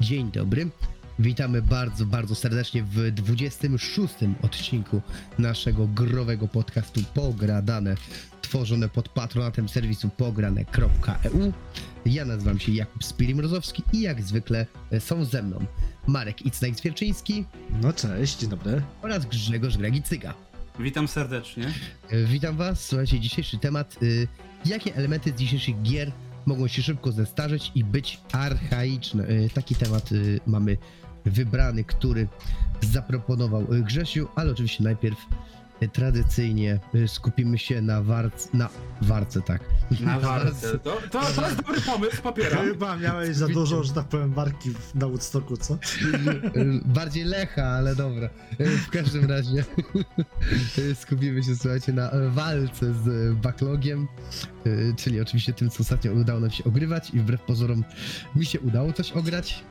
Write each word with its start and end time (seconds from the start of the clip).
Dzień 0.00 0.30
dobry. 0.30 0.68
Witamy 1.18 1.62
bardzo, 1.62 2.06
bardzo 2.06 2.34
serdecznie 2.34 2.82
w 2.82 3.10
26 3.10 4.14
odcinku 4.42 5.00
naszego 5.38 5.86
growego 5.86 6.48
podcastu 6.48 7.00
Pogradane 7.14 7.94
tworzone 8.48 8.88
pod 8.88 9.08
patronatem 9.08 9.68
serwisu 9.68 10.08
pograne.eu. 10.08 11.52
Ja 12.06 12.24
nazywam 12.24 12.58
się 12.58 12.72
Jakub 12.72 13.04
Spirimrozowski 13.04 13.82
i 13.92 14.00
jak 14.00 14.22
zwykle 14.22 14.66
są 14.98 15.24
ze 15.24 15.42
mną 15.42 15.64
Marek 16.06 16.42
Icnajk-Zwierczyński 16.46 17.44
No 17.82 17.92
cześć, 17.92 18.38
dzień 18.38 18.50
dobry. 18.50 18.82
oraz 19.02 19.26
Grzegorz 19.26 19.76
Gragicyga. 19.76 20.34
Witam 20.78 21.08
serdecznie. 21.08 21.72
E, 22.10 22.24
Witam 22.24 22.56
Was. 22.56 22.84
Słuchajcie, 22.86 23.20
dzisiejszy 23.20 23.58
temat. 23.58 23.96
y, 24.02 24.28
jakie 24.66 24.94
elementy 24.94 25.30
z 25.30 25.34
dzisiejszych 25.34 25.82
gier 25.82 26.12
mogą 26.46 26.68
się 26.68 26.82
szybko 26.82 27.12
zestarzeć 27.12 27.72
i 27.74 27.84
być 27.84 28.20
archaiczne? 28.32 29.28
Y, 29.30 29.50
taki 29.54 29.74
temat 29.74 30.12
y, 30.12 30.40
mamy 30.46 30.76
wybrany, 31.24 31.84
który 31.84 32.28
zaproponował 32.80 33.66
Grzesiu, 33.70 34.28
ale 34.36 34.52
oczywiście 34.52 34.84
najpierw 34.84 35.18
tradycyjnie 35.92 36.80
y, 36.94 37.08
skupimy 37.08 37.58
się 37.58 37.82
na 37.82 38.02
warce, 38.02 38.48
na 38.54 38.68
warce, 39.02 39.42
tak. 39.42 39.60
Na 40.00 40.20
walce. 40.28 40.78
To, 40.78 40.96
to, 41.10 41.20
to 41.20 41.46
jest 41.48 41.56
dobry 41.56 41.80
pomysł, 41.80 42.22
popieram. 42.22 42.66
Chyba 42.66 42.96
miałeś 42.96 43.36
za 43.36 43.48
dużo, 43.48 43.84
że 43.84 43.92
tak 43.92 44.04
powiem, 44.08 44.32
marki 44.36 44.70
w- 44.70 44.94
na 44.94 45.06
Woodstocku, 45.06 45.56
co? 45.56 45.74
Y, 45.74 45.78
Bardziej 46.84 47.24
Lecha, 47.24 47.62
ale 47.66 47.96
dobra. 47.96 48.28
Y, 48.60 48.78
W 48.78 48.90
każdym 48.90 49.24
razie 49.30 49.64
y, 50.78 50.94
skupimy 50.94 51.42
się, 51.42 51.56
słuchajcie, 51.56 51.92
na 51.92 52.14
y, 52.14 52.30
walce 52.30 52.94
z 52.94 53.06
y, 53.06 53.34
backlogiem, 53.42 54.08
y, 54.66 54.94
czyli 54.96 55.20
oczywiście 55.20 55.52
tym, 55.52 55.70
co 55.70 55.80
ostatnio 55.82 56.12
udało 56.12 56.40
nam 56.40 56.50
się 56.50 56.64
ogrywać 56.64 57.10
i 57.10 57.20
wbrew 57.20 57.40
pozorom 57.42 57.84
mi 58.36 58.46
się 58.46 58.60
udało 58.60 58.92
coś 58.92 59.12
ograć. 59.12 59.64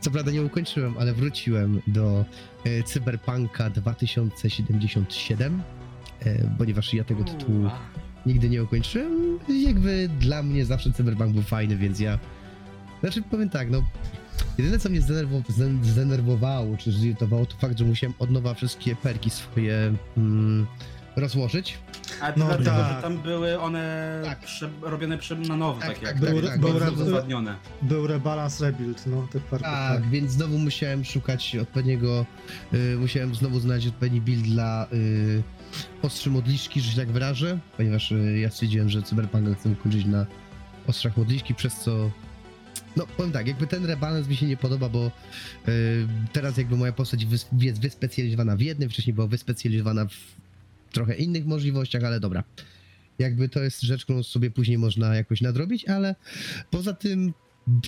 Co 0.00 0.10
prawda 0.10 0.30
nie 0.30 0.42
ukończyłem, 0.42 0.94
ale 0.98 1.12
wróciłem 1.14 1.80
do 1.86 2.24
y, 2.66 2.82
Cyberpunka 2.86 3.70
2077, 3.70 5.62
y, 6.26 6.50
ponieważ 6.58 6.94
ja 6.94 7.04
tego 7.04 7.24
tytułu 7.24 7.70
nigdy 8.26 8.48
nie 8.48 8.62
ukończyłem. 8.62 9.38
Jakby 9.48 10.08
dla 10.20 10.42
mnie 10.42 10.64
zawsze 10.64 10.92
Cyberpunk 10.92 11.32
był 11.32 11.42
fajny, 11.42 11.76
więc 11.76 12.00
ja. 12.00 12.18
Znaczy 13.00 13.22
powiem 13.22 13.48
tak, 13.50 13.70
no. 13.70 13.82
Jedyne 14.58 14.78
co 14.78 14.88
mnie 14.88 15.00
zdenerwo- 15.00 15.42
zden- 15.48 15.84
zdenerwowało, 15.84 16.76
czy 16.76 16.92
zirytowało, 16.92 17.46
to 17.46 17.56
fakt, 17.56 17.78
że 17.78 17.84
musiałem 17.84 18.14
od 18.18 18.30
nowa 18.30 18.54
wszystkie 18.54 18.96
perki 18.96 19.30
swoje 19.30 19.94
mm, 20.16 20.66
rozłożyć. 21.20 21.78
A 22.20 22.28
No 22.36 22.46
dlatego, 22.46 22.64
tak. 22.70 22.96
że 22.96 23.02
tam 23.02 23.18
były 23.18 23.60
one 23.60 24.20
Tak. 24.24 24.40
prze, 24.40 24.70
robione 24.82 25.18
prze, 25.18 25.36
na 25.36 25.56
nowo, 25.56 25.80
Tak, 25.80 25.88
tak, 25.88 25.98
tak, 25.98 26.04
jak 26.06 26.18
Był, 26.32 26.42
tak, 26.42 26.60
był, 26.60 26.72
bardzo 26.72 26.86
re, 26.86 26.92
uzasadnione. 26.92 27.56
był 27.82 28.06
rebalans 28.06 28.60
rebuild, 28.60 29.06
no, 29.06 29.28
tych 29.32 29.42
parków. 29.42 29.68
Tak, 29.68 30.10
więc 30.10 30.32
znowu 30.32 30.58
musiałem 30.58 31.04
szukać 31.04 31.56
odpowiedniego. 31.56 32.26
Y, 32.74 32.96
musiałem 32.98 33.34
znowu 33.34 33.60
znaleźć 33.60 33.86
odpowiedni 33.86 34.20
build 34.20 34.42
dla 34.44 34.86
y, 34.92 35.42
ostrzy 36.02 36.30
modliszki, 36.30 36.80
że 36.80 36.90
się 36.90 36.96
tak 36.96 37.10
wyrażę, 37.12 37.58
ponieważ 37.76 38.12
y, 38.12 38.38
ja 38.38 38.50
stwierdziłem, 38.50 38.88
że 38.88 39.02
Cyberpunka 39.02 39.54
chcę 39.54 39.68
ukończyć 39.68 40.04
na 40.06 40.26
ostrzach 40.86 41.16
modliszki, 41.16 41.54
przez 41.54 41.74
co. 41.80 42.10
No, 42.96 43.06
powiem 43.16 43.32
tak, 43.32 43.46
jakby 43.46 43.66
ten 43.66 43.84
rebalans 43.86 44.28
mi 44.28 44.36
się 44.36 44.46
nie 44.46 44.56
podoba, 44.56 44.88
bo 44.88 45.10
y, 45.68 46.06
teraz 46.32 46.56
jakby 46.58 46.76
moja 46.76 46.92
postać 46.92 47.26
wys- 47.26 47.46
jest 47.62 47.80
wyspecjalizowana 47.80 48.56
w 48.56 48.60
jednym, 48.60 48.90
wcześniej 48.90 49.14
była 49.14 49.26
wyspecjalizowana 49.26 50.04
w 50.06 50.37
trochę 50.92 51.14
innych 51.14 51.46
możliwościach, 51.46 52.04
ale 52.04 52.20
dobra. 52.20 52.44
Jakby 53.18 53.48
to 53.48 53.62
jest 53.62 53.82
rzecz, 53.82 54.04
którą 54.04 54.22
sobie 54.22 54.50
później 54.50 54.78
można 54.78 55.14
jakoś 55.14 55.40
nadrobić, 55.40 55.88
ale 55.88 56.14
poza 56.70 56.92
tym 56.92 57.32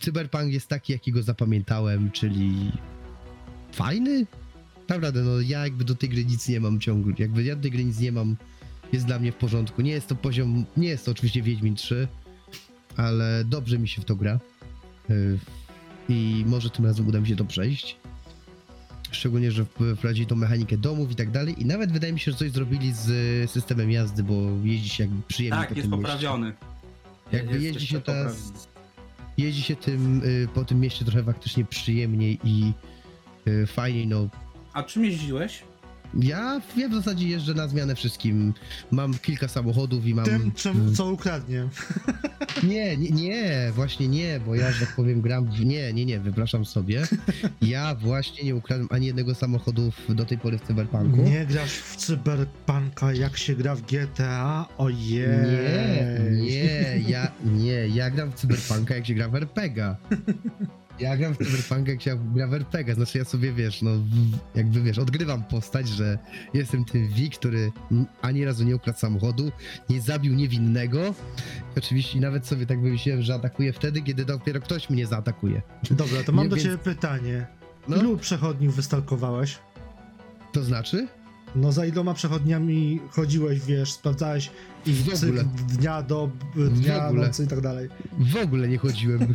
Cyberpunk 0.01 0.53
jest 0.53 0.69
taki, 0.69 0.93
jakiego 0.93 1.23
zapamiętałem, 1.23 2.11
czyli 2.11 2.73
fajny. 3.73 4.27
Naprawdę, 4.89 5.23
no 5.23 5.41
ja 5.41 5.65
jakby 5.65 5.85
do 5.85 5.95
tej 5.95 6.09
gry 6.09 6.25
nic 6.25 6.49
nie 6.49 6.61
mam 6.61 6.81
ciągle, 6.81 7.15
jakby 7.19 7.43
ja 7.43 7.57
do 7.57 7.63
tej 7.63 7.71
gry 7.71 7.85
nic 7.85 8.01
nie 8.01 8.13
mam, 8.13 8.37
jest 8.93 9.07
dla 9.07 9.19
mnie 9.19 9.33
w 9.33 9.37
porządku. 9.37 9.83
Nie 9.83 9.93
jest 9.93 10.07
to 10.07 10.15
poziom, 10.17 10.65
nie 10.77 10.89
jest 10.89 11.05
to 11.05 11.11
oczywiście 11.11 11.43
Wiedźmin 11.43 11.75
3, 11.75 12.09
ale 12.97 13.45
dobrze 13.45 13.79
mi 13.79 13.89
się 13.89 14.03
w 14.03 14.05
to 14.05 14.17
gra. 14.17 14.41
Yy, 15.09 15.39
I 16.09 16.45
może 16.47 16.71
tym 16.71 16.87
razem 16.87 17.09
uda 17.09 17.21
mi 17.21 17.27
się 17.27 17.37
to 17.37 17.45
przejść. 17.45 18.00
Szczególnie, 19.11 19.53
że 19.53 19.63
wp- 19.65 19.97
wprowadzili 19.97 20.27
tą 20.27 20.37
mechanikę 20.37 20.77
domów 20.77 21.11
i 21.11 21.15
tak 21.15 21.31
dalej. 21.31 21.63
I 21.63 21.65
nawet 21.65 21.93
wydaje 21.93 22.13
mi 22.13 22.21
się, 22.21 22.33
że 22.33 22.39
coś 22.39 22.51
zrobili 22.51 22.93
z 22.93 23.51
systemem 23.51 23.91
jazdy, 23.91 24.23
bo 24.23 24.35
jeździ 24.65 24.89
się 24.89 25.05
jakby 25.05 25.23
przyjemnie 25.29 25.61
Tak, 25.61 25.69
po 25.69 25.75
jest 25.75 25.91
tym 25.91 25.99
mieście. 25.99 26.13
poprawiony. 26.13 26.53
Jakby 27.33 27.53
Jest 27.53 27.65
jeździ 27.65 27.87
się 27.87 28.01
teraz 28.01 28.33
poprawiony. 28.37 28.67
jeździ 29.39 29.63
się 29.63 29.77
tym 29.77 30.23
y, 30.25 30.49
po 30.55 30.65
tym 30.65 30.81
mieście 30.81 31.05
trochę 31.05 31.25
faktycznie 31.25 31.65
przyjemniej 31.65 32.39
i 32.45 32.73
y, 33.49 33.67
fajniej, 33.67 34.07
no. 34.07 34.29
A 34.73 34.83
czym 34.83 35.05
jeździłeś? 35.05 35.63
Ja, 36.15 36.61
ja 36.77 36.89
w 36.89 36.95
zasadzie 36.95 37.29
jeżdżę 37.29 37.55
na 37.55 37.69
zmianę 37.69 37.95
wszystkim. 37.95 38.55
Mam 38.91 39.15
kilka 39.15 39.49
samochodów 39.49 40.07
i 40.07 40.15
mam... 40.15 40.25
Tym, 40.25 40.53
czym, 40.53 40.89
y, 40.89 40.93
co 40.93 41.11
ukradnie. 41.13 41.69
Nie, 42.63 42.97
nie, 42.97 43.11
nie, 43.11 43.73
właśnie 43.75 44.09
nie, 44.09 44.41
bo 44.47 44.55
ja, 44.55 44.73
że 44.73 44.87
tak 44.87 44.97
powiem, 44.97 45.21
gram 45.21 45.47
w... 45.47 45.65
Nie, 45.65 45.93
nie, 45.93 46.07
nie, 46.07 46.21
wypraszam 46.21 46.65
sobie. 46.65 47.03
Ja 47.63 47.95
właśnie 47.95 48.45
nie 48.45 48.57
ukradłem 48.57 48.89
ani 48.91 49.07
jednego 49.07 49.35
samochodu 49.35 49.93
do 50.09 50.25
tej 50.25 50.39
pory 50.39 50.59
w 50.59 50.63
Cyberpunku. 50.63 51.17
Nie 51.17 51.47
grasz 51.47 51.73
w 51.73 51.97
Cyberpunka, 51.97 53.13
jak 53.13 53.37
się 53.37 53.57
gra 53.57 53.75
w 53.75 53.83
GTA? 53.83 54.67
Ojej. 54.79 55.29
Nie, 56.31 56.41
nie, 56.41 57.01
ja, 57.09 57.33
nie, 57.45 57.89
ja 57.89 58.11
gram 58.11 58.33
w 58.33 58.35
Cyberpunka, 58.35 58.95
jak 58.95 59.07
się 59.07 59.15
gra 59.15 59.29
w 59.29 59.35
RPGa. 59.35 59.97
Ja 61.01 61.17
gram 61.17 61.35
w 61.35 61.39
Cyberpunka, 61.39 61.91
jak 61.93 62.03
się 62.03 62.33
gra 62.35 62.47
w 62.47 62.55
RPG, 62.55 62.95
znaczy 62.95 63.19
ja 63.19 63.25
sobie, 63.25 63.53
wiesz, 63.53 63.83
no, 63.83 63.91
jakby, 64.55 64.83
wiesz, 64.83 64.99
odgrywam 64.99 65.45
postać, 65.45 65.89
że 65.89 66.19
jestem 66.55 66.85
tym 66.85 67.09
V, 67.09 67.15
który 67.35 67.73
ani 68.23 68.45
razu 68.45 68.65
nie 68.65 68.77
ukradł 68.77 68.99
samochodu, 68.99 69.53
nie 69.91 70.01
zabił 70.01 70.35
niewinnego. 70.35 71.01
I 71.77 71.79
oczywiście 71.79 72.21
nawet 72.21 72.47
sobie 72.47 72.67
tak 72.67 72.81
wymyśliłem, 72.83 73.23
że 73.23 73.35
atakuję 73.35 73.73
wtedy, 73.73 74.03
kiedy 74.03 74.25
dopiero 74.25 74.61
ktoś 74.61 74.91
mnie 74.91 75.07
zaatakuje. 75.07 75.63
Dobra, 75.91 76.23
to 76.27 76.33
mam 76.33 76.45
Nie, 76.45 76.49
do 76.51 76.57
więc- 76.57 76.69
ciebie 76.69 76.79
pytanie. 76.79 77.47
No. 77.89 77.97
Ilu 77.97 78.17
przechodniów 78.19 78.77
wystalkowałeś? 78.77 79.59
To 80.53 80.63
znaczy? 80.65 81.09
No 81.57 81.73
za 81.73 81.87
iloma 81.87 82.15
przechodniami 82.15 83.01
chodziłeś, 83.11 83.61
wiesz, 83.61 83.93
sprawdzałeś 83.93 84.51
ich 84.87 84.97
W 84.97 85.25
ogóle. 85.25 85.45
dnia 85.79 86.03
do 86.03 86.31
dnia, 86.57 87.13
nocy 87.13 87.45
i 87.45 87.47
tak 87.47 87.61
dalej. 87.61 87.89
W 88.19 88.37
ogóle 88.37 88.69
nie 88.69 88.79
chodziłem. 88.79 89.21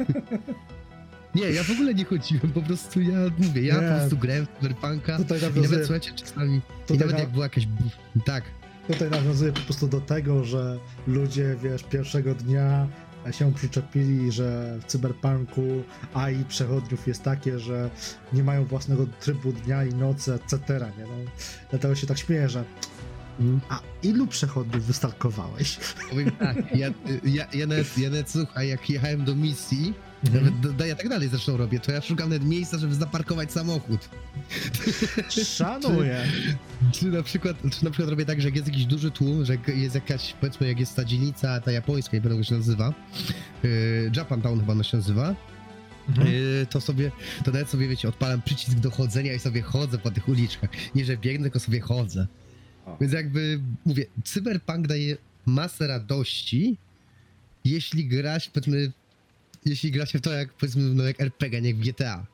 Nie, 1.35 1.51
ja 1.51 1.63
w 1.63 1.71
ogóle 1.71 1.93
nie 1.93 2.05
chodziłem, 2.05 2.51
po 2.51 2.61
prostu 2.61 3.01
ja 3.01 3.17
mówię, 3.37 3.61
ja 3.61 3.81
Nie. 3.81 3.89
po 3.89 3.95
prostu 3.95 4.17
grałem 4.17 4.45
w 4.45 4.59
Cyberpunka 4.61 5.17
Tutaj 5.17 5.39
i 5.39 5.61
nawet, 5.61 5.79
słuchajcie, 5.79 6.11
czasami, 6.15 6.57
i 6.57 6.61
tutaj, 6.81 6.97
nawet 6.97 7.13
na, 7.13 7.19
jak 7.19 7.29
była 7.29 7.45
jakaś, 7.45 7.67
tak, 8.25 8.43
tutaj 8.87 9.09
nawiązuję 9.09 9.51
po 9.51 9.61
prostu 9.61 9.87
do 9.87 10.01
tego, 10.01 10.43
że 10.43 10.79
ludzie, 11.07 11.55
wiesz, 11.63 11.83
pierwszego 11.83 12.35
dnia 12.35 12.87
się 13.31 13.53
przyczepili, 13.53 14.31
że 14.31 14.79
w 14.81 14.85
cyberpunku 14.85 15.83
AI 16.13 16.45
przechodniów 16.47 17.07
jest 17.07 17.23
takie, 17.23 17.59
że 17.59 17.89
nie 18.33 18.43
mają 18.43 18.65
własnego 18.65 19.05
trybu 19.19 19.53
dnia 19.53 19.83
i 19.83 19.93
nocy, 19.93 20.33
etc. 20.33 20.59
Nie? 20.97 21.03
No, 21.03 21.31
dlatego 21.69 21.95
się 21.95 22.07
tak 22.07 22.17
śmieję, 22.17 22.49
że 22.49 22.63
mm, 23.39 23.61
a 23.69 23.79
ilu 24.03 24.27
przechodniów 24.27 24.85
wystalkowałeś? 24.85 25.79
powiem 26.09 26.31
tak, 26.31 26.75
ja, 26.75 26.87
ja, 27.23 27.47
ja, 27.53 27.67
nawet, 27.67 27.97
ja 27.97 28.09
nawet, 28.09 28.29
słuchaj, 28.29 28.67
jak 28.67 28.89
jechałem 28.89 29.25
do 29.25 29.35
misji, 29.35 29.93
Mhm. 30.23 30.61
nawet 30.77 30.85
ja 30.85 30.95
tak 30.95 31.09
dalej 31.09 31.29
zresztą 31.29 31.57
robię, 31.57 31.79
to 31.79 31.91
ja 31.91 32.01
szukam 32.01 32.29
nawet 32.29 32.45
miejsca, 32.45 32.77
żeby 32.77 32.95
zaparkować 32.95 33.51
samochód. 33.51 34.09
Szanuję. 35.29 36.23
Czy 36.93 37.05
na 37.05 37.23
przykład, 37.23 37.57
czy 37.71 37.85
na 37.85 37.91
przykład 37.91 38.09
robię 38.09 38.25
tak, 38.25 38.41
że 38.41 38.47
jak 38.47 38.55
jest 38.55 38.67
jakiś 38.67 38.85
duży 38.85 39.11
tłum, 39.11 39.45
że 39.45 39.57
jest 39.75 39.95
jakaś, 39.95 40.33
powiedzmy, 40.41 40.67
jak 40.67 40.79
jest 40.79 40.95
ta 40.95 41.05
dzielnica, 41.05 41.61
ta 41.61 41.71
japońska, 41.71 42.17
nie 42.17 42.29
jak 42.29 42.45
się 42.45 42.55
nazywa, 42.55 42.93
yy, 43.63 44.11
Japantown 44.15 44.59
chyba 44.59 44.73
ona 44.73 44.83
się 44.83 44.97
nazywa, 44.97 45.35
Mhm. 46.09 46.27
Yy, 46.27 46.65
to 46.69 46.81
sobie, 46.81 47.11
to 47.45 47.51
nawet 47.51 47.69
sobie, 47.69 47.87
wiecie, 47.87 48.09
odpalam 48.09 48.41
przycisk 48.41 48.79
do 48.79 48.91
chodzenia 48.91 49.33
i 49.33 49.39
sobie 49.39 49.61
chodzę 49.61 49.97
po 49.97 50.11
tych 50.11 50.29
uliczkach. 50.29 50.69
Nie, 50.95 51.05
że 51.05 51.17
biegnę, 51.17 51.43
tylko 51.43 51.59
sobie 51.59 51.79
chodzę. 51.79 52.27
O. 52.85 52.97
Więc 53.01 53.13
jakby, 53.13 53.59
mówię, 53.85 54.05
Cyberpunk 54.23 54.87
daje 54.87 55.17
masę 55.45 55.87
radości, 55.87 56.77
jeśli 57.65 58.07
grać, 58.07 58.49
powiedzmy, 58.49 58.91
jeśli 59.65 59.91
gra 59.91 60.05
się 60.05 60.19
w 60.19 60.21
to 60.21 60.33
jak, 60.33 60.53
powiedzmy, 60.53 60.83
no 60.83 61.03
jak 61.03 61.21
RPG, 61.21 61.61
nie 61.61 61.69
jak 61.69 61.77
w 61.77 61.81
GTA. 61.81 62.25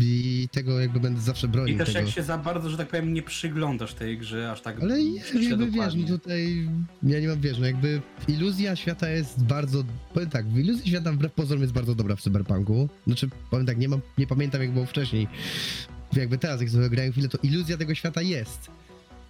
I 0.00 0.48
tego 0.52 0.80
jakby 0.80 1.00
będę 1.00 1.20
zawsze 1.20 1.48
bronił 1.48 1.74
I 1.74 1.78
też 1.78 1.92
tego. 1.92 2.06
jak 2.06 2.14
się 2.14 2.22
za 2.22 2.38
bardzo, 2.38 2.70
że 2.70 2.76
tak 2.76 2.88
powiem, 2.88 3.14
nie 3.14 3.22
przyglądasz 3.22 3.94
tej 3.94 4.18
grze 4.18 4.50
aż 4.50 4.60
tak 4.60 4.82
Ale 4.82 5.02
jakby 5.02 5.70
wiesz, 5.70 5.94
no 5.94 6.06
tutaj 6.06 6.68
ja 7.02 7.20
nie 7.20 7.28
mam 7.28 7.40
wiesz, 7.40 7.58
no 7.58 7.66
jakby 7.66 8.02
iluzja 8.28 8.76
świata 8.76 9.08
jest 9.08 9.44
bardzo, 9.44 9.84
powiem 10.14 10.30
tak, 10.30 10.46
iluzja 10.56 10.86
świata 10.86 11.12
wbrew 11.12 11.32
pozorom 11.32 11.62
jest 11.62 11.74
bardzo 11.74 11.94
dobra 11.94 12.16
w 12.16 12.20
Cyberpunku. 12.20 12.88
Znaczy, 13.06 13.28
powiem 13.50 13.66
tak, 13.66 13.78
nie 13.78 13.88
mam, 13.88 14.00
nie 14.18 14.26
pamiętam 14.26 14.60
jak 14.60 14.72
było 14.72 14.86
wcześniej. 14.86 15.28
Jakby 16.12 16.38
teraz, 16.38 16.60
jak 16.60 16.70
sobie 16.70 16.90
grałem 16.90 17.12
chwilę, 17.12 17.28
to 17.28 17.38
iluzja 17.42 17.76
tego 17.76 17.94
świata 17.94 18.22
jest. 18.22 18.70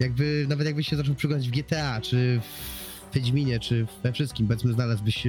Jakby, 0.01 0.47
nawet 0.49 0.67
jakbyś 0.67 0.89
się 0.89 0.97
zaczął 0.97 1.15
przyglądać 1.15 1.49
w 1.49 1.53
GTA, 1.53 2.01
czy 2.01 2.41
w 2.41 3.15
Wiedźminie, 3.15 3.61
czy 3.61 3.87
we 4.03 4.13
wszystkim, 4.13 4.47
powiedzmy, 4.47 4.73
znalazłbyś 4.73 5.27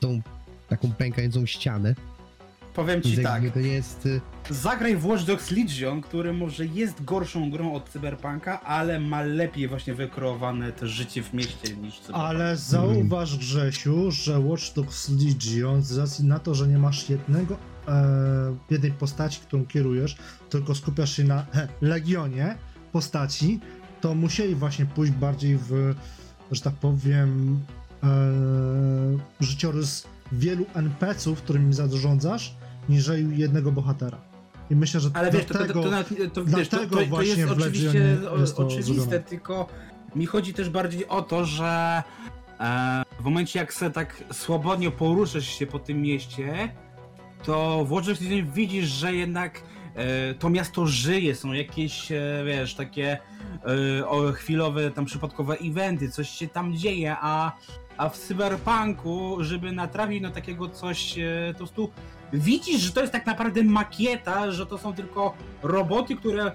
tą 0.00 0.22
taką 0.76 0.92
pękającą 0.92 1.46
ścianę, 1.46 1.94
powiem 2.74 3.02
ci 3.02 3.22
tak. 3.22 3.42
to 3.54 3.58
jest... 3.58 4.06
y, 4.06 4.20
Zagraj 4.50 4.96
w 4.96 5.06
Watch 5.06 5.24
Dogs 5.24 5.50
Legion, 5.50 6.00
który 6.00 6.32
może 6.32 6.66
jest 6.66 7.04
gorszą 7.04 7.50
grą 7.50 7.74
od 7.74 7.88
Cyberpunka, 7.88 8.60
ale 8.60 9.00
ma 9.00 9.22
lepiej 9.22 9.68
właśnie 9.68 9.94
wykreowane 9.94 10.72
też 10.72 10.90
życie 10.90 11.22
w 11.22 11.34
mieście 11.34 11.76
niż 11.76 11.94
Cyberpunk. 11.94 12.24
Ale 12.24 12.56
zauważ, 12.56 13.38
Grzesiu, 13.38 14.10
że 14.10 14.40
Watch 14.40 14.74
Dogs 14.74 15.08
Legion, 15.08 15.82
z 15.82 15.98
racji 15.98 16.24
na 16.24 16.38
to, 16.38 16.54
że 16.54 16.68
nie 16.68 16.78
masz 16.78 17.10
jednego, 17.10 17.56
e, 17.88 18.56
jednej 18.70 18.92
postaci, 18.92 19.40
którą 19.40 19.66
kierujesz, 19.66 20.16
tylko 20.50 20.74
skupiasz 20.74 21.16
się 21.16 21.24
na 21.24 21.46
he, 21.52 21.68
legionie 21.80 22.56
postaci, 22.92 23.60
to 24.00 24.14
musieli 24.14 24.54
właśnie 24.54 24.86
pójść 24.86 25.12
bardziej 25.12 25.56
w, 25.56 25.94
że 26.50 26.60
tak 26.60 26.74
powiem, 26.74 27.60
e, 28.02 28.08
życiorys 29.40 30.11
wielu 30.32 30.66
NPC-ów, 30.74 31.42
którymi 31.42 31.72
zarządzasz, 31.72 32.54
niżeli 32.88 33.38
jednego 33.38 33.72
bohatera. 33.72 34.18
I 34.70 34.76
myślę, 34.76 35.00
że 35.00 35.10
Ale 35.14 35.30
wiesz, 35.30 35.44
to, 35.44 35.48
to, 35.48 35.58
dlatego... 35.58 35.82
to, 35.82 35.88
to, 35.88 35.90
nawet- 35.90 36.32
to, 36.32 36.44
wiesz, 36.44 36.68
to, 36.68 36.76
to, 36.76 36.86
to 36.86 37.00
jest 37.00 37.12
oczywiście 37.12 38.18
jest 38.38 38.56
to 38.56 38.66
oczywiste, 38.66 38.94
zrobione. 38.94 39.20
tylko 39.20 39.68
mi 40.14 40.26
chodzi 40.26 40.54
też 40.54 40.70
bardziej 40.70 41.08
o 41.08 41.22
to, 41.22 41.44
że 41.44 42.02
e, 42.60 43.02
w 43.20 43.24
momencie 43.24 43.58
jak 43.58 43.74
se 43.74 43.90
tak 43.90 44.24
swobodnie 44.32 44.90
poruszasz 44.90 45.46
się 45.58 45.66
po 45.66 45.78
tym 45.78 46.02
mieście, 46.02 46.74
to 47.44 47.84
w 47.84 47.92
Watch 47.92 48.06
widzisz, 48.54 48.88
że 48.88 49.14
jednak 49.14 49.62
e, 49.94 50.34
to 50.34 50.50
miasto 50.50 50.86
żyje, 50.86 51.34
są 51.34 51.52
jakieś, 51.52 52.12
e, 52.12 52.42
wiesz, 52.46 52.74
takie 52.74 53.18
e, 54.28 54.32
chwilowe, 54.32 54.90
tam 54.90 55.04
przypadkowe 55.04 55.56
eventy, 55.58 56.10
coś 56.10 56.28
się 56.30 56.48
tam 56.48 56.76
dzieje, 56.76 57.16
a, 57.20 57.52
a 58.02 58.08
w 58.08 58.18
Cyberpunku, 58.18 59.36
żeby 59.40 59.72
natrafić 59.72 60.22
na 60.22 60.30
takiego 60.30 60.68
coś, 60.68 61.18
e, 61.18 61.24
po 61.52 61.58
prostu 61.58 61.90
widzisz, 62.32 62.80
że 62.80 62.92
to 62.92 63.00
jest 63.00 63.12
tak 63.12 63.26
naprawdę 63.26 63.62
makieta, 63.62 64.50
że 64.52 64.66
to 64.66 64.78
są 64.78 64.94
tylko 64.94 65.34
roboty, 65.62 66.16
które 66.16 66.52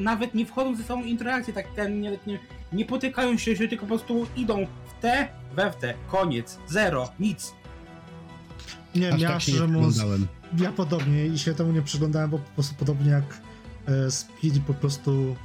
nawet 0.00 0.34
nie 0.34 0.46
wchodzą 0.46 0.76
ze 0.76 0.82
sobą 0.82 1.02
w 1.02 1.06
interakcję, 1.06 1.54
tak 1.54 1.66
ten, 1.76 2.00
nie, 2.00 2.18
nie, 2.26 2.38
nie 2.72 2.84
potykają 2.84 3.38
się, 3.38 3.56
się, 3.56 3.68
tylko 3.68 3.86
po 3.86 3.88
prostu 3.88 4.26
idą 4.36 4.66
w 4.66 5.02
te, 5.02 5.28
we 5.54 5.72
w 5.72 5.76
te, 5.76 5.94
koniec, 6.10 6.58
zero, 6.66 7.08
nic. 7.20 7.54
Nie, 8.94 9.14
Aż 9.14 9.20
ja 9.20 9.28
tak 9.28 9.42
się 9.42 9.52
nie 9.52 9.58
szczerze 9.58 9.72
mówiąc, 9.72 9.94
przyglądałem. 9.94 10.28
Ja 10.58 10.72
podobnie 10.72 11.26
i 11.26 11.38
się 11.38 11.54
temu 11.54 11.72
nie 11.72 11.82
przyglądałem, 11.82 12.30
bo 12.30 12.38
po 12.38 12.50
prostu 12.54 12.74
podobnie 12.74 13.10
jak 13.10 13.40
e, 13.86 14.10
Speedy 14.10 14.60
po 14.66 14.74
prostu. 14.74 15.36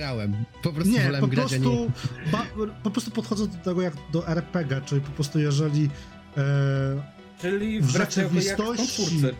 Grałem. 0.00 0.44
Po 0.62 0.72
prostu 0.72 0.92
Nie, 0.92 1.00
wolałem 1.00 1.20
po 1.20 1.26
grać, 1.26 1.52
a 1.52 1.56
nie... 1.56 1.62
prostu, 1.62 1.90
ba, 2.32 2.46
po 2.82 2.90
prostu 2.90 3.10
podchodzę 3.10 3.46
do 3.46 3.56
tego 3.56 3.82
jak 3.82 3.94
do 4.12 4.28
RPG, 4.28 4.80
czyli 4.86 5.00
po 5.00 5.10
prostu 5.10 5.38
jeżeli. 5.38 5.90
E, 6.36 7.16
Czyli 7.40 7.80
W 7.80 7.88
rzeczywistości- 7.90 8.86
twórcy. 8.94 9.34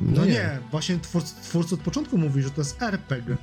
no 0.00 0.24
nie, 0.24 0.58
właśnie 0.70 0.98
twórcy, 0.98 1.34
twórcy 1.42 1.74
od 1.74 1.80
początku 1.80 2.18
mówi, 2.18 2.42
że 2.42 2.50
to 2.50 2.60
jest 2.60 2.82
RPG. 2.82 3.36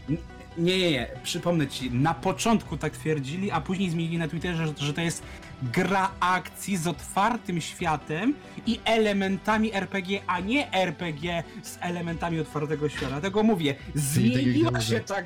Nie, 0.57 0.77
nie, 0.79 0.91
nie, 0.91 1.07
przypomnę 1.23 1.67
ci, 1.67 1.91
na 1.91 2.13
początku 2.13 2.77
tak 2.77 2.97
twierdzili, 2.97 3.51
a 3.51 3.61
później 3.61 3.89
zmienili 3.89 4.17
na 4.17 4.27
Twitterze, 4.27 4.67
że, 4.67 4.73
że 4.77 4.93
to 4.93 5.01
jest 5.01 5.23
gra 5.63 6.11
akcji 6.19 6.77
z 6.77 6.87
otwartym 6.87 7.61
światem 7.61 8.33
i 8.67 8.79
elementami 8.85 9.73
RPG, 9.73 10.19
a 10.27 10.39
nie 10.39 10.71
RPG 10.73 11.43
z 11.63 11.77
elementami 11.81 12.39
otwartego 12.39 12.89
świata. 12.89 13.21
Tego 13.21 13.43
mówię, 13.43 13.73
tak 13.73 14.03
zmieniła 14.03 14.81
się 14.81 14.99
tak, 14.99 15.25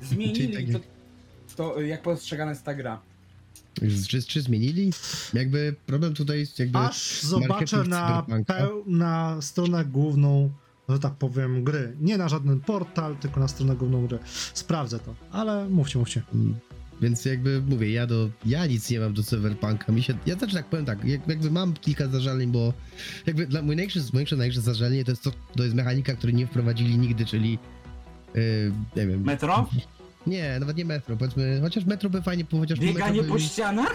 zmienili 0.10 0.54
tak 0.54 0.64
to, 0.64 0.72
jak- 0.72 0.82
to, 1.56 1.80
jak 1.80 2.02
postrzegana 2.02 2.50
jest 2.50 2.64
ta 2.64 2.74
gra. 2.74 3.00
Czy, 4.08 4.22
czy 4.22 4.42
zmienili? 4.42 4.90
Jakby 5.34 5.74
problem 5.86 6.14
tutaj 6.14 6.38
jest 6.38 6.58
jakby... 6.58 6.78
Aż 6.78 7.22
zobaczę 7.22 7.84
na, 7.84 8.26
peł, 8.46 8.84
na 8.86 9.42
stronę 9.42 9.84
główną, 9.84 10.50
że 10.88 10.98
tak 10.98 11.14
powiem, 11.14 11.64
gry. 11.64 11.96
Nie 12.00 12.18
na 12.18 12.28
żaden 12.28 12.60
portal, 12.60 13.16
tylko 13.16 13.40
na 13.40 13.48
stronę 13.48 13.76
główną 13.76 14.06
gry. 14.06 14.18
Sprawdzę 14.54 14.98
to, 14.98 15.14
ale 15.30 15.68
mówcie, 15.68 15.98
mówcie. 15.98 16.22
Mm. 16.34 16.54
Więc 17.02 17.24
jakby 17.24 17.62
mówię, 17.68 17.92
ja 17.92 18.06
do, 18.06 18.30
ja 18.46 18.66
nic 18.66 18.90
nie 18.90 19.00
mam 19.00 19.14
do 19.14 19.22
Cyberpunka. 19.22 19.92
Mi 19.92 20.02
się, 20.02 20.14
ja 20.26 20.36
też 20.36 20.52
tak 20.52 20.66
powiem 20.66 20.86
tak, 20.86 21.04
jak, 21.04 21.28
jakby 21.28 21.50
mam 21.50 21.74
kilka 21.74 22.08
zażaleń, 22.08 22.50
bo 22.50 22.72
jakby 23.26 23.46
dla 23.46 23.62
mój 23.62 23.76
największy, 23.76 24.00
moje 24.12 24.26
największe 24.30 24.60
zażalenie 24.60 25.04
to 25.04 25.10
jest 25.12 25.22
to, 25.22 25.32
to 25.56 25.62
jest 25.62 25.74
mechanika, 25.74 26.14
której 26.14 26.34
nie 26.34 26.46
wprowadzili 26.46 26.98
nigdy, 26.98 27.24
czyli 27.24 27.58
yy, 28.34 28.72
nie 28.96 29.06
wiem. 29.06 29.22
Metro? 29.22 29.68
Nie, 30.26 30.56
nawet 30.60 30.76
nie 30.76 30.84
metro, 30.84 31.16
powiedzmy, 31.16 31.58
chociaż 31.62 31.84
metro 31.84 32.10
by 32.10 32.22
fajnie, 32.22 32.44
chociaż 32.50 32.80
Bieganie 32.80 33.16
metro 33.20 33.28
po 33.28 33.34
by, 33.34 33.40
ścianach? 33.40 33.94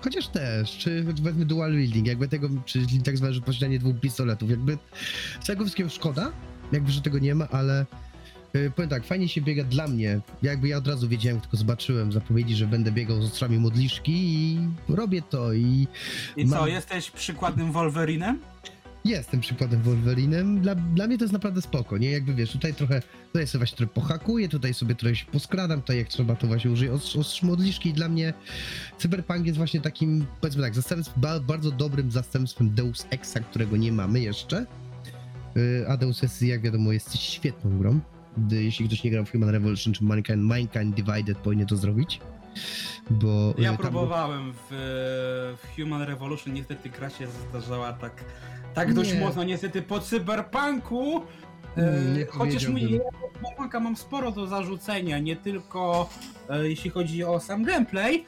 Chociaż 0.00 0.28
też, 0.28 0.70
czy 0.78 1.04
powiedzmy 1.22 1.44
dual 1.44 1.72
wielding, 1.76 2.06
jakby 2.06 2.28
tego, 2.28 2.48
czyli 2.64 3.02
tak 3.02 3.16
zwane 3.16 3.40
posiadanie 3.40 3.78
dwóch 3.78 4.00
pistoletów, 4.00 4.50
jakby 4.50 4.78
z 5.40 5.46
tego 5.46 5.64
wszystkiego 5.64 5.90
szkoda, 5.90 6.32
jakby, 6.72 6.92
że 6.92 7.00
tego 7.00 7.18
nie 7.18 7.34
ma, 7.34 7.48
ale 7.48 7.86
yy, 8.54 8.70
powiem 8.76 8.90
tak, 8.90 9.04
fajnie 9.04 9.28
się 9.28 9.40
biega 9.40 9.64
dla 9.64 9.88
mnie, 9.88 10.20
jakby 10.42 10.68
ja 10.68 10.76
od 10.76 10.86
razu 10.88 11.08
wiedziałem, 11.08 11.40
tylko 11.40 11.56
zobaczyłem 11.56 12.12
zapowiedzi, 12.12 12.54
że 12.54 12.66
będę 12.66 12.92
biegał 12.92 13.22
z 13.22 13.24
ostrzami 13.24 13.58
modliszki 13.58 14.12
i 14.14 14.58
robię 14.88 15.22
to 15.30 15.52
i 15.52 15.86
I 16.36 16.48
co, 16.48 16.56
Mam- 16.60 16.68
jesteś 16.68 17.10
przykładnym 17.10 17.72
Wolverinem? 17.72 18.38
Jestem 19.04 19.40
przykładem 19.40 19.82
Wolverinem, 19.82 20.60
dla, 20.60 20.74
dla 20.74 21.06
mnie 21.06 21.18
to 21.18 21.24
jest 21.24 21.32
naprawdę 21.32 21.62
spoko, 21.62 21.98
nie, 21.98 22.10
jakby 22.10 22.34
wiesz, 22.34 22.50
tutaj 22.52 22.74
trochę, 22.74 23.02
tutaj 23.26 23.46
sobie 23.46 23.60
właśnie 23.60 23.76
trochę 23.76 23.92
pohakuję, 23.92 24.48
tutaj 24.48 24.74
sobie 24.74 24.94
trochę 24.94 25.16
się 25.16 25.26
poskradam, 25.26 25.80
tutaj 25.80 25.96
jak 25.98 26.08
trzeba 26.08 26.36
to 26.36 26.46
właśnie 26.46 26.70
użyję 26.70 26.92
os- 26.92 27.16
ostrz 27.16 27.42
modliszki 27.42 27.88
i 27.88 27.92
dla 27.92 28.08
mnie 28.08 28.34
Cyberpunk 28.98 29.46
jest 29.46 29.56
właśnie 29.58 29.80
takim, 29.80 30.26
powiedzmy 30.40 30.62
tak, 30.62 30.74
zastępstw, 30.74 31.18
ba, 31.18 31.40
bardzo 31.40 31.70
dobrym 31.70 32.10
zastępstwem 32.10 32.74
Deus 32.74 33.06
Exa, 33.10 33.40
którego 33.40 33.76
nie 33.76 33.92
mamy 33.92 34.20
jeszcze. 34.20 34.66
Yy, 35.54 35.84
A 35.88 35.96
Deus 35.96 36.24
Ex, 36.24 36.40
jak 36.40 36.60
wiadomo, 36.62 36.92
jest 36.92 37.16
świetną 37.16 37.78
grą. 37.78 38.00
Jeśli 38.50 38.86
ktoś 38.86 39.04
nie 39.04 39.10
grał 39.10 39.24
w 39.24 39.32
Human 39.32 39.48
Revolution 39.50 39.92
czy 39.94 40.04
Mankind, 40.04 40.38
Mankind 40.42 40.94
Divided, 40.96 41.38
powinien 41.38 41.66
to 41.66 41.76
zrobić. 41.76 42.20
Bo 43.10 43.54
Ja 43.58 43.70
yy, 43.70 43.76
tam- 43.76 43.86
próbowałem 43.86 44.52
w, 44.52 44.66
w 45.62 45.76
Human 45.80 46.02
Revolution, 46.02 46.54
niestety 46.54 46.90
gra 46.90 47.10
się 47.10 47.26
zdarzała 47.50 47.92
tak, 47.92 48.24
tak 48.74 48.94
dość 48.94 49.12
Nie. 49.12 49.20
mocno, 49.20 49.44
niestety 49.44 49.82
po 49.82 50.00
cyberpunku. 50.00 51.22
Mm, 51.76 52.06
E, 52.14 52.18
nie 52.18 52.26
chociaż 52.26 52.64
do 52.66 52.72
cyberpunka 53.38 53.80
mam 53.80 53.96
sporo 53.96 54.30
do 54.30 54.46
zarzucenia, 54.46 55.18
nie 55.18 55.36
tylko 55.36 56.08
e, 56.50 56.68
jeśli 56.68 56.90
chodzi 56.90 57.24
o 57.24 57.40
sam 57.40 57.64
gameplay. 57.64 58.24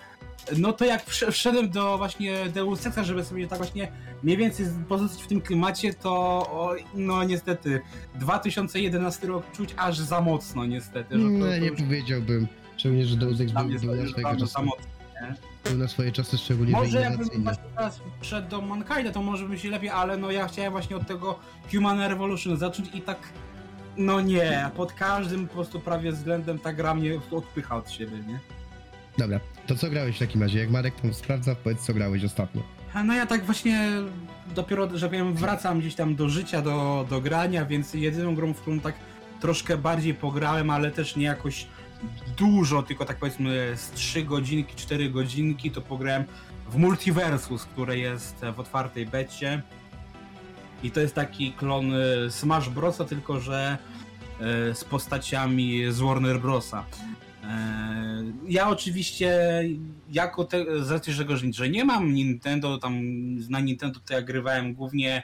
No 0.59 0.73
to 0.73 0.85
jak 0.85 1.05
wsz- 1.07 1.31
wszedłem 1.33 1.71
do 1.71 1.99
właśnie 1.99 2.47
Deus 2.55 2.87
Exa, 2.87 3.05
żeby 3.05 3.25
sobie 3.25 3.47
tak 3.49 3.59
właśnie 3.59 3.93
mniej 4.23 4.37
więcej 4.37 4.67
pozostać 4.89 5.23
w 5.23 5.27
tym 5.27 5.41
klimacie, 5.41 5.95
to 5.95 6.11
o, 6.51 6.75
no 6.95 7.25
niestety 7.25 7.81
2011 8.15 9.27
rok 9.27 9.53
czuć 9.53 9.75
aż 9.77 9.99
za 9.99 10.21
mocno 10.21 10.67
niestety. 10.67 11.15
Że 11.19 11.23
to, 11.25 11.29
Nie, 11.31 11.41
to 11.41 11.59
nie 11.59 11.67
już 11.67 11.81
powiedziałbym. 11.81 12.47
Szczególnie, 12.77 13.07
że 13.07 13.17
Deus 13.17 13.41
Ex 13.41 13.53
był, 13.53 13.65
był, 13.69 13.79
to 13.81 13.87
na 13.87 14.03
już 14.03 14.11
swoje 14.11 14.27
był 15.65 15.79
na 15.79 15.89
swoje 15.89 16.13
czasy 16.13 16.39
szczególnie 16.39 16.73
Może 16.73 17.01
jakbym 17.01 17.19
innowacyjny. 17.21 17.45
właśnie 17.45 17.65
teraz 17.77 18.01
przed 18.21 18.49
do 18.49 18.59
Mankind'a, 18.63 19.13
to 19.13 19.23
może 19.23 19.49
by 19.49 19.59
się 19.59 19.71
lepiej, 19.71 19.89
ale 19.91 20.17
no 20.17 20.31
ja 20.31 20.49
chciałem 20.49 20.73
właśnie 20.73 20.97
od 20.97 21.07
tego 21.07 21.39
Human 21.73 22.01
Revolution 22.01 22.57
zacząć 22.57 22.89
i 22.95 23.01
tak 23.03 23.19
no 23.97 24.21
nie, 24.21 24.71
pod 24.77 24.93
każdym 24.93 25.49
po 25.49 25.55
prostu 25.55 25.81
prawie 25.81 26.13
względem 26.13 26.59
ta 26.59 26.73
gra 26.73 26.95
mnie 26.95 27.21
odpycha 27.31 27.77
od 27.77 27.91
siebie, 27.91 28.17
nie? 28.29 28.39
Dobra, 29.19 29.41
to 29.67 29.75
co 29.77 29.91
grałeś 29.91 30.17
w 30.17 30.19
takim 30.19 30.43
razie? 30.43 30.59
Jak 30.59 30.71
Marek 30.71 30.95
tam 31.01 31.15
sprawdza, 31.15 31.55
powiedz 31.55 31.81
co 31.81 31.95
grałeś 31.95 32.25
ostatnio. 32.25 32.63
A 32.95 33.03
No 33.03 33.15
ja 33.15 33.27
tak 33.27 33.45
właśnie 33.45 33.91
dopiero, 34.55 34.99
że 34.99 35.07
powiem, 35.09 35.35
wracam 35.35 35.81
gdzieś 35.81 35.95
tam 35.95 36.15
do 36.15 36.29
życia, 36.29 36.63
do, 36.63 37.07
do 37.11 37.21
grania, 37.21 37.65
więc 37.67 37.95
jedyną 37.95 38.35
grą, 38.35 38.55
w 38.55 38.61
którą 38.61 38.81
tak 38.81 38.95
troszkę 39.41 39.77
bardziej 39.77 40.15
pograłem, 40.15 40.71
ale 40.71 40.91
też 40.91 41.17
nie 41.17 41.25
jakoś 41.25 41.67
dużo, 42.37 42.83
tylko 42.83 43.05
tak 43.05 43.17
powiedzmy 43.17 43.73
z 43.77 43.91
3 43.91 44.23
godzinki, 44.23 44.77
4 44.77 45.11
godzinki, 45.11 45.71
to 45.71 45.81
pograłem 45.81 46.25
w 46.71 46.77
Multiversus, 46.77 47.65
które 47.65 47.99
jest 47.99 48.41
w 48.57 48.61
otwartej 48.61 49.07
becie. 49.07 49.63
I 50.83 50.91
to 50.91 51.01
jest 51.01 51.15
taki 51.15 51.53
klon 51.53 51.95
y, 51.95 52.31
Smash 52.31 52.69
Brosa, 52.69 53.05
tylko 53.05 53.41
że 53.41 53.79
y, 54.71 54.75
z 54.75 54.85
postaciami 54.85 55.93
z 55.93 56.01
Warner 56.01 56.41
Brosa. 56.41 56.85
E, 57.45 58.25
Ja 58.49 58.69
oczywiście, 58.69 59.63
jako 60.13 60.45
te, 60.45 60.85
z 60.85 60.91
racji, 60.91 61.13
że, 61.13 61.25
że 61.51 61.69
nie 61.69 61.85
mam 61.85 62.15
Nintendo, 62.15 62.79
tam 62.79 62.95
na 63.51 63.61
Nintendo 63.61 64.01
to 64.07 64.15
ja 64.15 64.23
grywałem 64.23 64.75
głównie 64.75 65.23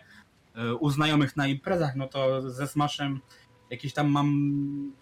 e, 0.54 0.74
u 0.74 0.90
znajomych 0.90 1.36
na 1.36 1.46
imprezach, 1.46 1.96
no 1.96 2.06
to 2.06 2.50
ze 2.50 2.68
Smashem 2.68 3.20
jakieś 3.70 3.92
tam 3.92 4.08
mam 4.08 4.92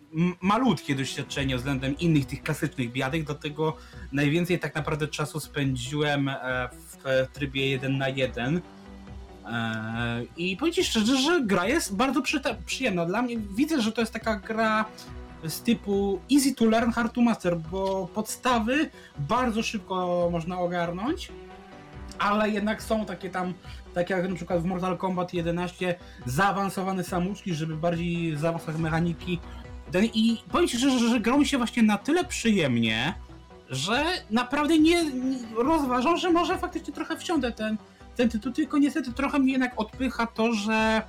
malutkie 0.41 0.95
doświadczenie 0.95 1.57
względem 1.57 1.99
innych 1.99 2.27
tych 2.27 2.43
klasycznych 2.43 2.93
biadek, 2.93 3.25
do 3.25 3.35
tego 3.35 3.77
najwięcej 4.13 4.59
tak 4.59 4.75
naprawdę 4.75 5.09
czasu 5.09 5.41
spędziłem 5.41 6.29
e, 6.29 6.69
w 7.05 7.27
trybie 7.33 7.69
1 7.69 7.99
na 7.99 8.09
1. 8.09 8.61
E, 9.47 10.23
I 10.37 10.57
powiem 10.57 10.75
ci 10.75 10.85
szczerze, 10.85 11.17
że 11.17 11.41
gra 11.45 11.67
jest 11.67 11.97
bardzo 11.97 12.23
przyjemna. 12.67 13.07
Dla 13.07 13.23
mnie 13.23 13.37
widzę, 13.39 13.83
że 13.83 13.93
to 13.93 14.01
jest 14.01 14.13
taka 14.13 14.37
gra 14.37 14.85
z 15.45 15.63
typu 15.63 16.21
easy 16.33 16.55
to 16.55 16.65
learn, 16.65 16.91
hard 16.91 17.15
to 17.15 17.21
master, 17.21 17.57
bo 17.57 18.09
podstawy 18.15 18.91
bardzo 19.19 19.63
szybko 19.63 20.29
można 20.33 20.59
ogarnąć. 20.59 21.33
ale 22.19 22.51
jednak 22.51 22.83
są 22.83 23.07
takie 23.07 23.31
tam, 23.31 23.55
tak 23.99 24.11
jak 24.11 24.29
na 24.29 24.37
przykład 24.37 24.63
w 24.63 24.65
Mortal 24.65 24.99
Kombat 24.99 25.35
11, 25.35 25.95
zaawansowane 26.27 27.05
samouczki, 27.05 27.55
żeby 27.55 27.77
bardziej 27.77 28.37
zaawansować 28.37 28.77
mechaniki. 28.77 29.39
I 30.15 30.39
powiem 30.53 30.69
ci 30.69 30.79
szczerze, 30.79 30.99
że, 30.99 31.09
że 31.09 31.21
grą 31.21 31.45
się 31.45 31.59
właśnie 31.59 31.83
na 31.83 31.99
tyle 31.99 32.25
przyjemnie, 32.25 33.15
że 33.71 34.05
naprawdę 34.31 34.79
nie, 34.79 35.05
nie 35.05 35.39
rozważam, 35.57 36.17
że 36.17 36.31
może 36.31 36.59
faktycznie 36.59 36.95
trochę 36.95 37.17
wsiądę 37.17 37.53
ten, 37.53 37.77
ten 38.17 38.29
tytuł, 38.29 38.53
tylko 38.53 38.79
niestety 38.79 39.13
trochę 39.13 39.39
mnie 39.39 39.53
jednak 39.53 39.73
odpycha 39.77 40.27
to, 40.27 40.53
że 40.53 41.03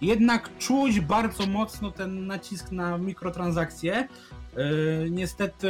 jednak 0.00 0.58
czuć 0.58 1.00
bardzo 1.00 1.46
mocno 1.46 1.90
ten 1.90 2.26
nacisk 2.26 2.72
na 2.72 2.98
mikrotransakcje. 2.98 4.08
Yy, 4.56 5.10
niestety, 5.10 5.68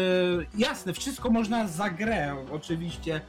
jasne, 0.58 0.92
wszystko 0.92 1.30
można 1.30 1.68
za 1.68 1.90
grę 1.90 2.36
oczywiście 2.52 3.20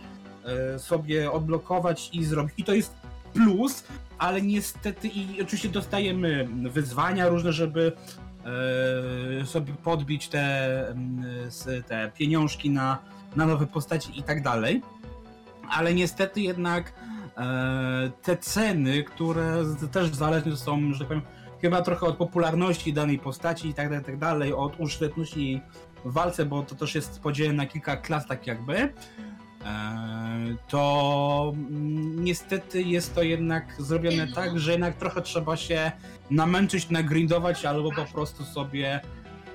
yy, 0.74 0.80
sobie 0.80 1.32
odblokować 1.32 2.10
i 2.14 2.26
zrobić. 2.26 2.54
I 2.58 2.64
to 2.64 2.74
jest 2.74 3.07
plus, 3.38 3.84
ale 4.18 4.42
niestety 4.42 5.08
i 5.08 5.42
oczywiście 5.42 5.70
dostajemy 5.70 6.48
wyzwania 6.70 7.28
różne, 7.28 7.54
żeby 7.54 7.92
yy, 9.40 9.46
sobie 9.46 9.74
podbić 9.74 10.28
te, 10.28 10.88
mm, 10.90 11.26
te 11.88 12.12
pieniążki 12.18 12.70
na, 12.70 12.98
na 13.36 13.46
nowe 13.46 13.68
postaci 13.68 14.20
i 14.20 14.24
tak 14.24 14.44
dalej. 14.44 14.82
Ale 15.70 15.94
niestety 15.94 16.42
jednak 16.42 16.94
e, 17.38 18.12
te 18.22 18.38
ceny, 18.38 19.04
które 19.04 19.64
też 19.92 20.16
zależne 20.16 20.58
są, 20.58 20.94
że 20.94 21.00
tak 21.00 21.08
powiem, 21.08 21.24
chyba 21.62 21.82
trochę 21.82 22.06
od 22.06 22.18
popularności 22.18 22.94
danej 22.94 23.20
postaci 23.20 23.68
i 23.68 23.74
tak 23.74 23.90
dalej, 23.90 24.06
tak 24.06 24.18
dalej, 24.18 24.54
od 24.54 24.80
użyteczności 24.80 25.62
w 26.06 26.14
walce, 26.14 26.46
bo 26.46 26.64
to 26.64 26.76
też 26.76 26.96
jest 26.96 27.20
podzielone 27.20 27.58
na 27.58 27.66
kilka 27.66 27.98
klas 27.98 28.28
tak 28.28 28.48
jakby, 28.48 28.78
e, 28.78 28.90
to 30.68 31.54
mm, 31.56 32.24
niestety 32.24 32.82
jest 32.82 33.16
to 33.16 33.24
jednak 33.24 33.76
zrobione 33.80 34.28
tak, 34.28 34.60
że 34.60 34.72
jednak 34.72 34.96
trochę 34.96 35.22
trzeba 35.22 35.58
się 35.58 35.92
namęczyć, 36.32 36.90
nagrindować 36.90 37.66
albo 37.66 37.92
po 37.92 38.06
prostu 38.06 38.46
sobie 38.46 39.02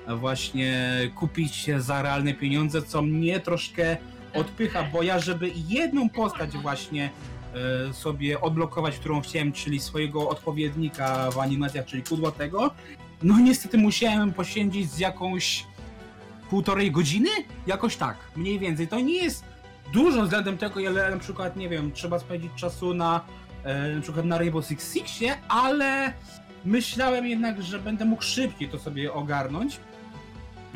właśnie 0.07 0.99
kupić 1.15 1.69
za 1.77 2.01
realne 2.01 2.33
pieniądze, 2.33 2.81
co 2.81 3.01
mnie 3.01 3.39
troszkę 3.39 3.97
odpycha, 4.33 4.83
bo 4.83 5.03
ja 5.03 5.19
żeby 5.19 5.51
jedną 5.67 6.09
postać 6.09 6.57
właśnie 6.57 7.09
e, 7.89 7.93
sobie 7.93 8.41
odblokować, 8.41 8.95
którą 8.95 9.21
chciałem, 9.21 9.51
czyli 9.51 9.79
swojego 9.79 10.29
odpowiednika 10.29 11.31
w 11.31 11.39
animacjach, 11.39 11.85
czyli 11.85 12.03
kudłatego, 12.03 12.71
no 13.23 13.39
niestety 13.39 13.77
musiałem 13.77 14.33
poświęcić 14.33 14.91
z 14.91 14.99
jakąś 14.99 15.65
półtorej 16.49 16.91
godziny? 16.91 17.29
Jakoś 17.67 17.95
tak, 17.95 18.17
mniej 18.35 18.59
więcej. 18.59 18.87
To 18.87 18.99
nie 18.99 19.23
jest 19.23 19.52
dużo 19.93 20.23
względem 20.23 20.57
tego, 20.57 20.79
ile 20.79 21.11
na 21.11 21.17
przykład, 21.17 21.55
nie 21.55 21.69
wiem, 21.69 21.91
trzeba 21.91 22.19
spędzić 22.19 22.51
czasu 22.55 22.93
na 22.93 23.21
e, 23.63 23.95
na 23.95 24.01
przykład 24.01 24.25
na 24.25 24.37
Rainbow 24.37 24.65
Six 24.65 24.93
Sixie, 24.93 25.35
ale 25.47 26.13
myślałem 26.65 27.27
jednak, 27.27 27.61
że 27.63 27.79
będę 27.79 28.05
mógł 28.05 28.23
szybciej 28.23 28.69
to 28.69 28.79
sobie 28.79 29.13
ogarnąć. 29.13 29.79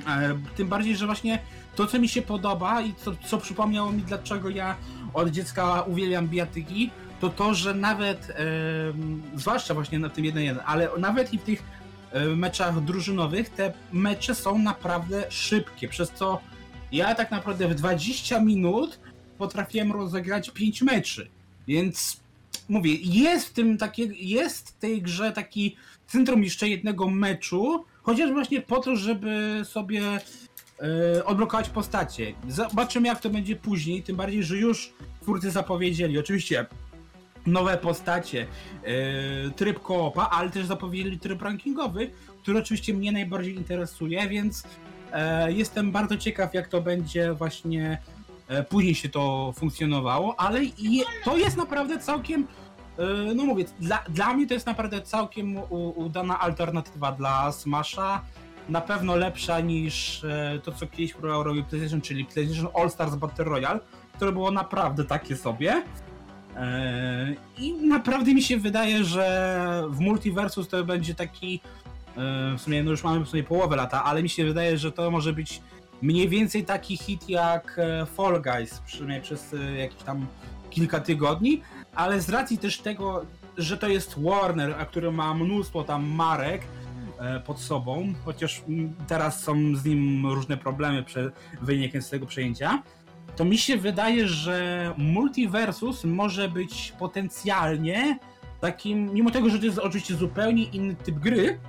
E, 0.07 0.37
Tym 0.55 0.67
bardziej, 0.67 0.95
że 0.97 1.05
właśnie 1.05 1.39
to, 1.75 1.87
co 1.87 1.99
mi 1.99 2.09
się 2.09 2.21
podoba 2.21 2.81
i 2.81 2.93
co, 2.93 3.11
co 3.25 3.37
przypomniało 3.37 3.91
mi, 3.91 4.01
dlaczego 4.01 4.49
ja 4.49 4.75
od 5.13 5.29
dziecka 5.29 5.81
uwielbiam 5.81 6.27
bijatyki, 6.27 6.91
to 7.21 7.29
to, 7.29 7.53
że 7.53 7.73
nawet, 7.73 8.33
em, 8.35 9.21
zwłaszcza 9.35 9.73
właśnie 9.73 9.99
na 9.99 10.09
tym 10.09 10.25
1-1, 10.25 10.57
ale 10.65 10.89
nawet 10.99 11.33
i 11.33 11.37
w 11.37 11.43
tych 11.43 11.63
e, 12.11 12.25
meczach 12.25 12.83
drużynowych, 12.83 13.49
te 13.49 13.73
mecze 13.91 14.35
są 14.35 14.57
naprawdę 14.59 15.25
szybkie, 15.29 15.87
przez 15.87 16.11
co 16.11 16.39
ja 16.91 17.15
tak 17.15 17.31
naprawdę 17.31 17.67
w 17.67 17.75
20 17.75 18.39
minut 18.39 18.99
potrafiłem 19.37 19.91
rozegrać 19.91 20.49
5 20.49 20.81
meczy, 20.81 21.29
więc 21.67 22.19
mówię, 22.69 22.93
jest 23.01 23.47
w 23.47 23.53
tym 23.53 23.77
takie, 23.77 24.03
jest 24.19 24.69
w 24.69 24.77
tej 24.77 25.01
grze 25.01 25.31
taki 25.31 25.75
syndrom 26.07 26.43
jeszcze 26.43 26.69
jednego 26.69 27.09
meczu, 27.09 27.85
chociaż 28.01 28.31
właśnie 28.31 28.61
po 28.61 28.79
to, 28.79 28.95
żeby 28.95 29.61
sobie 29.63 30.01
e, 31.15 31.25
odblokować 31.25 31.69
postacie. 31.69 32.33
Zobaczymy 32.47 33.07
jak 33.07 33.21
to 33.21 33.29
będzie 33.29 33.55
później, 33.55 34.03
tym 34.03 34.15
bardziej, 34.15 34.43
że 34.43 34.57
już 34.57 34.93
twórcy 35.21 35.51
zapowiedzieli, 35.51 36.19
oczywiście 36.19 36.65
nowe 37.45 37.77
postacie, 37.77 38.47
e, 38.83 39.51
tryb 39.51 39.79
koopa, 39.79 40.29
ale 40.31 40.49
też 40.49 40.65
zapowiedzieli 40.65 41.19
tryb 41.19 41.41
rankingowy, 41.41 42.11
który 42.41 42.59
oczywiście 42.59 42.93
mnie 42.93 43.11
najbardziej 43.11 43.55
interesuje, 43.55 44.27
więc 44.27 44.63
e, 45.13 45.51
jestem 45.51 45.91
bardzo 45.91 46.17
ciekaw 46.17 46.53
jak 46.53 46.67
to 46.67 46.81
będzie 46.81 47.33
właśnie 47.33 47.97
później 48.69 48.95
się 48.95 49.09
to 49.09 49.53
funkcjonowało, 49.55 50.39
ale 50.39 50.59
je, 50.77 51.03
to 51.25 51.37
jest 51.37 51.57
naprawdę 51.57 51.99
całkiem 51.99 52.47
e, 52.97 53.33
no 53.35 53.45
mówię, 53.45 53.65
dla, 53.79 54.03
dla 54.09 54.33
mnie 54.33 54.47
to 54.47 54.53
jest 54.53 54.65
naprawdę 54.65 55.01
całkiem 55.01 55.57
u, 55.57 55.93
udana 55.95 56.39
alternatywa 56.39 57.11
dla 57.11 57.51
Smasha. 57.51 58.21
Na 58.69 58.81
pewno 58.81 59.15
lepsza 59.15 59.59
niż 59.59 60.23
e, 60.23 60.59
to, 60.63 60.71
co 60.71 60.87
kiedyś 60.87 61.15
robił 61.21 61.63
PlayStation, 61.63 62.01
czyli 62.01 62.25
PlayStation 62.25 62.67
All 62.75 62.89
Stars 62.89 63.15
Battle 63.15 63.45
Royale, 63.45 63.79
które 64.15 64.31
było 64.31 64.51
naprawdę 64.51 65.05
takie 65.05 65.35
sobie. 65.35 65.83
E, 66.55 67.35
I 67.57 67.73
naprawdę 67.73 68.33
mi 68.33 68.41
się 68.41 68.57
wydaje, 68.57 69.03
że 69.03 69.83
w 69.89 69.99
Multiversus 69.99 70.67
to 70.67 70.83
będzie 70.83 71.15
taki. 71.15 71.61
e, 72.17 72.57
W 72.57 72.61
sumie, 72.61 72.83
no 72.83 72.91
już 72.91 73.03
mamy 73.03 73.25
w 73.25 73.29
sumie 73.29 73.43
połowę 73.43 73.75
lata, 73.75 74.03
ale 74.03 74.23
mi 74.23 74.29
się 74.29 74.45
wydaje, 74.45 74.77
że 74.77 74.91
to 74.91 75.11
może 75.11 75.33
być 75.33 75.61
mniej 76.01 76.29
więcej 76.29 76.65
taki 76.65 76.97
hit 76.97 77.29
jak 77.29 77.79
e, 77.79 78.05
Fall 78.05 78.41
Guys, 78.41 78.79
przynajmniej 78.79 79.21
przez 79.21 79.53
e, 79.53 79.77
jakieś 79.77 80.03
tam 80.03 80.27
kilka 80.69 80.99
tygodni, 80.99 81.61
ale 81.95 82.21
z 82.21 82.29
racji 82.29 82.57
też 82.57 82.79
tego, 82.79 83.25
że 83.57 83.77
to 83.77 83.87
jest 83.87 84.23
Warner, 84.23 84.75
a 84.79 84.85
który 84.85 85.11
ma 85.11 85.33
mnóstwo 85.33 85.83
tam 85.83 86.05
marek 86.05 86.61
e, 87.19 87.39
pod 87.39 87.59
sobą, 87.59 88.13
chociaż 88.25 88.63
mm, 88.67 88.93
teraz 89.07 89.43
są 89.43 89.75
z 89.75 89.85
nim 89.85 90.27
różne 90.27 90.57
problemy 90.57 91.03
prze, 91.03 91.31
wynikiem 91.61 92.01
z 92.01 92.09
tego 92.09 92.25
przejęcia, 92.25 92.83
to 93.35 93.45
mi 93.45 93.57
się 93.57 93.77
wydaje, 93.77 94.27
że 94.27 94.93
Multiversus 94.97 96.03
może 96.03 96.49
być 96.49 96.93
potencjalnie 96.99 98.19
takim, 98.59 99.13
mimo 99.13 99.31
tego, 99.31 99.49
że 99.49 99.59
to 99.59 99.65
jest 99.65 99.79
oczywiście 99.79 100.15
zupełnie 100.15 100.63
inny 100.63 100.95
typ 100.95 101.15
gry, 101.15 101.59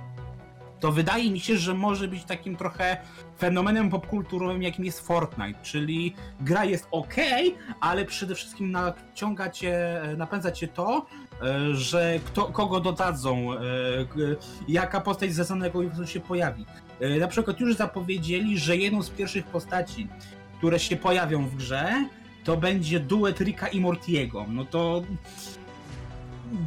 to 0.79 0.91
wydaje 0.91 1.31
mi 1.31 1.39
się, 1.39 1.57
że 1.57 1.73
może 1.73 2.07
być 2.07 2.23
takim 2.23 2.55
trochę 2.55 2.97
fenomenem 3.39 3.89
popkulturowym, 3.89 4.63
jakim 4.63 4.85
jest 4.85 5.07
Fortnite, 5.07 5.59
czyli 5.63 6.15
gra 6.41 6.65
jest 6.65 6.87
ok, 6.91 7.15
ale 7.79 8.05
przede 8.05 8.35
wszystkim 8.35 8.71
naciąga 8.71 9.49
cię, 9.49 10.01
napędza 10.17 10.51
cię 10.51 10.67
to, 10.67 11.05
e, 11.41 11.75
że 11.75 12.19
kto, 12.25 12.45
kogo 12.45 12.79
dodadzą, 12.79 13.53
e, 13.53 13.57
jaka 14.67 15.01
postać 15.01 15.33
z 15.33 15.47
danego 15.47 16.05
się 16.05 16.19
pojawi. 16.19 16.65
E, 16.99 17.19
Na 17.19 17.27
przykład 17.27 17.59
już 17.59 17.75
zapowiedzieli, 17.75 18.57
że 18.59 18.77
jedną 18.77 19.01
z 19.03 19.09
pierwszych 19.09 19.45
postaci, 19.45 20.07
które 20.57 20.79
się 20.79 20.95
pojawią 20.95 21.45
w 21.47 21.55
grze, 21.55 22.05
to 22.43 22.57
będzie 22.57 22.99
duet 22.99 23.39
Rika 23.41 23.67
i 23.67 23.79
Mortiego. 23.79 24.45
No 24.49 24.65
to 24.65 25.03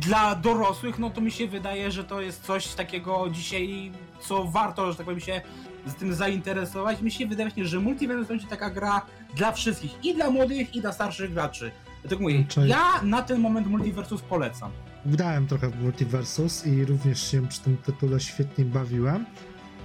dla 0.01 0.35
dorosłych, 0.35 0.99
no 0.99 1.11
to 1.11 1.21
mi 1.21 1.31
się 1.31 1.49
wydaje, 1.49 1.91
że 1.91 2.05
to 2.05 2.21
jest 2.21 2.43
coś 2.43 2.67
takiego 2.69 3.27
dzisiaj, 3.31 3.93
co 4.21 4.45
warto, 4.45 4.91
że 4.93 4.97
tak 4.97 5.07
powiem, 5.07 5.21
się 5.21 5.41
z 5.87 5.95
tym 5.95 6.15
zainteresować. 6.15 7.01
Mi 7.03 7.11
się 7.11 7.27
wydaje 7.27 7.49
właśnie, 7.49 7.67
że 7.67 7.81
Multiverse 7.81 8.29
będzie 8.29 8.47
taka 8.47 8.71
gra 8.71 9.03
dla 9.37 9.53
wszystkich, 9.53 10.05
i 10.05 10.15
dla 10.15 10.31
młodych, 10.31 10.77
i 10.77 10.81
dla 10.81 10.93
starszych 10.93 11.33
graczy. 11.33 11.71
Dlatego 12.03 12.23
mówię, 12.23 12.45
Czyli- 12.49 12.69
ja 12.71 13.03
na 13.03 13.23
ten 13.23 13.41
moment 13.41 13.67
Multiversus 13.67 14.21
polecam. 14.23 14.71
Grałem 15.07 15.47
trochę 15.47 15.69
w 15.71 15.83
Multiversus 15.83 16.67
i 16.67 16.85
również 16.85 17.31
się 17.31 17.49
przy 17.49 17.61
tym 17.61 17.77
tytule 17.77 18.21
świetnie 18.21 18.65
bawiłem. 18.65 19.27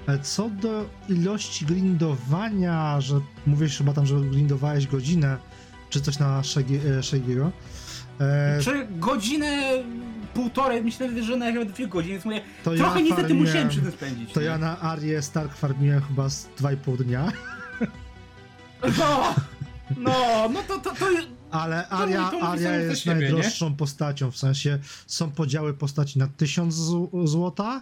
E, 0.08 0.20
Co 0.20 0.50
do 0.50 0.86
ilości 1.10 1.66
grindowania, 1.66 3.02
że 3.02 3.20
mówisz 3.48 3.78
chyba 3.78 3.94
tam, 3.94 4.06
że 4.06 4.16
grindowałeś 4.22 4.88
godzinę, 4.88 5.38
czy 5.90 6.02
coś 6.02 6.20
na 6.20 6.42
Shaggy- 6.42 7.02
e, 8.20 8.60
Czy 8.64 8.88
godzinę, 8.92 9.70
półtorej, 10.34 10.84
myślę, 10.84 11.24
że 11.24 11.38
nawet 11.38 11.72
dwie 11.72 11.88
godziny, 11.88 12.14
więc 12.14 12.26
mówię, 12.26 12.42
to 12.64 12.76
trochę 12.76 13.00
ja 13.00 13.06
niestety 13.06 13.28
farmiłem- 13.34 13.46
musiałem 13.48 13.70
przy 13.70 13.82
tym 13.82 13.92
spędzić. 13.92 14.34
To 14.34 14.40
nie? 14.40 14.46
ja 14.46 14.58
na 14.58 14.82
Arię 14.82 15.22
Stark 15.22 15.56
farmiłem 15.56 16.02
chyba 16.02 16.30
z 16.30 16.48
2,5 16.58 16.98
dnia, 16.98 17.32
No, 19.00 19.36
no, 19.98 20.50
no 20.54 20.64
to, 20.68 20.80
to, 20.80 20.96
to, 20.96 21.06
ale 21.52 21.88
Aria, 21.90 22.22
mówi 22.32 22.38
Aria 22.44 22.76
jest 22.76 23.02
siebie, 23.02 23.16
nie? 23.16 23.22
najdroższą 23.22 23.76
postacią, 23.76 24.32
w 24.32 24.38
sensie 24.38 24.80
są 25.08 25.32
podziały 25.32 25.74
postaci 25.74 26.20
na 26.20 26.28
1000 26.28 26.74
z- 26.76 27.10
złota, 27.30 27.82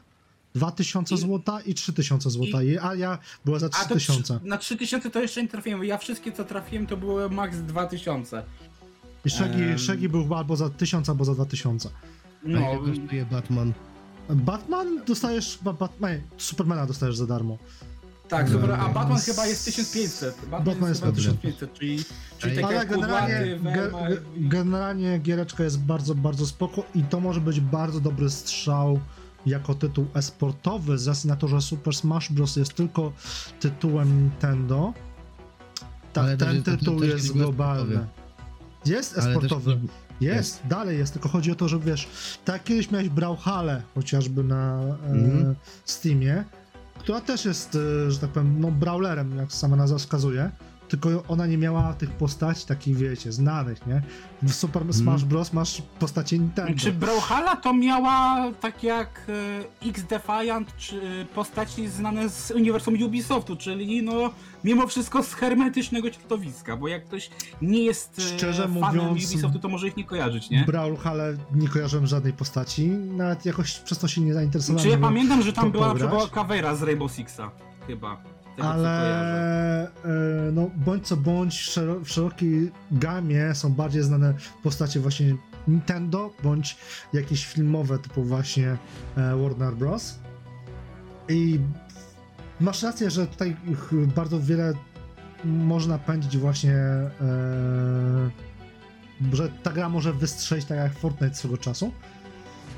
2000 0.55 1.15
I- 1.15 1.17
złota 1.17 1.61
i 1.61 1.73
3000 1.73 2.29
złota 2.29 2.63
i 2.63 2.77
Aria 2.77 3.17
była 3.45 3.59
za 3.59 3.65
A 3.65 3.69
to 3.69 3.95
3000. 3.95 4.39
na 4.43 4.57
3000 4.57 5.09
to 5.11 5.21
jeszcze 5.21 5.41
nie 5.43 5.49
trafiłem. 5.49 5.83
Ja 5.83 5.97
wszystkie 5.97 6.31
co 6.31 6.43
trafiłem 6.43 6.87
to 6.87 6.97
były 6.97 7.29
max 7.29 7.57
2000. 7.57 8.43
I 9.25 9.29
Shaggy, 9.29 9.63
Em. 9.71 9.79
Shaggy 9.79 10.09
był 10.09 10.35
albo 10.35 10.55
za 10.55 10.69
1000, 10.69 11.09
albo 11.09 11.25
za 11.25 11.33
2000. 11.33 11.89
No. 12.43 12.59
No, 12.59 12.69
Jak 12.69 12.79
kosztuje 12.79 13.25
Batman? 13.25 13.73
Batman 14.29 15.05
dostajesz 15.07 15.59
Batman, 15.79 16.21
Supermana 16.37 16.85
dostajesz 16.85 17.17
za 17.17 17.27
darmo. 17.27 17.57
Tak, 18.29 18.49
super, 18.49 18.71
a. 18.71 18.89
Batman 18.89 19.19
chyba 19.19 19.45
jest 19.45 19.65
1500. 19.65 20.35
Batman, 20.35 20.63
Batman 20.63 20.89
jest 20.89 20.89
jest 20.89 20.99
chyba 21.01 21.11
dobry. 21.11 21.23
1500, 21.41 21.73
czyli, 21.73 22.03
czyli 22.37 22.51
Ale 22.53 22.61
tak 22.61 22.65
Ale 22.65 22.75
jak 22.75 22.89
generalnie, 22.89 23.59
ge, 23.73 23.91
generalnie 24.37 25.19
giereczka 25.19 25.63
jest 25.63 25.79
bardzo, 25.79 26.15
bardzo 26.15 26.47
spoko 26.47 26.83
i 26.95 27.03
to 27.03 27.19
może 27.19 27.41
być 27.41 27.59
bardzo 27.59 27.99
dobry 27.99 28.29
strzał 28.29 28.99
jako 29.45 29.75
tytuł 29.75 30.05
esportowy, 30.13 30.97
z 30.97 31.07
racji 31.07 31.27
na 31.29 31.35
to, 31.35 31.47
że 31.47 31.61
Super 31.61 31.95
Smash 31.95 32.31
Bros. 32.31 32.55
jest 32.55 32.73
tylko 32.73 33.11
tytułem 33.59 34.21
Nintendo. 34.21 34.93
Tak, 36.13 36.37
ten 36.37 36.63
tytuł 36.63 37.03
jest 37.03 37.33
globalny. 37.33 38.07
Jest 38.85 39.17
esportowy. 39.17 39.77
Jest, 40.21 40.61
dalej 40.69 40.97
jest, 40.97 41.13
tylko 41.13 41.29
chodzi 41.29 41.51
o 41.51 41.55
to, 41.55 41.67
że 41.67 41.79
wiesz, 41.79 42.07
tak 42.45 42.63
kiedyś 42.63 42.91
miałeś 42.91 43.09
Brawlhallę 43.09 43.81
chociażby 43.95 44.43
na 44.43 44.79
e, 44.81 45.11
Mhm. 45.11 45.55
Steamie, 45.85 46.43
która 46.99 47.21
też 47.21 47.45
jest, 47.45 47.77
e, 48.07 48.11
że 48.11 48.19
tak 48.19 48.29
powiem, 48.29 48.59
no 48.59 48.71
brawlerem, 48.71 49.37
jak 49.37 49.51
sama 49.53 49.75
nazwa 49.75 49.97
wskazuje, 49.97 50.51
tylko 50.87 51.09
ona 51.27 51.47
nie 51.47 51.57
miała 51.57 51.93
tych 51.93 52.09
postaci 52.09 52.65
takich, 52.67 52.97
wiecie, 52.97 53.31
znanych, 53.31 53.87
nie? 53.87 54.01
W 54.43 54.53
Super 54.53 54.93
Smash 54.93 55.23
Bros. 55.23 55.53
masz 55.53 55.81
postacie 55.99 56.39
Nintendo. 56.39 56.79
Czy 56.79 56.91
Brawlhalla 56.91 57.55
to 57.55 57.73
miała 57.73 58.51
tak 58.61 58.83
jak 58.83 59.21
e, 59.83 59.87
X-Defiant, 59.89 60.75
czy 60.77 61.01
e, 61.21 61.25
postaci 61.25 61.87
znane 61.87 62.29
z 62.29 62.51
uniwersum 62.51 63.03
Ubisoftu, 63.03 63.55
czyli 63.55 64.03
no 64.03 64.31
mimo 64.63 64.87
wszystko 64.87 65.23
z 65.23 65.33
hermetycznego 65.33 66.11
środowiska, 66.11 66.77
bo 66.77 66.87
jak 66.87 67.05
ktoś 67.05 67.29
nie 67.61 67.83
jest 67.83 68.19
e, 68.19 68.21
Szczerze 68.21 68.63
fanem 68.63 69.05
mówiąc, 69.05 69.31
Ubisoftu, 69.31 69.59
to 69.59 69.69
może 69.69 69.87
ich 69.87 69.97
nie 69.97 70.03
kojarzyć, 70.03 70.49
nie? 70.49 70.63
Brawlhallę 70.65 71.37
nie 71.55 71.67
kojarzyłem 71.67 72.07
żadnej 72.07 72.33
postaci, 72.33 72.87
nawet 72.89 73.45
jakoś 73.45 73.79
przez 73.79 73.97
to 73.97 74.07
się 74.07 74.21
nie 74.21 74.33
zainteresowałem. 74.33 74.83
Czy 74.83 74.89
ja 74.89 74.97
pamiętam, 74.97 75.41
że 75.41 75.53
tam 75.53 75.71
była 75.71 75.95
przykład 75.95 76.29
Caveira 76.29 76.75
z 76.75 76.83
Rainbow 76.83 77.11
Sixa, 77.11 77.51
chyba. 77.87 78.34
Tego. 78.55 78.69
Ale 78.69 79.83
e, 79.83 80.51
no, 80.53 80.69
bądź 80.75 81.07
co 81.07 81.17
bądź 81.17 81.53
w 81.61 81.69
szero- 81.69 82.03
w 82.03 82.09
szerokiej 82.09 82.71
gamie 82.91 83.55
są 83.55 83.73
bardziej 83.73 84.03
znane 84.03 84.33
postacie 84.63 84.99
właśnie 84.99 85.35
Nintendo, 85.67 86.33
bądź 86.43 86.77
jakieś 87.13 87.45
filmowe 87.45 87.99
typu 87.99 88.23
właśnie 88.23 88.77
e, 89.17 89.35
Warner 89.35 89.73
Bros. 89.75 90.19
I 91.29 91.59
masz 92.59 92.83
rację, 92.83 93.11
że 93.11 93.27
tutaj 93.27 93.57
bardzo 94.15 94.39
wiele 94.39 94.73
można 95.43 95.97
pędzić 95.99 96.37
właśnie, 96.37 96.73
e, 96.75 97.09
że 99.33 99.49
ta 99.63 99.71
gra 99.71 99.89
może 99.89 100.13
wystrzelić 100.13 100.65
tak 100.65 100.77
jak 100.77 100.93
Fortnite 100.93 101.35
swego 101.35 101.57
czasu, 101.57 101.91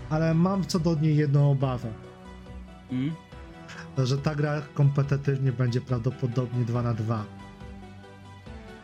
ale 0.09 0.33
mam 0.33 0.65
co 0.65 0.79
do 0.79 0.95
niej 0.95 1.17
jedną 1.17 1.51
obawę 1.51 1.89
Mm. 2.91 3.11
Że 4.05 4.17
ta 4.17 4.35
gra 4.35 4.61
kompetytywnie 4.73 5.51
będzie 5.51 5.81
prawdopodobnie 5.81 6.65
2 6.65 6.81
na 6.81 6.93
2 6.93 7.23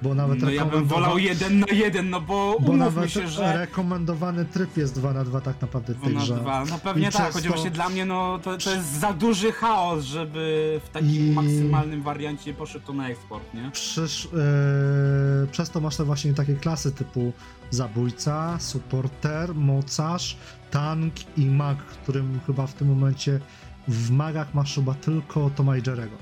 Bo 0.02 0.16
nawet 0.16 0.42
No 0.42 0.50
ja 0.50 0.66
bym 0.66 0.86
wolał 0.86 1.18
jeden 1.18 1.60
na 1.60 1.68
jeden, 1.72 2.10
no 2.10 2.22
bo 2.22 2.58
bo 2.60 2.78
nawet 2.78 3.12
się, 3.12 3.28
że 3.28 3.58
rekomendowany 3.58 4.46
tryb 4.46 4.78
jest 4.78 4.96
2 4.96 5.14
na 5.14 5.24
2 5.24 5.42
tak 5.42 5.62
naprawdę 5.62 5.94
w 5.94 5.98
dwa 5.98 6.06
tej 6.06 6.16
na 6.16 6.22
grze. 6.22 6.36
dwa. 6.36 6.66
No 6.66 6.80
pewnie 6.80 7.08
I 7.08 7.12
tak, 7.12 7.34
choć 7.34 7.44
to- 7.44 7.50
właśnie 7.50 7.72
dla 7.72 7.90
mnie 7.90 8.06
no 8.06 8.40
to, 8.44 8.58
to 8.58 8.74
jest 8.76 9.00
za 9.00 9.14
duży 9.14 9.52
chaos, 9.52 10.04
żeby 10.04 10.80
w 10.86 10.90
takim 10.90 11.10
I- 11.28 11.32
maksymalnym 11.32 12.02
wariancie 12.02 12.54
poszedł 12.54 12.86
to 12.86 12.94
na 12.94 13.10
eksport, 13.10 13.54
nie? 13.54 13.72
Przysz, 13.72 14.26
e, 14.34 15.48
przez 15.52 15.70
to 15.70 15.80
masz 15.82 15.96
te 15.98 16.04
właśnie 16.04 16.34
takie 16.34 16.56
klasy 16.56 16.92
typu 16.92 17.34
zabójca, 17.70 18.58
supporter, 18.60 19.56
mocarz, 19.56 20.38
tank 20.72 21.14
i 21.38 21.46
mag, 21.46 21.78
którym 21.78 22.40
chyba 22.48 22.68
w 22.68 22.74
tym 22.74 22.88
momencie 22.88 23.40
w 23.88 24.12
magach 24.12 24.54
masz 24.54 24.76
chyba 24.76 24.94
tylko 24.94 25.50
Toma 25.56 25.78
i 25.78 25.82
Jerego. 25.88 26.16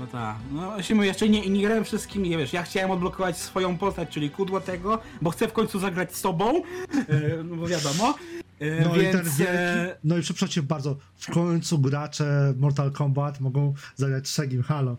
No 0.00 0.06
tak. 0.06 0.36
No 0.52 0.82
się 0.82 0.94
mówię, 0.94 1.08
jeszcze 1.08 1.28
nie, 1.28 1.50
nie 1.50 1.62
grałem 1.62 1.84
wszystkimi, 1.84 2.28
nie 2.30 2.38
wiesz, 2.38 2.52
ja 2.52 2.62
chciałem 2.62 2.90
odblokować 2.90 3.38
swoją 3.38 3.78
postać, 3.78 4.08
czyli 4.08 4.30
kudłatego, 4.30 4.98
bo 5.22 5.30
chcę 5.30 5.48
w 5.48 5.52
końcu 5.52 5.78
zagrać 5.78 6.14
z 6.14 6.20
sobą, 6.20 6.52
e, 7.08 7.42
no 7.44 7.56
bo 7.56 7.66
wiadomo. 7.66 8.14
E, 8.60 8.84
No 8.84 8.96
i 8.96 9.00
ten 9.12 9.12
więc 9.24 9.40
e, 9.40 9.44
wielki, 9.44 10.00
no 10.04 10.16
i 10.18 10.22
przepraszam 10.22 10.48
cię 10.48 10.62
bardzo, 10.62 10.96
w 11.16 11.30
końcu 11.30 11.78
gracze 11.78 12.54
Mortal 12.58 12.90
Kombat 12.92 13.40
mogą 13.40 13.74
zagrać 13.96 14.28
Shagim 14.28 14.62
Halo. 14.62 14.96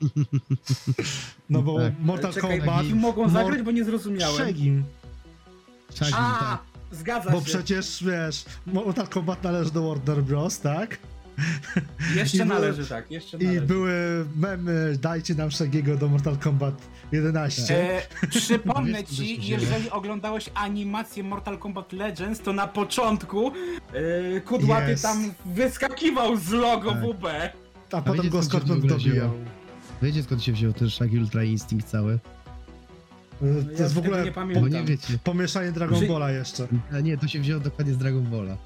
no 1.50 1.62
bo 1.62 1.78
Tak. 1.78 1.92
Mortal 2.00 2.32
czekaj, 2.32 2.58
Kombat... 2.58 2.86
mogą 2.88 3.22
Mor- 3.22 3.30
zagrać, 3.32 3.62
bo 3.62 3.70
nie 3.70 3.84
zrozumiałem. 3.84 4.36
Shagim, 4.36 4.84
Shaggy, 5.94 6.14
A, 6.16 6.38
tak. 6.40 6.71
Zgadza 6.92 7.30
bo 7.30 7.38
się. 7.38 7.44
przecież 7.44 8.04
wiesz, 8.04 8.44
Mortal 8.66 9.08
Kombat 9.08 9.42
należy 9.44 9.70
do 9.70 9.88
Warner 9.88 10.22
Bros., 10.24 10.60
tak? 10.60 10.98
Jeszcze 12.16 12.36
i 12.44 12.46
były- 12.46 12.48
należy, 12.60 12.86
tak, 12.86 13.10
jeszcze 13.10 13.36
I 13.36 13.44
należy. 13.44 13.66
były 13.66 14.26
memy, 14.36 14.98
dajcie 15.00 15.34
nam 15.34 15.52
Shagiego 15.52 15.96
do 15.96 16.08
Mortal 16.08 16.38
Kombat 16.38 16.74
11. 17.12 17.76
E, 18.22 18.26
przypomnę 18.28 19.04
ci, 19.04 19.50
jeżeli 19.50 19.90
oglądałeś 19.90 20.50
animację 20.54 21.22
Mortal 21.24 21.58
Kombat 21.58 21.92
Legends, 21.92 22.40
to 22.40 22.52
na 22.52 22.66
początku 22.66 23.52
e, 24.36 24.40
Kudłaty 24.40 24.90
Jest. 24.90 25.02
tam 25.02 25.32
wyskakiwał 25.46 26.36
z 26.36 26.50
logo 26.50 26.90
Tak. 26.90 27.00
WB. 27.02 27.24
A 27.92 28.00
potem 28.02 28.16
wiecie, 28.16 28.30
go 28.30 28.42
skąd 28.42 28.86
dobijał. 28.86 29.30
Wiecie 30.02 30.22
skąd 30.22 30.42
się 30.42 30.52
wziął 30.52 30.72
ten 30.72 30.90
Shaggy 30.90 31.18
Ultra 31.20 31.42
Instinct 31.44 31.88
cały? 31.88 32.18
To 33.42 33.72
Ja 33.72 33.78
jest 33.82 33.94
w 33.94 33.98
ogóle 33.98 34.24
nie 34.24 34.30
Bo 34.30 34.34
pamiętam. 34.34 34.70
nie 34.70 34.84
wiecie. 34.84 35.18
pomieszanie 35.24 35.72
Dragon 35.72 36.00
Że- 36.00 36.06
Balla 36.06 36.30
jeszcze. 36.30 36.68
A 36.92 37.00
nie, 37.00 37.18
to 37.18 37.28
się 37.28 37.40
wzięło 37.40 37.60
dokładnie 37.60 37.94
z 37.94 37.98
Dragon 37.98 38.22
Balla. 38.24 38.56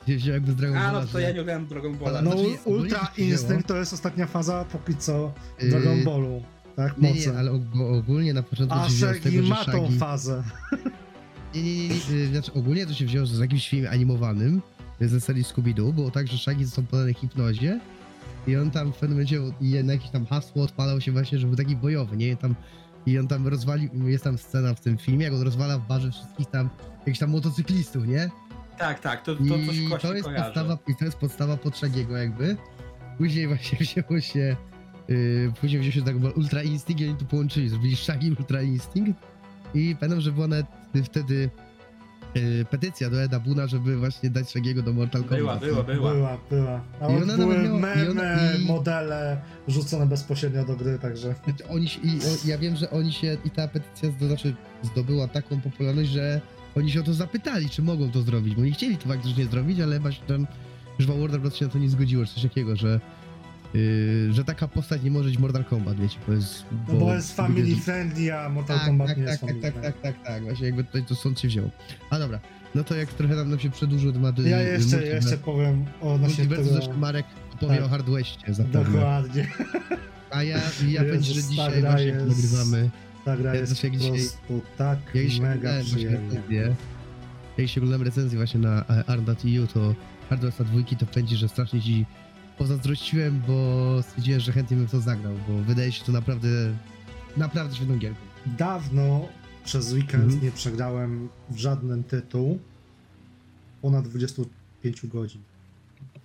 To 0.00 0.06
się 0.06 0.16
wzięło 0.16 0.34
jakby 0.34 0.52
z 0.52 0.56
Dragon 0.56 0.78
A 0.78 0.80
Balla, 0.80 1.00
no 1.00 1.06
to 1.06 1.12
że- 1.12 1.22
ja 1.22 1.32
nie 1.32 1.40
oglądam 1.40 1.66
Dragon 1.66 1.94
Balla. 1.98 2.18
Ale 2.18 2.22
No 2.22 2.30
znaczy, 2.38 2.58
Ultra. 2.64 3.08
Instynkt 3.18 3.66
to 3.66 3.76
jest 3.76 3.92
ostatnia 3.92 4.26
faza 4.26 4.64
póki 4.64 4.96
co 4.96 5.32
Yy, 5.62 5.68
Dragon 5.70 6.04
Ballu. 6.04 6.42
Tak, 6.76 6.98
Nie, 6.98 7.12
nie, 7.12 7.32
ale 7.38 7.50
og- 7.50 7.64
bo 7.74 7.88
ogólnie 7.90 8.34
na 8.34 8.42
początku 8.42 8.78
A 8.78 8.88
się 8.88 8.94
wzięło 8.94 9.12
z 9.12 9.16
Shaggy 9.16 9.30
tego, 9.30 9.42
że 9.42 9.48
ma 9.48 9.64
tą 9.64 9.72
Shaggy... 9.72 9.98
fazę. 9.98 10.42
Nie, 11.54 11.62
nie, 11.62 11.74
nie, 11.78 11.88
nie, 11.88 11.94
y, 12.14 12.26
znaczy 12.28 12.52
ogólnie 12.52 12.86
to 12.86 12.94
się 12.94 13.04
wzięło 13.06 13.26
z 13.26 13.38
jakimś 13.38 13.68
filmem 13.68 13.92
animowanym 13.92 14.62
ze 15.00 15.20
serii 15.20 15.44
Scooby-Doo, 15.44 15.92
było 15.92 16.10
tak, 16.10 16.26
że 16.28 16.38
Shaggy 16.38 16.64
został 16.66 16.84
podany 16.84 17.14
hipnozie 17.14 17.80
i 18.46 18.56
on 18.56 18.70
tam 18.70 18.92
w 18.92 18.96
pewnym 18.96 19.10
momencie 19.10 19.40
na 19.84 19.92
jakieś 19.92 20.10
tam 20.10 20.26
hasło 20.26 20.62
odpalał 20.62 21.00
się 21.00 21.12
właśnie, 21.12 21.38
że 21.38 21.46
był 21.46 21.56
taki 21.56 21.76
bojowy, 21.76 22.16
nie? 22.16 22.36
Tam, 22.36 22.54
I 23.06 23.18
on 23.18 23.28
tam 23.28 23.48
rozwalił, 23.48 24.08
jest 24.08 24.24
tam 24.24 24.38
scena 24.38 24.74
w 24.74 24.80
tym 24.80 24.98
filmie, 24.98 25.24
jak 25.24 25.34
on 25.34 25.42
rozwala 25.42 25.78
w 25.78 25.86
barze 25.86 26.10
wszystkich 26.10 26.46
tam, 26.46 26.70
jakichś 26.98 27.18
tam 27.18 27.30
motocyklistów, 27.30 28.06
nie? 28.06 28.30
Tak, 28.78 29.00
tak, 29.00 29.22
to, 29.22 29.36
to 29.36 29.42
I 29.44 29.48
coś 29.48 29.78
to 29.78 29.88
właśnie 29.88 30.10
jest 30.10 30.28
podstawa, 30.28 30.78
i 30.88 30.96
to 30.96 31.04
jest 31.04 31.16
podstawa 31.16 31.56
pod 31.56 31.74
Shaggy'ego 31.74 32.16
jakby. 32.16 32.56
Później 33.18 33.48
właśnie 33.48 33.78
wzięło 33.86 34.20
się, 34.20 34.56
yy, 35.08 35.52
później 35.60 35.80
wziął 35.80 35.92
się 35.92 36.20
Ball 36.20 36.32
Ultra 36.36 36.62
Instinct 36.62 37.02
i 37.02 37.08
oni 37.08 37.16
to 37.16 37.24
połączyli, 37.24 37.68
zrobili 37.68 37.96
Shaggy 37.96 38.28
Ultra 38.38 38.62
Instinct 38.62 39.20
i 39.74 39.96
pamiętam, 40.00 40.20
że 40.20 40.32
była 40.32 40.48
nawet 40.48 40.66
wtedy 41.04 41.50
yy, 42.34 42.64
petycja 42.70 43.10
do 43.10 43.22
Eda 43.22 43.40
Buna, 43.40 43.66
żeby 43.66 43.96
właśnie 43.96 44.30
dać 44.30 44.46
Shaggy'ego 44.46 44.82
do 44.82 44.92
Mortal 44.92 45.24
Kombat. 45.24 45.38
Była, 45.60 45.82
była, 45.82 45.82
była. 45.84 46.12
Była, 46.14 46.38
była. 46.50 46.80
A 47.00 47.08
I 47.12 47.22
ona 47.22 47.36
były 47.36 47.58
miała- 47.58 47.76
i 47.78 47.80
memy, 47.80 48.10
ona- 48.10 48.54
i- 48.54 48.64
modele 48.66 49.40
rzucone 49.68 50.06
bezpośrednio 50.06 50.64
do 50.64 50.76
gry, 50.76 50.98
także... 50.98 51.34
Znaczy, 51.44 51.68
Oni 51.68 51.88
się, 51.88 52.00
i, 52.00 52.18
o, 52.18 52.48
ja 52.48 52.58
wiem, 52.58 52.76
że 52.76 52.90
oni 52.90 53.12
się, 53.12 53.36
i 53.44 53.50
ta 53.50 53.68
petycja 53.68 54.10
to 54.20 54.26
znaczy 54.26 54.54
zdobyła 54.82 55.28
taką 55.28 55.60
popularność, 55.60 56.10
że 56.10 56.40
oni 56.76 56.90
się 56.90 57.00
o 57.00 57.02
to 57.02 57.14
zapytali, 57.14 57.70
czy 57.70 57.82
mogą 57.82 58.10
to 58.10 58.22
zrobić, 58.22 58.54
bo 58.54 58.62
nie 58.62 58.72
chcieli 58.72 58.96
to 58.96 59.08
faktycznie 59.08 59.46
zrobić, 59.46 59.80
ale 59.80 60.00
właśnie 60.00 60.26
tam, 60.26 60.46
już 60.98 61.08
Warner 61.08 61.40
Bros. 61.40 61.54
się 61.56 61.64
na 61.64 61.70
to 61.70 61.78
nie 61.78 61.88
zgodziło, 61.90 62.26
czy 62.26 62.34
coś 62.34 62.42
takiego, 62.42 62.76
że 62.76 63.00
yy, 63.74 64.32
że 64.32 64.44
taka 64.44 64.68
postać 64.68 65.02
nie 65.02 65.10
może 65.10 65.28
być 65.28 65.38
Mortal 65.38 65.64
Kombat, 65.64 66.00
wiecie, 66.00 66.18
bo 66.26 66.32
jest... 66.32 66.64
No 66.88 66.94
bo 66.94 67.14
jest 67.14 67.36
family 67.36 67.76
friendly, 67.76 68.38
a 68.38 68.48
Mortal 68.48 68.76
tak, 68.78 68.86
Kombat 68.86 69.08
tak, 69.08 69.16
nie 69.16 69.24
tak, 69.24 69.30
jest 69.30 69.40
tak, 69.40 69.50
family 69.50 69.62
tak, 69.72 69.72
friendly. 69.72 70.02
tak, 70.02 70.14
tak, 70.16 70.26
tak, 70.26 70.42
właśnie 70.42 70.66
jakby 70.66 70.84
tutaj 70.84 71.04
to 71.04 71.14
stąd 71.14 71.40
się 71.40 71.48
wzięło. 71.48 71.70
A 72.10 72.18
dobra, 72.18 72.40
no 72.74 72.84
to 72.84 72.94
jak 72.96 73.12
trochę 73.12 73.34
nam, 73.34 73.58
się 73.58 73.70
przedłużył 73.70 74.12
temat... 74.12 74.38
Ja 74.38 74.62
yy, 74.62 74.72
jeszcze, 74.72 74.96
multiver- 74.96 75.14
jeszcze 75.14 75.38
powiem 75.38 75.84
odnośnie 76.00 76.18
Multiversu, 76.44 76.64
tego... 76.64 76.74
zresztą 76.74 76.96
Marek 76.98 77.26
opowie 77.54 77.76
Tak. 77.76 77.84
o 77.84 77.88
Hard 77.88 78.06
Westie 78.06 78.54
zapewne. 78.54 78.84
Dokładnie. 78.94 79.46
A 80.30 80.42
ja, 80.42 80.58
ja 80.88 81.00
powiem, 81.04 81.22
że 81.22 81.34
dzisiaj 81.42 81.80
właśnie 81.82 82.04
jest- 82.06 82.26
nagrywamy... 82.28 82.90
Ta 83.24 83.36
gra 83.36 83.54
Ja 83.54 83.60
jest 83.60 83.84
jak 83.84 83.92
po 83.92 83.98
dzisiaj- 83.98 84.12
prostu 84.18 84.62
tak 84.78 84.98
Ja 85.14 85.20
jeśli 85.20 85.40
mega 85.40 85.54
oglądałem 85.54 85.82
właśnie 85.82 85.96
przyjemnie. 85.96 86.28
recenzję, 86.28 86.60
ja 87.56 87.62
jeśli 87.62 87.80
oglądałem 87.80 88.02
recenzję 88.06 88.38
właśnie 88.38 88.60
na 88.60 88.84
e, 88.90 89.04
Arm.eu, 89.06 89.66
to 89.66 89.94
Hardware 90.28 90.66
dwójki 90.66 90.96
to 90.96 91.06
pędzi, 91.06 91.36
że 91.36 91.48
strasznie 91.48 91.80
ci 91.82 92.06
pozazdrościłem, 92.66 93.42
bo 93.46 93.98
stwierdziłem, 94.02 94.40
że 94.40 94.52
chętnie 94.52 94.76
bym 94.76 94.86
to 94.86 95.00
zagrał, 95.00 95.34
bo 95.48 95.58
wydaje 95.62 95.92
się 95.92 96.04
to 96.04 96.12
naprawdę, 96.12 96.48
naprawdę 97.36 97.76
świetną 97.76 97.98
gierką. 97.98 98.20
Dawno 98.58 99.28
przez 99.64 99.92
weekend 99.92 100.24
Mhm. 100.24 100.42
nie 100.42 100.50
przegrałem 100.50 101.28
w 101.50 101.56
żaden 101.58 102.04
tytuł 102.04 102.58
ponad 103.82 104.08
25 104.08 105.06
godzin. 105.06 105.42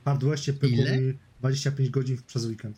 Hardware'cie 0.06 0.54
pykło 0.54 0.78
Ile? 0.78 1.02
mi 1.02 1.14
25 1.40 1.90
godzin 1.90 2.18
przez 2.28 2.46
weekend. 2.46 2.78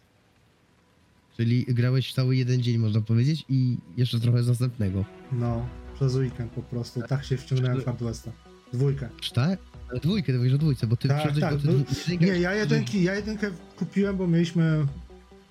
Czyli 1.38 1.66
grałeś 1.68 2.14
cały 2.14 2.36
jeden 2.36 2.62
dzień, 2.64 2.78
można 2.78 3.02
powiedzieć, 3.02 3.46
i 3.50 3.78
jeszcze 3.98 4.20
trochę 4.20 4.44
z 4.44 4.48
następnego. 4.48 5.06
No, 5.32 5.66
przez 5.96 6.16
weekend 6.16 6.52
po 6.52 6.62
prostu. 6.62 7.02
Tak 7.10 7.26
się 7.26 7.38
wciągnąłem 7.38 7.82
w 7.82 7.86
Hardware'a. 7.86 8.30
Dwójkę. 8.74 9.10
Czy 9.22 9.34
tak? 9.34 9.60
Ale 9.92 10.00
dwójkę, 10.00 10.34
to 10.34 10.38
mówisz 10.38 10.54
o 10.54 10.58
dwójce, 10.58 10.88
bo 10.88 10.96
ty 10.98 11.08
Tak, 11.08 11.40
tak, 11.40 11.58
bo- 11.58 11.72
jedynkę- 11.72 12.20
Nie, 12.26 12.40
ja 12.40 12.54
jedynki, 12.54 13.04
ja 13.04 13.16
jedynkę 13.16 13.52
kupiłem, 13.78 14.18
bo 14.18 14.28
mieliśmy, 14.28 14.86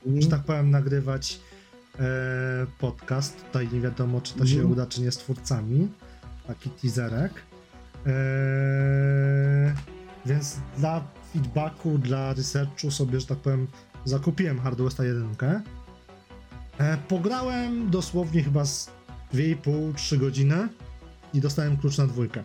Mhm. 0.07 0.22
że 0.22 0.29
tak 0.29 0.44
powiem, 0.44 0.70
nagrywać 0.70 1.40
e, 2.01 2.03
podcast. 2.79 3.44
Tutaj 3.46 3.68
nie 3.72 3.81
wiadomo, 3.81 4.20
czy 4.20 4.35
to 4.35 4.46
się 4.46 4.55
Mhm. 4.55 4.72
uda, 4.72 4.87
czy 4.87 5.01
nie 5.03 5.12
z 5.12 5.16
twórcami. 5.18 5.88
Taki 6.46 6.70
teaserek. 6.70 7.33
E, 8.07 9.74
więc 10.27 10.57
dla 10.79 11.05
feedbacku, 11.33 11.98
dla 11.98 12.33
researchu 12.35 12.90
sobie, 12.90 13.20
że 13.20 13.27
tak 13.27 13.38
powiem, 13.38 13.66
zakupiłem 14.05 14.61
Hard 14.61 14.81
Westa 14.81 15.05
1. 15.05 15.62
E, 16.79 16.96
pograłem 17.09 17.90
dosłownie 17.90 18.42
chyba 18.42 18.64
z 18.64 18.90
2,5-3 19.33 20.18
godziny 20.18 20.68
i 21.35 21.40
dostałem 21.40 21.77
klucz 21.77 21.98
na 21.98 22.07
dwójkę. 22.07 22.44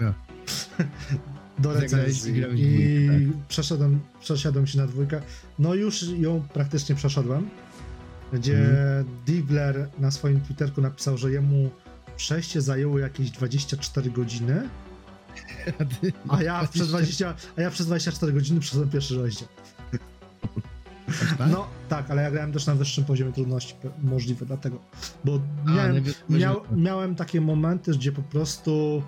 Ja. 0.00 0.14
Do 1.58 1.72
recenzji. 1.72 2.32
i 2.56 3.06
dwójkę, 3.06 3.38
przeszedłem, 3.48 4.00
przeszedłem 4.20 4.66
się 4.66 4.78
na 4.78 4.86
dwójkę. 4.86 5.20
No 5.58 5.74
już 5.74 6.02
ją 6.02 6.42
praktycznie 6.52 6.94
przeszedłem. 6.94 7.48
Gdzie 8.32 8.58
Mhm. 8.58 9.04
Dibbler 9.26 9.88
na 9.98 10.10
swoim 10.10 10.40
Twitterku 10.40 10.80
napisał, 10.80 11.18
że 11.18 11.30
jemu 11.32 11.70
przejście 12.16 12.60
zajęło 12.62 12.98
jakieś 12.98 13.30
24 13.30 14.10
godziny, 14.10 14.68
A 16.28 16.42
ja 16.42 16.66
przez 16.72 16.88
20, 16.88 17.34
a 17.56 17.60
ja 17.62 17.70
przez 17.70 17.86
24 17.86 18.32
godziny 18.32 18.60
przeszedłem 18.60 18.90
pierwszy 18.90 19.16
rozdział. 19.16 19.48
tak? 21.38 21.50
No 21.50 21.66
tak, 21.88 22.10
ale 22.10 22.22
ja 22.22 22.30
grałem 22.30 22.52
też 22.52 22.66
na 22.66 22.74
wyższym 22.74 23.04
poziomie 23.04 23.32
trudności, 23.32 23.74
możliwe 24.02 24.46
dlatego. 24.46 24.78
Bo 25.24 25.40
miałem, 25.66 26.04
miał, 26.30 26.60
miałem 26.76 27.14
takie 27.14 27.40
momenty, 27.40 27.92
gdzie 27.92 28.12
po 28.12 28.22
prostu 28.22 29.02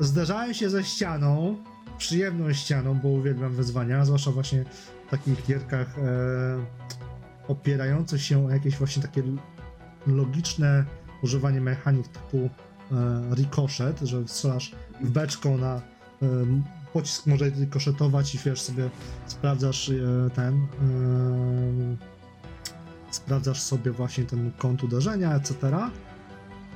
zderzałem 0.00 0.54
się 0.54 0.70
ze 0.70 0.84
ścianą, 0.84 1.56
przyjemną 1.98 2.52
ścianą, 2.52 2.94
bo 2.94 3.08
uwielbiam 3.08 3.52
wyzwania, 3.52 4.04
zwłaszcza 4.04 4.30
właśnie 4.30 4.64
w 5.06 5.10
takich 5.10 5.46
gierkach 5.46 5.98
e, 5.98 6.02
opierających 7.48 8.22
się 8.22 8.46
o 8.46 8.50
jakieś 8.50 8.76
właśnie 8.76 9.02
takie 9.02 9.22
logiczne 10.06 10.84
używanie 11.22 11.60
mechanik 11.60 12.08
typu 12.08 12.36
e, 12.38 12.50
ricochet, 13.34 14.00
że 14.02 14.28
strzelasz 14.28 14.72
w 15.00 15.10
beczką 15.10 15.58
na 15.58 15.74
e, 15.76 15.82
pocisk 16.92 17.26
może 17.26 17.50
rykoszetować 17.50 18.34
i 18.34 18.38
wiesz 18.38 18.60
sobie 18.60 18.90
sprawdzasz 19.26 19.88
e, 19.88 20.30
ten 20.34 20.54
e, 20.54 20.66
sprawdzasz 23.10 23.60
sobie 23.60 23.90
właśnie 23.90 24.24
ten 24.24 24.52
kąt 24.58 24.84
uderzenia, 24.84 25.34
etc. 25.34 25.54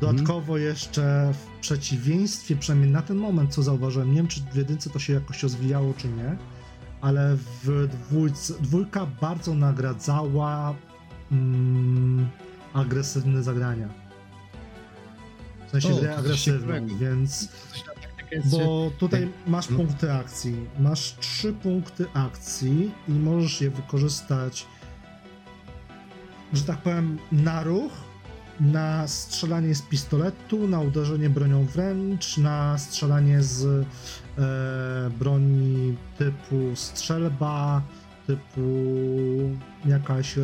Dodatkowo 0.01 0.59
jeszcze 0.59 1.33
w 1.35 1.61
przeciwieństwie, 1.61 2.57
przynajmniej 2.57 2.91
na 2.91 3.03
ten 3.03 3.17
moment, 3.17 3.55
co 3.55 3.63
zauważyłem, 3.63 4.09
nie 4.11 4.17
wiem 4.17 4.29
czy 4.29 4.41
w 4.53 4.57
jedynce 4.57 4.91
to 4.91 4.99
się 4.99 5.13
jakoś 5.13 5.43
rozwijało, 5.43 5.95
czy 5.97 6.09
nie, 6.09 6.37
ale 7.01 7.37
w 7.65 7.89
dwójce, 7.89 8.55
dwójka 8.61 9.07
bardzo 9.21 9.55
nagradzała 9.55 10.75
mm, 11.33 12.29
agresywne 12.75 13.43
zagrania. 13.43 13.89
W 15.67 15.71
sensie 15.71 15.93
O, 15.95 15.97
grę 16.01 16.17
agresywną, 16.17 16.87
więc 17.01 17.49
bo 18.45 18.91
tutaj 18.99 19.29
masz 19.47 19.71
No. 19.71 19.77
punkty 19.77 20.13
akcji. 20.13 20.57
Masz 20.79 21.17
trzy 21.21 21.53
punkty 21.53 22.07
akcji 22.15 22.91
i 23.09 23.13
możesz 23.13 23.61
je 23.61 23.71
wykorzystać, 23.71 24.67
że 26.53 26.63
tak 26.65 26.79
powiem, 26.79 27.19
na 27.33 27.63
ruch, 27.63 27.93
na 28.61 29.09
strzelanie 29.09 29.75
z 29.75 29.83
pistoletu, 29.83 30.69
na 30.69 30.81
uderzenie 30.81 31.31
bronią 31.31 31.65
wręcz, 31.67 32.39
na 32.39 32.79
strzelanie 32.79 33.43
z 33.43 33.65
e, 34.39 35.11
broni 35.19 35.97
typu 36.19 36.57
strzelba, 36.75 37.83
typu 38.27 38.61
jakaś 39.87 40.39
e, 40.39 40.43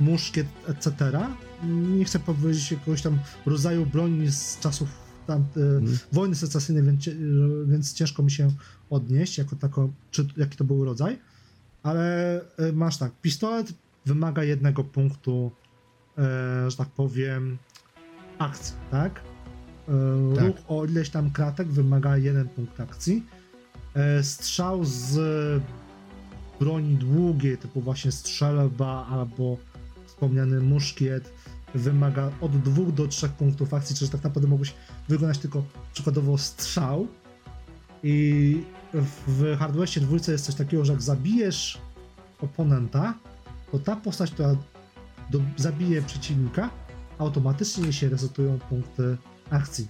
muszkiet, 0.00 0.46
etc. 0.68 0.90
Nie 1.96 2.04
chcę 2.04 2.18
powiedzieć 2.18 2.70
jakiegoś 2.72 3.02
tam 3.02 3.18
rodzaju 3.46 3.86
broni 3.86 4.30
z 4.32 4.58
czasów 4.60 4.88
tam, 5.26 5.40
e, 5.56 5.60
Mhm. 5.60 5.98
wojny 6.12 6.34
secesyjnej, 6.34 6.84
więc, 6.84 7.00
cie- 7.04 7.16
więc 7.66 7.92
ciężko 7.94 8.22
mi 8.22 8.30
się 8.30 8.50
odnieść 8.90 9.38
jako 9.38 9.56
tako, 9.56 9.88
czy 10.10 10.26
jaki 10.36 10.56
to 10.56 10.64
był 10.64 10.84
rodzaj. 10.84 11.18
Ale 11.82 12.34
e, 12.58 12.72
masz 12.72 12.96
tak, 12.96 13.12
pistolet 13.22 13.72
wymaga 14.06 14.44
jednego 14.44 14.84
punktu, 14.84 15.50
e, 15.50 15.61
że 16.68 16.76
tak 16.76 16.88
powiem, 16.88 17.58
akcji, 18.38 18.74
tak? 18.90 19.20
E, 19.88 20.34
Tak. 20.36 20.44
Ruch 20.44 20.56
o 20.68 20.84
ileś 20.84 21.10
tam 21.10 21.30
kratek 21.30 21.68
wymaga 21.68 22.16
jeden 22.16 22.48
punkt 22.48 22.80
akcji. 22.80 23.26
E, 23.94 24.22
strzał 24.22 24.84
z 24.84 25.18
broni 26.60 26.94
długiej, 26.94 27.58
typu 27.58 27.80
właśnie 27.80 28.12
strzelba 28.12 29.06
albo 29.06 29.56
wspomniany 30.06 30.60
muszkiet, 30.60 31.32
wymaga 31.74 32.30
od 32.40 32.60
dwóch 32.60 32.92
do 32.94 33.08
trzech 33.08 33.32
punktów 33.32 33.74
akcji, 33.74 33.96
czyli 33.96 34.10
tak 34.10 34.24
naprawdę 34.24 34.48
mogłeś 34.48 34.74
wykonać 35.08 35.38
tylko 35.38 35.64
przykładowo 35.94 36.38
strzał. 36.38 37.06
I 38.02 38.62
w 39.26 39.56
Hardware'cie 39.58 40.00
dwójce 40.00 40.32
jest 40.32 40.44
coś 40.44 40.54
takiego, 40.54 40.84
że 40.84 40.92
jak 40.92 41.02
zabijesz 41.02 41.78
oponenta, 42.40 43.14
to 43.72 43.78
ta 43.78 43.96
postać, 43.96 44.30
która 44.30 44.56
do, 45.32 45.40
zabije 45.56 46.02
przeciwnika, 46.02 46.70
automatycznie 47.18 47.92
się 47.92 48.08
resetują 48.08 48.58
punkty 48.58 49.16
akcji. 49.50 49.88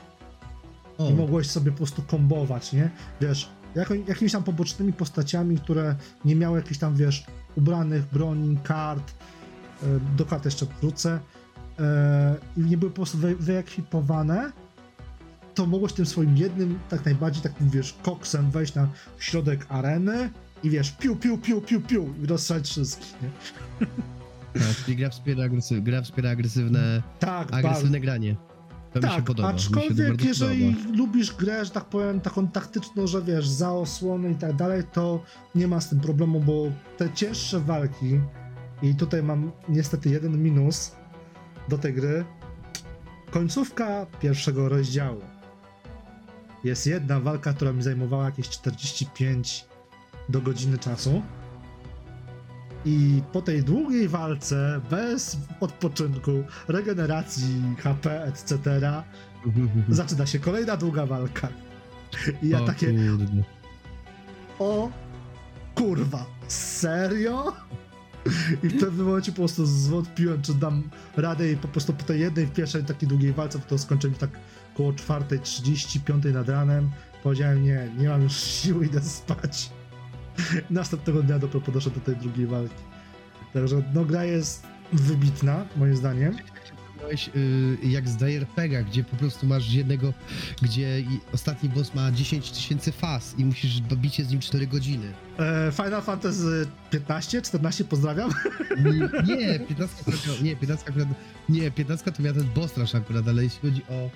O, 0.98 1.10
I 1.10 1.14
mogłeś 1.14 1.50
sobie 1.50 1.70
po 1.70 1.76
prostu 1.76 2.02
kombować, 2.02 2.72
nie? 2.72 2.90
Wiesz, 3.20 3.50
jako, 3.74 3.94
jakimiś 3.94 4.32
tam 4.32 4.42
pobocznymi 4.42 4.92
postaciami, 4.92 5.58
które 5.58 5.96
nie 6.24 6.36
miały 6.36 6.58
jakichś 6.58 6.78
tam, 6.78 6.96
wiesz, 6.96 7.24
ubranych 7.56 8.04
broni, 8.12 8.58
kart, 8.64 9.14
e, 9.82 9.86
do 10.16 10.24
kart 10.24 10.44
jeszcze 10.44 10.66
wrócę, 10.80 11.20
e, 11.78 12.36
i 12.56 12.60
nie 12.60 12.76
były 12.78 12.90
po 12.90 12.96
prostu 12.96 13.18
wy, 13.18 13.36
wyekwipowane, 13.36 14.52
to 15.54 15.66
mogłeś 15.66 15.92
tym 15.92 16.06
swoim 16.06 16.36
jednym, 16.36 16.78
tak 16.88 17.04
najbardziej 17.04 17.42
takim, 17.42 17.70
wiesz, 17.70 17.94
koksem 18.02 18.50
wejść 18.50 18.74
na 18.74 18.88
środek 19.18 19.66
areny 19.68 20.30
i 20.62 20.70
wiesz, 20.70 20.92
piu, 20.92 21.16
piu, 21.16 21.38
piu, 21.38 21.60
piu, 21.60 21.80
piu 21.80 22.14
i 22.22 22.26
rozstrzać 22.26 22.68
wszystkich, 22.68 23.14
nie? 23.22 23.28
tak, 24.52 24.76
czyli 24.84 24.96
gra 24.96 25.10
wspiera, 25.10 25.44
agresyw, 25.44 25.82
gra 25.84 26.02
wspiera 26.02 26.30
agresywne, 26.30 27.02
Tak, 27.18 27.54
agresywne 27.54 28.00
granie. 28.00 28.36
To 28.92 28.98
mi 29.00 29.04
się 29.08 29.10
tak, 29.16 29.24
podoba. 29.24 29.52
mi 29.52 29.60
się 29.60 29.66
aczkolwiek 29.66 30.08
bardzo 30.08 30.24
jeżeli 30.24 30.74
podoba. 30.74 30.96
lubisz 30.96 31.32
grę, 31.36 31.64
że 31.64 31.70
tak 31.70 31.84
powiem, 31.84 32.20
taką 32.20 32.48
taktyczną, 32.48 33.06
że 33.06 33.22
wiesz, 33.22 33.48
za 33.48 33.72
osłony 33.72 34.30
i 34.30 34.34
tak 34.34 34.56
dalej, 34.56 34.82
to 34.92 35.22
nie 35.54 35.68
ma 35.68 35.80
z 35.80 35.88
tym 35.88 36.00
problemu, 36.00 36.40
bo 36.40 36.64
te 36.96 37.12
cięższe 37.12 37.60
walki 37.60 38.20
i 38.82 38.94
tutaj 38.94 39.22
mam 39.22 39.52
niestety 39.68 40.10
jeden 40.10 40.42
minus 40.42 40.92
do 41.68 41.78
tej 41.78 41.94
gry. 41.94 42.24
Końcówka 43.30 44.06
pierwszego 44.20 44.68
rozdziału. 44.68 45.20
Jest 46.64 46.86
jedna 46.86 47.20
walka, 47.20 47.52
która 47.52 47.72
mi 47.72 47.82
zajmowała 47.82 48.24
jakieś 48.24 48.48
45 48.48 49.64
do 50.28 50.40
godziny 50.40 50.78
czasu. 50.78 51.22
I 52.84 53.22
po 53.32 53.42
tej 53.42 53.62
długiej 53.62 54.08
walce, 54.08 54.80
bez 54.90 55.36
odpoczynku, 55.60 56.44
regeneracji 56.68 57.62
HP, 57.78 58.24
etc., 58.24 58.58
zaczyna 59.88 60.26
się 60.26 60.38
kolejna 60.38 60.76
długa 60.76 61.06
walka. 61.06 61.48
I 62.42 62.48
ja 62.48 62.62
O 62.62 62.66
takie, 62.66 62.86
kurde. 62.86 63.42
o 64.58 64.90
kurwa, 65.74 66.26
serio? 66.48 67.52
I 68.62 68.68
w 68.68 68.80
pewnym 68.80 69.06
momencie 69.06 69.32
po 69.32 69.36
prostu 69.36 69.66
zwątpiłem, 69.66 70.42
czy 70.42 70.54
dam 70.54 70.82
radę 71.16 71.52
i 71.52 71.56
po 71.56 71.68
prostu 71.68 71.92
po 71.92 72.04
tej 72.04 72.20
jednej, 72.20 72.46
pierwszej 72.46 72.84
takiej 72.84 73.08
długiej 73.08 73.32
walce, 73.32 73.58
bo 73.58 73.64
to 73.64 73.78
skończyłem 73.78 74.16
tak 74.16 74.30
koło 74.76 74.92
4.30, 74.92 76.32
nad 76.34 76.48
ranem, 76.48 76.90
powiedziałem 77.22 77.64
nie, 77.64 77.88
nie 77.98 78.08
mam 78.08 78.22
już 78.22 78.36
siły, 78.36 78.86
idę 78.86 79.00
spać. 79.00 79.70
Następnego 80.70 81.22
dnia 81.22 81.38
dopiero 81.38 81.60
podeszłem 81.60 81.94
do 81.94 82.00
tej 82.00 82.16
drugiej 82.16 82.46
walki. 82.46 82.74
Także 83.52 83.82
no 83.94 84.04
gra 84.04 84.24
jest 84.24 84.66
wybitna, 84.92 85.64
moim 85.76 85.96
zdaniem. 85.96 86.36
Miałeś, 87.00 87.30
y, 87.36 87.78
jak 87.82 88.08
z 88.08 88.20
JRPG, 88.20 88.84
gdzie 88.84 89.04
po 89.04 89.16
prostu 89.16 89.46
masz 89.46 89.72
jednego, 89.72 90.12
gdzie 90.62 91.02
ostatni 91.32 91.68
boss 91.68 91.94
ma 91.94 92.12
10 92.12 92.50
tysięcy 92.50 92.92
faz 92.92 93.34
i 93.38 93.44
musisz 93.44 93.80
bicie 93.80 94.24
z 94.24 94.30
nim 94.30 94.40
4 94.40 94.66
godziny. 94.66 95.12
E, 95.38 95.72
Final 95.72 96.02
Fantasy 96.02 96.66
15, 96.90 97.42
14, 97.42 97.84
pozdrawiam. 97.84 98.30
Nie, 99.24 99.36
Nie, 99.36 99.60
15 99.60 99.96
akurat, 100.00 100.42
nie, 100.42 100.56
15 100.56 100.88
akurat, 100.88 101.08
nie, 101.48 101.70
15 101.70 102.12
to 102.12 102.22
miał 102.22 102.34
ten 102.34 102.44
boss 102.54 102.76
rush 102.76 102.94
akurat, 102.94 103.28
ale 103.28 103.44
jeśli 103.44 103.60
chodzi 103.60 103.82
o, 103.88 104.10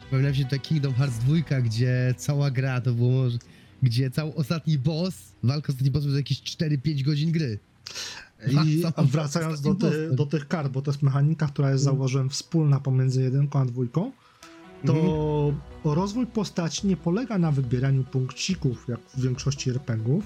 przypomina 0.00 0.28
mi 0.30 0.36
się 0.36 0.44
tutaj 0.44 0.60
Kingdom 0.60 0.94
Hearts 0.94 1.18
2, 1.18 1.60
gdzie 1.60 2.14
cała 2.16 2.50
gra 2.50 2.80
to 2.80 2.92
było, 2.92 3.10
może- 3.10 3.38
gdzie 3.82 4.10
cały 4.10 4.34
ostatni 4.34 4.78
boss, 4.78 5.14
walka 5.42 5.66
z 5.66 5.74
ostatnim 5.74 5.92
bossem 5.92 6.10
to 6.10 6.16
jakieś 6.16 6.42
4-5 6.42 7.02
godzin 7.02 7.32
gry. 7.32 7.58
I 8.64 8.82
wracając 9.04 9.60
do, 9.60 9.74
ty, 9.74 10.10
do 10.12 10.26
tych 10.26 10.48
kart, 10.48 10.72
bo 10.72 10.82
to 10.82 10.90
jest 10.90 11.02
mechanika, 11.02 11.46
która 11.46 11.70
jest, 11.70 11.84
zauważyłem, 11.84 12.30
wspólna 12.30 12.80
pomiędzy 12.80 13.22
jedynką 13.22 13.60
a 13.60 13.64
dwójką. 13.64 14.12
to 14.86 15.54
rozwój 15.84 16.26
postaci 16.26 16.86
nie 16.86 16.96
polega 16.96 17.38
na 17.38 17.52
wybieraniu 17.52 18.04
punkcików, 18.04 18.84
jak 18.88 19.00
w 19.00 19.20
większości 19.20 19.70
RPGów, 19.70 20.24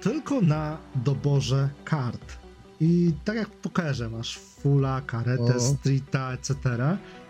tylko 0.00 0.40
na 0.40 0.78
doborze 0.94 1.70
kart. 1.84 2.38
I 2.80 3.12
tak 3.24 3.36
jak 3.36 3.48
w 3.48 3.56
pokerze 3.56 4.10
masz 4.10 4.38
fulla, 4.38 5.00
karetę, 5.00 5.56
O. 5.56 5.60
streeta, 5.60 6.32
etc., 6.32 6.54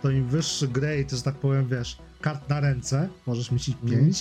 to 0.03 0.11
im 0.11 0.29
wyższy 0.29 0.69
grade, 0.69 1.17
że 1.17 1.23
tak 1.23 1.35
powiem, 1.35 1.69
wiesz, 1.69 1.99
kart 2.21 2.49
na 2.49 2.61
ręce, 2.61 3.09
możesz 3.27 3.51
mieć 3.51 3.69
ich 3.69 3.77
Mhm. 3.83 4.13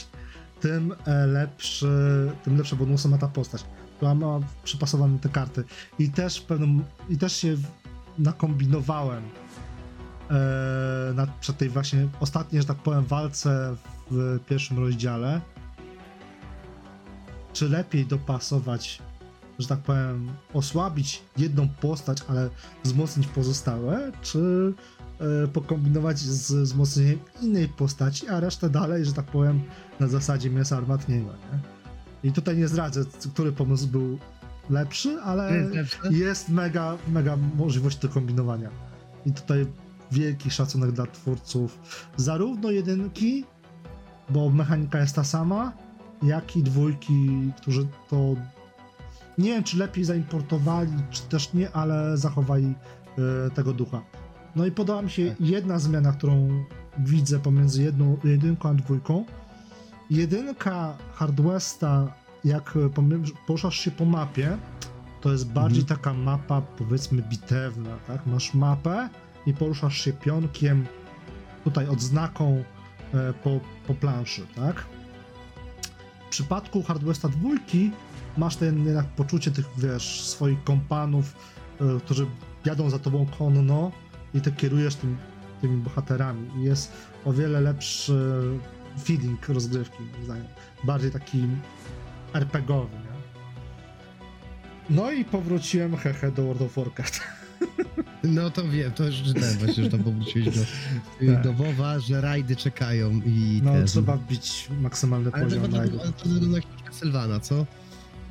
5, 0.63 0.73
tym 0.73 0.95
e, 1.05 1.27
lepszy, 1.27 2.31
tym 2.43 2.57
lepsze 2.57 2.75
bonusy 2.75 3.09
ma 3.09 3.17
ta 3.17 3.27
postać, 3.27 3.65
która 3.97 4.15
ma 4.15 4.39
przypasowane 4.63 5.19
te 5.19 5.29
karty. 5.29 5.63
I 5.99 6.09
też 6.09 6.41
pewnym, 6.41 6.83
i 7.09 7.17
też 7.17 7.35
się 7.35 7.55
nakombinowałem 8.19 9.23
e, 10.29 11.13
na, 11.13 11.27
przed 11.41 11.57
tej 11.57 11.69
właśnie 11.69 12.07
ostatniej, 12.19 12.61
że 12.61 12.67
tak 12.67 12.77
powiem, 12.77 13.05
walce 13.05 13.75
w 14.11 14.39
pierwszym 14.47 14.79
rozdziale. 14.79 15.41
Czy 17.53 17.69
lepiej 17.69 18.05
dopasować, 18.05 19.01
że 19.59 19.67
tak 19.67 19.79
powiem, 19.79 20.31
osłabić 20.53 21.21
jedną 21.37 21.69
postać, 21.69 22.17
ale 22.29 22.49
wzmocnić 22.83 23.27
pozostałe, 23.27 24.11
czy 24.21 24.73
pokombinować 25.53 26.19
z 26.19 26.53
wzmocnieniem 26.53 27.19
innej 27.41 27.67
postaci, 27.67 28.27
a 28.27 28.39
resztę 28.39 28.69
dalej, 28.69 29.05
że 29.05 29.13
tak 29.13 29.25
powiem, 29.25 29.61
na 29.99 30.07
zasadzie 30.07 30.49
mięsa 30.49 30.77
armatniego, 30.77 31.29
nie? 31.29 31.59
I 32.29 32.31
tutaj 32.31 32.57
nie 32.57 32.67
zdradzę, 32.67 33.05
który 33.33 33.51
pomysł 33.51 33.87
był 33.87 34.17
lepszy, 34.69 35.17
ale 35.23 35.51
Jest 35.53 36.11
jest 36.11 36.49
mega, 36.49 36.97
mega 37.07 37.37
możliwość 37.57 37.97
do 37.97 38.09
kombinowania. 38.09 38.69
I 39.25 39.31
tutaj 39.31 39.65
wielki 40.11 40.51
szacunek 40.51 40.91
dla 40.91 41.07
twórców 41.07 41.79
zarówno 42.17 42.71
jedynki, 42.71 43.45
bo 44.29 44.49
mechanika 44.49 44.99
jest 44.99 45.15
ta 45.15 45.23
sama, 45.23 45.73
jak 46.23 46.55
i 46.55 46.63
dwójki, 46.63 47.51
którzy 47.57 47.87
to 48.09 48.35
nie 49.37 49.49
wiem, 49.49 49.63
czy 49.63 49.77
lepiej 49.77 50.03
zaimportowali, 50.03 50.91
czy 51.11 51.21
też 51.21 51.53
nie, 51.53 51.71
ale 51.71 52.17
zachowali 52.17 52.73
e, 53.47 53.49
tego 53.49 53.73
ducha. 53.73 54.01
No 54.55 54.65
i 54.65 54.71
podoba 54.71 55.01
mi 55.01 55.09
się 55.09 55.35
jedna 55.39 55.79
zmiana, 55.79 56.11
którą 56.11 56.63
widzę 56.97 57.39
pomiędzy 57.39 57.83
jedną, 57.83 58.17
jedynką 58.23 58.69
a 58.69 58.73
dwójką. 58.73 59.25
Jedynka 60.09 60.97
Hard 61.13 61.41
Westa, 61.41 62.13
jak 62.45 62.73
e, 62.77 62.89
poruszasz 63.47 63.79
się 63.79 63.91
po 63.91 64.05
mapie, 64.05 64.57
to 65.21 65.31
jest 65.31 65.47
bardziej 65.51 65.81
Mhm. 65.81 65.97
taka 65.99 66.13
mapa, 66.13 66.61
powiedzmy, 66.61 67.21
bitewna, 67.21 67.97
tak? 68.07 68.27
Masz 68.27 68.53
mapę 68.53 69.09
i 69.45 69.53
poruszasz 69.53 69.97
się 69.97 70.13
pionkiem, 70.13 70.85
tutaj 71.63 71.87
odznaką 71.87 72.63
e, 73.13 73.33
po, 73.33 73.59
po 73.87 73.93
planszy, 73.93 74.47
tak? 74.55 74.85
W 76.27 76.29
przypadku 76.29 76.83
Hard 76.83 77.03
Westa 77.03 77.29
dwójki 77.29 77.91
masz 78.37 78.55
ten 78.55 78.85
jednak 78.85 79.05
poczucie 79.05 79.51
tych, 79.51 79.65
wiesz, 79.77 80.21
swoich 80.21 80.63
kompanów, 80.63 81.35
e, 81.81 81.99
którzy 81.99 82.25
jadą 82.65 82.89
za 82.89 82.99
tobą 82.99 83.25
konno 83.39 83.91
i 84.33 84.41
ty 84.41 84.51
kierujesz 84.51 84.95
tym, 84.95 85.17
tymi 85.61 85.77
bohaterami. 85.77 86.49
I 86.59 86.63
jest 86.63 86.91
o 87.25 87.33
wiele 87.33 87.61
lepszy 87.61 88.41
feeling 89.03 89.49
rozgrywki, 89.49 90.03
moim 90.13 90.25
zdaniem. 90.25 90.45
Bardziej 90.83 91.11
taki 91.11 91.43
RPGowy, 92.33 92.95
nie? 92.95 93.13
No 94.89 95.11
i 95.11 95.25
powróciłem 95.25 95.97
hehe 95.97 96.31
do 96.31 96.43
World 96.43 96.61
of 96.61 96.75
Warcraft. 96.75 97.19
No 98.23 98.49
to 98.49 98.63
wiem, 98.67 98.91
to 98.91 99.03
już 99.05 99.15
czytałem 99.23 99.57
właśnie, 99.57 99.83
że 99.83 99.89
tam 99.89 100.03
powróciłeś 100.03 100.45
do, 100.45 100.61
Tak. 101.33 101.43
do 101.43 101.53
WoWa, 101.53 101.99
że 101.99 102.21
rajdy 102.21 102.55
czekają 102.55 103.11
i 103.25 103.61
No 103.63 103.73
ten. 103.73 103.87
trzeba 103.87 104.17
wbić 104.17 104.67
maksymalny 104.81 105.29
Ale 105.33 105.43
poziom 105.43 105.61
chyba 105.61 105.77
rajdów. 105.77 106.01
to- 106.01 106.23
to 106.23 106.29
na 106.29 106.59
książkę 106.59 106.93
Sylwana, 106.93 107.39
co? 107.39 107.65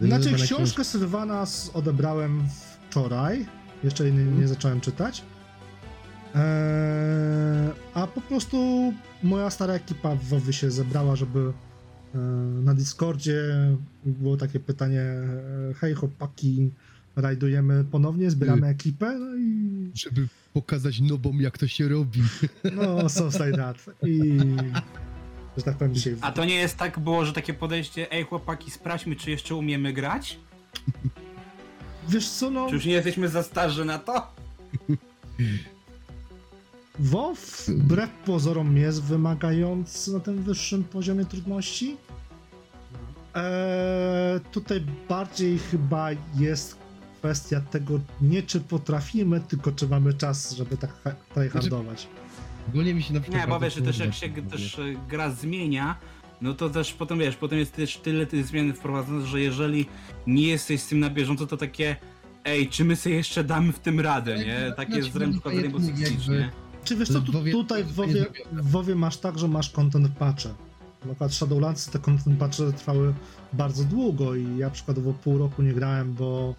Znaczy 0.01 0.33
książkę 0.35 0.85
Sylwana 0.85 1.45
odebrałem 1.75 2.45
wczoraj, 2.91 3.47
jeszcze 3.85 4.11
nie, 4.13 4.25
nie 4.25 4.49
zacząłem 4.49 4.81
czytać. 4.81 5.23
Eee, 6.35 7.71
a 7.95 8.07
po 8.07 8.21
prostu 8.21 8.93
moja 9.23 9.51
stara 9.51 9.75
ekipa 9.75 10.15
w 10.15 10.25
WoWie 10.25 10.53
się 10.53 10.71
zebrała, 10.71 11.17
żeby 11.17 11.53
e, 12.15 12.19
na 12.65 12.75
Discordzie 12.75 13.43
było 14.05 14.37
takie 14.37 14.61
pytanie 14.61 15.01
e, 15.01 15.75
hej 15.75 15.95
chłopaki, 15.95 16.71
rajdujemy 17.17 17.85
ponownie, 17.85 18.31
zbieramy 18.31 18.67
ekipę, 18.67 19.19
no 19.19 19.37
i 19.37 19.91
Żeby 19.95 20.29
pokazać 20.53 21.01
nobom, 21.01 21.41
jak 21.41 21.59
to 21.59 21.67
się 21.67 21.89
robi. 21.89 22.23
no 22.77 23.09
something 23.09 23.45
like 23.47 23.59
that. 23.59 23.77
I 24.07 24.39
że 25.57 25.63
tak 25.63 25.77
powiem 25.77 25.95
dzisiaj... 25.95 26.17
A 26.21 26.33
to 26.33 26.45
nie 26.45 26.55
jest 26.55 26.77
tak 26.77 26.99
było, 26.99 27.25
że 27.25 27.33
takie 27.33 27.55
podejście, 27.55 28.13
ej 28.13 28.25
chłopaki, 28.25 28.71
sprawdźmy, 28.71 29.17
czy 29.17 29.31
jeszcze 29.31 29.55
umiemy 29.55 29.93
grać? 29.93 30.39
Wiesz 32.09 32.29
co, 32.29 32.51
no... 32.51 32.69
Czy 32.69 32.75
już 32.75 32.85
nie 32.85 32.93
jesteśmy 32.93 33.29
za 33.29 33.43
starzy 33.43 33.85
na 33.85 33.99
to? 33.99 34.33
WoW 36.99 37.37
wbrew 37.69 38.11
pozorom 38.11 38.77
jest 38.77 39.03
wymagający 39.03 40.13
na 40.13 40.21
tym 40.21 40.43
wyższym 40.43 40.85
poziomie 40.85 41.25
trudności. 41.25 41.97
Eee, 43.35 44.41
tutaj 44.53 44.85
bardziej 45.09 45.59
chyba 45.59 46.09
jest 46.35 46.77
kwestia 47.19 47.61
tego 47.61 48.01
nie 48.21 48.43
czy 48.43 48.61
potrafimy, 48.61 49.41
tylko 49.41 49.73
czy 49.73 49.89
mamy 49.89 50.15
czas, 50.15 50.53
żeby 50.53 50.77
tak 50.77 50.91
ha- 51.05 51.15
tryhardować. 51.35 52.09
Ogólnie 52.69 52.95
mi 52.95 53.03
się 53.03 53.15
na 53.15 53.21
przykład... 53.21 53.43
Nie, 53.43 53.49
bo 53.49 53.61
wiesz, 53.61 53.75
też 53.75 53.99
jak 53.99 54.15
się 54.15 54.29
też 54.29 54.81
gra 55.09 55.31
zmienia, 55.31 55.97
no 56.41 56.55
to 56.55 56.71
też 56.71 56.93
potem 56.93 57.19
wiesz, 57.19 57.37
potem 57.37 57.59
jest 57.59 57.73
też 57.73 57.97
tyle 57.97 58.27
tych 58.27 58.47
zmian 58.47 58.73
wprowadzonych, 58.73 59.27
że 59.27 59.41
jeżeli 59.41 59.87
nie 60.27 60.47
jesteś 60.47 60.81
z 60.81 60.87
tym 60.87 61.01
na 61.01 61.11
bieżąco, 61.11 61.47
to 61.47 61.57
takie 61.57 61.97
ej, 62.45 62.69
czy 62.69 62.85
my 62.85 62.97
sobie 62.97 63.15
jeszcze 63.15 63.45
damy 63.45 63.73
w 63.73 63.79
tym 63.79 64.01
radę, 64.01 64.39
nie? 64.39 64.73
Tak 64.77 64.91
jest 64.91 65.13
z 65.13 65.15
na 65.15 65.29
przykład 65.31 65.55
Czy 66.85 66.97
wiesz 66.97 67.09
co, 67.09 67.21
w 67.21 67.25
tu, 67.25 67.33
WoWie- 67.33 67.53
tutaj 67.53 67.85
w 67.85 67.93
WoWie, 67.93 68.13
zrobione. 68.13 68.63
w 68.63 68.71
WoWie 68.71 68.95
masz 68.95 69.17
tak, 69.17 69.39
że 69.39 69.49
masz 69.49 69.71
content 69.71 70.09
patche. 70.19 70.49
Na 71.05 71.09
przykład 71.09 71.33
Shadowlands 71.35 71.91
te 71.91 71.99
content 71.99 72.39
patche 72.39 72.73
trwały 72.73 73.15
bardzo 73.53 73.85
długo 73.85 74.35
i 74.35 74.57
ja 74.57 74.71
przykładowo 74.71 75.13
pół 75.13 75.39
roku 75.39 75.63
nie 75.63 75.73
grałem, 75.73 76.15
bo 76.15 76.55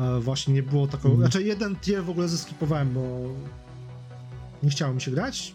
e, 0.00 0.20
właśnie 0.20 0.54
nie 0.54 0.62
było 0.62 0.86
takiego... 0.86 1.08
Mhm. 1.08 1.30
Znaczy 1.30 1.46
jeden 1.46 1.76
tier 1.76 2.04
w 2.04 2.10
ogóle 2.10 2.28
zeskipowałem, 2.28 2.94
bo 2.94 3.18
nie 4.62 4.70
chciało 4.70 4.94
mi 4.94 5.00
się 5.00 5.10
grać. 5.10 5.54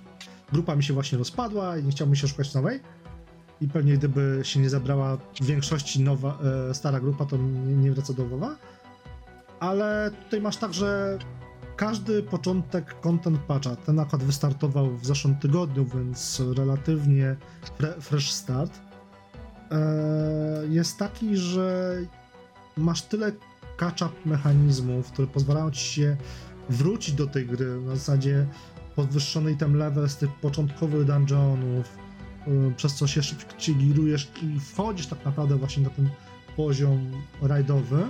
Grupa 0.52 0.76
mi 0.76 0.84
się 0.84 0.94
właśnie 0.94 1.18
rozpadła 1.18 1.78
i 1.78 1.84
nie 1.84 1.92
chciało 1.92 2.12
mi 2.12 2.18
się 2.18 2.28
szukać 2.28 2.54
nowej. 2.54 2.80
I 3.62 3.68
pewnie 3.68 3.94
gdyby 3.98 4.40
się 4.44 4.60
nie 4.60 4.70
zabrała 4.70 5.18
w 5.18 5.46
większości 5.46 6.02
nowa, 6.04 6.40
e, 6.70 6.74
stara 6.74 7.00
grupa, 7.00 7.26
to 7.26 7.38
nie, 7.38 7.76
nie 7.76 7.92
wraca 7.92 8.14
do 8.14 8.26
WoWa. 8.26 8.56
Ale 9.60 10.12
tutaj 10.24 10.42
masz 10.42 10.58
tak, 10.58 10.74
że 10.74 11.20
każdy 11.78 12.24
początek 12.24 13.00
content 13.02 13.40
patcha, 13.40 13.76
ten 13.76 14.00
akurat 14.00 14.24
wystartował 14.24 14.98
w 14.98 15.06
zeszłym 15.06 15.36
tygodniu, 15.36 15.86
więc 15.86 16.42
relatywnie 16.58 17.36
fre, 17.78 17.94
fresh 18.02 18.32
start, 18.32 18.80
e, 19.72 20.68
jest 20.70 20.98
taki, 20.98 21.38
że 21.38 21.98
masz 22.78 23.02
tyle 23.02 23.32
catch-up 23.78 24.12
mechanizmów, 24.26 25.12
które 25.12 25.28
pozwalają 25.28 25.72
ci 25.72 25.84
się 25.86 26.18
wrócić 26.70 27.16
do 27.16 27.28
tej 27.28 27.46
gry. 27.46 27.82
Na 27.82 27.96
zasadzie 27.96 28.48
podwyższony 28.96 29.52
item 29.52 29.76
level 29.76 30.10
z 30.10 30.18
tych 30.18 30.32
początkowych 30.32 31.06
dungeonów, 31.06 31.98
y, 32.48 32.74
przez 32.76 32.96
co 32.96 33.08
się 33.08 33.24
szybciej 33.24 33.76
girujesz 33.76 34.32
i 34.42 34.60
wchodzisz 34.60 35.08
tak 35.08 35.26
naprawdę 35.26 35.56
właśnie 35.56 35.84
na 35.84 35.90
ten 35.90 36.10
poziom 36.56 37.12
rajdowy, 37.42 38.04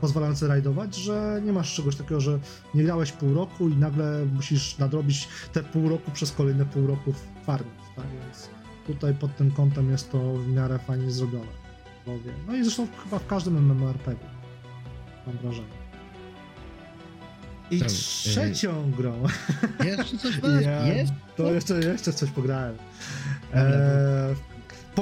pozwalający 0.00 0.48
rajdować, 0.48 0.94
że 0.94 1.40
nie 1.44 1.52
masz 1.52 1.74
czegoś 1.74 1.96
takiego, 1.96 2.20
że 2.20 2.38
nie 2.74 2.84
grałeś 2.84 3.12
pół 3.12 3.34
roku 3.34 3.68
i 3.68 3.76
nagle 3.76 4.24
musisz 4.34 4.78
nadrobić 4.78 5.28
te 5.52 5.62
pół 5.62 5.88
roku 5.88 6.10
przez 6.10 6.32
kolejne 6.32 6.64
pół 6.66 6.86
roku 6.86 7.12
w 7.12 7.44
farmie, 7.46 7.70
tak? 7.96 8.04
Więc 8.24 8.48
tutaj 8.86 9.14
pod 9.14 9.36
tym 9.36 9.50
kątem 9.50 9.90
jest 9.90 10.12
to 10.12 10.34
w 10.34 10.48
miarę 10.48 10.78
fajnie 10.78 11.10
zrobione. 11.10 11.46
No 12.46 12.56
i 12.56 12.62
zresztą 12.64 12.86
chyba 13.04 13.18
w 13.18 13.26
każdym 13.26 13.56
MMORPG, 13.72 14.16
mam 15.26 15.36
wrażenie. 15.38 15.80
I 17.70 17.78
Tak, 17.78 17.88
trzecią 17.88 18.90
grą 18.90 19.12
Jeszcze 19.84 20.18
coś 20.18 20.38
masz? 20.42 20.62
ja? 20.62 20.80
To 21.36 21.52
jeszcze, 21.52 21.74
jeszcze 21.80 22.12
coś 22.12 22.30
pograłem. 22.30 22.76
Dobra, 23.54 23.62
Eee, 23.62 24.34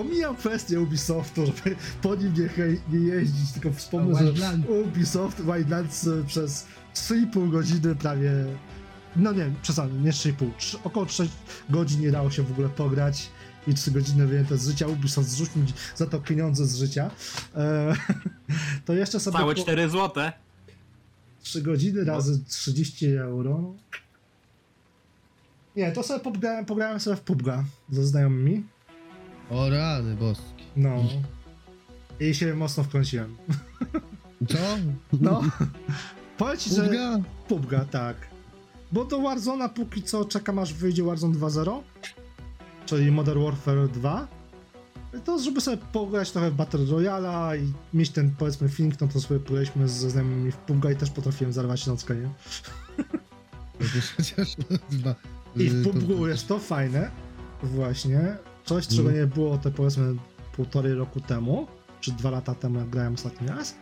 pomijam 0.03 0.37
kwestię 0.37 0.81
Ubisoftu, 0.81 1.47
żeby 1.47 1.77
po 2.03 2.15
nim 2.15 2.35
nie, 2.35 2.49
hej, 2.49 2.81
nie 2.93 2.99
jeździć, 2.99 3.53
tylko 3.53 3.73
wspomnę, 3.73 4.15
że. 4.37 4.59
Ubisoft 4.69 5.43
Wildlands 5.43 6.07
y, 6.07 6.25
przez 6.27 6.67
3,5 6.95 7.51
godziny 7.51 7.95
prawie, 7.97 8.31
no 9.17 9.33
nie, 9.33 9.51
przesadę, 9.63 9.93
nie 9.93 10.11
3,5, 10.11 10.51
trzy- 10.59 10.79
około 10.85 11.07
3 11.07 11.29
godzin 11.71 12.01
nie 12.01 12.11
dało 12.11 12.31
się 12.31 12.43
w 12.43 12.51
ogóle 12.53 12.69
pograć 12.69 13.31
i 13.67 13.75
3 13.75 13.91
godziny 13.91 14.27
wyjęte 14.27 14.57
z 14.59 14.69
życia, 14.69 14.87
Ubisoft 14.87 15.29
zrzucił 15.29 15.63
za 15.97 16.07
to 16.07 16.21
pieniądze 16.21 16.67
z 16.67 16.77
życia. 16.77 17.11
Eee, 17.57 17.95
to 18.87 18.93
jeszcze 18.95 19.21
sobie 19.21 19.39
Całe 19.39 19.55
po- 19.55 19.63
4 19.63 19.89
złote. 19.89 20.33
3 21.43 21.63
godziny 21.63 22.05
razy 22.05 22.45
30 22.49 23.07
euro. 23.07 23.75
Nie, 25.77 25.93
to 25.93 26.03
sobie 26.03 26.21
pograłem, 26.21 26.65
pograłem 26.67 27.01
sobie 27.01 27.17
w 27.17 27.25
PUBG'a 27.25 27.63
ze 27.91 28.07
znajomymi. 28.07 28.65
O 29.51 29.71
rany 29.71 30.17
boski. 30.17 30.65
No. 30.77 31.05
I 32.21 32.35
się 32.35 32.55
mocno 32.55 32.85
wkręciłem. 32.85 33.37
Co? 34.49 34.59
No. 35.21 35.43
Powiem 36.39 36.59
ci, 36.59 36.71
że... 36.71 36.83
Ulga? 36.83 37.21
PUBG'a, 37.49 37.85
tak. 37.85 38.17
Bo 38.93 39.05
do 39.05 39.19
Warzone'a 39.19 39.69
póki 39.69 40.03
co 40.03 40.25
czekam 40.25 40.59
aż 40.59 40.75
wyjdzie 40.75 41.03
Warzone 41.03 41.35
2.0, 41.35 41.81
czyli 42.87 43.11
Modern 43.11 43.45
Warfare 43.45 43.89
2. 43.89 44.29
To 45.25 45.39
żeby 45.39 45.61
sobie 45.61 45.77
pograć 45.93 46.31
trochę 46.31 46.51
w 46.51 46.55
Battle 46.55 46.81
Royale'a 46.81 47.59
i 47.59 47.73
mieć 47.97 48.11
ten 48.11 48.31
powiedzmy 48.39 48.69
feeling, 48.69 49.01
no 49.01 49.09
to 49.09 49.21
sobie 49.21 49.41
pograliśmy 49.41 49.89
ze 49.89 50.11
znajomymi 50.11 50.53
w 50.53 50.57
PUBG'a 50.57 50.93
i 50.93 50.97
też 50.97 51.11
potrafiłem 51.11 51.53
zarwać 51.53 51.87
nockę, 51.87 52.15
nie? 52.17 52.29
I 55.57 55.71
w 55.71 55.85
PUBG'u 55.85 56.27
jest 56.27 56.49
to 56.49 56.59
fajne, 56.59 57.11
właśnie, 57.63 58.37
coś 58.69 58.87
czego 58.87 59.09
Mm. 59.09 59.21
nie 59.21 59.27
było 59.27 59.59
te 59.59 59.71
powiedzmy 59.71 60.15
półtorej 60.57 60.95
roku 60.95 61.21
temu, 61.21 61.67
czy 62.01 62.13
dwa 62.13 62.31
lata 62.31 62.55
temu 62.55 62.79
jak 62.79 62.89
grałem 62.89 63.15
ostatni 63.15 63.49
raz, 63.49 63.75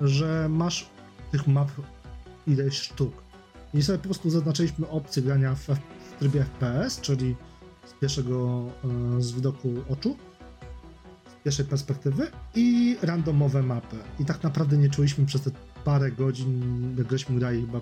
że 0.00 0.48
masz 0.48 0.90
tych 1.32 1.46
map 1.46 1.70
ileś 2.46 2.78
sztuk. 2.78 3.12
I 3.74 3.82
sobie 3.82 3.98
po 3.98 4.04
prostu 4.04 4.30
zaznaczyliśmy 4.30 4.88
opcję 4.88 5.22
grania 5.22 5.54
w, 5.54 5.60
w 5.60 6.18
trybie 6.18 6.44
FPS, 6.44 7.00
czyli 7.00 7.36
z 7.86 7.92
pierwszego, 8.00 8.62
e, 9.16 9.22
z 9.22 9.32
widoku 9.32 9.68
oczu, 9.88 10.16
z 11.40 11.44
pierwszej 11.44 11.64
perspektywy 11.64 12.26
i 12.54 12.96
randomowe 13.02 13.62
mapy. 13.62 13.96
I 14.20 14.24
tak 14.24 14.42
naprawdę 14.42 14.76
nie 14.76 14.90
czuliśmy 14.90 15.26
przez 15.26 15.42
te 15.42 15.50
parę 15.84 16.12
godzin, 16.12 16.94
jak 16.98 17.10
żeśmy 17.10 17.38
grali 17.38 17.60
chyba 17.60 17.80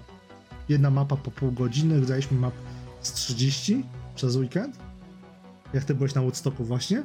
jedna 0.69 0.91
mapa 0.91 1.17
po 1.17 1.31
pół 1.31 1.53
godziny, 1.53 2.01
graliśmy 2.01 2.38
map 2.38 2.55
z 3.01 3.12
30 3.12 3.85
przez 4.15 4.37
weekend, 4.37 4.79
jak 5.73 5.85
ty 5.85 5.95
byłeś 5.95 6.15
na 6.15 6.21
Woodstocku 6.21 6.65
właśnie, 6.65 7.03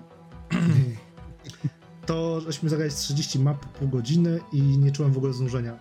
to 2.06 2.42
żeśmy 2.42 2.70
zagrali 2.70 2.92
z 2.92 2.96
30 2.96 3.40
map 3.40 3.66
pół 3.66 3.88
godziny 3.88 4.40
i 4.52 4.62
nie 4.62 4.92
czułem 4.92 5.12
w 5.12 5.18
ogóle 5.18 5.34
znużenia. 5.34 5.78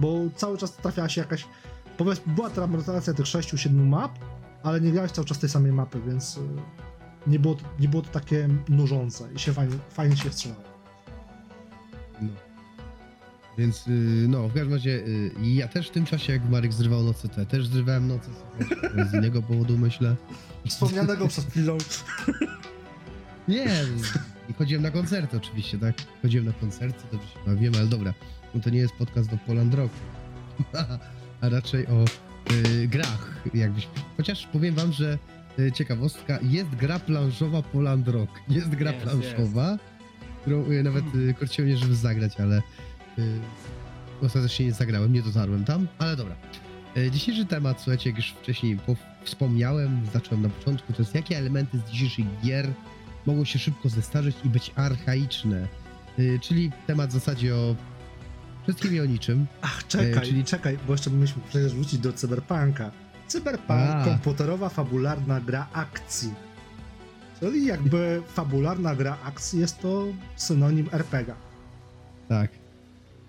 Bo 0.00 0.14
cały 0.36 0.58
czas 0.58 0.72
trafiała 0.72 1.08
się 1.08 1.20
jakaś, 1.20 1.46
powiedzmy, 1.96 2.34
była 2.34 2.50
ta 2.50 2.66
rotacja 2.66 3.14
tych 3.14 3.26
6-7 3.26 3.70
map, 3.70 4.18
ale 4.62 4.80
nie 4.80 4.92
grałeś 4.92 5.12
cały 5.12 5.26
czas 5.26 5.38
tej 5.38 5.50
samej 5.50 5.72
mapy, 5.72 6.00
więc 6.06 6.36
y, 6.36 6.40
nie 7.26 7.38
było, 7.38 7.56
nie 7.80 7.88
było 7.88 8.02
to 8.02 8.10
takie 8.10 8.48
nużące 8.68 9.32
i 9.32 9.38
się 9.38 9.52
fajnie, 9.52 9.76
fajnie 9.90 10.16
się 10.16 10.32
strzelało. 10.32 10.62
No. 12.20 12.47
Więc 13.58 13.88
y, 13.88 13.90
no, 14.28 14.48
w 14.48 14.54
każdym 14.54 14.72
razie 14.72 14.90
y, 14.90 15.30
ja 15.42 15.68
też 15.68 15.88
w 15.88 15.90
tym 15.90 16.04
czasie, 16.04 16.32
jak 16.32 16.50
Marek 16.50 16.72
zrywał 16.72 17.02
noce, 17.02 17.28
to 17.28 17.40
ja 17.40 17.46
też 17.46 17.66
zrywałem 17.66 18.08
noce 18.08 18.30
z 19.10 19.14
innego 19.14 19.42
powodu, 19.42 19.78
myślę. 19.78 20.16
Wspomnianego 20.68 21.28
przez 21.28 21.46
chwilę. 21.46 21.78
Nie, 23.48 23.68
i 24.48 24.52
chodziłem 24.52 24.82
na 24.82 24.90
koncerty 24.90 25.36
oczywiście, 25.36 25.78
tak? 25.78 25.94
Chodziłem 26.22 26.46
na 26.46 26.52
koncerty, 26.52 27.04
dobrze 27.12 27.28
się 27.28 27.38
bawiłem, 27.46 27.74
ale 27.74 27.86
dobra, 27.86 28.14
no 28.54 28.60
to 28.60 28.70
nie 28.70 28.78
jest 28.78 28.94
podcast 28.94 29.32
o 29.32 29.38
Poland 29.46 29.74
Rock, 29.74 29.92
a 31.40 31.48
raczej 31.48 31.86
o 31.86 32.04
y, 32.52 32.88
grach, 32.88 33.42
jakbyś. 33.54 33.88
Chociaż 34.16 34.46
powiem 34.46 34.74
wam, 34.74 34.92
że 34.92 35.18
y, 35.58 35.72
ciekawostka, 35.72 36.38
jest 36.42 36.70
gra 36.70 36.98
planszowa 36.98 37.62
Poland 37.62 38.08
Rock, 38.08 38.30
jest 38.48 38.68
gra 38.68 38.92
Jest, 38.92 39.04
planszowa, 39.04 39.78
którą 40.40 40.70
y, 40.70 40.82
nawet 40.82 41.04
y, 41.14 41.34
korciło 41.34 41.66
mnie, 41.66 41.76
żeby 41.76 41.94
zagrać, 41.94 42.40
ale 42.40 42.58
y, 42.58 42.62
ostatecznie 44.22 44.66
nie 44.66 44.72
zagrałem, 44.72 45.12
nie 45.12 45.22
dotarłem 45.22 45.64
tam, 45.64 45.88
ale 45.98 46.16
dobra. 46.16 46.34
Y, 46.96 47.10
Dzisiejszy 47.10 47.46
temat, 47.46 47.80
słuchajcie, 47.80 48.10
jak 48.10 48.16
już 48.16 48.30
wcześniej 48.30 48.76
po, 48.76 48.96
wspomniałem, 49.24 50.00
zacząłem 50.12 50.42
na 50.42 50.48
początku, 50.48 50.92
to 50.92 51.02
jest 51.02 51.14
jakie 51.14 51.38
elementy 51.38 51.78
z 51.78 51.90
dzisiejszych 51.90 52.24
gier 52.44 52.68
mogą 53.26 53.44
się 53.44 53.58
szybko 53.58 53.88
zestarzeć 53.88 54.36
i 54.44 54.48
być 54.48 54.72
archaiczne. 54.76 55.68
Y, 56.18 56.38
czyli 56.42 56.72
temat 56.86 57.10
w 57.10 57.12
zasadzie 57.12 57.54
o 57.56 57.74
wszystkim 58.62 58.94
i 58.94 59.00
o 59.00 59.04
niczym. 59.04 59.46
Ach, 59.62 59.86
czekaj, 59.86 60.26
czyli- 60.26 60.44
czekaj, 60.44 60.78
bo 60.86 60.92
jeszcze 60.92 61.10
mieliśmy 61.10 61.42
przecież 61.48 61.74
wrócić 61.74 61.98
do 61.98 62.12
Cyberpunka. 62.12 62.90
Cyberpunk, 63.26 63.80
A. 63.90 64.04
komputerowa, 64.04 64.68
fabularna 64.68 65.40
gra 65.40 65.66
akcji. 65.72 66.34
Czyli 67.40 67.66
jakby 67.66 68.22
fabularna 68.28 68.94
gra 68.96 69.18
akcji 69.24 69.60
jest 69.60 69.80
to 69.80 70.04
synonim 70.36 70.88
RPG. 70.92 71.34
Tak. 72.28 72.50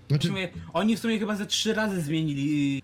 W 0.09 0.11
Znaczy, 0.11 0.27
sumie, 0.27 0.49
oni 0.73 0.95
w 0.97 0.99
sumie 0.99 1.19
chyba 1.19 1.35
ze 1.35 1.45
trzy 1.45 1.73
razy 1.73 2.01
zmienili 2.01 2.81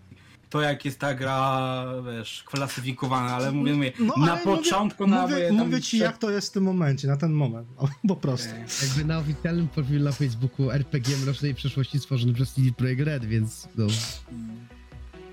to, 0.49 0.61
jak 0.61 0.85
jest 0.85 0.99
ta 0.99 1.13
gra, 1.13 1.85
wiesz, 2.17 2.43
klasyfikowana, 2.43 3.35
ale 3.35 3.51
mówię, 3.51 3.73
mówię 3.73 3.91
No, 3.99 4.13
na 4.25 4.33
ale 4.33 4.41
początku 4.43 5.07
mówię, 5.07 5.17
nawet 5.21 5.51
mówię, 5.51 5.81
ci, 5.81 5.97
przed- 5.97 6.05
jak 6.05 6.17
to 6.17 6.31
jest 6.31 6.49
w 6.49 6.51
tym 6.51 6.63
momencie, 6.63 7.07
na 7.07 7.17
ten 7.17 7.31
moment. 7.33 7.67
Po 8.07 8.15
prostu. 8.15 8.49
jakby 8.87 9.05
na 9.05 9.19
oficjalnym 9.19 9.67
profilu 9.67 10.03
na 10.05 10.11
Facebooku 10.11 10.71
RPG 10.71 11.17
Mrocznej 11.17 11.55
Przeszłości 11.55 11.99
stworzony 11.99 12.33
przez 12.33 12.53
CD 12.53 12.71
Projekt 12.71 13.01
Red, 13.01 13.25
więc 13.25 13.67
no... 13.77 13.87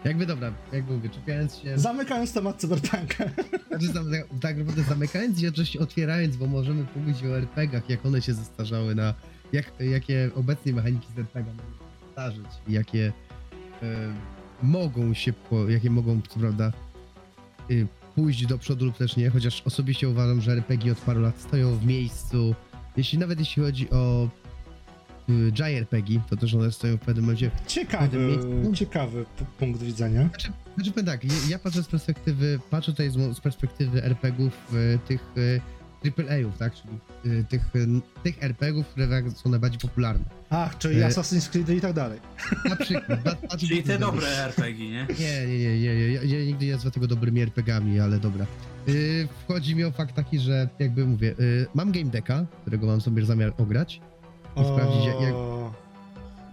Jakby 0.05 0.27
dobra, 0.27 0.53
jakby 0.73 0.93
mówię, 0.93 1.09
czepiając 1.09 1.57
się... 1.57 1.79
Zamykając 1.79 2.33
temat 2.33 2.61
Cyberpunka. 2.61 3.25
Znaczy, 3.69 3.87
zam, 3.87 4.07
tak 4.41 4.57
naprawdę 4.59 4.83
zamykając 4.83 5.41
i 5.41 5.43
jednocześnie 5.45 5.81
otwierając, 5.81 6.37
bo 6.37 6.47
możemy 6.47 6.87
mówić 6.97 7.25
o 7.25 7.39
RPGach, 7.39 7.91
jak 7.91 8.07
one 8.07 8.23
się 8.23 8.35
zestarzały 8.35 8.95
na... 8.95 9.15
Jak, 9.53 9.73
jakie 9.81 10.31
obecnie 10.35 10.73
mechaniki 10.73 11.07
z 11.17 11.19
RPG 11.19 11.53
i 12.69 12.73
jakie 12.73 13.13
e, 13.83 13.87
mogą 14.63 15.15
się, 15.15 15.33
po, 15.33 15.69
jakie 15.69 15.91
mogą, 15.91 16.21
co 16.29 16.41
prawda, 16.41 16.73
y, 17.71 17.87
pójść 18.15 18.47
do 18.47 18.59
przodu 18.59 18.85
lub 18.85 18.97
też 18.97 19.17
nie, 19.17 19.31
chociaż 19.31 19.63
osobiście 19.67 20.09
uważam, 20.09 20.41
że 20.41 20.53
RPG 20.53 20.93
od 20.93 20.99
paru 20.99 21.21
lat 21.21 21.41
stoją 21.41 21.77
w 21.77 21.87
miejscu, 21.87 22.55
jeśli 22.97 23.19
nawet 23.19 23.39
jeśli 23.39 23.63
chodzi 23.63 23.91
o 23.91 24.29
y, 25.31 25.53
JRPG, 25.59 26.21
to 26.31 26.37
też 26.37 26.55
one 26.55 26.73
stoją 26.73 26.97
w 26.97 27.01
pewnym 27.01 27.25
momencie 27.25 27.51
Ciekawy, 27.67 28.19
miejscu. 28.19 28.75
ciekawy 28.75 29.25
p- 29.39 29.45
punkt 29.59 29.83
widzenia. 29.83 30.29
Znaczy, 30.29 30.53
znaczy 30.77 31.05
tak, 31.05 31.25
ja, 31.25 31.31
ja 31.49 31.59
patrzę 31.59 31.83
z 31.83 31.87
perspektywy, 31.89 32.61
patrzę 32.71 32.93
tutaj 32.93 33.11
z, 33.11 33.37
z 33.37 33.41
perspektywy 33.41 34.05
RPGów 34.05 34.75
e, 34.95 34.99
tych 34.99 35.21
e, 35.37 35.82
AAA-ów, 36.07 36.59
tak, 36.59 36.73
czyli 36.75 36.95
e, 37.41 37.45
tych, 37.45 37.61
e, 37.61 38.23
tych 38.23 38.43
RPGów, 38.43 38.87
które 38.89 39.09
tak 39.09 39.25
są 39.33 39.51
najbardziej 39.51 39.81
popularne. 39.81 40.25
Ach, 40.51 40.79
czyli 40.79 41.01
E, 41.03 41.09
Assassin's 41.09 41.51
Creed 41.51 41.69
i 41.69 41.81
tak 41.81 41.93
dalej. 41.93 42.21
Na 42.69 42.77
przykład. 42.77 43.21
Czyli 43.61 43.83
te 43.83 43.99
dobre 43.99 44.29
RPG, 44.29 44.91
nie? 44.91 45.07
Nie, 45.21 45.47
nie, 45.47 45.59
nie, 45.59 45.79
nie, 45.81 45.95
nie, 45.97 46.09
ja, 46.13 46.23
ja 46.23 46.45
nigdy 46.45 46.67
nie 46.67 46.73
nazwę 46.73 46.91
tego 46.91 47.07
dobrymi 47.07 47.41
RPGami, 47.43 48.01
ale 48.01 48.19
dobra. 48.19 48.47
Yy, 48.87 49.29
wchodzi 49.45 49.77
mi 49.77 49.85
o 49.85 49.91
fakt 49.91 50.15
taki, 50.15 50.39
że 50.39 50.69
jakby 50.79 51.07
mówię, 51.07 51.35
yy, 51.39 51.67
mam 51.75 51.93
game 51.93 52.05
decka, 52.11 52.45
którego 52.63 52.87
mam 52.87 53.01
sobie 53.01 53.25
zamiar 53.25 53.53
ograć 53.59 54.01
i 54.57 54.61
sprawdzić 54.65 55.05
jak, 55.07 55.21
jak, 55.21 55.35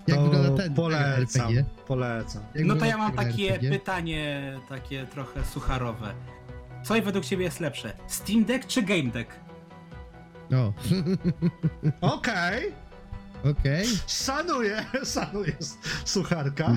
jak 0.08 0.20
wygląda 0.22 0.64
ten 0.64 0.74
polecam, 0.74 1.42
RPG. 1.42 1.66
polecam. 1.88 2.44
Jak 2.56 2.66
No 2.66 2.76
to 2.76 2.86
ja 2.86 2.98
mam 2.98 3.12
takie 3.12 3.54
RPG. 3.54 3.70
pytanie, 3.80 4.54
takie 4.70 5.06
trochę 5.06 5.46
sucharowe. 5.46 6.14
Co 6.84 7.02
według 7.02 7.26
ciebie 7.26 7.44
jest 7.46 7.60
lepsze? 7.60 7.94
Steam 8.08 8.46
Deck 8.46 8.68
czy 8.68 8.82
Game 8.84 9.04
Deck? 9.12 9.32
O, 10.54 10.74
Okej, 12.16 12.72
okej. 13.52 13.86
szanuję, 14.08 14.86
szanuję 15.14 15.54
s- 15.60 15.78
sucharka. 16.06 16.76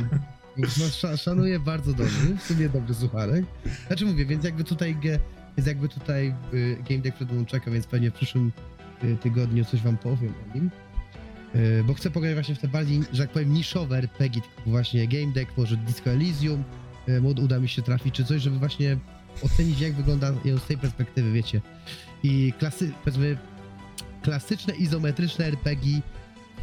No, 0.57 0.67
sz- 0.67 1.21
szanuję 1.23 1.61
bardzo 1.61 1.91
dobry, 1.93 2.37
w 2.39 2.43
sumie 2.43 2.69
dobry 2.69 2.95
sucharek. 2.95 3.45
Znaczy 3.87 4.07
mówię, 4.07 4.27
więc 4.27 4.45
jakby 4.45 4.65
tutaj, 4.65 4.97
ge- 4.97 5.19
jakby 5.67 5.89
tutaj 5.89 6.35
y, 6.55 6.77
Game 6.91 7.01
Deck 7.03 7.17
przed 7.17 7.33
mną 7.33 7.45
czeka, 7.47 7.71
więc 7.71 7.87
pewnie 7.87 8.11
w 8.11 8.15
przyszłym 8.15 8.53
y, 9.05 9.17
tygodniu 9.17 9.65
coś 9.65 9.81
wam 9.83 9.97
powiem 9.97 10.35
o 10.51 10.55
nim. 10.55 10.71
Y, 11.55 11.85
bo 11.87 11.95
chcę 11.95 12.11
pograć 12.11 12.35
właśnie 12.35 12.55
w 12.55 12.59
te 12.59 12.69
bardziej, 12.69 13.01
że 13.13 13.23
tak 13.23 13.33
powiem, 13.33 13.53
niszowe 13.55 13.97
RPG, 13.99 14.41
typu 14.43 14.71
właśnie 14.71 15.09
Game 15.09 15.33
Deck, 15.33 15.57
może 15.57 15.77
Disco 15.77 16.11
Elysium, 16.11 16.65
y, 17.09 17.21
mod 17.21 17.39
uda 17.39 17.59
mi 17.59 17.69
się 17.69 17.83
trafić, 17.83 18.15
czy 18.15 18.25
coś, 18.25 18.43
żeby 18.43 18.59
właśnie 18.59 18.97
ocenić, 19.43 19.81
jak 19.81 19.93
wygląda 19.93 20.33
ją 20.45 20.59
z 20.59 20.65
tej 20.65 20.79
perspektywy, 20.79 21.33
wiecie. 21.33 21.61
I 22.23 22.53
klasy, 22.59 22.93
powiedzmy, 23.05 23.39
klasyczne, 24.23 24.75
izometryczne 24.75 25.45
RPG, 25.45 26.01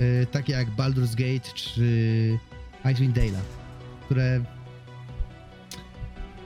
y, 0.02 0.28
takie 0.32 0.54
jak 0.54 0.70
Baldur's 0.70 1.16
Gate 1.16 1.54
czy 1.56 2.40
Icewind 2.86 3.16
Dale 3.16 3.40
które... 4.10 4.42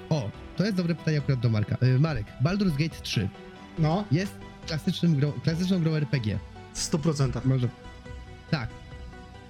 O, 0.09 0.29
to 0.57 0.65
jest 0.65 0.77
dobre 0.77 0.95
pytanie 0.95 1.17
akurat 1.17 1.39
do 1.39 1.49
Marka. 1.49 1.77
Y, 1.83 1.99
Marek, 1.99 2.25
Baldur's 2.43 2.77
Gate 2.77 3.01
3 3.01 3.29
No, 3.79 4.05
jest 4.11 4.33
klasycznym 4.67 5.15
grą, 5.15 5.31
klasyczną 5.31 5.79
grą 5.79 5.91
RPG. 5.91 6.39
w 6.73 6.79
100%. 6.79 7.45
Może. 7.45 7.69
Tak. 8.51 8.69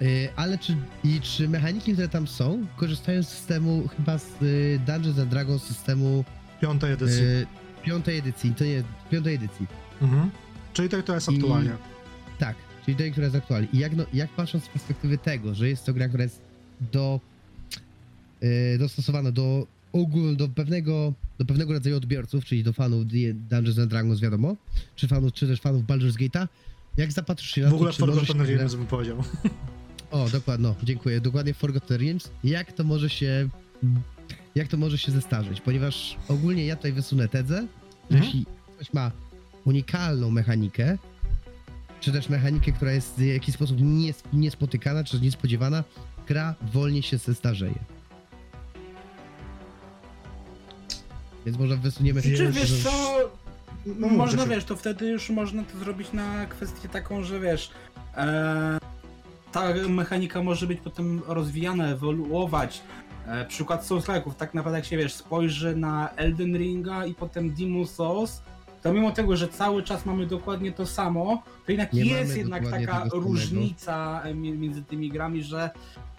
Y, 0.01 0.29
ale 0.35 0.57
czy, 0.57 0.77
i 1.03 1.21
czy 1.21 1.49
mechaniki, 1.49 1.93
które 1.93 2.09
tam 2.09 2.27
są, 2.27 2.65
korzystają 2.77 3.23
z 3.23 3.29
systemu, 3.29 3.87
chyba 3.97 4.17
z 4.17 4.41
y, 4.41 4.79
Dungeons 4.85 5.19
and 5.19 5.29
Dragons 5.29 5.63
systemu 5.63 6.25
Piątej 6.63 6.91
edycji. 6.91 7.23
y, 7.23 7.45
piątej 7.83 8.17
edycji, 8.17 8.53
to 8.55 8.63
nie, 8.63 8.83
piątej 9.11 9.35
edycji. 9.35 9.67
Mhm. 10.01 10.29
Czyli 10.73 10.89
tak 10.89 11.03
to 11.05 11.15
jest 11.15 11.31
i- 11.31 11.35
aktualnie. 11.35 11.71
Tak, 12.39 12.55
czyli 12.85 12.97
tej, 12.97 13.11
która 13.11 13.25
jest 13.25 13.35
aktualna. 13.35 13.67
I 13.73 13.77
jak, 13.77 13.95
no, 13.95 14.05
jak 14.13 14.29
patrząc 14.29 14.63
z 14.63 14.67
perspektywy 14.67 15.17
tego, 15.17 15.55
że 15.55 15.69
jest 15.69 15.85
to 15.85 15.93
gra, 15.93 16.07
która 16.07 16.23
jest 16.23 16.41
do, 16.91 17.19
yy, 18.41 18.77
dostosowana 18.79 19.31
do 19.31 19.67
ogół, 19.93 20.35
do 20.35 20.49
pewnego 20.49 21.13
do 21.39 21.45
pewnego 21.45 21.73
rodzaju 21.73 21.97
odbiorców, 21.97 22.45
czyli 22.45 22.63
do 22.63 22.73
fanów 22.73 23.05
Dungeons 23.49 23.79
and 23.79 23.89
Dragons, 23.89 24.19
wiadomo, 24.19 24.55
czy 24.95 25.07
fanów, 25.07 25.33
czy 25.33 25.47
też 25.47 25.61
fanów 25.61 25.83
Baldur's 25.85 26.17
Gate'a, 26.17 26.47
jak 26.97 27.11
zapatrzysz 27.11 27.51
się 27.51 27.61
na 27.61 27.69
W 27.69 27.73
ogóle 27.73 27.93
to, 27.93 28.05
może 28.05 28.19
się... 28.21 28.25
Forgotten 28.25 28.55
Realms 28.55 28.75
bym 28.75 28.87
powiedział. 28.87 29.23
O, 30.11 30.29
dokładnie, 30.29 30.67
no, 30.67 30.75
dziękuję. 30.83 31.21
Dokładnie 31.21 31.53
Forgotten 31.53 31.97
Realms. 31.97 32.31
Jak 32.43 32.71
to 32.71 32.83
może 32.83 33.09
się... 33.09 33.49
Jak 34.55 34.67
to 34.67 34.77
może 34.77 34.97
się 34.97 35.11
zestarzeć? 35.11 35.61
Ponieważ 35.61 36.17
ogólnie 36.27 36.65
ja 36.65 36.75
tutaj 36.75 36.91
wysunę 36.93 37.27
tezę, 37.27 37.55
że 38.11 38.17
Mhm. 38.17 38.23
jeśli 38.23 38.45
ktoś 38.75 38.93
ma 38.93 39.11
unikalną 39.65 40.31
mechanikę, 40.31 40.97
czy 41.99 42.11
też 42.11 42.29
mechanikę, 42.29 42.71
która 42.71 42.91
jest 42.91 43.15
w 43.17 43.21
jakiś 43.21 43.55
sposób 43.55 43.77
nies- 43.81 44.23
niespotykana, 44.33 45.03
czy 45.03 45.19
niespodziewana, 45.21 45.83
gra 46.27 46.55
wolniej 46.73 47.03
się 47.03 47.17
zestarzeje. 47.17 47.79
Więc 51.45 51.57
może 51.57 51.77
wysuniemy... 51.77 52.21
Czy 52.21 52.35
że- 52.37 52.51
wiesz 52.51 52.83
co, 52.83 52.91
No, 53.85 54.07
można, 54.07 54.45
wiesz, 54.47 54.65
to 54.65 54.75
wtedy 54.75 55.07
już 55.09 55.29
można 55.29 55.63
to 55.63 55.77
zrobić 55.77 56.13
na 56.13 56.45
kwestię 56.45 56.89
taką, 56.89 57.23
że 57.23 57.39
wiesz, 57.39 57.71
e, 58.17 58.77
ta 59.51 59.73
mechanika 59.89 60.43
może 60.43 60.67
być 60.67 60.79
potem 60.83 61.21
rozwijana, 61.27 61.87
ewoluować. 61.87 62.81
E, 63.27 63.45
przykład 63.45 63.85
Souls-like'ów, 63.85 64.33
tak 64.33 64.53
naprawdę 64.53 64.77
jak 64.79 64.85
się, 64.85 64.97
wiesz, 64.97 65.13
spojrzy 65.13 65.75
na 65.75 66.09
Elden 66.15 66.57
Ringa 66.57 67.05
i 67.05 67.13
potem 67.13 67.53
Demon 67.53 67.87
Souls, 67.87 68.41
to 68.81 68.93
mimo 68.93 69.11
tego, 69.11 69.37
że 69.37 69.47
cały 69.47 69.83
czas 69.83 70.05
mamy 70.05 70.25
dokładnie 70.25 70.71
to 70.71 70.85
samo, 70.85 71.43
to 71.65 71.71
jednak 71.71 71.93
Nie 71.93 72.05
jest 72.05 72.37
jednak 72.37 72.63
taka 72.69 73.03
różnica 73.13 74.21
e, 74.23 74.33
mi- 74.33 74.51
między 74.51 74.83
tymi 74.83 75.09
grami, 75.09 75.43
że 75.43 75.69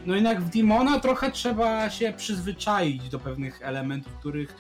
no 0.07 0.15
jednak 0.15 0.43
w 0.43 0.51
Demona 0.51 1.01
trochę 1.01 1.31
trzeba 1.31 1.91
się 1.91 2.13
przyzwyczaić 2.17 3.09
do 3.09 3.19
pewnych 3.19 3.63
elementów, 3.63 4.13
których 4.13 4.57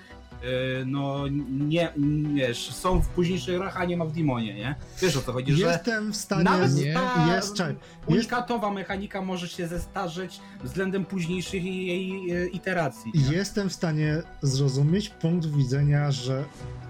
no 0.86 1.24
nie, 1.50 1.92
wiesz, 2.34 2.70
są 2.74 3.02
w 3.02 3.08
późniejszych 3.08 3.58
grach, 3.58 3.76
a 3.76 3.84
nie 3.84 3.96
ma 3.96 4.04
w 4.04 4.12
Demonie, 4.12 4.54
nie? 4.54 4.74
Wiesz 5.02 5.16
o 5.16 5.22
co 5.22 5.32
chodzi, 5.32 5.52
że 5.52 5.66
Jestem 5.66 6.12
w 6.12 6.16
stanie... 6.16 6.44
nawet 6.44 6.74
Nie, 6.74 6.94
ta 6.94 7.34
Jest, 7.36 7.54
czekaj, 7.54 7.74
jest, 7.74 8.06
unikatowa 8.06 8.70
mechanika 8.70 9.22
może 9.22 9.48
się 9.48 9.68
zestarzeć 9.68 10.40
względem 10.64 11.04
późniejszych 11.04 11.64
jej 11.64 12.30
e, 12.30 12.46
iteracji. 12.46 13.12
nie? 13.14 13.36
jestem 13.36 13.68
w 13.68 13.72
stanie 13.72 14.22
zrozumieć 14.42 15.08
punkt 15.08 15.46
widzenia, 15.46 16.10
że 16.10 16.44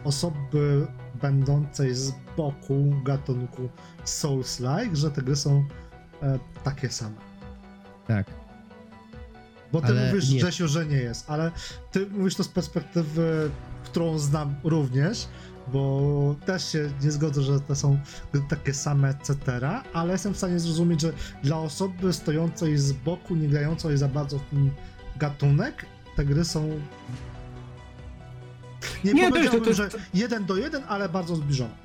osoby 0.04 0.86
będącej 1.22 1.94
z 1.94 2.12
boku 2.36 2.94
gatunku 3.04 3.68
Souls-like, 4.04 4.94
że 4.96 5.10
te 5.10 5.22
gry 5.22 5.36
są 5.36 5.64
e, 6.22 6.38
takie 6.64 6.88
same. 6.88 7.16
Tak. 8.06 8.43
Bo 9.74 9.80
ty 9.80 9.86
Ale 9.86 10.06
mówisz, 10.08 10.30
nie. 10.30 10.38
Grzesiu, 10.40 10.68
że 10.68 10.86
nie 10.86 10.96
jest, 10.96 11.30
ale 11.30 11.50
ty 11.92 12.06
mówisz 12.06 12.34
to 12.34 12.44
z 12.44 12.48
perspektywy, 12.48 13.50
którą 13.84 14.18
znam 14.18 14.54
również, 14.64 15.28
bo 15.72 16.36
też 16.46 16.72
się 16.72 16.90
nie 17.02 17.10
zgodzę, 17.10 17.42
że 17.42 17.60
te 17.60 17.76
są 17.76 17.98
takie 18.48 18.74
same, 18.74 19.08
etc., 19.08 19.36
ale 19.92 20.12
jestem 20.12 20.34
w 20.34 20.36
stanie 20.36 20.60
zrozumieć, 20.60 21.00
że 21.00 21.12
dla 21.42 21.58
osoby 21.58 22.12
stojącej 22.12 22.78
z 22.78 22.92
boku, 22.92 23.34
nie 23.34 23.48
grającej 23.48 23.98
za 23.98 24.08
bardzo 24.08 24.38
w 24.38 24.42
ten 24.50 24.70
gatunek, 25.16 25.86
te 26.16 26.24
gry 26.24 26.44
są... 26.44 26.80
Nie, 29.04 29.12
Nie, 29.12 29.24
to 29.24 29.30
powiedziałbym, 29.30 29.64
jest- 29.68 29.80
to- 29.80 29.96
że 29.98 30.04
jeden 30.14 30.44
do 30.44 30.56
jeden, 30.56 30.82
ale 30.88 31.08
bardzo 31.08 31.36
zbliżone. 31.36 31.83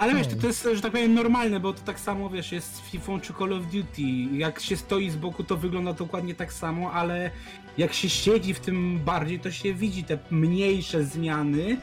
Ale 0.00 0.14
wiesz, 0.14 0.26
to, 0.26 0.36
to 0.36 0.46
jest, 0.46 0.68
że 0.74 0.80
tak 0.80 0.92
powiem, 0.92 1.14
normalne, 1.14 1.60
bo 1.60 1.72
to 1.72 1.80
tak 1.80 2.00
samo, 2.00 2.30
wiesz, 2.30 2.52
jest 2.52 2.74
z 2.74 2.80
FIFA 2.80 3.12
czy 3.22 3.32
Call 3.34 3.52
of 3.52 3.66
Duty. 3.66 4.02
Jak 4.32 4.60
się 4.60 4.76
stoi 4.76 5.10
z 5.10 5.16
boku, 5.16 5.44
to 5.44 5.56
wygląda 5.56 5.92
dokładnie 5.92 6.34
tak 6.34 6.52
samo, 6.52 6.92
ale 6.92 7.30
jak 7.78 7.92
się 7.92 8.08
siedzi 8.08 8.54
w 8.54 8.60
tym 8.60 8.98
bardziej, 9.04 9.40
to 9.40 9.50
się 9.50 9.74
widzi 9.74 10.04
te 10.04 10.18
mniejsze 10.30 11.04
zmiany. 11.04 11.76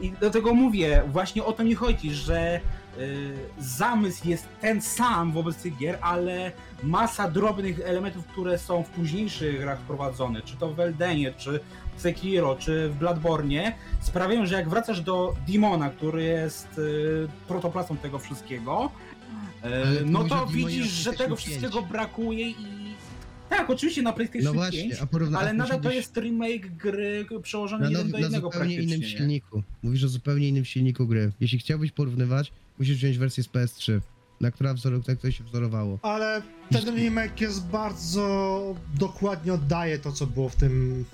I 0.00 0.10
dlatego 0.20 0.54
mówię, 0.54 1.02
właśnie 1.06 1.44
o 1.44 1.52
to 1.52 1.64
mi 1.64 1.74
chodzi, 1.74 2.14
że 2.14 2.60
y, 2.98 3.34
zamysł 3.58 4.28
jest 4.28 4.48
ten 4.60 4.80
sam 4.82 5.32
wobec 5.32 5.56
tych 5.56 5.76
gier, 5.76 5.98
ale 6.00 6.52
masa 6.82 7.30
drobnych 7.30 7.80
elementów, 7.84 8.26
które 8.26 8.58
są 8.58 8.82
w 8.82 8.88
późniejszych 8.88 9.60
grach 9.60 9.78
wprowadzone, 9.78 10.42
czy 10.42 10.56
to 10.56 10.74
w 10.74 10.80
Eldenie, 10.80 11.32
czy 11.32 11.60
Sekiro, 11.96 12.56
czy 12.56 12.88
w 12.88 12.94
Bladbornie, 12.96 13.74
sprawiają, 14.00 14.46
że 14.46 14.54
jak 14.54 14.68
wracasz 14.68 15.00
do 15.00 15.34
Dimona, 15.46 15.90
który 15.90 16.22
jest 16.22 16.78
y, 16.78 17.28
protoplasą 17.48 17.96
tego 17.96 18.18
wszystkiego, 18.18 18.90
y, 20.00 20.04
no 20.04 20.24
to 20.24 20.46
widzisz, 20.46 21.06
na 21.06 21.12
że 21.12 21.18
tego 21.18 21.36
wszystkiego 21.36 21.78
5. 21.78 21.92
brakuje 21.92 22.50
i... 22.50 22.84
Tak, 23.48 23.70
oczywiście 23.70 24.02
na 24.02 24.12
PlayStation 24.12 24.44
No 24.44 24.52
właśnie, 24.54 24.82
5, 24.82 24.94
a 25.02 25.06
porówna... 25.06 25.38
ale 25.38 25.52
nadal 25.52 25.80
to 25.80 25.90
jest 25.90 26.16
remake 26.16 26.68
gry 26.76 27.26
przełożony 27.42 27.84
na, 27.84 27.90
jeden 27.90 28.06
do 28.10 28.12
na 28.18 28.18
jednego 28.24 28.50
zupełnie 28.50 28.74
innym 28.76 29.00
nie? 29.00 29.08
silniku. 29.08 29.62
Mówisz 29.82 30.04
o 30.04 30.08
zupełnie 30.08 30.48
innym 30.48 30.64
silniku 30.64 31.06
gry. 31.06 31.32
Jeśli 31.40 31.58
chciałbyś 31.58 31.92
porównywać, 31.92 32.52
musisz 32.78 32.96
wziąć 32.96 33.18
wersję 33.18 33.42
z 33.44 33.48
PS3, 33.48 34.00
na 34.40 34.50
która 34.50 34.74
wzor- 34.74 35.04
tak 35.04 35.18
to 35.18 35.30
się 35.30 35.44
wzorowało. 35.44 35.98
Ale 36.02 36.42
ten 36.72 36.96
remake 36.96 37.40
jest 37.40 37.66
bardzo 37.66 38.74
dokładnie 38.98 39.52
oddaje 39.52 39.98
to, 39.98 40.12
co 40.12 40.26
było 40.26 40.48
w 40.48 40.56
tym. 40.56 41.04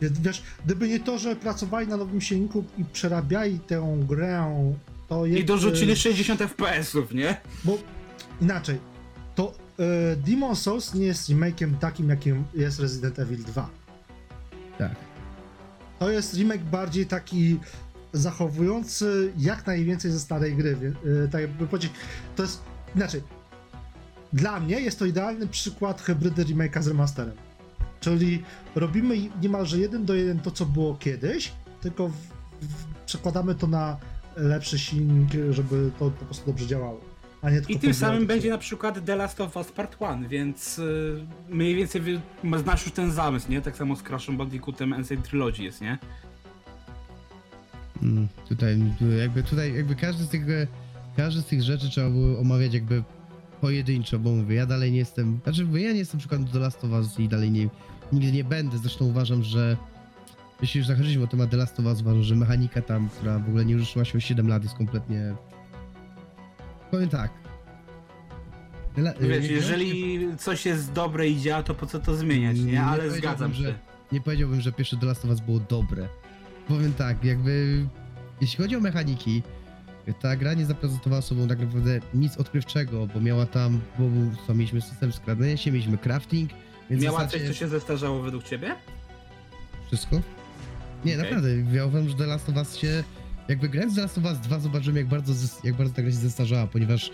Wiesz, 0.00 0.42
gdyby 0.64 0.88
nie 0.88 1.00
to, 1.00 1.18
że 1.18 1.36
pracowali 1.36 1.88
na 1.88 1.96
nowym 1.96 2.20
silniku 2.20 2.64
i 2.78 2.84
przerabiali 2.84 3.58
tę 3.60 3.98
grę, 4.08 4.74
to 5.08 5.26
I 5.26 5.32
jest. 5.32 5.44
dorzucili 5.46 5.96
60 5.96 6.40
FPS-ów, 6.40 7.12
nie? 7.14 7.40
Bo 7.64 7.78
inaczej, 8.40 8.78
to 9.34 9.54
e, 9.78 10.16
Demon 10.16 10.56
Souls 10.56 10.94
nie 10.94 11.06
jest 11.06 11.28
remake'iem 11.30 11.78
takim, 11.80 12.08
jakim 12.08 12.44
jest 12.54 12.80
Resident 12.80 13.18
Evil 13.18 13.44
2. 13.44 13.70
Tak. 14.78 14.94
To 15.98 16.10
jest 16.10 16.34
remake 16.34 16.64
bardziej 16.64 17.06
taki 17.06 17.58
zachowujący 18.12 19.32
jak 19.38 19.66
najwięcej 19.66 20.10
ze 20.10 20.20
starej 20.20 20.56
gry. 20.56 20.76
e, 21.24 21.28
Tak 21.28 21.40
jakby 21.40 21.66
powiedzieć, 21.66 21.92
to 22.36 22.42
jest 22.42 22.62
inaczej. 22.96 23.22
Dla 24.32 24.60
mnie 24.60 24.80
jest 24.80 24.98
to 24.98 25.04
idealny 25.04 25.46
przykład 25.46 26.02
hybrydy 26.02 26.44
remake'a 26.44 26.82
z 26.82 26.86
remasterem. 26.88 27.34
Czyli 28.00 28.42
robimy 28.74 29.16
niemalże 29.42 29.78
jeden 29.78 30.04
do 30.04 30.14
jeden 30.14 30.40
to, 30.40 30.50
co 30.50 30.66
było 30.66 30.94
kiedyś, 30.94 31.52
tylko 31.80 32.08
w, 32.08 32.12
w, 32.60 33.04
przekładamy 33.06 33.54
to 33.54 33.66
na 33.66 33.96
lepszy 34.36 34.78
silnik, 34.78 35.30
żeby 35.50 35.90
to 35.98 36.10
po 36.10 36.24
prostu 36.24 36.46
dobrze 36.46 36.66
działało. 36.66 37.00
A 37.42 37.50
nie 37.50 37.56
tylko 37.56 37.72
I 37.72 37.78
tym 37.78 37.94
samym 37.94 38.20
to, 38.20 38.26
będzie 38.26 38.50
na 38.50 38.58
przykład 38.58 39.04
The 39.04 39.16
Last 39.16 39.40
of 39.40 39.56
Us 39.56 39.72
Part 39.72 39.96
1, 40.00 40.28
więc 40.28 40.78
y, 40.78 41.26
mniej 41.48 41.74
więcej 41.74 42.00
wy, 42.00 42.20
znasz 42.58 42.84
już 42.84 42.94
ten 42.94 43.12
zamysł, 43.12 43.50
nie? 43.50 43.62
Tak 43.62 43.76
samo 43.76 43.96
z 43.96 44.02
Crash'em 44.02 44.36
Bandicootem 44.36 44.92
Ancient 44.92 45.28
Trilogy 45.28 45.62
jest, 45.62 45.80
nie? 45.80 45.98
Mm, 48.02 48.28
tutaj 48.48 48.78
jakby 49.18 49.42
tutaj 49.42 49.74
jakby 49.74 49.94
każdy 49.94 50.24
z 50.24 50.28
tych 50.28 50.46
każdy 51.16 51.40
z 51.40 51.44
tych 51.44 51.62
rzeczy 51.62 51.90
trzeba 51.90 52.10
było 52.10 52.38
omawiać 52.38 52.74
jakby 52.74 53.02
pojedynczo, 53.60 54.18
bo 54.18 54.30
mówię, 54.30 54.56
ja 54.56 54.66
dalej 54.66 54.92
nie 54.92 54.98
jestem, 54.98 55.40
znaczy 55.44 55.64
mówię, 55.64 55.82
ja 55.82 55.92
nie 55.92 55.98
jestem 55.98 56.18
przykładem 56.18 56.46
do 56.46 56.58
Last 56.58 56.84
of 56.84 56.90
Us 56.90 57.20
i 57.20 57.28
dalej 57.28 57.50
nie, 57.50 57.68
nigdy 58.12 58.32
nie 58.32 58.44
będę, 58.44 58.78
zresztą 58.78 59.04
uważam, 59.04 59.42
że 59.42 59.76
jeśli 60.62 60.78
już 60.78 60.86
zahaczyliśmy 60.86 61.24
o 61.24 61.26
temat 61.26 61.50
The 61.50 61.56
Last 61.56 61.80
of 61.80 61.86
Us, 61.86 62.00
uważam, 62.00 62.22
że 62.22 62.36
mechanika 62.36 62.82
tam, 62.82 63.08
która 63.08 63.38
w 63.38 63.48
ogóle 63.48 63.64
nie 63.64 63.76
ruszyła 63.76 64.04
się 64.04 64.18
o 64.18 64.20
7 64.20 64.48
lat 64.48 64.62
jest 64.62 64.74
kompletnie 64.74 65.34
powiem 66.90 67.08
tak 67.08 67.30
La- 68.96 69.14
Wiesz, 69.20 69.50
jeżeli 69.50 70.18
coś 70.36 70.66
jest 70.66 70.92
dobre 70.92 71.28
i 71.28 71.40
działa, 71.40 71.62
to 71.62 71.74
po 71.74 71.86
co 71.86 71.98
to 71.98 72.16
zmieniać, 72.16 72.58
nie? 72.60 72.82
Ale 72.82 73.10
zgadzam 73.10 73.54
że- 73.54 73.62
się. 73.64 73.74
nie 74.12 74.20
powiedziałbym, 74.20 74.60
że 74.60 74.72
pierwsze 74.72 74.96
The 74.96 75.06
Last 75.06 75.24
of 75.24 75.30
Us 75.30 75.40
było 75.40 75.60
dobre. 75.60 76.08
Powiem 76.68 76.92
tak, 76.92 77.24
jakby 77.24 77.86
jeśli 78.40 78.56
chodzi 78.64 78.76
o 78.76 78.80
mechaniki, 78.80 79.42
ta 80.14 80.36
gra 80.36 80.54
nie 80.54 80.66
zaprezentowała 80.66 81.22
sobą 81.22 81.48
tak 81.48 81.58
naprawdę 81.58 82.00
nic 82.14 82.36
odkrywczego, 82.36 83.06
bo 83.14 83.20
miała 83.20 83.46
tam, 83.46 83.80
bo 83.98 84.04
co, 84.46 84.54
mieliśmy 84.54 84.80
system 84.80 85.12
skradania 85.12 85.56
się, 85.56 85.72
mieliśmy 85.72 85.98
crafting, 85.98 86.50
więc 86.90 87.02
Miała 87.02 87.18
zasadzie 87.18 87.38
coś, 87.38 87.48
co 87.48 87.54
się 87.60 87.68
zestarzało 87.68 88.22
według 88.22 88.44
ciebie? 88.44 88.74
wszystko. 89.86 90.20
Nie, 91.04 91.14
Okej. 91.14 91.24
naprawdę, 91.24 91.48
ja 91.72 91.86
uważam, 91.86 92.08
że 92.08 92.14
The 92.14 92.26
Last 92.26 92.48
of 92.48 92.56
Us 92.56 92.76
się, 92.76 93.04
jakby 93.48 93.68
grając 93.68 93.94
The 93.94 94.00
Last 94.02 94.18
of 94.18 94.24
Us 94.24 94.38
2 94.38 94.58
zobaczyłem 94.58 94.96
jak 94.96 95.06
bardzo, 95.06 95.32
jak 95.64 95.74
bardzo 95.74 95.94
ta 95.94 96.02
gra 96.02 96.10
się 96.10 96.16
zestarzała, 96.16 96.66
ponieważ 96.66 97.10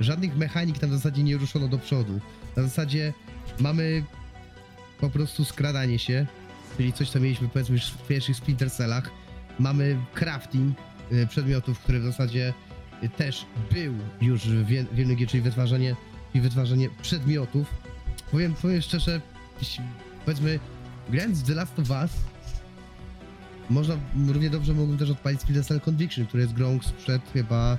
żadnych 0.00 0.36
mechanik 0.36 0.78
tam 0.78 0.90
w 0.90 0.92
zasadzie 0.92 1.22
nie 1.22 1.36
ruszono 1.36 1.68
do 1.68 1.78
przodu. 1.78 2.20
Na 2.56 2.62
zasadzie 2.62 3.12
mamy 3.60 4.04
po 5.00 5.10
prostu 5.10 5.44
skradanie 5.44 5.98
się, 5.98 6.26
czyli 6.76 6.92
coś, 6.92 7.10
co 7.10 7.20
mieliśmy 7.20 7.48
powiedzmy 7.48 7.74
już 7.74 7.86
w 7.86 8.06
pierwszych 8.06 8.36
Splinter 8.36 8.70
Cellach. 8.70 9.10
Mamy 9.58 9.96
crafting 10.14 10.76
przedmiotów, 11.28 11.78
który 11.78 12.00
w 12.00 12.04
zasadzie 12.04 12.54
y, 13.02 13.08
też 13.08 13.46
był 13.72 13.94
już 14.20 14.40
w 14.40 14.66
wie- 14.66 14.84
w 14.92 14.98
jednym 14.98 15.26
czyli 15.26 15.42
wytwarzanie, 15.42 15.96
i 16.34 16.40
wytwarzanie 16.40 16.88
przedmiotów. 17.02 17.74
Powiem, 18.30 18.54
powiem 18.54 18.82
szczerze, 18.82 19.20
powiedzmy, 20.24 20.58
grając 21.10 21.42
w 21.42 21.46
The 21.46 21.54
Last 21.54 21.78
of 21.78 21.90
Us, 21.90 22.10
można 23.70 23.96
równie 24.28 24.50
dobrze 24.50 24.74
mógłbym 24.74 24.98
też 24.98 25.10
odpalić 25.10 25.40
Splinter 25.40 25.64
Cell 25.64 25.80
Conviction, 25.80 26.26
który 26.26 26.42
jest 26.42 26.54
grą 26.54 26.78
sprzed 26.82 27.22
chyba 27.32 27.78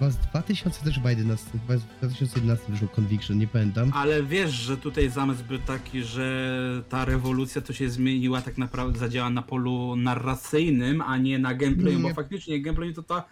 Chyba 0.00 0.10
z 0.10 0.16
2000 0.16 0.84
też 0.84 0.94
chyba 0.94 1.10
11, 1.10 1.50
chyba 1.50 1.78
z 1.78 1.84
2011 1.84 2.72
wyszło 2.72 2.88
Conviction, 2.88 3.38
nie 3.38 3.46
pamiętam. 3.46 3.92
Ale 3.94 4.22
wiesz, 4.22 4.50
że 4.50 4.76
tutaj 4.76 5.10
zamysł 5.10 5.44
był 5.44 5.58
taki, 5.58 6.02
że 6.02 6.82
ta 6.88 7.04
rewolucja 7.04 7.60
to 7.60 7.72
się 7.72 7.90
zmieniła 7.90 8.42
tak 8.42 8.58
naprawdę, 8.58 8.98
zadziała 8.98 9.30
na 9.30 9.42
polu 9.42 9.96
narracyjnym, 9.96 11.00
a 11.00 11.16
nie 11.16 11.38
na 11.38 11.54
gameplayu, 11.54 11.98
Nie. 11.98 12.02
bo 12.02 12.14
faktycznie 12.14 12.62
gameplay 12.62 12.94
to 12.94 13.02
ta... 13.02 13.24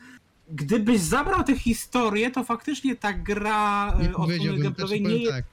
Gdybyś 0.50 1.00
zabrał 1.00 1.44
tę 1.44 1.58
historię, 1.58 2.30
to 2.30 2.44
faktycznie 2.44 2.96
ta 2.96 3.12
gra 3.12 3.94
Nie 4.00 4.08
e, 4.08 4.14
od 4.14 4.30
gameplayowej 4.30 4.74
znaczy 4.74 5.00
nie 5.00 5.16
jest 5.16 5.32
tak. 5.32 5.44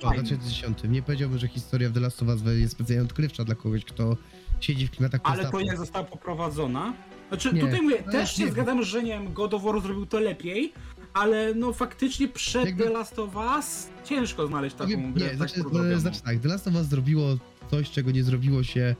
2010 0.00 0.78
nie 0.88 1.02
powiedziałbym, 1.02 1.38
że 1.38 1.48
historia 1.48 1.88
w 1.88 1.92
The 1.92 2.00
Last 2.00 2.22
of 2.22 2.28
Us 2.28 2.42
jest 2.46 2.72
specjalnie 2.72 3.04
odkrywcza 3.04 3.44
dla 3.44 3.54
kogoś, 3.54 3.84
kto 3.84 4.16
siedzi 4.60 4.86
w 4.86 4.90
klimatach 4.90 5.20
Ale 5.24 5.50
to 5.50 5.60
jak 5.60 5.76
została 5.76 6.04
poprowadzona. 6.04 6.92
Znaczy, 7.34 7.52
Nie, 7.56 7.60
tutaj 7.60 7.82
mówię, 7.82 8.02
no 8.06 8.12
też 8.12 8.20
ja 8.20 8.26
się 8.26 8.40
nie 8.42 8.46
wiem. 8.46 8.54
zgadzam, 8.54 8.82
że 8.82 9.02
nie 9.02 9.10
wiem, 9.10 9.32
God 9.32 9.54
of 9.54 9.62
War 9.62 9.80
zrobił 9.80 10.06
to 10.06 10.20
lepiej, 10.20 10.72
ale 11.14 11.54
no 11.54 11.72
faktycznie 11.72 12.28
przed 12.28 12.64
Jakby- 12.66 12.84
The 12.84 12.90
Last 12.90 13.18
of 13.18 13.36
Us 13.56 13.86
ciężko 14.04 14.46
znaleźć 14.46 14.76
taką 14.76 14.90
Nie, 14.90 14.96
grę 14.96 15.24
nie 15.24 15.28
tak 15.28 15.36
znaczy, 15.36 15.60
e, 15.94 16.00
znaczy 16.00 16.22
tak, 16.22 16.38
The 16.38 16.48
Last 16.48 16.68
of 16.68 16.74
Us 16.74 16.86
zrobiło 16.86 17.36
coś, 17.70 17.90
czego 17.90 18.10
nie 18.10 18.24
zrobiło 18.24 18.62
się 18.62 18.94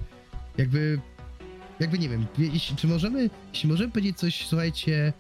jakby, 0.58 1.00
jakby 1.80 1.98
nie 1.98 2.08
wiem, 2.08 2.26
jeśli, 2.38 2.76
czy 2.76 2.86
możemy, 2.88 3.30
jeśli 3.52 3.68
możemy 3.68 3.90
powiedzieć 3.92 4.16
coś, 4.18 4.46
słuchajcie, 4.46 5.12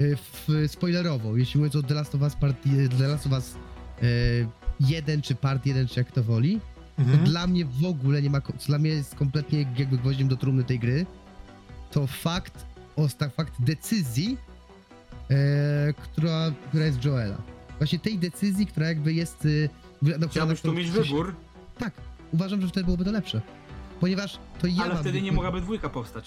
e, 0.00 0.16
w, 0.16 0.48
spoilerowo, 0.72 1.36
jeśli 1.36 1.58
mówiąc 1.58 1.76
o 1.76 1.82
The 1.82 1.94
Last 1.94 2.14
of 2.14 2.20
Us 2.22 2.34
Part, 2.36 2.56
The 2.98 3.08
Last 3.08 3.26
of 3.26 3.32
Us 3.32 3.54
e, 4.02 4.06
1 4.80 5.22
czy 5.22 5.34
Part 5.34 5.66
1, 5.66 5.88
czy 5.88 6.00
jak 6.00 6.12
to 6.12 6.22
woli, 6.22 6.60
to 6.96 7.02
Mhm. 7.02 7.24
dla 7.24 7.46
mnie 7.46 7.64
w 7.64 7.84
ogóle 7.84 8.22
nie 8.22 8.30
ma, 8.30 8.40
dla 8.66 8.78
mnie 8.78 8.90
jest 8.90 9.14
kompletnie 9.14 9.66
jakby 9.78 9.96
gwoździem 9.98 10.28
do 10.28 10.36
trumny 10.36 10.64
tej 10.64 10.78
gry, 10.78 11.06
to 11.96 12.06
fakt, 12.06 12.64
osta, 12.96 13.28
fakt 13.28 13.52
decyzji, 13.58 14.36
e, 15.30 15.92
która, 16.02 16.52
która 16.68 16.84
jest 16.86 17.04
Joela. 17.04 17.36
Właśnie 17.78 17.98
tej 17.98 18.18
decyzji, 18.18 18.66
która 18.66 18.86
jakby 18.88 19.12
jest... 19.12 19.48
no, 20.02 20.10
która 20.14 20.28
Chciałbyś 20.28 20.60
tu 20.60 20.72
mieć 20.72 20.90
wybór, 20.90 21.34
Tak, 21.78 21.92
uważam, 22.32 22.60
że 22.60 22.68
wtedy 22.68 22.84
byłoby 22.84 23.04
to 23.04 23.10
lepsze. 23.12 23.40
Ponieważ 24.00 24.38
to 24.60 24.66
ja 24.66 24.82
ale 24.84 24.94
mam 24.94 25.02
wtedy 25.02 25.22
nie 25.22 25.30
wybór. 25.30 25.44
mogłaby 25.44 25.60
dwójka 25.60 25.88
powstać. 25.88 26.24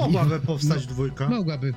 Mogłaby 0.00 0.40
powstać 0.46 0.86
No, 0.86 0.92
dwójka. 0.92 1.28
Mogłaby, 1.28 1.74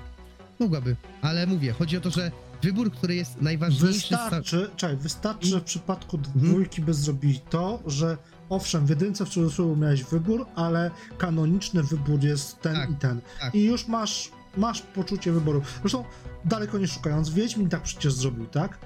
mogłaby, 0.59 0.95
ale 1.21 1.47
mówię, 1.47 1.71
chodzi 1.73 1.97
o 1.97 2.01
to, 2.01 2.09
że 2.09 2.31
wybór, 2.63 2.91
który 2.91 3.15
jest 3.15 3.41
najważniejszy... 3.41 3.99
sta- 4.07 4.17
Wystarczy, 4.23 4.69
czekaj, 4.75 4.97
wystarczy, 4.97 5.47
że 5.47 5.59
w 5.59 5.63
przypadku 5.63 6.17
Mhm. 6.17 6.45
dwójki 6.45 6.81
by 6.81 6.93
zrobili 6.93 7.39
to, 7.39 7.79
że 7.87 8.17
owszem, 8.49 8.85
w 8.85 8.89
jedynce 8.89 9.25
w 9.25 9.29
cudzysłowie 9.29 9.75
miałeś 9.81 10.03
wybór, 10.03 10.45
ale 10.55 10.91
kanoniczny 11.17 11.83
wybór 11.83 12.23
jest 12.23 12.61
ten 12.61 12.75
Tak, 12.75 12.89
i 12.91 12.95
ten. 12.95 13.21
tak. 13.39 13.55
I 13.55 13.63
już 13.65 13.87
masz, 13.87 14.31
masz 14.57 14.81
poczucie 14.81 15.31
wyboru. 15.31 15.61
Zresztą, 15.81 16.03
daleko 16.45 16.77
nie 16.77 16.87
szukając, 16.87 17.29
Wiedźmin 17.29 17.69
tak 17.69 17.81
przecież 17.81 18.13
zrobił, 18.13 18.45
tak? 18.45 18.77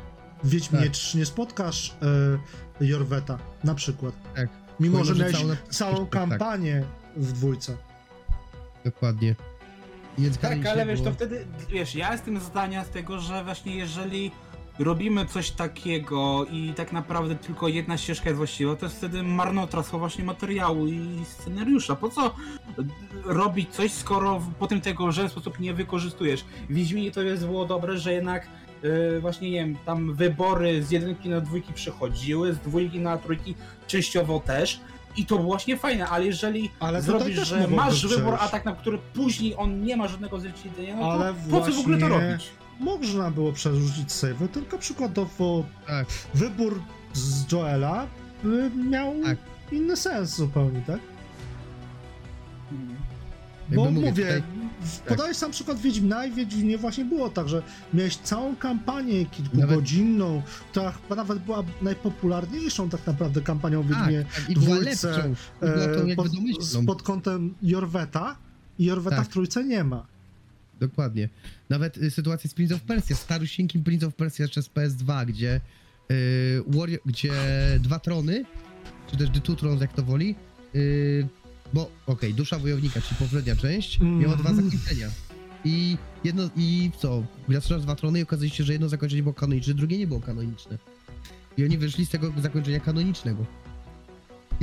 W 0.43 0.49
Wiedźminie 0.49 0.83
Tak. 0.85 0.93
3 0.93 1.17
nie 1.17 1.25
spotkasz 1.25 1.95
e, 2.81 2.85
Jorweta, 2.85 3.37
na 3.63 3.75
przykład. 3.75 4.13
Tak. 4.35 4.49
Mimo, 4.79 5.03
że 5.03 5.15
że 5.15 5.19
miałeś 5.21 5.35
całą- 5.37 5.55
całą 5.69 5.97
tak. 6.07 6.09
kampanię 6.09 6.83
w 7.17 7.31
dwójce. 7.33 7.77
Dokładnie. 8.85 9.35
Więc 10.17 10.37
Tak, 10.37 10.65
ale 10.65 10.85
wiesz, 10.85 10.99
było- 11.01 11.11
to 11.11 11.15
wtedy, 11.15 11.45
wiesz, 11.69 11.95
ja 11.95 12.11
jestem 12.11 12.39
zdania 12.39 12.85
z 12.85 12.89
tego, 12.89 13.19
że 13.19 13.43
właśnie 13.43 13.75
jeżeli 13.75 14.31
robimy 14.79 15.25
coś 15.25 15.51
takiego 15.51 16.45
i 16.51 16.73
tak 16.75 16.93
naprawdę 16.93 17.35
tylko 17.35 17.67
jedna 17.67 17.97
ścieżka 17.97 18.29
jest 18.29 18.37
właściwa, 18.37 18.75
to 18.75 18.85
jest 18.85 18.97
wtedy 18.97 19.23
marnotrawstwo 19.23 19.99
właśnie 19.99 20.23
materiału 20.23 20.87
i 20.87 21.25
scenariusza. 21.25 21.95
Po 21.95 22.09
co 22.09 22.35
robić 23.25 23.69
coś, 23.69 23.91
skoro 23.91 24.41
potem 24.59 24.81
tego 24.81 25.07
w 25.07 25.11
żaden 25.11 25.31
sposób 25.31 25.59
nie 25.59 25.73
wykorzystujesz? 25.73 26.45
W 26.69 26.73
Wiedźminie 26.73 27.11
to 27.11 27.21
jest 27.21 27.45
było 27.45 27.65
dobre, 27.65 27.97
że 27.97 28.13
jednak 28.13 28.47
yy, 28.83 29.21
właśnie, 29.21 29.51
nie 29.51 29.59
wiem, 29.59 29.77
tam 29.85 30.13
wybory 30.13 30.83
z 30.83 30.91
jedynki 30.91 31.29
na 31.29 31.41
dwójki 31.41 31.73
przechodziły, 31.73 32.53
z 32.53 32.57
dwójki 32.57 32.99
na 32.99 33.17
trójki 33.17 33.55
częściowo 33.87 34.39
też. 34.39 34.79
I 35.17 35.25
to 35.25 35.35
było 35.35 35.47
właśnie 35.47 35.77
fajne, 35.77 36.07
ale 36.07 36.25
jeżeli 36.25 36.71
Ale 36.79 37.01
zrobisz, 37.01 37.47
że 37.47 37.67
masz 37.67 38.07
wybór, 38.07 38.33
a 38.39 38.47
tak 38.47 38.65
na 38.65 38.75
który 38.75 38.97
później 39.13 39.55
on 39.57 39.81
nie 39.81 39.97
ma 39.97 40.07
żadnego 40.07 40.35
odzwierciedlenia, 40.35 40.95
no 40.95 41.11
Ale 41.11 41.33
to 41.33 41.39
po 41.51 41.61
co 41.61 41.71
w 41.71 41.79
ogóle 41.79 41.97
to 41.97 42.07
robić? 42.07 42.49
Można 42.83 43.31
było 43.31 43.53
przerzucić 43.53 44.11
save, 44.11 44.49
tylko 44.53 44.77
przykładowo 44.77 45.65
Tak. 45.87 46.07
wybór 46.33 46.81
z 47.13 47.51
Joela 47.51 48.07
by 48.43 48.71
miał 48.89 49.13
Tak. 49.23 49.37
inny 49.71 49.97
sens 49.97 50.35
zupełnie, 50.35 50.81
tak? 50.87 50.99
Bo 53.69 53.91
mówię, 53.91 54.09
mówię, 54.09 54.23
tutaj- 54.25 54.41
tak. 54.97 55.07
podałeś 55.07 55.37
sam 55.37 55.51
przykład 55.51 55.79
Wiedźmina 55.79 56.25
i 56.25 56.31
Wiedźminie 56.31 56.77
właśnie 56.77 57.05
było 57.05 57.29
tak, 57.29 57.49
że 57.49 57.63
miałeś 57.93 58.15
całą 58.17 58.55
kampanię 58.55 59.13
Nawet- 59.19 59.31
kilkugodzinną, 59.31 60.41
która 60.71 60.91
chyba 60.91 61.15
nawet 61.15 61.39
była 61.39 61.63
najpopularniejszą 61.81 62.89
tak 62.89 63.07
naprawdę 63.07 63.41
kampanią 63.41 63.81
w 63.83 63.87
Wiedźmie 63.87 64.25
Tak, 64.35 64.45
tak, 64.47 64.55
dwójce, 64.55 65.07
lepszą. 65.11 65.33
E, 66.11 66.15
pod, 66.15 66.27
pod 66.87 67.03
kątem 67.03 67.53
Jorweta 67.61 68.35
i 68.79 68.85
Jorweta 68.85 69.15
Tak. 69.17 69.25
w 69.25 69.29
trójce 69.29 69.63
nie 69.63 69.83
ma. 69.83 70.05
Dokładnie. 70.87 71.29
Nawet 71.69 71.97
y, 71.97 72.11
sytuacja 72.11 72.49
z 72.49 72.53
Prince 72.53 72.71
of 72.75 72.81
Persia, 72.81 73.15
starusieńkim 73.15 73.83
Prince 73.83 74.03
of 74.03 74.15
Persia 74.15 74.43
jeszcze 74.43 74.63
z 74.63 74.69
PS2, 74.69 75.25
gdzie, 75.25 75.61
y, 76.11 76.63
Warrior, 76.67 76.99
gdzie 77.05 77.31
dwa 77.79 77.99
trony, 77.99 78.45
czy 79.11 79.17
też 79.17 79.29
The 79.29 79.39
Two 79.41 79.55
Thrones, 79.55 79.81
jak 79.81 79.93
to 79.93 80.03
woli, 80.03 80.35
y, 80.75 81.27
bo 81.73 81.91
okej, 82.07 82.33
Dusza 82.33 82.59
Wojownika, 82.59 83.01
czyli 83.01 83.15
poprzednia 83.19 83.55
część, 83.55 83.99
miała 83.99 84.35
dwa 84.35 84.49
Mhm. 84.49 84.69
zakończenia. 84.71 85.09
I 85.65 85.97
jedno, 86.23 86.49
i 86.57 86.91
co, 86.97 87.23
zaczynasz 87.49 87.81
dwa 87.81 87.95
trony 87.95 88.19
i 88.19 88.23
okazuje 88.23 88.49
się, 88.49 88.63
że 88.63 88.73
jedno 88.73 88.89
zakończenie 88.89 89.23
było 89.23 89.33
kanoniczne, 89.33 89.73
drugie 89.73 89.97
nie 89.97 90.07
było 90.07 90.19
kanoniczne. 90.19 90.77
I 91.57 91.63
oni 91.65 91.77
wyszli 91.77 92.05
z 92.05 92.09
tego 92.09 92.33
zakończenia 92.41 92.79
kanonicznego. 92.79 93.45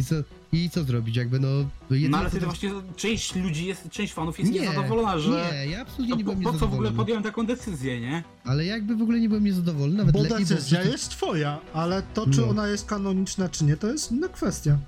I 0.00 0.04
co, 0.04 0.14
i 0.52 0.70
co 0.70 0.84
zrobić, 0.84 1.16
jakby 1.16 1.40
no... 1.40 1.48
jedyne, 1.90 2.08
No 2.08 2.18
ale 2.18 2.28
wtedy 2.30 2.40
to- 2.40 2.46
właśnie 2.52 2.70
część 2.96 3.34
ludzi 3.34 3.66
jest, 3.66 3.88
część 3.90 4.12
fanów 4.12 4.38
jest 4.38 4.52
Nie, 4.52 4.60
niezadowolona, 4.60 5.18
że 5.18 5.30
Nie, 5.52 5.66
ja 5.70 5.82
absolutnie 5.82 6.16
nie 6.16 6.24
po, 6.24 6.32
byłem 6.36 6.52
po 6.54 6.58
co 6.60 6.68
w 6.68 6.72
ogóle 6.74 6.90
podjąłem 6.92 7.22
taką 7.22 7.46
decyzję, 7.46 8.00
nie? 8.00 8.24
Ale 8.44 8.64
jakby 8.64 8.96
w 8.96 9.02
ogóle 9.02 9.20
nie 9.20 9.28
byłem 9.28 9.44
niezadowolony, 9.44 9.94
nawet 9.98 10.12
Bo 10.14 10.22
lepiej, 10.22 10.38
decyzja 10.38 10.84
bo... 10.84 10.90
jest 10.90 11.08
twoja, 11.10 11.58
ale 11.74 12.02
to, 12.14 12.26
czy 12.30 12.40
No. 12.40 12.48
ona 12.48 12.68
jest 12.68 12.86
kanoniczna, 12.86 13.48
czy 13.48 13.64
nie, 13.64 13.76
to 13.76 13.86
jest 13.92 14.12
inna 14.12 14.28
kwestia. 14.28 14.78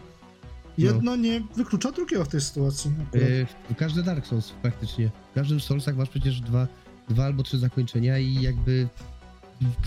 Jedno 0.78 1.16
nie 1.16 1.42
wyklucza 1.56 1.92
drugiego 1.92 2.24
w 2.24 2.28
tej 2.28 2.40
sytuacji. 2.40 2.90
Yy, 3.14 3.46
każdy 3.76 4.02
Dark 4.02 4.26
Souls 4.26 4.52
praktycznie. 4.62 5.10
W 5.30 5.34
każdym 5.34 5.60
Soulsach 5.60 5.96
masz 5.96 6.08
przecież 6.08 6.40
dwa, 6.40 6.66
dwa 7.08 7.24
albo 7.24 7.42
trzy 7.42 7.58
zakończenia 7.58 8.18
i 8.18 8.34
jakby 8.42 8.88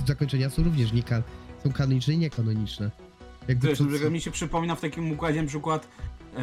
zakończenia 0.07 0.49
są 0.49 0.63
również 0.63 0.93
nie 0.93 1.03
kan- 1.03 1.23
są 1.63 1.71
kanoniczne 1.71 2.13
i 2.13 2.17
niekanoniczne. 2.17 2.91
Jakby 3.47 3.67
Wiesz, 3.67 3.79
przykład 3.89 4.11
mi 4.11 4.21
się 4.21 4.31
przypomina 4.31 4.75
w 4.75 4.81
takim 4.81 5.11
układzie 5.11 5.41
na 5.41 5.47
przykład 5.47 5.87
e, 6.35 6.39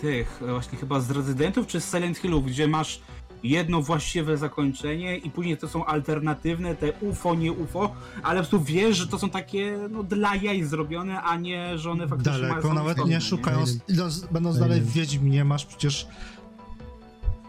tych 0.00 0.40
e, 0.42 0.46
właśnie 0.46 0.78
chyba 0.78 1.00
z 1.00 1.10
Rezydentów 1.10 1.66
czy 1.66 1.80
z 1.80 1.90
Silent 1.90 2.18
Hillów, 2.18 2.46
gdzie 2.46 2.68
masz 2.68 3.00
jedno 3.42 3.82
właściwe 3.82 4.36
zakończenie 4.36 5.16
i 5.16 5.30
później 5.30 5.56
to 5.56 5.68
są 5.68 5.84
alternatywne, 5.84 6.74
te 6.74 6.92
UFO, 6.92 7.34
nie 7.34 7.52
UFO, 7.52 7.94
ale 8.22 8.40
po 8.40 8.48
prostu 8.48 8.64
wiesz, 8.64 8.96
że 8.96 9.06
to 9.08 9.18
są 9.18 9.30
takie 9.30 9.78
no, 9.90 10.02
dla 10.02 10.36
jaj 10.36 10.64
zrobione, 10.64 11.22
a 11.22 11.36
nie, 11.36 11.78
że 11.78 11.90
one 11.90 12.08
faktycznie 12.08 12.32
mają 12.32 12.48
Daleko, 12.48 12.74
nawet 12.74 13.06
nie 13.06 13.20
szukając, 13.20 13.78
idąc, 13.88 14.26
będąc 14.26 14.58
dalej 14.58 14.80
w 14.80 14.92
Wiedźminie, 14.92 15.44
masz 15.44 15.66
przecież 15.66 16.06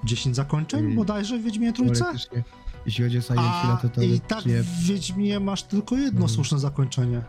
10 0.04 0.36
zakończeń 0.36 0.90
Yy, 0.90 0.96
bodajże 0.96 1.38
w 1.40 1.44
Wiedźminie 1.44 1.74
Trójce? 1.74 2.06
jeśli 2.86 3.04
chodzi 3.04 3.18
o 3.18 3.22
Silent 3.22 3.48
Hill, 3.62 3.78
to 3.82 3.90
to 3.96 4.02
i 4.02 4.20
tak 4.20 4.46
nie... 4.46 4.64
w 4.64 4.84
Wiedźminie 4.86 5.40
masz 5.40 5.64
tylko 5.64 5.96
jedno 5.96 6.20
Mm. 6.20 6.30
słuszne 6.30 6.60
zakończenie. 6.60 7.22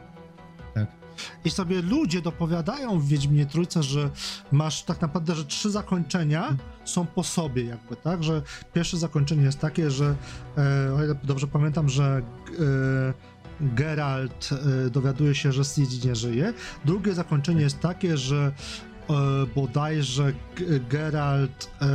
I 1.44 1.50
sobie 1.50 1.82
ludzie 1.82 2.22
dopowiadają 2.22 2.98
w 3.00 3.08
Wiedźminie 3.08 3.46
Trójce, 3.46 3.82
że 3.82 4.10
masz 4.52 4.82
tak 4.82 5.00
naprawdę, 5.00 5.34
że 5.34 5.44
trzy 5.44 5.70
zakończenia 5.70 6.56
są 6.84 7.06
po 7.06 7.22
sobie 7.22 7.64
jakby, 7.64 7.96
tak? 7.96 8.24
Że 8.24 8.42
pierwsze 8.72 8.96
zakończenie 8.96 9.42
jest 9.42 9.58
takie, 9.58 9.90
że 9.90 10.14
e, 10.58 10.94
o 10.94 11.04
ile 11.04 11.14
dobrze 11.22 11.46
pamiętam, 11.46 11.88
że 11.88 12.22
e, 12.60 13.14
Geralt 13.60 14.50
e, 14.86 14.90
dowiaduje 14.90 15.34
się, 15.34 15.52
że 15.52 15.64
Ciri 15.64 16.08
nie 16.08 16.14
żyje. 16.14 16.52
Drugie 16.84 17.14
zakończenie 17.14 17.60
jest 17.60 17.80
takie, 17.80 18.16
że 18.16 18.52
e, 19.10 19.12
bodajże 19.54 20.32
G- 20.56 20.80
Geralt 20.90 21.70
e, 21.82 21.86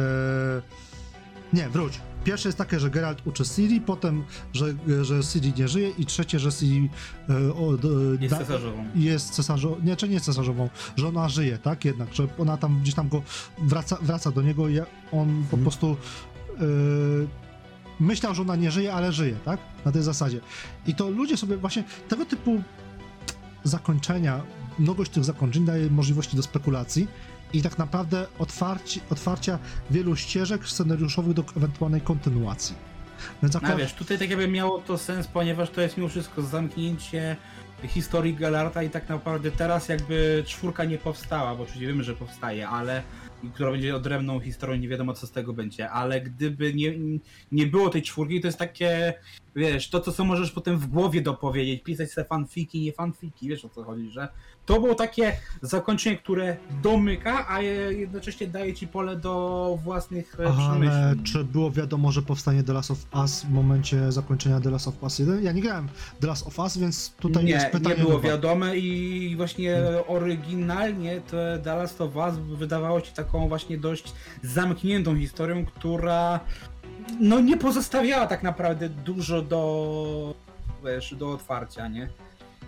nie, 1.53 1.69
wróć. 1.69 1.99
Pierwsze 2.24 2.49
jest 2.49 2.57
takie, 2.57 2.80
że 2.80 2.89
Geralt 2.89 3.21
uczy 3.28 3.43
Ciri, 3.55 3.82
potem, 3.82 4.24
że, 4.53 4.65
że 5.01 5.24
Ciri 5.24 5.53
nie 5.57 5.67
żyje 5.67 5.89
i 5.89 6.05
trzecie, 6.05 6.39
że 6.39 6.51
Ciri 6.51 6.89
e, 7.30 7.53
o, 7.53 7.78
d, 7.78 7.88
Jest 8.21 8.34
da- 8.34 8.39
cesarzową. 8.39 8.86
jest 8.95 9.30
cesarzową, 9.30 9.76
nie, 9.84 9.95
czy 9.95 10.07
nie 10.07 10.13
jest 10.13 10.26
cesarzową, 10.26 10.69
że 10.95 11.07
ona 11.07 11.30
żyje, 11.30 11.57
tak, 11.57 11.86
jednak, 11.86 12.13
że 12.13 12.28
ona 12.38 12.57
tam 12.57 12.80
gdzieś 12.82 12.95
tam 12.95 13.09
go 13.09 13.21
wraca, 13.61 13.97
wraca 14.01 14.32
do 14.32 14.41
niego 14.41 14.69
i 14.69 14.80
on 14.80 14.86
po 15.51 15.57
Mhm. 15.57 15.61
prostu 15.61 15.97
e, 16.59 16.63
myślał, 17.99 18.36
że 18.36 18.41
ona 18.41 18.55
nie 18.55 18.71
żyje, 18.71 18.93
ale 18.93 19.11
żyje, 19.11 19.36
tak, 19.45 19.59
na 19.86 19.91
tej 19.91 20.03
zasadzie. 20.03 20.39
I 20.88 20.95
to 20.95 21.09
ludzie 21.09 21.38
sobie 21.38 21.57
właśnie 21.57 21.84
tego 22.09 22.26
typu 22.26 22.61
zakończenia, 23.63 24.41
mnogość 24.80 25.11
tych 25.11 25.24
zakończeń 25.24 25.65
daje 25.65 25.89
możliwości 25.89 26.38
do 26.38 26.43
spekulacji 26.43 27.07
i 27.53 27.61
tak 27.61 27.77
naprawdę 27.77 28.27
otwarci, 28.39 29.01
otwarcia 29.09 29.59
wielu 29.91 30.15
ścieżek 30.15 30.67
scenariuszowych 30.67 31.33
do 31.33 31.43
ewentualnej 31.57 32.01
kontynuacji. 32.01 32.75
Więc 33.43 33.55
akurat... 33.55 33.77
wiesz, 33.77 33.93
tutaj 33.93 34.19
tak 34.19 34.29
jakby 34.29 34.47
miało 34.47 34.79
to 34.79 34.97
sens, 34.97 35.27
ponieważ 35.27 35.69
to 35.69 35.81
jest 35.81 35.97
mimo 35.97 36.09
wszystko 36.09 36.41
zamknięcie 36.41 37.35
historii 37.87 38.33
Galarta 38.33 38.83
i 38.83 38.89
tak 38.89 39.09
naprawdę 39.09 39.51
teraz 39.51 39.89
jakby 39.89 40.43
czwórka 40.47 40.85
nie 40.85 40.97
powstała, 40.97 41.55
bo 41.55 41.63
oczywiście 41.63 41.87
wiemy, 41.87 42.03
że 42.03 42.15
powstaje, 42.15 42.67
ale 42.67 43.03
która 43.53 43.71
będzie 43.71 43.95
odrębną 43.95 44.39
historią, 44.39 44.77
nie 44.77 44.87
wiadomo 44.87 45.13
co 45.13 45.27
z 45.27 45.31
tego 45.31 45.53
będzie, 45.53 45.89
ale 45.89 46.21
gdyby 46.21 46.73
nie, 46.73 46.93
nie 47.51 47.67
było 47.67 47.89
tej 47.89 48.01
czwórki, 48.01 48.41
to 48.41 48.47
jest 48.47 48.59
takie, 48.59 49.13
wiesz, 49.55 49.89
to 49.89 50.01
co 50.01 50.25
możesz 50.25 50.51
potem 50.51 50.77
w 50.77 50.87
głowie 50.87 51.21
dopowiedzieć, 51.21 51.83
pisać 51.83 52.11
sobie 52.11 52.27
fanfiki, 52.27 52.81
nie 52.81 52.93
fanfiki, 52.93 53.49
wiesz 53.49 53.65
o 53.65 53.69
co 53.69 53.83
chodzi, 53.83 54.09
że 54.09 54.27
to 54.66 54.80
było 54.80 54.95
takie 54.95 55.34
zakończenie, 55.61 56.18
które 56.18 56.57
domyka, 56.84 57.47
a 57.49 57.61
jednocześnie 57.61 58.47
daje 58.47 58.74
ci 58.74 58.88
pole 58.88 59.16
do 59.16 59.80
własnych 59.84 60.39
e, 60.39 60.47
Aha, 60.47 60.72
ale 60.76 61.16
czy 61.24 61.43
było 61.43 61.72
wiadomo, 61.72 62.11
że 62.11 62.22
powstanie 62.22 62.64
The 62.64 62.74
Last 62.74 62.91
of 62.91 62.97
Us 63.16 63.43
w 63.43 63.49
momencie 63.49 64.11
zakończenia 64.11 64.59
The 64.59 64.70
Last 64.70 64.88
of 64.88 65.03
Us 65.03 65.20
1? 65.20 65.43
Ja 65.43 65.51
nie 65.51 65.61
grałem 65.61 65.88
The 66.20 66.28
Last 66.28 66.47
of 66.47 66.59
Us, 66.59 66.78
więc 66.78 67.14
tutaj 67.20 67.45
nie, 67.45 67.51
jest 67.51 67.66
pytanie 67.66 67.95
nie 67.95 68.01
było 68.01 68.20
wiadome 68.20 68.78
i 68.78 69.36
właśnie 69.38 69.78
oryginalnie 70.07 71.22
to 71.22 71.38
The 71.64 71.76
Last 71.76 72.01
of 72.01 72.16
Us 72.16 72.36
wydawało 72.36 72.99
się 72.99 73.11
taką 73.11 73.47
właśnie 73.47 73.78
dość 73.78 74.14
zamkniętą 74.43 75.18
historią, 75.18 75.66
która 75.66 76.39
no 77.20 77.39
nie 77.39 77.57
pozostawiała 77.57 78.28
tak 78.28 78.43
naprawdę 78.43 78.89
dużo 78.89 79.41
do 79.41 80.34
wiesz, 80.86 81.16
do 81.16 81.32
otwarcia, 81.32 81.88
nie? 81.88 82.09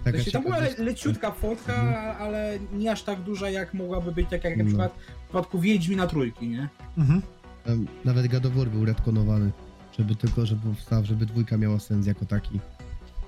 Taka 0.05 0.17
To 0.17 0.23
się 0.23 0.31
tam 0.31 0.43
była 0.43 0.57
le, 0.59 0.69
leciutka 0.77 1.31
fotka, 1.31 1.73
Mhm. 1.73 2.21
ale 2.21 2.59
nie 2.73 2.91
aż 2.91 3.03
tak 3.03 3.21
duża 3.21 3.49
jak 3.49 3.73
mogłaby 3.73 4.11
być, 4.11 4.29
tak 4.29 4.43
jak 4.43 4.57
na 4.57 4.63
No. 4.63 4.67
przykład 4.67 4.95
w 5.21 5.23
przypadku 5.23 5.59
Wiedźmina 5.59 6.07
Trójki, 6.07 6.47
nie? 6.47 6.69
Mhm. 6.97 7.21
Nawet 8.05 8.27
War 8.49 8.67
był 8.69 8.85
retkonowany, 8.85 9.51
żeby 9.99 10.15
tylko, 10.15 10.45
żeby 10.45 10.61
powstał, 10.61 11.05
żeby 11.05 11.25
dwójka 11.25 11.57
miała 11.57 11.79
sens 11.79 12.07
jako 12.07 12.25
taki. 12.25 12.59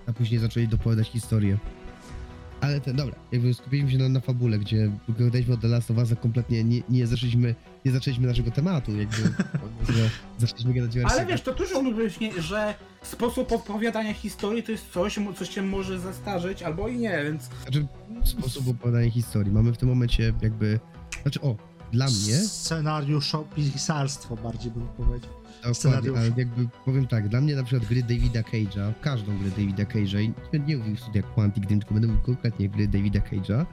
A 0.08 0.14
później 0.14 0.40
zaczęli 0.40 0.68
dopowiadać 0.68 1.08
historię. 1.10 1.58
Ale 2.62 2.82
ten, 2.82 2.96
dobra, 2.96 3.16
jakby 3.32 3.54
skupiliśmy 3.54 3.92
się 3.92 3.98
na, 3.98 4.10
na 4.10 4.20
fabule, 4.20 4.60
gdzie 4.60 4.92
gadaliśmy 5.10 5.54
o 5.54 5.58
The 5.58 5.68
Last 5.68 5.92
of 5.92 5.98
Us, 5.98 6.12
a 6.12 6.16
kompletnie 6.16 6.64
nie, 6.64 6.82
nie 6.90 7.08
zaczęliśmy, 7.08 7.56
nie 7.86 7.92
zaczęliśmy 7.92 8.28
naszego 8.28 8.52
tematu, 8.52 8.96
jakby, 8.96 9.18
że 9.94 10.10
zaczęliśmy 10.38 10.74
gadać 10.74 10.98
o 10.98 11.10
Ale 11.10 11.26
wiesz, 11.26 11.42
to 11.42 11.54
też 11.54 11.72
on 11.72 11.96
właśnie, 11.96 12.42
że 12.42 12.76
sposób 13.02 13.52
opowiadania 13.52 14.14
historii 14.14 14.64
to 14.64 14.72
jest 14.72 14.92
coś, 14.92 15.20
coś 15.40 15.50
się 15.50 15.62
może 15.62 16.00
zastarzeć 16.00 16.64
albo 16.64 16.88
i 16.88 16.98
nie, 16.98 17.24
więc 17.24 17.50
Znaczy, 17.62 17.88
sposób 18.24 18.68
opowiadania 18.68 19.12
historii. 19.12 19.54
Mamy 19.54 19.74
w 19.74 19.78
tym 19.78 19.90
momencie 19.90 20.34
jakby, 20.42 20.80
znaczy 21.22 21.42
o, 21.42 21.56
dla 21.92 22.06
mnie, 22.06 22.36
Scenariuszopisarstwo 22.36 24.36
bardziej 24.36 24.72
bym 24.72 24.88
powiedział. 24.88 25.30
Dokładnie, 25.64 26.12
ale 26.12 26.32
jakby 26.38 26.68
powiem 26.86 27.08
tak, 27.08 27.30
dla 27.30 27.42
mnie 27.42 27.56
na 27.56 27.64
przykład 27.64 27.90
gry 27.90 28.02
Davida 28.02 28.42
Cage'a, 28.42 28.94
każdą 29.02 29.38
grę 29.38 29.50
Davida 29.50 29.84
Cage'a, 29.84 30.22
i 30.22 30.34
nie, 30.54 30.60
nie 30.60 30.78
mówił 30.78 30.98
studia 30.98 31.22
Quantic 31.22 31.66
Dream, 31.66 31.80
tylko 31.80 31.94
będę 31.94 32.08
mówił 32.08 32.24
konkretnie 32.24 32.70
gry 32.70 32.88
Davida 32.88 33.20
Cage'a, 33.20 33.66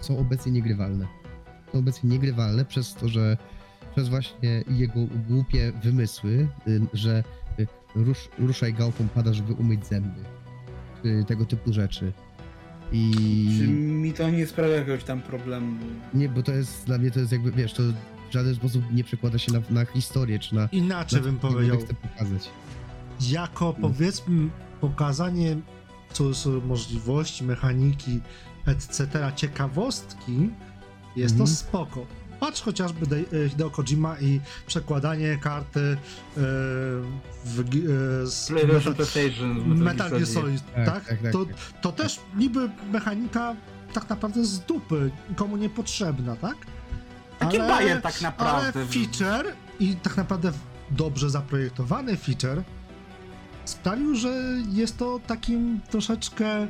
są 0.00 0.18
obecnie 0.18 0.52
niegrywalne. 0.52 1.06
Są 1.72 1.78
obecnie 1.78 2.10
niegrywalne 2.10 2.64
przez 2.64 2.94
to, 2.94 3.08
że 3.08 3.36
przez 3.92 4.08
właśnie 4.08 4.64
jego 4.70 5.00
głupie 5.28 5.72
wymysły, 5.82 6.48
y, 6.68 6.80
że 6.92 7.24
y, 7.60 7.66
rusz, 7.94 8.28
ruszaj 8.38 8.74
gałką 8.74 9.08
pada, 9.08 9.32
żeby 9.32 9.52
umyć 9.52 9.86
zęby. 9.86 10.20
Y, 11.04 11.24
Tego 11.28 11.44
typu 11.44 11.72
rzeczy. 11.72 12.12
I... 12.92 13.12
czy 13.58 13.68
mi 13.68 14.12
to 14.12 14.30
nie 14.30 14.46
sprawia 14.46 14.74
jakiegoś 14.74 15.04
tam 15.04 15.22
problemu. 15.22 15.78
Nie, 16.14 16.28
bo 16.28 16.42
to 16.42 16.52
jest, 16.52 16.86
dla 16.86 16.98
mnie 16.98 17.10
to 17.10 17.20
jest 17.20 17.32
jakby, 17.32 17.52
wiesz, 17.52 17.72
to 17.72 17.82
w 18.30 18.32
żaden 18.32 18.54
sposób 18.54 18.84
nie 18.92 19.04
przekłada 19.04 19.38
się 19.38 19.52
na, 19.52 19.60
na 19.70 19.84
historię, 19.84 20.38
czy 20.38 20.54
na... 20.54 20.68
Inaczej 20.72 21.18
na 21.20 21.24
bym 21.26 21.38
powiedział. 21.38 21.78
chcę 21.78 21.94
pokazać. 21.94 22.50
Jako 23.30 23.74
No. 23.78 23.88
powiedzmy 23.88 24.48
pokazanie 24.80 25.56
co 26.12 26.34
są 26.34 26.60
możliwości, 26.60 27.44
mechaniki, 27.44 28.20
etc., 28.66 29.06
ciekawostki, 29.36 30.50
jest 31.16 31.34
to 31.36 31.40
Mhm. 31.42 31.56
spoko. 31.56 32.06
Patrz 32.40 32.62
chociażby 32.62 33.06
Dei- 33.06 33.44
e, 33.46 33.48
Hideo 33.48 33.70
Kojima 33.70 34.16
i 34.20 34.40
przekładanie 34.66 35.38
karty 35.42 35.80
e, 35.80 35.96
w, 37.44 37.60
e, 37.60 38.26
z 38.26 38.46
PlayStation, 38.46 38.76
Metal, 38.76 38.94
PlayStation, 38.94 39.78
Metal 39.78 40.10
Gear 40.10 40.26
Solid, 40.26 40.62
Tak, 40.74 40.84
tak? 40.86 41.04
tak, 41.08 41.22
tak, 41.22 41.32
to, 41.32 41.44
tak. 41.46 41.56
to 41.80 41.92
też 41.92 42.20
niby 42.36 42.70
mechanika 42.92 43.56
tak 43.92 44.08
naprawdę 44.08 44.44
z 44.44 44.60
dupy, 44.60 45.10
nikomu 45.28 45.56
niepotrzebna, 45.56 46.36
tak? 46.36 46.56
Taki 47.40 47.58
Ale- 47.58 47.68
bajer 47.68 48.02
tak 48.02 48.14
Ale 48.14 48.22
naprawdę. 48.22 48.86
feature 48.86 49.52
i 49.80 49.96
tak 49.96 50.16
naprawdę 50.16 50.52
dobrze 50.90 51.30
zaprojektowany 51.30 52.16
feature 52.16 52.62
sprawił, 53.64 54.14
że 54.14 54.34
jest 54.68 54.98
to 54.98 55.20
takim 55.26 55.80
troszeczkę 55.90 56.46
e, 56.46 56.66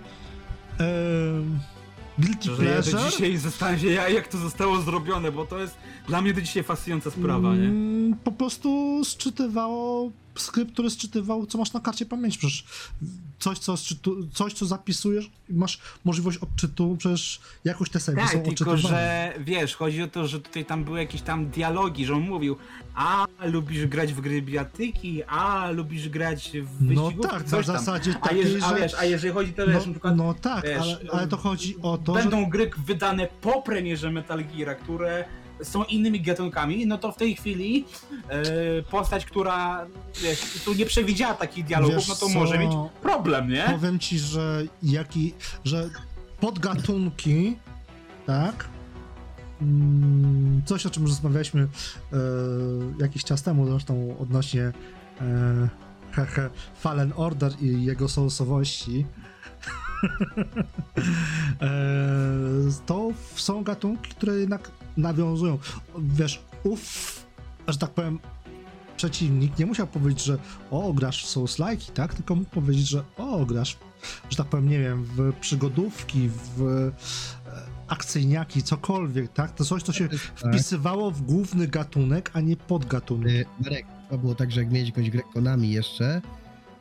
guilty 2.18 2.44
Że 2.56 2.64
ja 2.64 2.82
pleasure. 2.82 3.10
dzisiaj 3.10 3.36
zastanawiam 3.36 3.80
się, 3.80 3.86
ja- 3.90 4.08
jak 4.08 4.28
to 4.28 4.38
zostało 4.38 4.80
zrobione, 4.80 5.32
bo 5.32 5.46
to 5.46 5.58
jest 5.58 5.74
dla 6.08 6.22
mnie 6.22 6.34
do 6.34 6.40
dzisiaj 6.40 6.62
fascynująca 6.62 7.10
sprawa, 7.10 7.54
nie? 7.56 7.64
Mm, 7.68 8.14
Po 8.24 8.32
prostu 8.32 9.00
sczytywało 9.04 10.10
skrypt, 10.40 10.72
który 10.72 10.90
sczytywał, 10.90 11.46
co 11.46 11.58
masz 11.58 11.72
na 11.72 11.80
karcie 11.80 12.06
pamięci. 12.06 12.38
Przecież 12.38 12.64
coś, 13.38 13.58
co, 13.58 13.76
sczytu, 13.76 14.26
coś, 14.34 14.52
co 14.52 14.66
zapisujesz, 14.66 15.30
masz 15.50 15.78
możliwość 16.04 16.38
odczytu, 16.38 16.96
przecież 16.98 17.40
jakoś 17.64 17.90
te 17.90 18.00
sejmy 18.00 18.20
są 18.22 18.26
Tak, 18.42 18.54
tylko 18.56 18.70
odczytywane. 18.70 19.32
że 19.36 19.44
wiesz, 19.44 19.74
chodzi 19.76 20.02
o 20.02 20.08
to, 20.08 20.26
że 20.26 20.40
tutaj 20.40 20.64
tam 20.64 20.84
były 20.84 20.98
jakieś 20.98 21.22
tam 21.22 21.46
dialogi, 21.50 22.06
że 22.06 22.14
on 22.14 22.22
mówił, 22.22 22.56
a 22.94 23.26
lubisz 23.44 23.86
grać 23.86 24.12
w 24.12 24.20
gry 24.20 24.42
biatyki, 24.42 25.22
a 25.24 25.70
lubisz 25.70 26.08
grać 26.08 26.50
w 26.54 26.82
No 26.82 27.02
wyścigówki, 27.02 27.30
tak, 27.32 27.42
na 27.44 27.48
coś 27.50 27.66
tam. 27.66 27.76
zasadzie 27.78 28.14
A, 28.20 28.28
takiej, 28.28 28.52
jeż, 28.54 28.62
a 28.62 28.68
że... 28.68 28.76
wiesz, 28.76 28.94
a 28.94 29.04
jeżeli 29.04 29.34
chodzi 29.34 29.52
to, 29.52 29.66
wiesz, 29.66 29.74
na 29.74 29.86
No, 29.86 29.92
przykład 29.92 30.16
no 30.16 30.34
tak, 30.34 30.64
wiesz, 30.64 30.78
ale, 30.78 30.98
ale 31.12 31.28
to 31.28 31.36
chodzi 31.36 31.76
o 31.82 31.98
to, 31.98 32.14
że 32.14 32.20
będą 32.20 32.50
gry 32.50 32.70
wydane 32.86 33.28
po 33.40 33.62
premierze 33.62 34.10
Metal 34.10 34.44
Gear, 34.44 34.78
które 34.78 35.24
są 35.62 35.84
innymi 35.84 36.20
gatunkami, 36.20 36.86
no 36.86 36.98
to 36.98 37.12
w 37.12 37.16
tej 37.16 37.36
chwili 37.36 37.84
e, 38.28 38.82
postać, 38.82 39.24
która 39.24 39.86
wiesz, 40.22 40.40
tu 40.64 40.74
nie 40.74 40.86
przewidziała 40.86 41.34
takich 41.34 41.64
dialogów, 41.64 41.96
Wiesz 41.96 42.08
no 42.08 42.14
to 42.14 42.26
co? 42.26 42.38
może 42.38 42.58
mieć 42.58 42.72
problem, 43.02 43.48
nie? 43.48 43.64
Powiem 43.72 43.98
ci, 43.98 44.18
że 44.18 44.62
jaki, 44.82 45.34
że 45.64 45.90
podgatunki, 46.40 47.56
tak? 48.26 48.68
Mm, 49.62 50.62
Coś, 50.64 50.86
o 50.86 50.90
czym 50.90 51.06
rozmawialiśmy 51.06 51.62
e, 51.62 52.16
jakiś 52.98 53.24
czas 53.24 53.42
temu, 53.42 53.66
zresztą 53.66 54.16
odnośnie 54.18 54.62
e, 54.62 54.72
hehe, 56.12 56.50
Fallen 56.80 57.12
Order 57.16 57.52
i 57.60 57.84
jego 57.84 58.08
soulsowości. 58.08 59.06
e, 61.62 61.70
to 62.86 63.08
są 63.34 63.62
gatunki, 63.62 64.10
które 64.10 64.36
jednak 64.36 64.70
nawiązują. 65.00 65.58
Wiesz, 65.98 66.42
uf, 66.64 67.26
że 67.68 67.78
tak 67.78 67.90
powiem, 67.90 68.18
przeciwnik 68.96 69.58
nie 69.58 69.66
musiał 69.66 69.86
powiedzieć, 69.86 70.24
że 70.24 70.38
o, 70.70 70.92
grasz 70.92 71.24
w 71.24 71.28
Souls-like, 71.28 71.92
tak? 71.92 72.14
Tylko 72.14 72.34
mógł 72.34 72.50
powiedzieć, 72.50 72.88
że 72.88 73.04
o, 73.16 73.46
grasz, 73.46 73.78
że 74.30 74.36
tak 74.36 74.46
powiem, 74.46 74.68
nie 74.68 74.78
wiem, 74.78 75.04
w 75.04 75.32
przygodówki, 75.40 76.30
w 76.56 76.62
e, 76.62 76.92
akcyjniaki, 77.88 78.62
cokolwiek, 78.62 79.32
tak? 79.32 79.54
To 79.54 79.64
coś, 79.64 79.82
co 79.82 79.92
się 79.92 80.08
Tak. 80.08 80.18
wpisywało 80.18 81.10
w 81.10 81.22
główny 81.22 81.68
gatunek, 81.68 82.30
a 82.34 82.40
nie 82.40 82.56
podgatunek. 82.56 83.32
Y, 83.32 83.46
Marek, 83.60 83.86
to 84.10 84.18
było 84.18 84.34
tak, 84.34 84.50
że 84.52 84.60
jak 84.60 84.70
miałeś 84.72 84.88
jakąś 84.88 85.10
grę 85.10 85.22
Konami 85.34 85.70
jeszcze, 85.70 86.22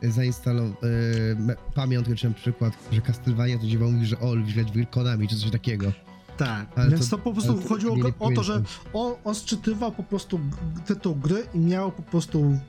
zainstalował 0.04 0.70
y, 0.70 1.56
pamiątkę, 1.76 2.16
czy 2.16 2.28
na 2.28 2.34
przykład, 2.36 2.74
że 2.92 3.02
Castlevania 3.02 3.58
to 3.60 3.68
działa 3.68 3.92
mówi, 3.92 4.06
że 4.06 4.20
o, 4.20 4.36
lubisz 4.36 4.54
grać 4.56 4.68
w 4.68 4.72
gry 4.74 4.86
Konami, 4.86 5.28
czy 5.28 5.36
coś 5.36 5.52
takiego. 5.52 5.92
Tak, 6.40 6.68
Ale 6.76 6.90
więc 6.90 7.10
to, 7.10 7.18
to- 7.18 7.24
po 7.24 7.34
prostu 7.34 7.54
to 7.54 7.70
chodziło 7.70 7.96
o 8.20 8.32
to, 8.36 8.44
że 8.44 8.62
on, 8.94 9.14
on 9.24 9.36
sczytywał 9.36 9.92
po 9.92 10.04
prostu 10.04 10.40
tytuł 10.86 11.16
gry 11.16 11.46
i 11.54 11.60
miał 11.60 11.92
po 11.92 12.04
prostu 12.04 12.60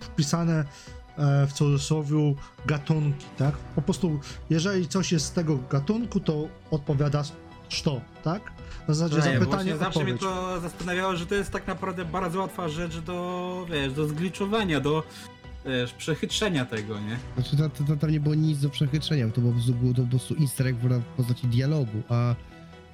wpisane 0.00 0.64
e, 1.18 1.46
w 1.46 1.52
cudzysłowie 1.52 2.34
gatunki, 2.66 3.26
tak? 3.36 3.56
Po 3.56 3.82
prostu, 3.82 4.20
jeżeli 4.50 4.88
coś 4.88 5.12
jest 5.12 5.26
z 5.26 5.32
tego 5.32 5.58
gatunku, 5.70 6.20
to 6.20 6.48
odpowiada 6.70 7.22
to, 7.84 8.00
tak? 8.24 8.52
Na 8.88 8.94
zasadzie 8.94 9.16
Nie, 9.16 9.22
zapytanie, 9.22 9.46
właśnie 9.46 9.76
zawsze 9.76 10.04
mnie 10.04 10.18
to 10.18 10.60
zastanawiało, 10.60 11.16
że 11.16 11.26
to 11.26 11.34
jest 11.34 11.50
tak 11.50 11.66
naprawdę 11.66 12.04
bardzo 12.04 12.40
łatwa 12.40 12.68
rzecz 12.68 12.98
do, 12.98 13.66
wiesz, 13.70 13.92
do 13.92 14.06
zgliczowania, 14.06 14.80
do, 14.80 15.02
wiesz, 15.66 15.92
przechytrzenia 15.92 16.64
tego, 16.64 17.00
nie? 17.00 17.18
Znaczy, 17.34 17.56
to, 17.56 17.68
to, 17.68 17.84
to, 17.84 17.96
tam 17.96 18.10
nie 18.10 18.20
było 18.20 18.34
nic 18.34 18.60
do 18.60 18.70
przechytrzenia, 18.70 19.28
to 19.28 19.40
po 19.40 19.52
prostu 19.52 19.74
było 19.74 19.94
to 19.94 20.02
po 20.02 20.08
prostu 20.08 20.34
easter 20.40 20.66
egg 20.66 20.78
w 20.78 21.16
postaci 21.16 21.46
dialogu, 21.46 22.02
a 22.08 22.34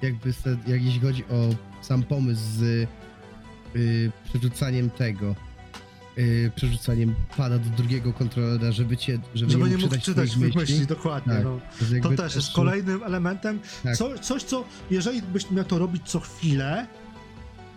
jakby, 0.03 0.33
se, 0.33 0.57
jak 0.67 0.83
jeśli 0.83 0.99
chodzi 0.99 1.23
o 1.25 1.49
sam 1.81 2.03
pomysł 2.03 2.41
z 2.57 2.87
y, 3.75 4.11
przerzucaniem 4.29 4.89
tego, 4.89 5.35
y, 6.17 6.51
przerzucaniem 6.55 7.15
pada 7.37 7.59
do 7.59 7.69
drugiego 7.69 8.13
kontrolera, 8.13 8.71
żeby 8.71 8.97
cię, 8.97 9.19
żeby, 9.35 9.51
Żeby 9.51 9.69
nie 9.69 9.77
mógł 9.77 9.97
czytać 9.99 10.29
swoich 10.31 10.55
myśli, 10.55 10.87
dokładnie. 10.87 11.33
Tak. 11.33 11.43
No. 11.43 11.59
To, 12.01 12.09
To 12.09 12.15
też 12.15 12.35
jest 12.35 12.51
kolejnym 12.53 13.03
elementem. 13.03 13.59
Tak. 13.83 13.97
Co, 13.97 14.19
coś, 14.19 14.43
co, 14.43 14.63
jeżeli 14.91 15.21
byś 15.21 15.51
miał 15.51 15.65
to 15.65 15.79
robić 15.79 16.03
co 16.05 16.19
chwilę, 16.19 16.87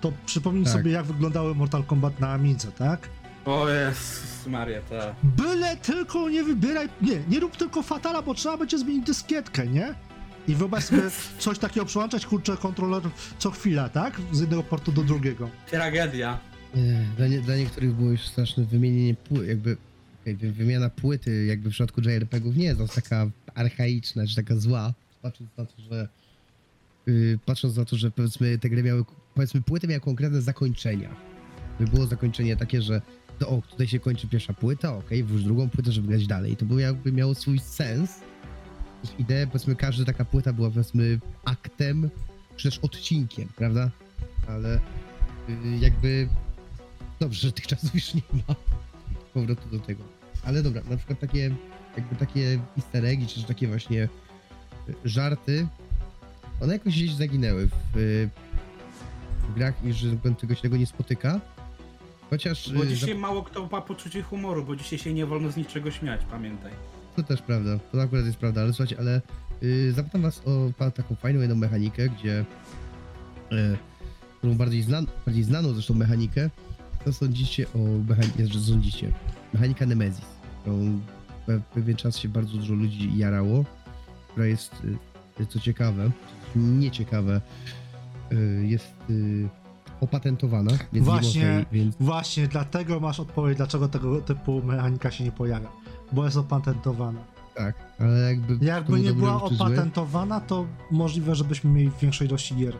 to 0.00 0.12
przypomnij 0.26 0.64
Tak. 0.64 0.72
sobie, 0.72 0.90
jak 0.90 1.04
wyglądały 1.04 1.54
Mortal 1.54 1.84
Kombat 1.84 2.20
na 2.20 2.32
Amidze, 2.32 2.72
tak? 2.72 3.08
O 3.44 3.68
Jezus 3.68 4.46
Maria, 4.46 4.80
ta. 4.82 5.14
Byle 5.22 5.76
tylko 5.76 6.28
nie 6.28 6.44
wybieraj, 6.44 6.88
nie, 7.02 7.20
nie 7.28 7.40
rób 7.40 7.56
tylko 7.56 7.82
fatala, 7.82 8.22
bo 8.22 8.34
trzeba 8.34 8.56
będzie 8.56 8.78
zmienić 8.78 9.06
dyskietkę, 9.06 9.66
nie? 9.66 9.94
I 10.48 10.54
wyobraź 10.54 10.84
sobie 10.84 11.02
coś 11.38 11.58
takiego 11.58 11.86
przełączać, 11.86 12.26
kurczę, 12.26 12.56
kontroler 12.56 13.02
co 13.38 13.50
chwila, 13.50 13.88
tak? 13.88 14.20
Z 14.32 14.40
jednego 14.40 14.62
portu 14.62 14.92
do 14.92 15.02
drugiego. 15.04 15.50
Tragedia. 15.70 16.38
Nie, 16.74 17.06
Dla, 17.16 17.26
nie, 17.26 17.40
dla 17.40 17.56
niektórych 17.56 17.92
było 17.92 18.10
już 18.10 18.20
straszne 18.20 18.64
wymienienie 18.64 19.14
płyt, 19.14 19.48
jakby 19.48 19.76
okej, 20.22 20.36
wy- 20.36 20.52
wymiana 20.52 20.90
płyty, 20.90 21.44
jakby 21.46 21.70
w 21.70 21.72
przypadku 21.72 22.00
JRPG-ów 22.00 22.56
nie 22.56 22.64
jest 22.64 22.80
aż 22.80 22.90
taka 22.94 23.26
archaiczna, 23.54 24.26
czy 24.26 24.34
taka 24.36 24.56
zła, 24.56 24.94
patrząc 25.22 25.50
na 25.56 25.64
to, 25.66 25.82
że 25.90 26.08
yy, 27.06 27.38
patrząc 27.46 27.76
na 27.76 27.84
to, 27.84 27.96
że 27.96 28.10
powiedzmy 28.10 28.58
te 28.58 28.70
gry 28.70 28.82
miały, 28.82 29.04
powiedzmy 29.34 29.62
płyty 29.62 29.88
miały 29.88 30.00
konkretne 30.00 30.42
zakończenia. 30.42 31.16
By 31.80 31.84
było 31.86 32.06
zakończenie 32.06 32.56
takie, 32.56 32.82
że 32.82 33.00
to, 33.38 33.48
o, 33.48 33.62
tutaj 33.70 33.86
się 33.88 34.00
kończy 34.00 34.28
pierwsza 34.28 34.52
płyta, 34.54 34.96
okej, 34.96 35.22
włóż 35.24 35.42
drugą 35.44 35.70
płytę, 35.70 35.92
żeby 35.92 36.08
grać 36.08 36.26
dalej. 36.26 36.52
I 36.52 36.56
to 36.56 36.64
by 36.64 36.80
jakby 36.80 37.12
miało 37.12 37.34
swój 37.34 37.58
sens. 37.58 38.20
Też 39.06 39.20
Ideę, 39.20 39.46
powiedzmy, 39.46 39.76
każda 39.76 40.04
taka 40.04 40.24
płyta 40.24 40.52
była 40.52 40.70
powiedzmy 40.70 41.18
aktem, 41.44 42.10
czy 42.56 42.70
też 42.70 42.78
odcinkiem, 42.78 43.48
prawda? 43.56 43.90
Ale 44.48 44.80
yy, 45.48 45.78
jakby 45.78 46.28
Dobrze, 47.20 47.40
że 47.40 47.52
tych 47.52 47.66
czasów 47.66 47.94
już 47.94 48.14
nie 48.14 48.22
ma 48.48 48.54
powrotu 49.34 49.68
do 49.68 49.78
tego. 49.78 50.04
Ale 50.44 50.62
dobra, 50.62 50.82
na 50.90 50.96
przykład 50.96 51.20
takie 51.20 51.50
jakby 51.96 52.16
takie 52.16 52.60
easter 52.76 53.04
eggi, 53.04 53.26
czy 53.26 53.42
takie 53.44 53.68
właśnie 53.68 54.08
y, 54.88 54.94
żarty, 55.04 55.66
one 56.60 56.72
jakoś 56.72 56.94
gdzieś 56.94 57.14
zaginęły 57.14 57.68
w, 57.68 57.96
y, 57.96 58.30
w 59.48 59.54
grach 59.54 59.84
i 59.84 59.92
że 59.92 60.16
tego 60.40 60.54
się 60.54 60.62
tego 60.62 60.76
nie 60.76 60.86
spotyka. 60.86 61.40
Chociaż 62.30 62.72
Bo 62.72 62.84
y, 62.84 62.88
dzisiaj 62.88 63.14
zap- 63.14 63.18
mało 63.18 63.42
kto 63.42 63.68
ma 63.72 63.80
poczucie 63.80 64.22
humoru, 64.22 64.64
bo 64.64 64.76
dzisiaj 64.76 64.98
się 64.98 65.14
nie 65.14 65.26
wolno 65.26 65.50
z 65.50 65.56
niczego 65.56 65.90
śmiać, 65.90 66.20
pamiętaj. 66.30 66.72
To 67.16 67.22
też 67.22 67.42
prawda, 67.42 67.78
to 67.92 68.02
akurat 68.02 68.26
jest 68.26 68.38
prawda, 68.38 68.60
ale 68.60 68.72
słuchajcie, 68.72 68.98
ale 68.98 69.20
y, 69.62 69.92
zapytam 69.92 70.22
was 70.22 70.42
o 70.44 70.72
pa, 70.78 70.90
taką 70.90 71.14
fajną 71.14 71.40
jedną 71.40 71.56
mechanikę, 71.56 72.08
gdzie 72.08 72.44
y, 73.52 73.76
którą 74.38 74.54
bardziej, 74.54 74.82
znan, 74.82 75.06
bardziej 75.26 75.44
znaną 75.44 75.72
zresztą 75.72 75.94
mechanikę, 75.94 76.50
co 77.04 77.12
sądzicie 77.12 77.66
o 77.74 77.78
mechanice, 78.08 78.46
że 78.46 78.60
sądzicie, 78.60 79.12
mechanika 79.54 79.86
Nemesis, 79.86 80.24
którą 80.60 81.00
pe, 81.46 81.60
pewien 81.74 81.96
czas 81.96 82.18
się 82.18 82.28
bardzo 82.28 82.58
dużo 82.58 82.74
ludzi 82.74 83.18
jarało, 83.18 83.64
która 84.30 84.46
jest, 84.46 84.72
y, 85.40 85.46
co 85.46 85.60
ciekawe, 85.60 86.10
nieciekawe, 86.56 87.40
y, 88.32 88.66
jest 88.66 88.94
y, 89.10 89.48
opatentowana, 90.00 90.72
więc 90.92 91.06
Właśnie. 91.06 91.40
nie 91.40 91.48
można 91.48 91.70
więc 91.72 91.96
Właśnie 92.00 92.48
dlatego 92.48 93.00
masz 93.00 93.20
odpowiedź, 93.20 93.56
dlaczego 93.56 93.88
tego 93.88 94.20
typu 94.20 94.62
mechanika 94.62 95.10
się 95.10 95.24
nie 95.24 95.32
pojawia. 95.32 95.68
Bo 96.12 96.24
jest 96.24 96.36
opatentowana. 96.36 97.20
tak, 97.54 97.74
ale 98.00 98.18
jakby... 98.18 98.64
Jakby 98.66 99.00
nie 99.00 99.12
był 99.12 99.14
była 99.16 99.38
zły, 99.38 99.48
opatentowana, 99.56 100.40
to 100.40 100.66
możliwe, 100.90 101.34
żebyśmy 101.34 101.70
mieli 101.70 101.90
większej 102.02 102.28
ilości 102.28 102.54
gier. 102.56 102.74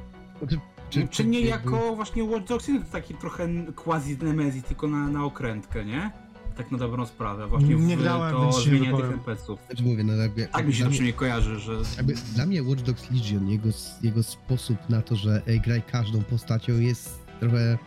Czy, 0.49 0.59
Czy, 0.91 1.09
czy 1.09 1.24
nie 1.24 1.41
jako 1.41 1.97
właśnie 1.97 2.24
Watch 2.24 2.47
Dogs, 2.49 2.66
to 2.66 2.72
taki 2.93 3.14
trochę 3.14 3.49
quasi 3.77 4.16
Nemesis, 4.22 4.64
tylko 4.64 4.89
na, 4.89 5.09
na 5.09 5.24
okrętkę, 5.24 5.85
nie? 5.85 6.11
Tak 6.57 6.70
na 6.70 6.79
dobrą 6.79 7.07
sprawę, 7.07 7.47
właśnie 7.47 7.74
Nie 7.74 7.97
w 7.97 8.01
grałem, 8.03 8.33
to 8.35 8.43
więc 8.43 8.57
zmienianie 8.64 8.97
tych. 8.97 9.12
NPC-ów. 9.12 9.59
Znaczy 9.66 9.83
mówię, 9.83 10.05
no 10.05 10.12
jakby... 10.12 10.47
Tak 10.47 10.66
mi 10.66 10.72
się 10.74 10.79
to 10.79 10.85
mnie- 10.85 10.91
przynajmniej 10.91 11.14
kojarzy, 11.14 11.59
że... 11.61 11.72
Jakby 11.97 12.14
dla 12.35 12.47
mnie 12.47 12.62
Watch 12.62 12.83
Dogs 12.83 13.11
Legion, 13.11 13.49
jego, 13.49 13.68
jego 14.03 14.22
sposób 14.22 14.77
na 14.89 15.03
to, 15.03 15.16
że 15.16 15.43
ej, 15.47 15.61
graj 15.61 15.83
każdą 15.83 16.22
postacią 16.22 16.72
jest 16.79 17.27
trochę 17.41 17.79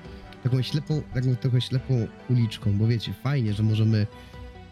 taką 0.44 0.62
ślepą, 0.62 1.02
taką 1.14 1.36
trochę 1.36 1.62
ślepą 1.62 2.08
uliczką, 2.30 2.74
bo 2.78 2.88
wiecie, 2.88 3.14
fajnie, 3.24 3.54
że 3.54 3.64
możemy, 3.64 4.08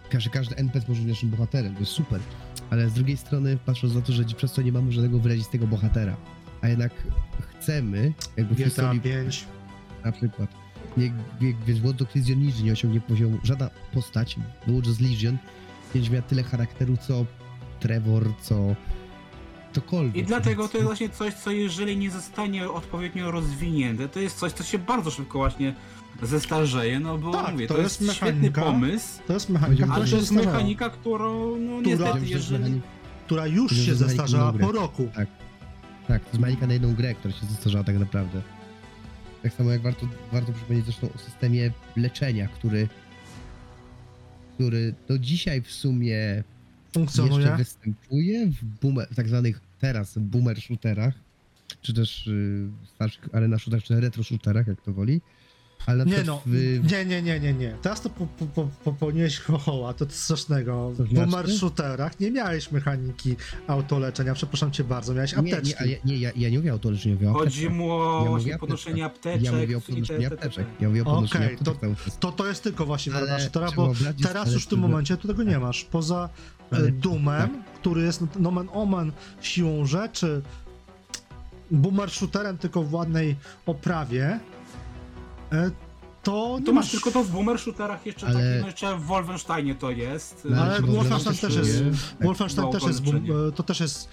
każdy, 0.09 0.29
każdy 0.29 0.55
NPC 0.55 0.85
może 0.87 1.01
być 1.01 1.09
naszym 1.09 1.29
bohaterem, 1.29 1.73
to 1.73 1.79
jest 1.79 1.91
super, 1.91 2.19
ale 2.69 2.89
z 2.89 2.93
drugiej 2.93 3.17
strony 3.17 3.57
patrząc 3.65 3.95
na 3.95 4.01
to, 4.01 4.13
że 4.13 4.23
przez 4.23 4.53
to 4.53 4.61
nie 4.61 4.71
mamy 4.71 4.91
żadnego 4.91 5.19
wyrazistego 5.19 5.67
bohatera, 5.67 6.15
a 6.61 6.67
jednak 6.67 6.91
chcemy, 7.59 8.13
jakby 8.37 8.55
w 8.55 8.57
historii 8.63 9.01
5. 9.01 9.45
na 10.05 10.11
przykład, 10.11 10.49
nie, 10.97 11.13
wie- 11.41 11.55
wiesz, 11.67 11.79
Dogs 11.79 12.15
Legion 12.15 12.39
nigdy 12.39 12.63
nie 12.63 12.71
osiągnie 12.71 13.01
poziomu, 13.01 13.37
żadna 13.43 13.69
postać 13.93 14.35
w 14.67 14.71
Watch 14.75 14.87
Dogs 14.87 14.99
Legion 14.99 15.33
nie 15.33 16.01
będzie 16.01 16.11
miała 16.11 16.21
tyle 16.21 16.43
charakteru, 16.43 16.97
co 17.07 17.25
Trevor, 17.79 18.23
co 18.41 18.75
cokolwiek. 19.73 20.15
I 20.15 20.23
dlatego 20.23 20.67
to 20.67 20.77
jest 20.77 20.85
właśnie 20.87 21.09
coś, 21.09 21.33
co 21.33 21.51
jeżeli 21.51 21.97
nie 21.97 22.11
zostanie 22.11 22.69
odpowiednio 22.69 23.31
rozwinięte, 23.31 24.09
to 24.09 24.19
jest 24.19 24.37
coś, 24.37 24.51
co 24.51 24.63
się 24.63 24.79
bardzo 24.79 25.11
szybko 25.11 25.37
właśnie 25.37 25.75
zestarzeje, 26.21 26.99
no 26.99 27.17
bo 27.17 27.31
Tak, 27.31 27.51
mówię, 27.51 27.67
to 27.67 27.73
to, 27.73 27.81
jest 27.81 28.01
jest, 28.01 28.13
świetny 28.13 28.51
pomysł, 28.51 29.19
To 29.27 29.33
jest 29.33 29.49
mechanika, 29.49 29.85
która 29.87 30.05
to 30.07 30.15
jest 30.15 30.31
mechanika, 30.31 30.89
którą, 30.89 31.57
no 31.59 31.81
Która- 31.81 31.97
niestety, 32.05 32.25
jeżeli... 32.25 32.81
Która 33.25 33.47
już 33.47 33.75
się 33.75 33.95
zestarzała 33.95 34.53
po 34.53 34.71
roku. 34.71 35.09
Tak, 36.07 36.21
to 36.21 36.27
jest 36.27 36.39
mechanika 36.39 36.67
na 36.67 36.73
jedną 36.73 36.95
grę, 36.95 37.15
która 37.15 37.33
się 37.33 37.45
zestarzała 37.45 37.83
tak 37.83 37.99
naprawdę. 37.99 38.41
Tak 39.43 39.53
samo 39.53 39.71
jak 39.71 39.81
warto, 39.81 40.07
warto 40.31 40.53
przypomnieć 40.53 40.85
zresztą 40.85 41.09
o 41.15 41.17
systemie 41.17 41.71
leczenia, 41.95 42.47
który 42.47 42.87
który 44.53 44.93
do 45.07 45.19
dzisiaj 45.19 45.61
w 45.61 45.71
sumie 45.71 46.13
jeszcze 46.15 46.43
Funkcjonuje. 46.93 47.55
występuje 47.57 48.47
w, 48.47 48.63
boomer, 48.81 49.07
w 49.11 49.15
tak 49.15 49.27
zwanych 49.27 49.59
teraz 49.79 50.17
boomer 50.17 50.61
shooterach, 50.61 51.13
czy 51.81 51.93
też 51.93 52.27
y, 52.27 52.69
starszych 52.95 53.35
arena 53.35 53.57
shooterach, 53.59 53.83
czy 53.83 53.99
retro 54.01 54.23
shooterach, 54.23 54.67
jak 54.67 54.81
to 54.81 54.93
woli. 54.93 55.21
Ale 55.87 56.05
na 56.05 56.17
Nie 56.17 56.23
no, 56.23 56.41
w, 56.45 56.91
nie, 56.91 57.05
nie, 57.05 57.21
nie, 57.21 57.39
nie, 57.39 57.53
nie. 57.53 57.77
Teraz 57.81 58.01
to 58.01 58.09
po, 58.09 58.27
po, 58.27 58.45
po, 58.45 58.67
popełniłeś 58.83 59.39
chochoła, 59.51 59.93
to 59.93 60.05
coś 60.05 60.15
strasznego. 60.15 60.93
To 60.97 61.03
W 61.03 61.29
znaczy? 61.29 61.57
shooterach 61.57 62.19
nie 62.19 62.31
miałeś 62.31 62.71
mechaniki 62.71 63.35
autoleczenia, 63.67 64.33
przepraszam 64.33 64.71
cię 64.71 64.83
bardzo, 64.83 65.13
miałeś 65.13 65.31
nie, 65.31 65.37
apteczki. 65.37 65.69
nie, 65.69 65.79
a 65.79 65.85
ja, 65.85 65.97
nie 66.05 66.17
ja, 66.17 66.31
ja 66.35 66.49
nie 66.49 66.57
mówię 66.57 66.79
to, 66.79 66.91
nie 66.91 67.13
mówię 67.13 67.27
Chodzi 67.33 67.69
mu 67.69 67.91
o 67.91 68.21
Ja 68.23 68.29
właśnie 68.29 68.57
podnoszenie 68.57 69.05
apteczek 69.05 69.43
Ja 69.43 69.51
mówię 69.51 69.77
o 69.77 69.81
podnoszeniu 69.81 70.29
te- 70.29 70.29
te- 70.29 70.37
te- 70.37 70.45
apteczek. 70.47 70.67
Ja 70.79 70.87
mówię 70.87 71.01
o 71.01 71.05
podnoszeniu 71.05 71.45
Okej, 71.45 71.57
apteczek 71.57 71.79
to-. 72.05 72.11
To, 72.19 72.31
to 72.31 72.47
jest 72.47 72.63
tylko 72.63 72.85
właśnie 72.85 73.11
shootera, 73.11 73.37
trzeba 73.37 73.71
bo 73.71 73.93
teraz 74.23 74.53
już 74.53 74.65
w 74.65 74.67
tym 74.67 74.79
momencie 74.79 75.17
tu 75.17 75.27
tego 75.27 75.43
nie 75.43 75.59
masz. 75.59 75.83
Poza 75.83 76.29
e, 76.71 76.91
Doomem, 76.91 77.49
tak. 77.49 77.73
który 77.79 78.01
jest 78.01 78.21
no, 78.21 78.27
nomen 78.39 78.67
omen 78.73 79.11
siłą 79.41 79.85
rzeczy 79.85 80.41
boomer 81.71 82.09
shooterem 82.11 82.57
tylko 82.57 82.83
w 82.83 82.93
ładnej 82.93 83.35
oprawie, 83.65 84.39
to 86.23 86.57
nie 86.59 86.65
To 86.65 86.73
masz 86.73 86.91
tylko 86.91 87.11
to 87.11 87.23
w 87.23 87.31
boomer 87.31 87.59
shooterach 87.59 88.05
jeszcze 88.05 88.27
Ale- 88.27 88.35
takim, 88.35 88.61
no 88.61 88.67
jeszcze 88.67 88.97
w 88.97 89.01
Wolfensteinie 89.01 89.75
to 89.75 89.91
jest. 89.91 90.47
No, 90.49 90.61
Ale 90.61 90.75
czy 90.75 90.81
Wolfenstein 90.81 91.37
też 91.37 91.55
jest- 91.55 91.83
tak. 92.17 92.25
Wolfenstein 92.27 92.71
też 92.71 92.83
jest, 92.83 93.01
e, 93.07 93.51
to 93.55 93.63
też 93.63 93.79
jest, 93.79 94.09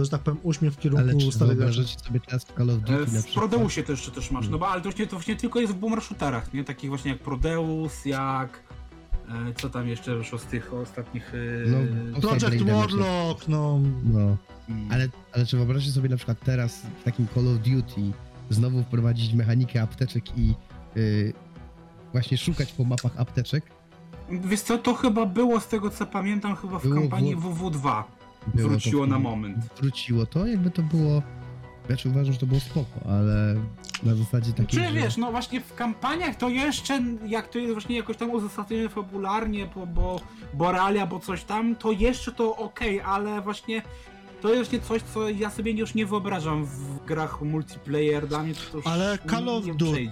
e, 0.00 0.04
że 0.04 0.10
tak 0.10 0.20
powiem, 0.22 0.40
uśmiech 0.42 0.72
w 0.72 0.76
Ale 0.76 0.82
kierunku 0.82 1.18
czy 1.18 1.32
starych 1.32 1.56
graczy. 1.56 1.72
wyobrażacie 1.74 2.04
sobie 2.06 2.20
teraz 2.20 2.44
w 2.44 2.52
Call 2.54 2.70
of 2.70 2.78
Duty 2.78 2.92
E, 2.92 3.06
W 3.06 3.24
przykład? 3.24 3.34
Prodeusie 3.50 3.82
to 3.82 3.92
jeszcze 3.92 4.10
też 4.10 4.30
masz, 4.30 4.48
no 4.48 4.58
bo 4.58 4.68
ale 4.68 4.80
to 4.80 4.84
właśnie, 4.88 5.06
to 5.06 5.16
właśnie 5.16 5.36
tylko 5.36 5.60
jest 5.60 5.72
w 5.72 5.76
boomer 5.76 6.02
shooterach, 6.02 6.54
nie? 6.54 6.64
Takich 6.64 6.88
właśnie 6.90 7.10
jak 7.10 7.20
Prodeus, 7.20 8.04
jak... 8.04 8.62
e, 9.28 9.54
Co 9.60 9.70
tam 9.70 9.88
jeszcze 9.88 10.16
wyszło 10.16 10.38
z 10.38 10.44
tych 10.44 10.74
ostatnich... 10.74 11.32
e, 11.34 11.68
No, 11.70 12.20
Project. 12.20 12.62
Warlock, 12.64 13.48
no... 13.48 13.80
No, 14.04 14.36
ale, 14.90 15.08
ale 15.32 15.46
czy 15.46 15.56
wyobraźcie 15.56 15.90
sobie 15.90 16.08
na 16.08 16.16
przykład 16.16 16.38
teraz 16.44 16.82
w 17.00 17.04
takim 17.04 17.26
Call 17.34 17.48
of 17.48 17.54
Duty 17.58 18.00
znowu 18.50 18.82
wprowadzić 18.82 19.34
mechanikę 19.34 19.82
apteczek 19.82 20.38
i 20.38 20.54
y, 20.96 21.32
właśnie 22.12 22.38
szukać 22.38 22.72
po 22.72 22.84
mapach 22.84 23.20
apteczek? 23.20 23.64
Wiesz 24.30 24.60
co, 24.60 24.78
to 24.78 24.94
chyba 24.94 25.26
było 25.26 25.60
z 25.60 25.68
tego 25.68 25.90
co 25.90 26.06
pamiętam 26.06 26.56
chyba 26.56 26.78
w 26.78 26.82
Było 26.82 26.94
kampanii 27.00 27.36
w- 27.36 27.40
WW2. 27.60 28.02
Było 28.54 28.68
Wróciło 28.68 29.04
to, 29.06 29.10
na 29.10 29.18
moment. 29.18 29.56
Wróciło 29.80 30.26
to, 30.26 30.46
jakby 30.46 30.70
to 30.70 30.82
było... 30.82 31.22
Znaczy 31.86 32.08
uważam, 32.08 32.32
że 32.32 32.38
to 32.40 32.46
było 32.46 32.60
spoko, 32.60 33.00
ale 33.08 33.54
na 34.02 34.14
zasadzie 34.14 34.52
takiej, 34.52 34.80
Czy 34.80 34.88
że... 34.88 34.92
wiesz, 34.92 35.16
no 35.16 35.30
właśnie 35.30 35.60
w 35.60 35.74
kampaniach 35.74 36.36
to 36.36 36.48
jeszcze, 36.48 37.02
jak 37.26 37.48
to 37.48 37.58
jest 37.58 37.72
właśnie 37.72 37.96
jakoś 37.96 38.16
tam 38.16 38.30
uzasadnione 38.30 38.88
fabularnie, 38.88 39.68
bo, 39.74 39.86
bo, 39.86 40.20
bo 40.54 40.72
realia, 40.72 41.06
bo 41.06 41.20
coś 41.20 41.44
tam, 41.44 41.76
to 41.76 41.92
jeszcze 41.92 42.32
to 42.32 42.56
okej, 42.56 43.00
ale 43.00 43.40
właśnie 43.40 43.82
to 44.40 44.48
jest 44.54 44.70
właśnie 44.70 44.88
coś, 44.88 45.02
co 45.14 45.30
ja 45.30 45.50
sobie 45.50 45.72
już 45.72 45.94
nie 45.94 46.06
wyobrażam 46.06 46.64
w 46.64 47.04
grach 47.06 47.42
multiplayer, 47.42 48.28
dla 48.28 48.42
mnie 48.42 48.54
to 48.54 48.76
już 48.76 48.86
Ale 48.86 49.18
Call 49.30 49.48
of 49.48 49.64
nie 49.64 49.74
Duty 49.74 50.02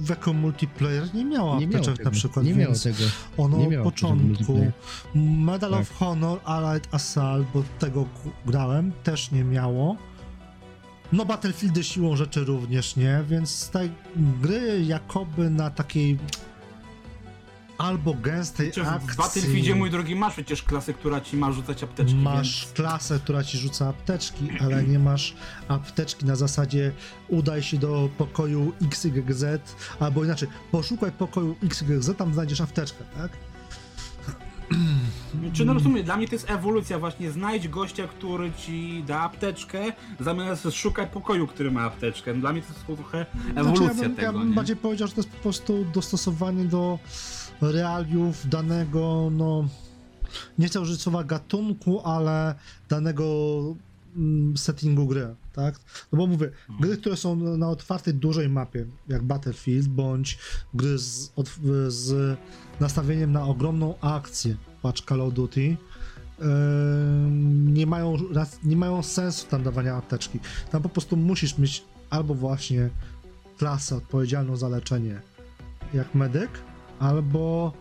w 0.00 0.08
jako 0.10 0.32
multiplayer 0.32 1.14
nie 1.14 1.24
miało 1.24 1.60
nie 1.60 1.66
miało 1.66 1.78
apteczek 1.78 1.96
tego, 1.96 2.10
na 2.10 2.14
przykład, 2.16 2.44
nie 2.46 2.54
miało 2.54 2.66
więc 2.66 2.82
tego. 2.82 2.98
ono 3.36 3.56
nie 3.58 3.64
od 3.64 3.70
miało 3.72 3.90
w 3.90 3.92
początku. 3.92 4.72
Medal 5.14 5.70
Tak. 5.70 5.80
of 5.80 5.90
Honor, 5.90 6.40
Allied 6.44 6.88
Assault, 6.94 7.46
bo 7.54 7.62
tego 7.78 8.06
grałem, 8.46 8.92
też 9.02 9.30
nie 9.30 9.44
miało. 9.44 9.96
No 11.12 11.24
Battlefieldy 11.24 11.84
siłą 11.84 12.16
rzeczy 12.16 12.44
również 12.44 12.96
nie, 12.96 13.24
więc 13.28 13.70
te 13.70 13.88
gry 14.16 14.84
jakoby 14.86 15.50
na 15.50 15.70
takiej 15.70 16.18
albo 17.78 18.14
gęstej 18.14 18.72
w 18.72 18.78
akcji. 18.78 19.16
Battlefieldzie, 19.16 19.74
mój 19.74 19.90
drogi, 19.90 20.16
masz 20.16 20.32
przecież 20.32 20.62
klasę, 20.62 20.94
która 20.94 21.20
ci 21.20 21.36
ma 21.36 21.52
rzucać 21.52 21.82
apteczki, 21.82 22.14
Masz 22.16 22.64
więc... 22.64 22.72
klasę, 22.72 23.18
która 23.18 23.44
ci 23.44 23.58
rzuca 23.58 23.88
apteczki, 23.88 24.48
ale 24.60 24.84
nie 24.84 24.98
masz 24.98 25.34
apteczki 25.68 26.26
na 26.26 26.36
zasadzie 26.36 26.92
udaj 27.28 27.62
się 27.62 27.78
do 27.78 28.08
pokoju 28.18 28.72
XYZ, 28.82 29.44
albo 30.00 30.24
inaczej, 30.24 30.48
poszukaj 30.70 31.12
pokoju 31.12 31.56
XYZ, 31.62 32.10
tam 32.16 32.34
znajdziesz 32.34 32.60
apteczkę, 32.60 33.04
tak? 33.16 33.30
Czy 35.52 35.64
no 35.64 35.74
rozumiem, 35.74 36.04
dla 36.04 36.16
mnie 36.16 36.28
to 36.28 36.34
jest 36.34 36.50
ewolucja 36.50 36.98
właśnie, 36.98 37.30
znajdź 37.30 37.68
gościa, 37.68 38.08
który 38.08 38.52
ci 38.52 39.04
da 39.06 39.20
apteczkę, 39.20 39.92
zamiast 40.20 40.68
szukaj 40.72 41.06
pokoju, 41.06 41.46
który 41.46 41.70
ma 41.70 41.82
apteczkę. 41.82 42.34
Dla 42.34 42.52
mnie 42.52 42.62
to 42.62 42.68
jest 42.68 42.86
trochę 42.86 43.26
ewolucja 43.56 43.86
Znaczy, 43.86 44.02
ja 44.02 44.08
bym, 44.08 44.16
tego, 44.16 44.26
ja 44.26 44.32
bym 44.32 44.48
nie? 44.48 44.54
bardziej 44.54 44.76
powiedział, 44.76 45.08
że 45.08 45.14
to 45.14 45.20
jest 45.20 45.30
po 45.30 45.42
prostu 45.42 45.86
dostosowanie 45.94 46.64
do 46.64 46.98
realiów 47.60 48.48
danego, 48.48 49.30
no 49.32 49.68
nie 50.58 50.66
chcę 50.66 50.80
użyć 50.80 51.00
słowa 51.00 51.24
gatunku, 51.24 52.00
ale 52.00 52.54
danego 52.88 53.24
mm, 54.16 54.56
settingu 54.56 55.06
gry, 55.06 55.34
tak? 55.52 55.80
No 56.12 56.18
bo 56.18 56.26
mówię, 56.26 56.50
gry, 56.80 56.96
które 56.96 57.16
są 57.16 57.36
na 57.36 57.68
otwartej, 57.68 58.14
dużej 58.14 58.48
mapie, 58.48 58.86
jak 59.08 59.22
Battlefield, 59.22 59.88
bądź 59.88 60.38
gry 60.74 60.98
z, 60.98 61.32
od, 61.36 61.48
z 61.88 62.38
nastawieniem 62.80 63.32
na 63.32 63.44
ogromną 63.44 64.00
akcję, 64.00 64.56
patrz 64.82 65.02
Call 65.02 65.20
of 65.20 65.34
Duty, 65.34 65.76
nie 67.64 67.86
mają, 67.86 68.16
nie 68.64 68.76
mają 68.76 69.02
sensu 69.02 69.46
tam 69.46 69.62
dawania 69.62 69.96
apteczki. 69.96 70.40
Tam 70.70 70.82
po 70.82 70.88
prostu 70.88 71.16
musisz 71.16 71.58
mieć 71.58 71.84
albo 72.10 72.34
właśnie 72.34 72.90
klasę 73.58 73.96
odpowiedzialną 73.96 74.56
za 74.56 74.68
leczenie, 74.68 75.20
jak 75.94 76.14
medyk, 76.14 76.50
albo 76.98 77.72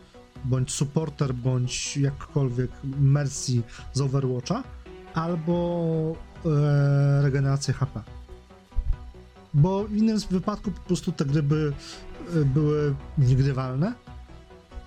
bądź 0.46 0.72
supporter, 0.72 1.34
bądź 1.34 1.98
jakkolwiek 1.98 2.72
mercy 3.00 3.62
z 3.94 4.02
Overwatcha, 4.02 4.64
albo 5.14 6.16
e, 6.46 7.22
regenerację 7.22 7.74
HP. 7.74 8.02
Bo 9.54 9.84
w 9.84 9.96
innym 9.96 10.20
wypadku 10.20 10.72
po 10.72 10.80
prostu 10.80 11.12
te 11.12 11.26
gry 11.26 11.44
by, 11.44 11.74
e, 12.36 12.46
były 12.46 12.96
niegrywalne 13.18 13.94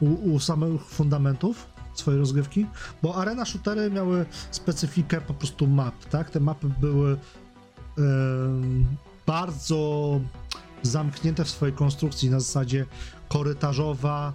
u, 0.01 0.07
u 0.07 0.39
samych 0.39 0.85
fundamentów 0.85 1.67
swojej 1.95 2.21
rozgrywki, 2.21 2.67
bo 3.03 3.15
arena 3.15 3.45
shootery 3.45 3.91
miały 3.91 4.27
specyfikę 4.51 5.21
po 5.21 5.35
prostu 5.35 5.67
map, 5.67 6.05
tak? 6.05 6.31
Te 6.31 6.41
mapy 6.41 6.69
były 6.81 7.17
em, 7.99 8.87
bardzo 9.27 10.21
zamknięte 10.83 11.45
w 11.45 11.51
swojej 11.51 11.75
konstrukcji 11.75 12.31
na 12.31 12.41
zasadzie 12.41 12.87
korytarzowa, 13.31 14.33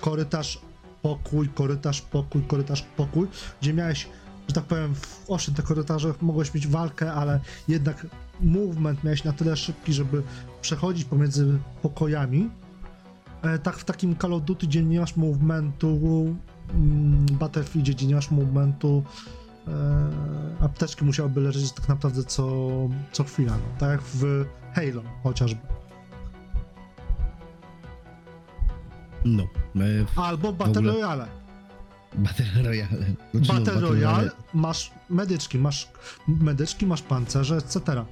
korytarz, 0.00 0.60
pokój, 1.02 1.48
korytarz, 1.48 2.00
pokój, 2.02 2.42
korytarz, 2.42 2.82
pokój, 2.82 3.26
gdzie 3.60 3.74
miałeś, 3.74 4.08
że 4.48 4.54
tak 4.54 4.64
powiem, 4.64 4.94
w 4.94 5.24
owszem, 5.28 5.54
te 5.54 5.62
korytarze 5.62 6.14
mogłeś 6.20 6.54
mieć 6.54 6.66
walkę, 6.66 7.12
ale 7.12 7.40
jednak 7.68 8.06
movement 8.40 9.04
miałeś 9.04 9.24
na 9.24 9.32
tyle 9.32 9.56
szybki, 9.56 9.92
żeby 9.92 10.22
przechodzić 10.60 11.04
pomiędzy 11.04 11.58
pokojami. 11.82 12.50
E, 13.42 13.58
tak 13.58 13.76
w 13.76 13.84
takim 13.84 14.16
Call 14.16 14.32
of 14.32 14.42
Duty, 14.42 14.66
gdzie 14.66 14.82
nie 14.82 15.00
masz 15.00 15.16
movementu, 15.16 15.88
mm, 16.74 17.26
Battlefieldzie, 17.26 17.92
gdzie 17.92 18.06
nie 18.06 18.14
masz 18.14 18.30
movementu, 18.30 19.02
e, 19.68 20.10
apteczki 20.60 21.04
musiałyby 21.04 21.40
leżeć 21.40 21.72
tak 21.72 21.88
naprawdę 21.88 22.24
co, 22.24 22.48
co 23.12 23.24
chwila, 23.24 23.52
no. 23.52 23.78
tak 23.78 23.90
jak 23.90 24.02
w 24.02 24.44
Halo 24.74 25.02
chociażby. 25.22 25.81
No. 29.24 29.42
E, 29.76 29.80
Albo 30.16 30.52
Battle 30.52 30.72
ogóle- 30.80 30.92
Royale. 30.92 31.26
Battle 32.14 32.62
Royale. 32.62 33.06
Znaczy, 33.34 33.52
no, 33.52 33.54
Battle 33.54 33.80
Royale 33.80 34.30
masz 34.54 34.90
medyczki, 35.10 35.58
masz 35.58 35.88
medyczki, 36.28 36.86
masz 36.86 37.02
pancerze, 37.02 37.56
etc. 37.56 38.04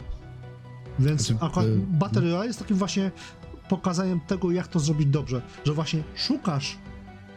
Więc 0.99 1.27
Znaczy, 1.27 1.45
akurat 1.45 1.67
y, 1.67 1.79
Battle 1.79 2.21
Royale 2.23 2.47
jest 2.47 2.59
takim 2.59 2.77
właśnie 2.77 3.11
pokazaniem 3.69 4.21
tego, 4.21 4.51
jak 4.51 4.69
to 4.69 4.81
zrobić 4.81 5.09
dobrze. 5.09 5.43
Że 5.65 5.73
właśnie 5.73 6.03
szukasz 6.15 6.79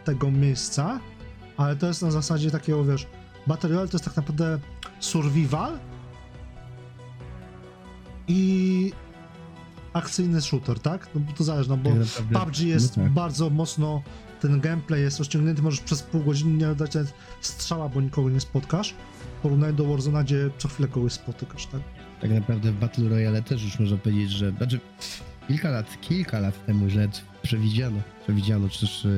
tego 0.05 0.31
miejsca, 0.31 0.99
ale 1.57 1.75
to 1.75 1.87
jest 1.87 2.01
na 2.01 2.11
zasadzie 2.11 2.51
takiego, 2.51 2.85
wiesz, 2.85 3.07
Battle 3.47 3.69
Royale 3.69 3.87
to 3.87 3.95
jest 3.97 4.05
tak 4.05 4.17
naprawdę 4.17 4.59
survival 4.99 5.79
i 8.27 8.91
akcyjny 9.93 10.41
shooter, 10.41 10.79
tak? 10.79 11.07
No 11.15 11.21
bo 11.21 11.33
to 11.33 11.43
zależy, 11.43 11.69
no 11.69 11.77
bo 11.77 11.89
naprawdę- 11.89 12.39
PUBG 12.39 12.59
jest 12.59 12.97
no 12.97 13.03
tak. 13.03 13.11
bardzo 13.11 13.49
mocno, 13.49 14.01
ten 14.39 14.59
gameplay 14.59 15.01
jest 15.01 15.19
rozciągnięty, 15.19 15.61
możesz 15.61 15.79
przez 15.79 16.03
pół 16.03 16.23
godziny 16.23 16.67
nie 16.67 16.75
dać 16.75 16.95
nawet 16.95 17.13
strzała, 17.41 17.89
bo 17.89 18.01
nikogo 18.01 18.29
nie 18.29 18.39
spotkasz. 18.39 18.95
W 19.39 19.41
porównaniu 19.41 19.73
do 19.73 19.85
Warzona, 19.85 20.23
gdzie 20.23 20.49
co 20.57 20.67
chwilę 20.67 20.87
kogoś 20.87 21.13
spotykasz, 21.13 21.65
tak? 21.65 21.81
Tak 22.21 22.31
naprawdę 22.31 22.71
w 22.71 22.79
Battle 22.79 23.09
Royale 23.09 23.41
też 23.41 23.63
już 23.63 23.79
można 23.79 23.97
powiedzieć, 23.97 24.31
że. 24.31 24.51
Znaczy, 24.51 24.79
kilka 25.47 25.69
lat, 25.69 26.01
kilka 26.01 26.39
lat 26.39 26.65
temu 26.65 26.85
już 26.85 26.95
nawet 26.95 27.21
przewidziano, 27.41 27.97
przewidziano, 28.23 28.69
czy 28.69 28.79
też 28.79 29.05
e, 29.05 29.09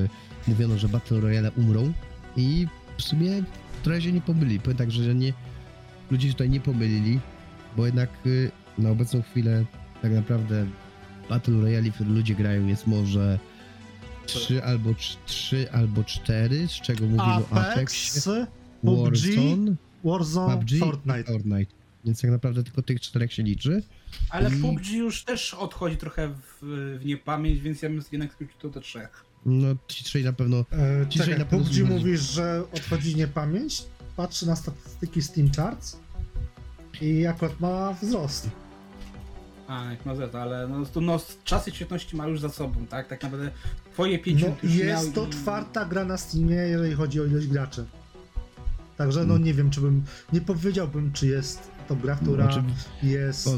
mówiono, 0.47 0.78
że 0.78 0.89
Battle 0.89 1.19
Royale 1.19 1.51
umrą 1.51 1.93
i 2.38 2.67
w 2.97 3.01
sumie 3.01 3.43
trochę 3.84 4.01
się 4.01 4.11
nie 4.11 4.21
pomyli. 4.21 4.59
Powiem 4.59 4.78
tak, 4.78 4.91
że 4.91 5.15
nie, 5.15 5.34
ludzie 6.11 6.30
tutaj 6.30 6.49
nie 6.49 6.59
pomylili, 6.59 7.19
bo 7.78 7.86
jednak 7.86 8.09
y, 8.26 8.51
na 8.78 8.89
obecną 8.89 9.21
chwilę 9.21 9.65
tak 10.01 10.11
naprawdę 10.11 10.67
Battle 11.29 11.61
Royale, 11.61 11.91
w 11.91 11.93
które 11.93 12.09
ludzie 12.09 12.35
grają 12.35 12.67
jest 12.67 12.87
może 12.87 13.39
trzy 14.25 14.63
albo 14.63 14.89
cz- 14.89 15.17
trzy 15.25 15.71
albo 15.71 16.03
cztery, 16.03 16.67
z 16.67 16.71
czego 16.71 17.05
mówimy 17.05 17.23
o 17.23 17.49
Apexie, 17.51 18.21
Apex, 18.21 18.29
PUBG, 18.81 19.11
Warzone, 19.11 19.75
Warzone, 20.03 20.57
PUBG 20.57 20.79
Fortnite. 20.79 21.21
i 21.21 21.23
Fortnite. 21.23 21.71
Więc 22.05 22.21
tak 22.21 22.31
naprawdę 22.31 22.63
tylko 22.63 22.81
tych 22.81 23.01
czterech 23.01 23.33
się 23.33 23.43
liczy. 23.43 23.83
Ale 24.29 24.49
I- 24.55 24.61
PUBG 24.61 24.87
już 24.91 25.23
też 25.23 25.53
odchodzi 25.53 25.97
trochę 25.97 26.29
w, 26.29 26.41
w 27.01 27.05
niepamięć, 27.05 27.59
więc 27.59 27.81
ja 27.81 27.89
bym 27.89 28.01
jednak 28.11 28.33
skrócił 28.33 28.55
to 28.59 28.69
do 28.69 28.81
trzech. 28.81 29.25
No 29.45 29.67
ci 29.87 30.03
trzej 30.03 30.23
na 30.23 30.33
pewno. 30.33 30.57
E, 30.71 31.05
Ci, 31.09 31.19
czekaj, 31.19 31.39
na 31.39 31.45
pewno 31.45 31.65
PUBG 31.65 31.89
mówisz, 31.89 32.21
że 32.21 32.63
odchodzi 32.73 33.15
niepamięć, 33.15 33.83
patrzy 34.15 34.47
na 34.47 34.55
statystyki 34.55 35.21
Steam 35.21 35.49
Charts 35.51 35.99
i 37.01 37.25
akurat 37.25 37.59
ma 37.59 37.93
wzrost. 37.93 38.49
A, 39.68 39.86
jak 39.91 40.05
ma 40.05 40.16
Z, 40.16 40.36
ale 40.36 40.68
no, 40.68 40.86
to, 40.86 41.01
no 41.01 41.20
czasy 41.43 41.72
świetności 41.72 42.16
ma 42.16 42.28
już 42.28 42.39
za 42.39 42.49
sobą, 42.49 42.86
tak? 42.88 43.07
Tak 43.07 43.24
naprawdę 43.24 43.51
twoje 43.93 44.18
No, 44.18 44.24
50 44.24 44.63
już 44.63 44.74
miał 44.74 44.84
jest 44.86 45.13
to 45.16 45.26
i- 45.26 45.30
czwarta 45.30 45.86
gra 45.86 46.05
na 46.05 46.18
Steamie, 46.18 46.55
jeżeli 46.55 46.93
chodzi 46.95 47.22
o 47.22 47.26
ilość 47.26 47.47
graczy. 47.47 47.86
Także 48.97 49.26
no 49.26 49.34
Mm. 49.34 49.43
nie 49.45 49.53
wiem, 49.53 49.70
czy 49.70 49.82
bym, 49.82 50.03
nie 50.34 50.41
powiedziałbym, 50.41 51.11
czy 51.13 51.28
jest 51.28 51.72
to 51.88 51.95
gra, 51.95 52.16
która 52.16 52.43
Znaczy, 52.43 52.63
jest 53.03 53.47
e, 53.47 53.51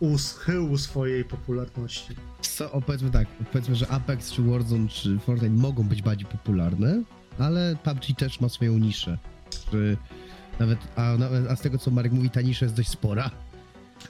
u 0.00 0.18
schyłu 0.18 0.78
swojej 0.78 1.24
popularności. 1.24 2.14
co, 2.40 2.72
o, 2.72 2.80
powiedzmy 2.80 3.10
tak, 3.10 3.28
powiedzmy, 3.52 3.74
że 3.74 3.88
Apex 3.88 4.32
czy 4.32 4.42
Warzone 4.42 4.88
czy 4.88 5.18
Fortnite 5.18 5.54
mogą 5.54 5.82
być 5.84 6.02
bardziej 6.02 6.26
popularne, 6.26 7.02
ale 7.38 7.76
PUBG 7.84 8.16
też 8.18 8.40
ma 8.40 8.48
swoją 8.48 8.78
niszę. 8.78 9.18
Czy 9.70 9.96
nawet, 10.58 10.78
a, 10.96 11.16
nawet, 11.18 11.50
a 11.50 11.56
z 11.56 11.60
tego 11.60 11.78
co 11.78 11.90
Marek 11.90 12.12
mówi, 12.12 12.30
ta 12.30 12.40
nisza 12.40 12.64
jest 12.64 12.76
dość 12.76 12.88
spora. 12.88 13.30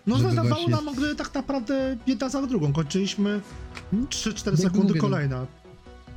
No 0.06 0.18
zadawało 0.18 0.68
właśnie- 0.68 0.84
nam 0.86 0.94
gry 0.94 1.14
tak 1.14 1.34
naprawdę 1.34 1.96
jedna 2.06 2.28
za 2.28 2.46
drugą. 2.46 2.72
Kończyliśmy 2.72 3.40
3-4 4.08 4.50
No, 4.50 4.56
sekundy 4.56 4.78
mówię, 4.88 4.94
no, 4.94 5.00
kolejna. 5.08 5.46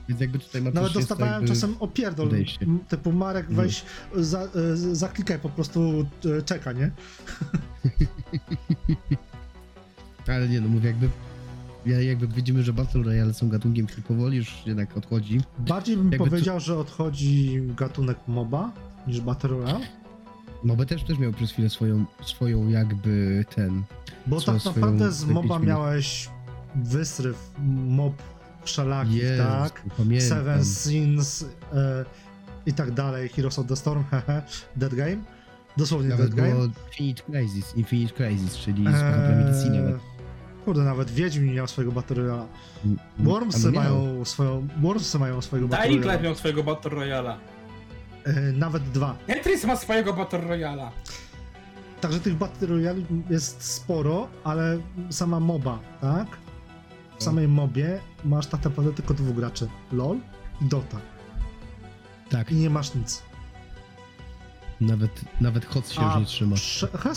Więc 0.10 0.22
jakby 0.22 0.40
tutaj 0.40 0.62
ma 0.62 0.72
Nawet 0.72 0.94
dostawałem 0.94 1.34
jakby, 1.34 1.48
czasem 1.48 1.76
opierdol, 1.80 2.28
podejście. 2.28 2.66
typu 2.90 3.12
Marek 3.12 3.46
No. 3.50 3.56
weź, 3.62 3.84
za, 4.16 4.42
e, 4.42 4.48
zaklikaj 4.76 5.40
po 5.40 5.50
prostu 5.50 6.06
e, 6.38 6.42
czeka, 6.42 6.72
nie? 6.72 6.92
Ale 10.28 10.50
nie 10.50 10.62
no, 10.62 10.68
mówię 10.68 10.88
jakby... 10.88 11.10
Ja 11.86 12.02
jakby 12.02 12.28
widzimy, 12.28 12.64
że 12.64 12.74
Battle 12.74 13.04
Royale 13.04 13.34
są 13.34 13.50
gatunkiem, 13.50 13.88
który 13.88 14.02
powoli 14.02 14.38
już 14.38 14.54
jednak 14.66 14.98
odchodzi. 14.98 15.42
Bardziej 15.60 15.98
bym 15.98 16.12
Jakby 16.12 16.30
powiedział, 16.30 16.60
że 16.60 16.78
odchodzi 16.78 17.62
gatunek 17.78 18.18
MOBA 18.28 18.72
niż 19.08 19.22
Battle 19.22 19.50
Royale, 19.50 19.80
Bo 20.64 20.86
też, 20.86 21.04
też 21.04 21.18
miał 21.20 21.34
przez 21.34 21.52
chwilę 21.52 21.70
swoją, 21.70 22.06
swoją 22.24 22.68
jakby 22.68 23.46
ten... 23.56 23.84
bo 24.28 24.40
Swoją- 24.40 24.58
tak 24.60 24.76
naprawdę 24.76 25.12
z 25.12 25.26
MOBA 25.26 25.60
miałeś 25.60 26.30
wysryw 26.76 27.52
mob 27.88 28.14
wszelakich, 28.64 29.14
Jezus, 29.24 29.48
tak? 29.48 29.82
pamiętam. 29.98 30.30
Seven 30.30 30.66
Sins 30.66 31.46
e, 31.74 32.06
i 32.66 32.74
tak 32.74 32.92
dalej, 32.92 33.30
Heroes 33.30 33.60
of 33.60 33.68
the 33.68 33.76
Storm, 33.76 34.04
hehe, 34.12 34.42
Dead 34.76 34.96
Game, 34.96 35.18
dosłownie 35.78 36.10
Nawet 36.10 36.36
Dead 36.36 36.50
Game. 36.50 36.70
Infinite 36.88 37.24
Crisis, 37.24 37.76
Infinite 37.76 38.14
Crisis, 38.14 38.58
czyli 38.58 38.84
z 38.84 38.92
DC 38.92 39.70
nawet. 39.70 39.94
Eee, 39.96 40.12
Kurde, 40.66 40.82
nawet 40.84 41.12
Wiedźmin 41.12 41.54
miał 41.54 41.68
swojego 41.68 41.92
Battle 41.92 42.16
Royale. 42.16 42.48
Mm, 42.86 42.98
Wormsy 43.20 43.72
mają 43.72 44.26
swoją, 44.26 44.68
Wormsy 44.82 45.20
mają 45.20 45.42
swojego 45.42 45.68
Battle 45.68 45.88
Dying 45.88 46.02
Light 46.02 46.08
Royale. 46.08 46.24
miał 46.24 46.36
swojego 46.36 46.64
Battle 46.64 46.92
Royala. 46.92 47.38
E, 48.24 48.34
nawet 48.52 48.84
dwa. 48.84 49.16
Tetris 49.28 49.66
ma 49.66 49.76
swojego 49.76 50.14
Battle 50.14 50.42
Royala. 50.42 50.92
Także 52.02 52.20
tych 52.20 52.36
Battle 52.36 52.68
Royale 52.68 53.00
jest 53.30 53.64
sporo, 53.64 54.28
ale 54.44 54.78
sama 55.10 55.40
MOBA, 55.40 55.80
tak? 56.02 56.28
w 57.20 57.24
samej 57.24 57.48
mobie 57.48 58.00
masz 58.26 58.48
tak 58.48 58.64
naprawdę 58.64 58.94
tylko 58.94 59.14
dwóch 59.14 59.36
graczy. 59.36 59.68
LOL 59.92 60.18
i 60.62 60.66
Dota. 60.66 60.98
Tak, 62.30 62.52
I 62.52 62.56
nie 62.56 62.70
masz 62.70 62.96
nic. 62.96 63.22
nawet, 64.82 65.12
nawet 65.42 65.66
HOC 65.66 65.92
się 65.92 66.02
już 66.06 66.16
nie 66.16 66.26
trzyma. 66.26 66.56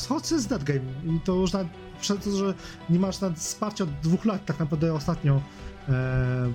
Hoc 0.09 0.31
jest 0.31 0.49
dead 0.49 0.65
game 0.65 0.81
i 1.17 1.21
to 1.25 1.33
już 1.35 1.53
nawet 1.53 1.69
przez 2.01 2.25
to, 2.25 2.31
że 2.37 2.55
nie 2.91 2.99
masz 2.99 3.21
nawet 3.21 3.39
wsparcia 3.39 3.85
od 3.85 3.91
dwóch 4.03 4.25
lat, 4.25 4.45
tak 4.45 4.59
naprawdę 4.59 4.95
ostatnio, 4.95 5.41
e, 5.89 6.53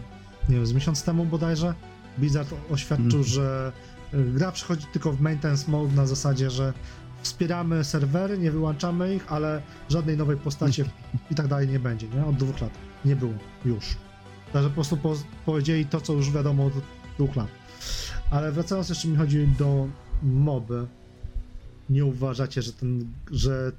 nie 0.49 0.55
wiem, 0.55 0.65
z 0.65 0.73
miesiąc 0.73 1.03
temu 1.03 1.25
bodajże, 1.25 1.73
Blizzard 2.17 2.49
oświadczył, 2.71 3.05
Mhm. 3.05 3.23
że 3.23 3.71
gra 4.13 4.51
przychodzi 4.51 4.85
tylko 4.93 5.11
w 5.11 5.21
maintenance 5.21 5.71
mode 5.71 5.95
na 5.95 6.05
zasadzie, 6.05 6.49
że 6.49 6.73
wspieramy 7.21 7.83
serwery, 7.83 8.37
nie 8.37 8.51
wyłączamy 8.51 9.15
ich, 9.15 9.31
ale 9.31 9.61
żadnej 9.89 10.17
nowej 10.17 10.37
postaci 10.37 10.83
i 11.31 11.35
tak 11.35 11.47
dalej 11.47 11.67
nie 11.67 11.79
będzie, 11.79 12.07
nie? 12.07 12.25
Od 12.25 12.35
dwóch 12.35 12.61
lat. 12.61 12.71
Nie 13.05 13.15
było. 13.15 13.33
Już. 13.65 13.97
Także 14.53 14.69
po 14.69 14.75
prostu 14.75 14.97
po, 14.97 15.15
powiedzieli 15.45 15.85
to, 15.85 16.01
co 16.01 16.13
już 16.13 16.31
wiadomo 16.31 16.65
od 16.65 16.73
dwóch 17.17 17.35
lat. 17.35 17.47
Ale 18.31 18.51
wracając 18.51 18.89
jeszcze 18.89 19.07
mi 19.07 19.17
chodzi 19.17 19.47
do 19.47 19.87
moby, 20.23 20.87
nie 21.89 22.05
uważacie, 22.05 22.61
że 22.61 22.73
ten, 22.73 23.13
że 23.31 23.71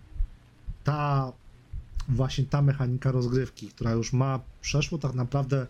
ta 0.84 1.32
właśnie 2.08 2.44
ta 2.44 2.62
mechanika 2.62 3.12
rozgrywki, 3.12 3.68
która 3.68 3.92
już 3.92 4.12
ma 4.12 4.40
przeszło 4.60 4.98
tak 4.98 5.14
naprawdę 5.14 5.66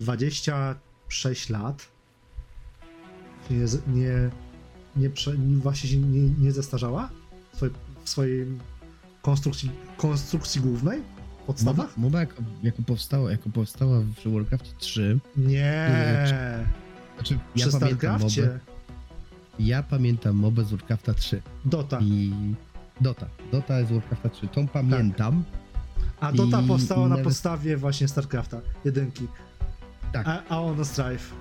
26 0.00 1.50
lat, 1.50 1.88
nie, 3.50 3.66
nie, 4.02 4.30
nie, 4.96 5.10
prze, 5.10 5.38
nie 5.38 5.56
właśnie 5.56 5.90
się 5.90 5.96
nie, 5.96 6.20
nie 6.22 6.52
zestarzała 6.52 7.10
w 7.52 7.56
swojej, 7.56 7.74
w 8.04 8.08
swojej 8.10 8.46
konstrukcji, 9.22 9.70
konstrukcji 9.96 10.60
głównej, 10.60 11.02
podstawach? 11.46 11.96
Moba, 11.96 12.20
jako, 12.20 12.42
jako, 12.62 12.82
powstała, 12.82 13.30
jako 13.30 13.50
powstała 13.50 14.00
w 14.00 14.32
Warcraft 14.32 14.78
3, 14.78 15.18
Nie, 15.36 15.90
znaczy 17.14 17.38
przy 17.54 17.68
ja 17.72 17.80
pamiętam 17.80 18.20
MOBę, 18.20 18.58
ja 19.58 19.82
pamiętam 19.82 20.36
MOBę 20.36 20.64
z 20.64 20.70
Warcrafta 20.70 21.14
3 21.14 21.42
Dota, 21.64 21.98
i 22.02 22.32
Dota. 23.00 23.26
Dota 23.52 23.84
z 23.84 23.92
Warcrafta 23.92 24.28
3, 24.28 24.48
tą 24.48 24.68
pamiętam. 24.68 25.44
a 26.20 26.32
Dota 26.32 26.62
powstała 26.68 27.00
i 27.00 27.02
na 27.04 27.08
nawet- 27.08 27.24
podstawie 27.24 27.76
właśnie 27.76 28.08
StarCrafta, 28.08 28.60
jedynki, 28.84 29.26
Tak, 30.12 30.26
a, 30.28 30.42
a 30.48 30.60
ono 30.60 30.84
Strife. 30.84 31.34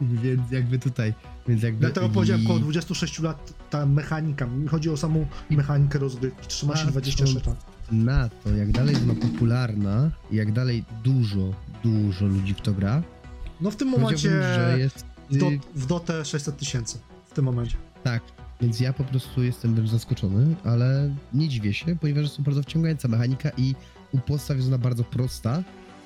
więc 0.22 0.50
jakby 0.50 0.78
tutaj, 0.78 1.14
więc 1.48 1.62
jakby... 1.62 1.80
Dlatego 1.80 2.06
i- 2.06 2.10
powiedziałem 2.10 2.44
około 2.44 2.58
26 2.58 3.18
lat 3.20 3.52
ta 3.70 3.86
mechanika. 3.86 4.46
Mi 4.46 4.68
chodzi 4.68 4.90
o 4.90 4.96
samą 4.96 5.26
mechanikę 5.50 5.98
rozgrywki. 5.98 6.46
Trzyma 6.48 6.76
się 6.76 6.88
A, 6.88 6.90
26 6.90 7.34
lat. 7.46 7.56
na 7.92 8.28
to, 8.28 8.54
jak 8.54 8.72
dalej 8.72 8.94
jest 8.94 9.04
ona 9.10 9.14
popularna, 9.14 10.10
i 10.30 10.36
jak 10.36 10.52
dalej 10.52 10.84
dużo, 11.04 11.54
dużo 11.82 12.26
ludzi 12.26 12.54
w 12.54 12.60
to 12.60 12.72
gra, 12.72 13.02
No 13.60 13.70
w 13.70 13.76
tym 13.76 13.88
momencie 13.88 14.18
że 14.30 14.76
jest... 14.78 15.06
w, 15.30 15.36
do, 15.36 15.50
y, 15.50 15.60
w 15.74 15.86
Dotę 15.86 16.24
600 16.24 16.56
tysięcy. 16.56 16.98
W 17.26 17.34
tym 17.34 17.44
momencie. 17.44 17.76
Tak, 18.04 18.22
więc 18.60 18.80
ja 18.80 18.92
po 18.92 19.04
prostu 19.04 19.42
jestem 19.42 19.74
tym 19.74 19.88
zaskoczony, 19.88 20.54
ale 20.64 21.14
nie 21.34 21.48
dziwię 21.48 21.74
się, 21.74 21.96
ponieważ 21.96 22.22
jest 22.22 22.36
to 22.36 22.42
bardzo 22.42 22.62
wciągająca 22.62 23.08
mechanika 23.08 23.50
i 23.56 23.74
u 24.12 24.18
podstaw 24.18 24.56
jest 24.56 24.68
ona 24.68 24.78
bardzo 24.78 25.04
prosta, 25.04 25.62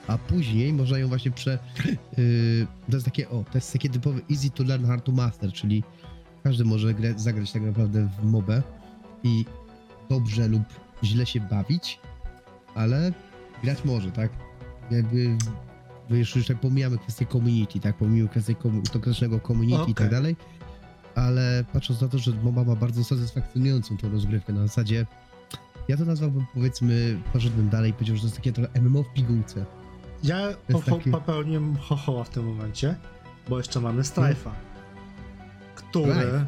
a 0.08 0.18
później 0.18 0.72
można 0.72 0.98
ją 0.98 1.08
właśnie 1.08 1.30
prze... 1.30 1.58
Yy, 2.18 2.66
to 2.90 2.96
jest 2.96 3.04
takie, 3.04 3.28
o, 3.28 3.44
to 3.44 3.58
jest 3.58 3.72
takie 3.72 3.88
typowe 3.90 4.20
easy 4.30 4.50
to 4.50 4.64
learn, 4.64 4.86
hard 4.86 5.04
to 5.04 5.12
master, 5.12 5.52
czyli 5.52 5.84
każdy 6.42 6.64
może 6.64 6.94
grać, 6.94 7.20
zagrać 7.20 7.52
tak 7.52 7.62
naprawdę 7.62 8.08
w 8.20 8.24
mobę 8.24 8.62
i 9.22 9.44
dobrze 10.10 10.48
lub 10.48 10.62
źle 11.04 11.26
się 11.26 11.40
bawić, 11.40 12.00
ale 12.74 13.12
grać 13.62 13.84
może, 13.84 14.10
tak? 14.10 14.30
Jakby 14.90 15.36
już, 16.10 16.36
już 16.36 16.46
tak 16.46 16.60
pomijamy 16.60 16.98
kwestię 16.98 17.26
community, 17.26 17.80
tak? 17.80 17.96
Pomijamy 17.96 18.28
kwestię 18.28 18.54
komu- 18.54 18.82
toksycznego 18.92 19.40
community 19.40 19.90
i 19.90 19.94
tak 19.94 20.10
dalej, 20.10 20.36
ale 21.14 21.64
patrząc 21.72 22.00
na 22.00 22.08
to, 22.08 22.18
że 22.18 22.32
MOBA 22.42 22.64
ma 22.64 22.76
bardzo 22.76 23.04
satysfakcjonującą 23.04 23.96
tą 23.96 24.10
rozgrywkę 24.10 24.52
na 24.52 24.62
zasadzie, 24.62 25.06
ja 25.88 25.96
to 25.96 26.04
nazwałbym 26.04 26.44
powiedzmy, 26.54 27.20
poszedłbym 27.32 27.68
dalej 27.68 27.90
i 27.90 27.94
powiedział, 27.94 28.16
że 28.16 28.22
to 28.22 28.26
jest 28.26 28.36
takie 28.36 28.52
trochę 28.52 28.80
MMO 28.80 29.02
w 29.02 29.12
pigułce. 29.12 29.64
Ja 30.22 30.38
taki- 30.86 31.10
popełniłem 31.10 31.76
chochoła 31.76 32.24
w 32.24 32.28
tym 32.30 32.44
momencie, 32.46 32.96
bo 33.48 33.58
jeszcze 33.58 33.80
mamy 33.80 34.02
Strife'a, 34.02 34.50
który 35.74 36.12
Strife. 36.12 36.46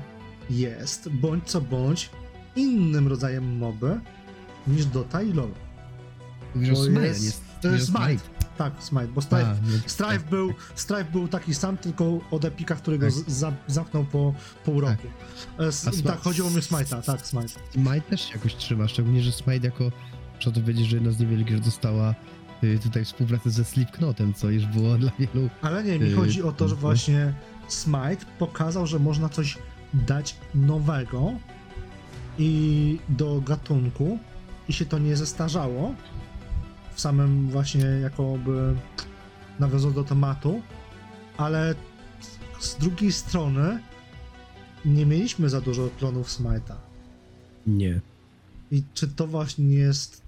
jest 0.50 1.08
bądź 1.08 1.44
co 1.44 1.60
bądź 1.60 2.10
innym 2.56 3.08
rodzajem 3.08 3.56
moby 3.58 4.00
niż 4.66 4.84
Dota 4.86 5.22
i 5.22 5.32
LoL. 5.32 5.50
Mówisz, 6.54 6.70
To 6.70 6.84
Smite, 6.84 7.06
jest- 7.06 7.24
nie- 7.24 7.60
to 7.62 7.68
nie 7.68 7.74
jest 7.74 7.86
Smite. 7.86 8.22
Tak, 8.58 8.72
Smite, 8.82 9.08
bo 9.08 9.20
Strife 9.20 9.46
A, 9.50 9.54
no, 9.54 9.78
Strife 9.86 10.18
był, 10.30 10.52
Strife 10.74 11.04
był 11.04 11.28
taki 11.28 11.54
sam, 11.54 11.76
tylko 11.76 12.18
od 12.30 12.44
Epika, 12.44 12.74
którego 12.74 13.06
Tak. 13.06 13.14
z- 13.14 13.28
za, 13.28 13.52
zamknął 13.66 14.04
po 14.04 14.34
pół 14.64 14.80
roku. 14.80 15.06
E, 15.58 16.02
tak, 16.02 16.20
chodziło 16.20 16.50
mi 16.50 16.56
o 16.56 16.60
Smite'a, 16.60 17.02
tak, 17.02 17.26
Smite. 17.26 17.48
Smite 17.72 18.00
też 18.00 18.20
się 18.20 18.32
jakoś 18.34 18.54
trzyma, 18.54 18.88
szczególnie, 18.88 19.22
że 19.22 19.32
Smite 19.32 19.66
jako, 19.66 19.84
trzeba 20.38 20.54
to 20.54 20.60
powiedzieć, 20.60 20.86
że 20.86 20.96
jedna 20.96 21.10
z 21.12 21.20
niewielkich, 21.20 21.56
że 21.56 21.62
dostała 21.62 22.14
tutaj 22.82 23.04
współpracę 23.04 23.50
ze 23.50 23.64
Slipknotem, 23.64 24.34
co 24.34 24.50
już 24.50 24.66
było 24.66 24.98
dla 24.98 25.10
wielu 25.18 25.50
Ale 25.62 25.84
nie, 25.84 25.98
mi 25.98 26.10
Yy, 26.10 26.16
chodzi 26.16 26.42
o 26.42 26.52
to, 26.52 26.68
że 26.68 26.74
mhm. 26.74 26.80
właśnie 26.80 27.34
Smite 27.68 28.26
pokazał, 28.38 28.86
że 28.86 28.98
można 28.98 29.28
coś 29.28 29.58
dać 29.94 30.36
nowego 30.54 31.32
i 32.38 32.98
do 33.08 33.40
gatunku 33.40 34.18
i 34.68 34.72
się 34.72 34.84
to 34.86 34.98
nie 34.98 35.16
zestarzało 35.16 35.94
w 36.94 37.00
samym 37.00 37.48
właśnie 37.48 37.84
jakoby 37.84 38.74
nawiązując 39.58 39.96
do 39.96 40.04
tematu, 40.04 40.62
ale 41.36 41.74
z 42.60 42.76
drugiej 42.76 43.12
strony 43.12 43.80
nie 44.84 45.06
mieliśmy 45.06 45.48
za 45.48 45.60
dużo 45.60 45.88
klonów 45.98 46.28
Smite'a. 46.28 46.76
nie. 47.66 48.00
I 48.70 48.82
czy 48.94 49.08
to 49.08 49.26
właśnie 49.26 49.64
nie 49.64 49.78
jest 49.78 50.22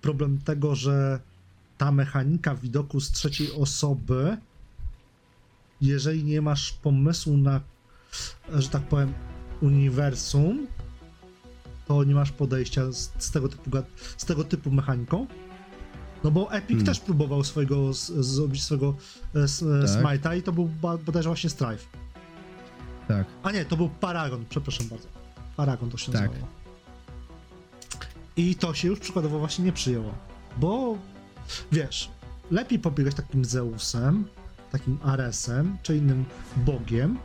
problem 0.00 0.38
tego, 0.38 0.74
że 0.74 1.20
ta 1.78 1.92
mechanika 1.92 2.54
widoku 2.54 3.00
z 3.00 3.10
trzeciej 3.10 3.52
osoby, 3.52 4.36
jeżeli 5.80 6.24
nie 6.24 6.42
masz 6.42 6.72
pomysłu 6.72 7.36
na, 7.36 7.60
że 8.54 8.68
tak 8.68 8.82
powiem, 8.82 9.12
uniwersum, 9.60 10.66
to 11.88 12.04
nie 12.04 12.14
masz 12.14 12.32
podejścia 12.32 12.92
z, 12.92 13.12
z, 13.18 13.30
tego, 13.30 13.48
typu, 13.48 13.70
z 14.16 14.24
tego 14.24 14.44
typu 14.44 14.70
mechaniką? 14.70 15.26
No 16.24 16.30
bo 16.30 16.52
Epic 16.52 16.68
Hmm. 16.68 16.86
też 16.86 17.00
próbował 17.00 17.44
swojego, 17.44 17.92
z, 17.92 18.06
zrobić 18.06 18.62
swojego 18.62 18.94
e, 19.34 19.38
e, 19.38 19.46
Tak. 19.86 20.02
Smite'a 20.02 20.38
i 20.38 20.42
to 20.42 20.52
był 20.52 20.70
bodajże 21.06 21.28
właśnie 21.28 21.50
Strife. 21.50 21.86
Tak. 23.08 23.26
A 23.42 23.50
nie, 23.50 23.64
to 23.64 23.76
był 23.76 23.88
Paragon, 23.88 24.44
przepraszam 24.50 24.88
bardzo. 24.88 25.08
Paragon 25.56 25.90
to 25.90 25.96
się 25.98 26.12
Tak. 26.12 26.22
nazywało. 26.22 26.48
I 28.36 28.54
to 28.54 28.74
się 28.74 28.88
już 28.88 29.00
przykładowo 29.00 29.38
właśnie 29.38 29.64
nie 29.64 29.72
przyjęło. 29.72 30.14
Bo 30.56 30.98
wiesz, 31.72 32.10
lepiej 32.50 32.78
pobiegać 32.78 33.14
takim 33.14 33.44
Zeusem, 33.44 34.24
takim 34.72 34.98
Aresem, 35.02 35.78
czy 35.82 35.96
innym 35.96 36.24
bogiem, 36.56 37.18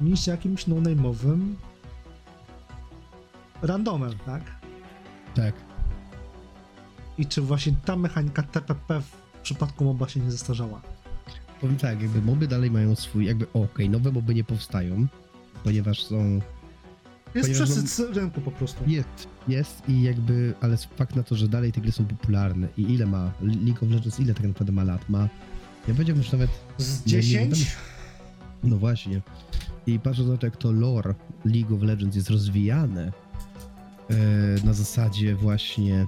niż 0.00 0.26
jakimś 0.26 0.66
no-name'owym 0.66 1.54
randomem, 3.62 4.12
tak? 4.26 4.42
Tak. 5.34 5.54
I 7.18 7.26
czy 7.26 7.42
właśnie 7.42 7.74
ta 7.84 7.96
mechanika 7.96 8.42
TPP 8.42 9.00
w 9.00 9.40
przypadku 9.42 9.84
MOBA 9.84 10.08
się 10.08 10.20
nie 10.20 10.30
zestarzała? 10.30 10.82
Powiem 11.60 11.76
tak, 11.76 12.02
jakby 12.02 12.22
moby 12.22 12.48
dalej 12.48 12.70
mają 12.70 12.96
swój, 12.96 13.26
jakby 13.26 13.46
okej, 13.52 13.90
nowe 13.90 14.12
moby 14.12 14.34
nie 14.34 14.44
powstają, 14.44 15.06
ponieważ 15.64 16.02
są 16.02 16.40
Jest 17.36 17.52
przesyt 17.52 18.16
rynku 18.16 18.40
po 18.40 18.50
prostu. 18.50 18.84
Jest, 18.86 19.28
jest 19.48 19.82
i 19.88 20.02
jakby, 20.02 20.54
ale 20.60 20.76
fakt 20.76 21.16
na 21.16 21.22
to, 21.22 21.34
że 21.34 21.48
dalej 21.48 21.72
te 21.72 21.80
gry 21.80 21.92
są 21.92 22.04
popularne 22.04 22.68
i 22.76 22.82
ile 22.82 23.06
ma, 23.06 23.32
League 23.42 23.84
of 23.84 23.90
Legends 23.90 24.20
ile 24.20 24.34
tak 24.34 24.46
naprawdę 24.46 24.72
ma 24.72 24.84
lat? 24.84 25.08
Ma, 25.08 25.28
ja 25.88 25.94
powiedziałbym, 25.94 26.24
że 26.24 26.32
nawet, 26.32 26.50
Z 26.78 27.06
Nie, 27.06 27.16
nie 27.16 27.22
10? 27.22 27.76
no 28.64 28.76
właśnie, 28.76 29.20
i 29.86 29.98
patrząc 29.98 30.28
na 30.28 30.36
to, 30.36 30.46
jak 30.46 30.56
to 30.56 30.72
lore 30.72 31.14
League 31.44 31.74
of 31.74 31.82
Legends 31.82 32.16
jest 32.16 32.30
rozwijane 32.30 33.12
e, 34.10 34.14
na 34.64 34.72
zasadzie 34.72 35.34
właśnie 35.34 36.06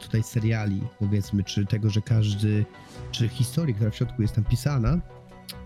tutaj 0.00 0.22
seriali, 0.22 0.80
powiedzmy, 0.98 1.44
czy 1.44 1.66
tego, 1.66 1.90
że 1.90 2.00
każdy, 2.00 2.64
czy 3.10 3.28
historii, 3.28 3.74
która 3.74 3.90
w 3.90 3.96
środku 3.96 4.22
jest 4.22 4.34
tam 4.34 4.44
pisana, 4.44 5.00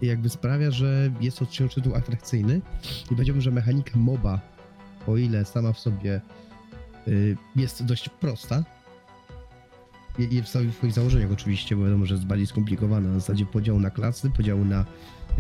jakby 0.03 0.29
sprawia, 0.29 0.71
że 0.71 1.11
jest 1.21 1.39
to 1.39 1.47
tytuł 1.75 1.95
atrakcyjny 1.95 2.61
i 3.05 3.15
powiedziałbym, 3.15 3.41
że 3.41 3.51
mechanika 3.51 3.99
MOBA, 3.99 4.41
o 5.07 5.17
ile 5.17 5.45
sama 5.45 5.73
w 5.73 5.79
sobie 5.79 6.21
y, 7.09 7.37
jest 7.57 7.85
dość 7.85 8.09
prosta, 8.09 8.65
i, 10.19 10.43
w 10.43 10.49
samych 10.49 10.75
swoich 10.75 10.93
założeniach 10.93 11.33
oczywiście, 11.33 11.77
bo 11.77 11.85
wiadomo, 11.85 12.07
że 12.07 12.15
jest 12.15 12.27
bardziej 12.27 12.47
skomplikowana 12.47 13.09
na 13.09 13.15
zasadzie 13.15 13.47
podziału 13.47 13.81
na 13.81 13.91
klasy, 13.91 14.31
podziału 14.31 14.65
na 14.65 14.85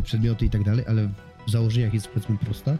przedmioty 0.02 0.46
i 0.46 0.50
tak 0.50 0.64
dalej, 0.64 0.84
ale 0.88 1.08
w 1.46 1.50
założeniach 1.50 1.94
jest 1.94 2.08
powiedzmy 2.08 2.38
prosta. 2.38 2.76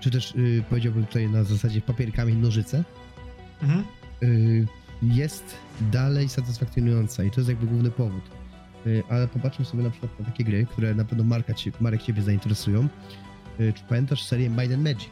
Czy 0.00 0.10
też 0.10 0.34
y, 0.34 0.64
powiedziałbym 0.70 1.06
tutaj 1.06 1.28
na 1.30 1.44
zasadzie 1.44 1.80
papier, 1.80 2.12
kamień, 2.12 2.36
nożyce, 2.38 2.84
Mhm. 3.62 3.84
y, 4.22 4.66
jest 5.02 5.54
dalej 5.92 6.28
satysfakcjonująca 6.28 7.24
i 7.24 7.30
to 7.30 7.40
jest 7.40 7.48
jakby 7.48 7.66
główny 7.66 7.90
powód. 7.90 8.22
Y, 8.86 9.02
Ale 9.08 9.28
popatrzmy 9.28 9.64
sobie 9.64 9.82
na 9.82 9.90
przykład 9.90 10.20
na 10.20 10.26
takie 10.26 10.44
gry, 10.44 10.66
które 10.66 10.94
na 10.94 11.04
pewno 11.04 11.24
Marka, 11.24 11.52
Marek 11.80 12.02
Ciebie 12.02 12.22
zainteresują. 12.22 12.88
Y, 13.60 13.72
Czy 13.72 13.82
pamiętasz 13.88 14.22
serię 14.24 14.50
Might 14.50 14.72
and 14.74 14.82
Magic? 14.84 15.10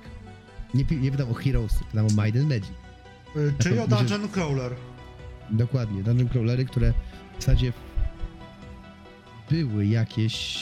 Nie, 0.75 0.85
nie 0.91 1.11
pytam 1.11 1.31
o 1.31 1.35
Heroes, 1.35 1.75
pytam 1.91 2.07
o 2.07 2.09
Might 2.25 2.37
and 2.41 2.49
Magic. 2.49 2.71
Y, 3.37 3.55
Czyli 3.59 3.79
o 3.79 3.89
Dungeon 3.89 4.29
Crawler. 4.29 4.73
Dokładnie, 5.51 6.03
dungeon 6.03 6.29
crawlery, 6.29 6.65
które 6.65 6.93
w 7.39 7.43
zasadzie 7.43 7.73
były 9.51 9.87
jakieś, 9.87 10.57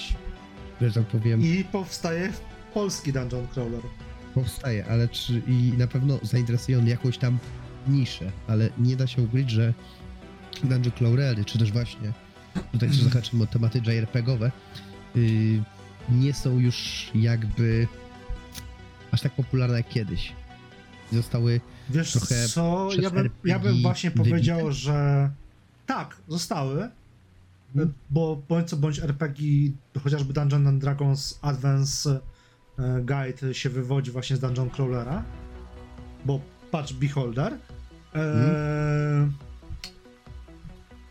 że 0.81 0.93
tak 0.93 1.05
powiem, 1.07 1.41
I 1.43 1.65
powstaje 1.73 2.33
polski 2.75 3.13
Dungeon 3.13 3.47
Crawler. 3.49 3.81
powstaje, 4.35 4.87
ale 4.87 5.09
czy 5.09 5.43
i 5.47 5.73
na 5.79 5.87
pewno 5.87 6.19
zainteresują 6.23 6.85
jakąś 6.85 7.19
tam 7.19 7.39
niszę, 7.89 8.33
ale 8.49 8.71
nie 8.79 8.97
da 8.97 9.07
się 9.07 9.23
ukryć, 9.23 9.51
że 9.51 9.75
dungeon 10.65 10.93
crawlery, 10.99 11.45
czy 11.45 11.59
też 11.59 11.73
właśnie 11.73 12.13
tutaj 12.73 12.89
też 12.89 12.99
zahaczymy 13.09 13.43
o 13.45 13.47
tematy 13.47 13.79
JRPG-owe, 13.79 14.51
yy, 15.15 15.63
nie 16.09 16.35
są 16.35 16.59
już 16.59 17.11
jakby 17.15 17.87
aż 19.13 19.21
tak 19.21 19.33
popularne 19.33 19.77
jak 19.77 19.89
kiedyś. 19.89 20.33
Zostały 21.13 21.61
Wiesz 21.91 22.13
Trochę 22.13 22.49
co, 22.49 22.89
ja 23.01 23.11
bym, 23.11 23.31
ja 23.45 23.59
bym 23.59 23.83
właśnie 23.83 24.11
wybite? 24.11 24.31
powiedział, 24.31 24.73
że 24.73 25.31
tak, 25.87 26.17
zostały, 26.29 26.89
Mhm. 27.75 27.93
bo 28.11 28.43
bądź 28.49 28.69
co 28.69 28.77
bądź 28.77 28.99
RPG, 28.99 29.71
chociażby 30.05 30.33
Dungeon 30.33 30.67
and 30.67 30.81
Dragons 30.81 31.39
Advance 31.43 32.21
e, 32.79 33.01
Guide 33.01 33.55
się 33.55 33.71
wywodzi 33.71 34.11
właśnie 34.11 34.37
z 34.37 34.41
Dungeon 34.41 34.71
Crawlera, 34.71 35.23
bo 36.25 36.41
patrz 36.71 36.93
Beholder, 36.93 37.53
e, 37.53 37.59
Mhm. 38.15 39.33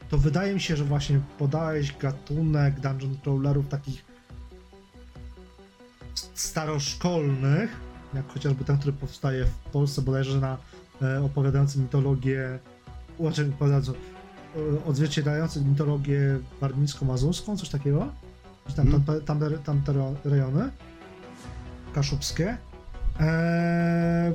to 0.09 0.17
wydaje 0.17 0.53
mi 0.53 0.61
się, 0.61 0.75
że 0.77 0.83
właśnie 0.83 1.19
podałeś 1.37 1.97
gatunek 1.97 2.79
Dungeon 2.79 3.17
Crawlerów 3.23 3.67
takich 3.69 4.05
staroszkolnych, 6.33 7.69
jak 8.13 8.33
chociażby 8.33 8.63
ten, 8.63 8.77
który 8.77 8.93
powstaje 8.93 9.45
w 9.45 9.71
Polsce 9.71 10.01
bodajże 10.01 10.39
na 10.39 10.57
e, 11.01 11.23
opowiadający 11.23 11.79
mitologię, 11.79 12.59
znaczy 13.19 13.51
opowiadający, 13.55 13.91
e, 13.91 14.85
odzwierciedlający 14.85 15.61
mitologię 15.61 16.39
warmińsko-mazurską, 16.61 17.57
coś 17.57 17.69
takiego. 17.69 18.07
Gdzieś 18.65 18.75
Tam, 18.75 18.91
tam, 18.91 19.21
tam, 19.21 19.39
tam, 19.39 19.59
tam 19.63 19.81
te 19.81 20.29
rejony 20.29 20.69
kaszubskie. 21.93 22.57
Eee, 23.19 24.33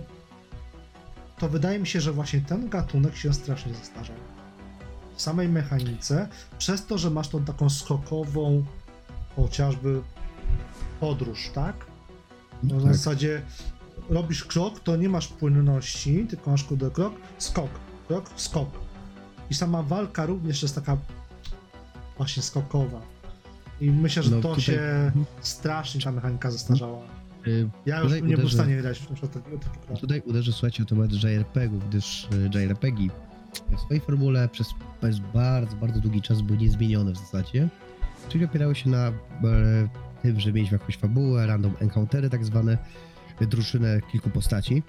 to 1.38 1.48
wydaje 1.48 1.78
mi 1.78 1.86
się, 1.86 2.00
że 2.00 2.12
właśnie 2.12 2.40
ten 2.40 2.68
gatunek 2.68 3.16
się 3.16 3.32
strasznie 3.34 3.74
zestarzał. 3.74 4.16
W 5.16 5.22
samej 5.22 5.48
mechanice, 5.48 6.28
przez 6.58 6.86
to, 6.86 6.98
że 6.98 7.10
masz 7.10 7.28
tą 7.28 7.44
taką 7.44 7.70
skokową 7.70 8.64
chociażby 9.36 10.02
podróż, 11.00 11.50
tak? 11.54 11.91
No, 12.62 12.76
na 12.76 12.82
Tak. 12.82 12.92
zasadzie 12.96 13.42
robisz 14.10 14.44
krok, 14.44 14.80
to 14.80 14.96
nie 14.96 15.08
masz 15.08 15.28
płynności, 15.28 16.26
tylko 16.28 16.50
masz 16.50 16.64
kurde 16.64 16.90
krok, 16.90 17.14
skok, 17.38 17.70
krok, 18.08 18.30
skok. 18.36 18.68
I 19.50 19.54
sama 19.54 19.82
walka 19.82 20.26
również 20.26 20.62
jest 20.62 20.74
taka 20.74 20.96
właśnie 22.16 22.42
skokowa. 22.42 23.00
I 23.80 23.90
myślę, 23.90 24.22
że 24.22 24.30
No, 24.30 24.36
to 24.36 24.48
tutaj- 24.48 24.64
się 24.64 24.80
Mhm. 24.80 25.24
strasznie 25.40 26.00
ta 26.00 26.12
mechanika 26.12 26.50
zestarzała. 26.50 26.98
yy, 27.46 27.70
Ja 27.86 28.00
już 28.00 28.12
nie 28.22 28.36
był 28.36 28.48
w 28.48 28.52
stanie 28.52 28.76
grać 28.76 29.00
na 29.00 29.16
przykład 29.16 29.32
takiego. 29.32 29.58
Tutaj 30.00 30.22
uderzę, 30.26 30.52
słuchajcie, 30.52 30.82
o 30.82 30.86
temat 30.86 31.10
JRPG-ów, 31.12 31.88
gdyż 31.88 32.28
e, 32.54 32.58
JRPG 32.58 33.08
w 33.76 33.80
swojej 33.80 34.00
formule 34.00 34.48
przez, 34.48 34.68
przez 35.00 35.18
bardzo, 35.34 35.76
bardzo 35.76 36.00
długi 36.00 36.22
czas 36.22 36.42
były 36.42 36.58
niezmienione 36.58 37.12
w 37.12 37.16
zasadzie. 37.18 37.68
Czyli 38.28 38.44
opierały 38.44 38.74
się 38.74 38.90
na 38.90 39.06
e, 39.08 39.12
tym, 40.22 40.40
że 40.40 40.52
mieliśmy 40.52 40.78
jakąś 40.78 40.96
fabułę, 40.96 41.46
random 41.46 41.74
encountery 41.80 42.30
tak 42.30 42.44
zwane, 42.44 42.78
e, 43.40 43.46
drużynę 43.46 44.00
kilku 44.12 44.30
postaci, 44.30 44.82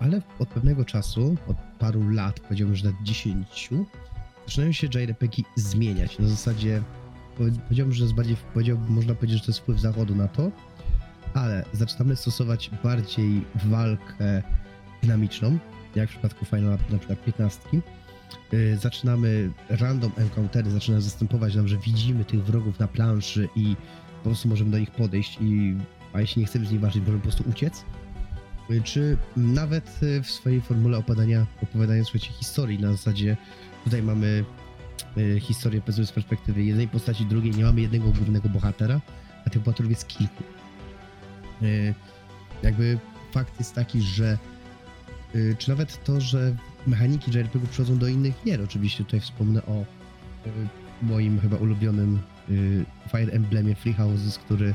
ale 0.00 0.22
od 0.38 0.48
pewnego 0.48 0.84
czasu, 0.84 1.36
od 1.46 1.56
paru 1.78 2.10
lat, 2.10 2.40
powiedziałbym, 2.40 2.76
że 2.76 2.84
nawet 2.84 3.02
10, 3.02 3.70
zaczynają 4.46 4.72
się 4.72 4.86
JRPG 4.86 5.42
zmieniać. 5.56 6.18
Na 6.18 6.28
zasadzie 6.28 6.82
powie- 7.38 7.58
powiedziałbym, 7.60 7.94
że 7.94 8.04
jest 8.04 8.14
bardziej, 8.14 8.36
powiedziałbym, 8.54 8.92
można 8.94 9.14
powiedzieć, 9.14 9.38
że 9.38 9.44
to 9.44 9.50
jest 9.50 9.60
wpływ 9.60 9.80
zachodu 9.80 10.14
na 10.14 10.28
to, 10.28 10.50
ale 11.34 11.64
zaczynamy 11.72 12.16
stosować 12.16 12.70
bardziej 12.84 13.44
walkę 13.64 14.42
dynamiczną, 15.02 15.58
jak 15.94 16.08
w 16.08 16.12
przypadku 16.12 16.44
Final 16.44 16.78
na 16.90 16.98
przykład 16.98 17.24
15. 17.24 17.60
Yy, 18.52 18.76
Zaczynamy 18.76 19.50
random 19.68 20.12
encountery, 20.16 20.70
zaczyna 20.70 21.00
zastępować 21.00 21.54
nam, 21.54 21.68
że 21.68 21.76
widzimy 21.76 22.24
tych 22.24 22.44
wrogów 22.44 22.78
na 22.78 22.88
planszy 22.88 23.48
i 23.56 23.76
po 24.18 24.24
prostu 24.24 24.48
możemy 24.48 24.70
do 24.70 24.78
nich 24.78 24.90
podejść 24.90 25.38
i 25.40 25.76
a 26.12 26.20
jeśli 26.20 26.40
nie 26.40 26.46
chcemy 26.46 26.66
z 26.66 26.70
nich 26.70 26.80
walczyć, 26.80 27.00
możemy 27.00 27.18
po 27.18 27.22
prostu 27.22 27.44
uciec. 27.50 27.84
Czy 28.84 29.16
nawet 29.36 30.02
yy, 30.02 30.22
w 30.22 30.30
swojej 30.30 30.60
formule 30.60 30.98
opadania, 30.98 31.46
opowiadania 31.62 32.04
słuchajcie, 32.04 32.30
historii 32.32 32.78
na 32.78 32.92
zasadzie 32.92 33.36
tutaj 33.84 34.02
mamy 34.02 34.44
yy, 35.16 35.40
historię 35.40 35.80
powiedzmy 35.80 36.06
z 36.06 36.12
perspektywy 36.12 36.64
jednej 36.64 36.88
postaci, 36.88 37.26
drugiej, 37.26 37.52
nie 37.52 37.64
mamy 37.64 37.80
jednego 37.80 38.10
głównego 38.10 38.48
bohatera, 38.48 39.00
a 39.46 39.50
tych 39.50 39.62
bohaterów 39.62 39.90
jest 39.90 40.06
kilku. 40.06 40.44
Y, 41.62 41.94
jakby 42.62 42.98
fakt 43.32 43.58
jest 43.58 43.74
taki, 43.74 44.02
że 44.02 44.38
czy 45.58 45.70
nawet 45.70 46.04
to, 46.04 46.20
że 46.20 46.56
mechaniki 46.86 47.30
JRPG 47.30 47.66
przychodzą 47.66 47.98
do 47.98 48.08
innych 48.08 48.34
gier, 48.44 48.62
oczywiście 48.62 49.04
tutaj 49.04 49.20
wspomnę 49.20 49.62
o 49.66 49.84
moim 51.02 51.40
chyba 51.40 51.56
ulubionym 51.56 52.18
Fire 53.08 53.32
Emblemie 53.32 53.74
Free 53.74 53.94
Houses, 53.94 54.38
który 54.38 54.74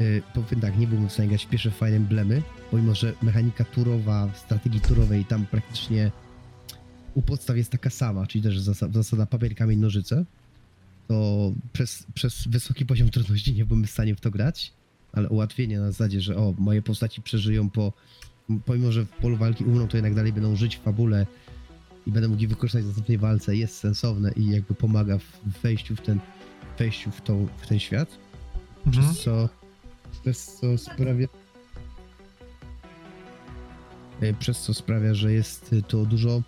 y, 0.00 0.22
powiem 0.34 0.60
tak, 0.60 0.78
nie 0.78 0.86
byłbym 0.86 1.08
w 1.08 1.12
stanie 1.12 1.28
grać 1.28 1.44
w 1.44 1.48
pierwsze 1.48 1.70
Fire 1.70 1.96
Emblemy, 1.96 2.42
pomimo, 2.70 2.94
że 2.94 3.12
mechanika 3.22 3.64
turowa, 3.64 4.28
strategii 4.34 4.80
turowej 4.80 5.24
tam 5.24 5.46
praktycznie 5.46 6.10
u 7.14 7.22
podstaw 7.22 7.56
jest 7.56 7.72
taka 7.72 7.90
sama, 7.90 8.26
czyli 8.26 8.44
też 8.44 8.60
zasada, 8.60 8.92
zasada 8.92 9.26
papier, 9.26 9.54
kamień, 9.54 9.80
nożyce, 9.80 10.24
to 11.08 11.52
przez, 11.72 12.06
przez 12.14 12.48
wysoki 12.48 12.86
poziom 12.86 13.10
trudności 13.10 13.54
nie 13.54 13.64
byłbym 13.64 13.86
w 13.86 13.90
stanie 13.90 14.14
w 14.14 14.20
to 14.20 14.30
grać 14.30 14.72
ale 15.12 15.28
ułatwienie 15.28 15.80
na 15.80 15.86
zasadzie, 15.86 16.20
że 16.20 16.36
o, 16.36 16.54
moje 16.58 16.82
postaci 16.82 17.22
przeżyją 17.22 17.70
po, 17.70 17.92
pomimo, 18.64 18.92
że 18.92 19.04
w 19.04 19.08
polu 19.08 19.36
walki 19.36 19.64
umrą, 19.64 19.88
to 19.88 19.96
jednak 19.96 20.14
dalej 20.14 20.32
będą 20.32 20.56
żyć 20.56 20.76
w 20.76 20.80
fabule 20.80 21.26
i 22.06 22.10
będę 22.10 22.28
mógł 22.28 22.42
je 22.42 22.48
wykorzystać 22.48 22.84
w 22.84 22.86
następnej 22.86 23.18
walce, 23.18 23.56
jest 23.56 23.76
sensowne 23.76 24.32
i 24.32 24.46
jakby 24.46 24.74
pomaga 24.74 25.18
w 25.18 25.62
wejściu 25.62 25.96
w 25.96 26.00
ten, 26.00 26.20
wejściu 26.80 27.10
w, 27.10 27.20
tą, 27.20 27.46
w 27.56 27.66
ten 27.66 27.78
świat, 27.78 28.18
Mhm. 28.86 28.92
przez 28.92 29.22
co, 29.24 29.48
przez 30.22 30.54
co 30.54 30.78
sprawia 30.78 31.26
e, 34.20 34.34
przez 34.34 34.60
co 34.60 34.74
sprawia, 34.74 35.14
że 35.14 35.32
jest 35.32 35.74
to 35.88 36.06
dużo, 36.06 36.42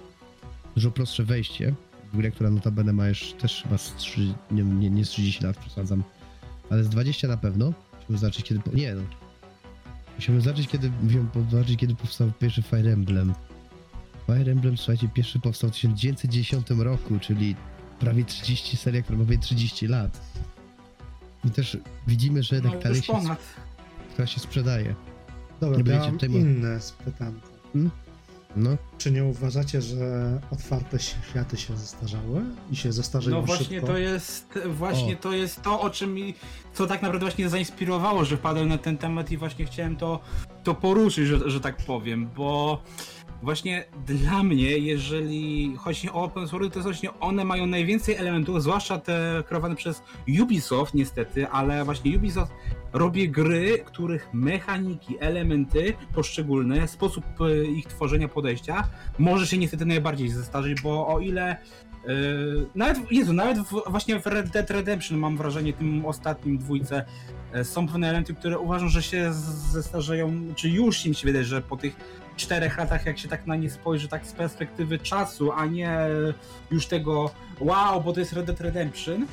dużo 0.75 0.91
prostsze 0.91 1.25
wejście 1.25 1.75
grę, 2.15 2.31
która 2.31 2.51
notabene 2.51 2.93
ma 2.93 3.09
już 3.09 3.33
też 3.33 3.63
chyba 3.63 3.79
z 3.79 3.97
3, 3.97 4.35
nie, 4.51 4.63
nie, 4.63 4.91
nie 4.91 5.05
z 5.05 5.09
30 5.09 5.45
lat, 5.45 5.59
przesadzam, 5.59 6.03
ale 6.71 6.85
z 6.85 6.89
20 6.89 7.29
na 7.29 7.37
pewno. 7.37 7.73
Musimy 8.01 8.19
zobaczyć 8.19 8.45
kiedy. 8.45 8.61
Po... 8.61 8.71
Nie 8.71 8.95
no. 8.95 9.03
Musimy 10.17 10.41
zobaczyć 10.41 10.69
kiedy. 10.69 10.91
Musimy 11.03 11.27
zobaczyć 11.51 11.81
kiedy 11.81 11.95
powstał 11.95 12.33
pierwszy 12.41 12.63
Fire 12.63 12.93
Emblem. 12.93 13.35
Fire 14.27 14.53
Emblem, 14.53 14.77
słuchajcie, 14.77 15.09
pierwszy 15.09 15.41
powstał 15.41 15.71
w 15.71 15.73
1910 15.73 16.71
roku, 16.71 17.19
czyli 17.21 17.57
prawie 18.03 18.25
30 18.25 18.77
seria, 18.77 19.03
która 19.03 19.19
ma 19.19 19.25
prawie 19.25 19.39
30 19.39 19.87
lat. 19.87 20.21
I 21.45 21.51
też 21.51 21.77
widzimy, 22.07 22.43
że 22.43 22.57
jednak 22.57 22.73
No, 22.75 22.81
dalej 22.81 23.03
się, 23.03 23.13
ponad. 23.13 23.39
która 24.13 24.27
się 24.27 24.41
sprzedaje. 24.41 24.95
Dobra, 25.61 25.79
nie 25.79 25.79
ja 25.79 25.85
będziecie 25.85 26.07
mam 26.11 26.19
tutaj 26.19 26.31
inne 26.31 26.79
pytanko. 27.05 27.49
No, 28.57 28.71
Czy 28.99 29.11
nie 29.11 29.25
uważacie, 29.25 29.83
że 29.83 30.41
otwarte 30.51 30.99
światy 30.99 31.57
się 31.57 31.77
zestarzały 31.77 32.43
i 32.71 32.77
się 32.77 32.93
zestarzeją 32.93 33.37
No 33.37 33.43
właśnie 33.43 33.67
szybko? 33.67 33.87
to 33.87 33.99
jest 33.99 34.59
właśnie 34.69 35.15
O. 35.15 35.21
to 35.23 35.33
jest 35.33 35.63
to, 35.63 35.81
o 35.81 35.91
czym 35.91 36.15
mi, 36.15 36.35
co 36.75 36.87
tak 36.87 37.03
naprawdę 37.03 37.27
właśnie 37.27 37.49
zainspirowało, 37.49 38.25
że 38.25 38.37
wpadłem 38.37 38.69
na 38.69 38.79
ten 38.79 38.99
temat 38.99 39.31
i 39.31 39.37
właśnie 39.37 39.65
chciałem 39.65 39.97
to, 39.97 40.21
to 40.65 40.75
poruszyć, 40.75 41.27
że, 41.29 41.51
że 41.51 41.61
tak 41.61 41.77
powiem, 41.77 42.29
bo 42.37 42.83
właśnie 43.43 43.85
dla 44.07 44.43
mnie, 44.43 44.79
jeżeli 44.79 45.77
chodzi 45.77 46.11
o 46.11 46.15
open 46.15 46.49
source, 46.49 46.71
to 46.71 46.81
właśnie 46.81 47.21
one 47.21 47.45
mają 47.45 47.67
najwięcej 47.67 48.15
elementów, 48.15 48.63
zwłaszcza 48.63 48.99
te 48.99 49.43
kreowane 49.49 49.77
przez 49.77 50.03
Ubisoft 50.43 50.95
niestety, 50.95 51.49
ale 51.49 51.85
właśnie 51.85 52.17
Ubisoft 52.17 52.53
robi 52.93 53.31
gry, 53.31 53.79
których 53.85 54.29
mechaniki, 54.33 55.17
elementy 55.21 55.95
poszczególne, 56.15 56.89
sposób 56.89 57.25
e, 57.41 57.65
ich 57.65 57.87
tworzenia, 57.87 58.29
podejścia 58.29 58.89
może 59.19 59.47
się 59.47 59.59
niestety 59.59 59.87
najbardziej 59.87 60.29
zestarzyć, 60.29 60.81
bo 60.81 61.09
o 61.09 61.21
ile 61.21 61.57
Yy, 62.07 62.67
nawet, 62.75 63.13
Jezu, 63.13 63.33
nawet 63.33 63.59
w, 63.59 63.83
właśnie 63.91 64.21
w 64.21 64.27
Red 64.27 64.51
Dead 64.51 64.71
Redemption 64.71 65.19
mam 65.19 65.37
wrażenie, 65.37 65.73
tym 65.73 66.07
ostatnim 66.07 66.59
dwójce, 66.59 67.05
e, 67.53 67.65
są 67.65 67.87
pewne 67.87 68.09
elementy, 68.09 68.35
które 68.35 68.59
uważam, 68.59 68.89
że 68.89 69.03
się 69.03 69.33
zestarzeją, 69.73 70.33
czy 70.57 70.69
już 70.69 71.07
im 71.07 71.15
się 71.15 71.27
wydaje, 71.27 71.45
że 71.45 71.63
po 71.63 71.77
tych 71.77 71.97
czterech 72.37 72.79
latach, 72.79 73.07
jak 73.07 73.19
się 73.19 73.29
tak 73.29 73.47
na 73.47 73.57
nie 73.57 73.71
spojrzy, 73.71 74.09
tak 74.09 74.27
z 74.27 74.33
perspektywy 74.33 74.99
czasu, 74.99 75.53
a 75.53 75.67
nie 75.67 75.99
już 76.71 76.87
tego 76.87 77.31
wow, 77.61 78.01
bo 78.03 78.13
to 78.13 78.21
jest 78.21 78.33
Red 78.33 78.47
Dead 78.47 78.61
Redemption, 78.61 79.27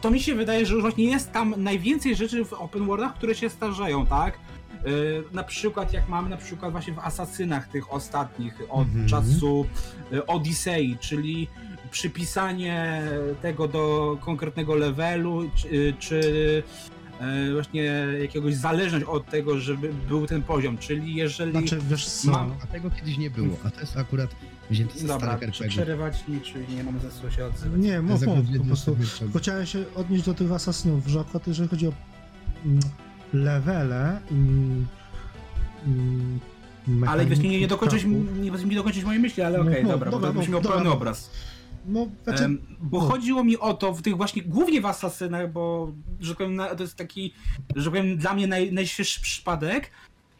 to 0.00 0.10
mi 0.10 0.20
się 0.20 0.34
wydaje, 0.34 0.66
że 0.66 0.74
już 0.74 0.82
właśnie 0.82 1.04
jest 1.04 1.32
tam 1.32 1.54
najwięcej 1.56 2.16
rzeczy 2.16 2.44
w 2.44 2.52
open 2.52 2.86
worldach, 2.86 3.14
które 3.14 3.34
się 3.34 3.48
starzeją, 3.50 4.06
tak? 4.06 4.38
Yy, 4.84 5.24
na 5.32 5.42
przykład 5.42 5.92
jak 5.92 6.08
mamy 6.08 6.28
na 6.28 6.36
przykład 6.36 6.72
właśnie 6.72 6.92
w 6.92 6.98
Asasynach 6.98 7.68
tych 7.68 7.92
ostatnich 7.92 8.54
od 8.68 8.86
Mhm. 8.88 9.08
czasu 9.08 9.66
y, 10.12 10.26
Odisei, 10.26 10.96
czyli 11.00 11.48
przypisanie 11.90 13.02
tego 13.42 13.68
do 13.68 14.16
konkretnego 14.20 14.74
levelu, 14.74 15.50
czy, 15.54 15.94
czy 15.98 16.14
y, 16.14 16.62
właśnie 17.52 17.82
jakiegoś 18.20 18.54
zależność 18.54 19.04
od 19.04 19.26
tego, 19.26 19.58
żeby 19.60 19.90
był 20.08 20.26
ten 20.26 20.42
poziom, 20.42 20.78
czyli 20.78 21.14
jeżeli... 21.14 21.50
Znaczy, 21.50 21.78
wiesz 21.90 22.06
co, 22.08 22.30
Mam- 22.30 22.54
A 22.62 22.66
tego 22.66 22.90
kiedyś 22.90 23.18
nie 23.18 23.30
było, 23.30 23.56
a 23.64 23.70
to 23.70 23.80
jest 23.80 23.96
akurat 23.96 24.30
wzięte 24.70 24.98
z 24.98 25.04
Dobra, 25.04 25.38
czy 25.52 25.68
przerywać 25.68 26.28
mi, 26.28 26.40
czy 26.40 26.54
nie 26.76 26.84
mamy 26.84 27.00
za 27.00 27.10
co 27.10 27.30
się 27.30 27.44
odzywać? 27.44 27.80
nie, 27.80 27.96
To 27.96 28.02
mów, 28.02 28.26
mów, 28.26 28.36
po 28.58 28.64
prostu 28.64 28.90
RPG. 28.90 29.40
chciałem 29.40 29.66
się 29.66 29.84
odnieść 29.94 30.24
do 30.24 30.34
tych 30.34 30.52
asasynów, 30.52 31.06
że 31.06 31.20
akurat 31.20 31.46
jeżeli 31.46 31.68
chodzi 31.68 31.86
o 31.86 31.92
mm, 32.64 32.80
levele 33.32 34.20
i 34.30 34.34
mm, 35.86 36.40
Ale 37.08 37.26
wiesz, 37.26 37.38
nie, 37.38 37.60
nie, 37.60 37.68
dokończyć, 37.68 38.04
nie, 38.04 38.50
nie 38.64 38.76
dokończyć 38.76 39.04
mojej 39.04 39.20
myśli, 39.20 39.42
ale 39.42 39.58
No, 39.58 39.64
okej, 39.70 39.82
no, 39.84 39.88
dobra, 39.90 40.10
dobra, 40.10 40.32
bo 40.32 40.38
byś 40.40 40.48
no, 40.48 40.52
miał 40.52 40.62
dobra, 40.62 40.76
pełny 40.76 40.90
no. 40.90 40.96
obraz. 40.96 41.30
No, 41.88 42.06
znaczy, 42.24 42.44
Em, 42.44 42.76
bo 42.80 43.00
chodziło 43.00 43.44
mi 43.44 43.58
o 43.58 43.74
to 43.74 43.92
w 43.92 44.02
tych 44.02 44.16
właśnie, 44.16 44.42
głównie 44.42 44.80
w 44.80 44.86
Asasynach, 44.86 45.52
bo 45.52 45.92
że 46.20 46.34
powiem, 46.34 46.60
to 46.76 46.82
jest 46.82 46.96
taki, 46.96 47.34
że 47.76 47.90
powiem, 47.90 48.16
dla 48.16 48.34
mnie 48.34 48.46
naj, 48.46 48.72
najświeższy 48.72 49.20
przypadek, 49.20 49.90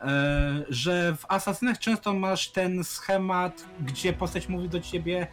e, 0.00 0.64
że 0.68 1.16
w 1.16 1.24
Asasynach 1.28 1.78
często 1.78 2.14
masz 2.14 2.48
ten 2.48 2.84
schemat, 2.84 3.64
gdzie 3.80 4.12
postać 4.12 4.48
mówi 4.48 4.68
do 4.68 4.80
ciebie 4.80 5.26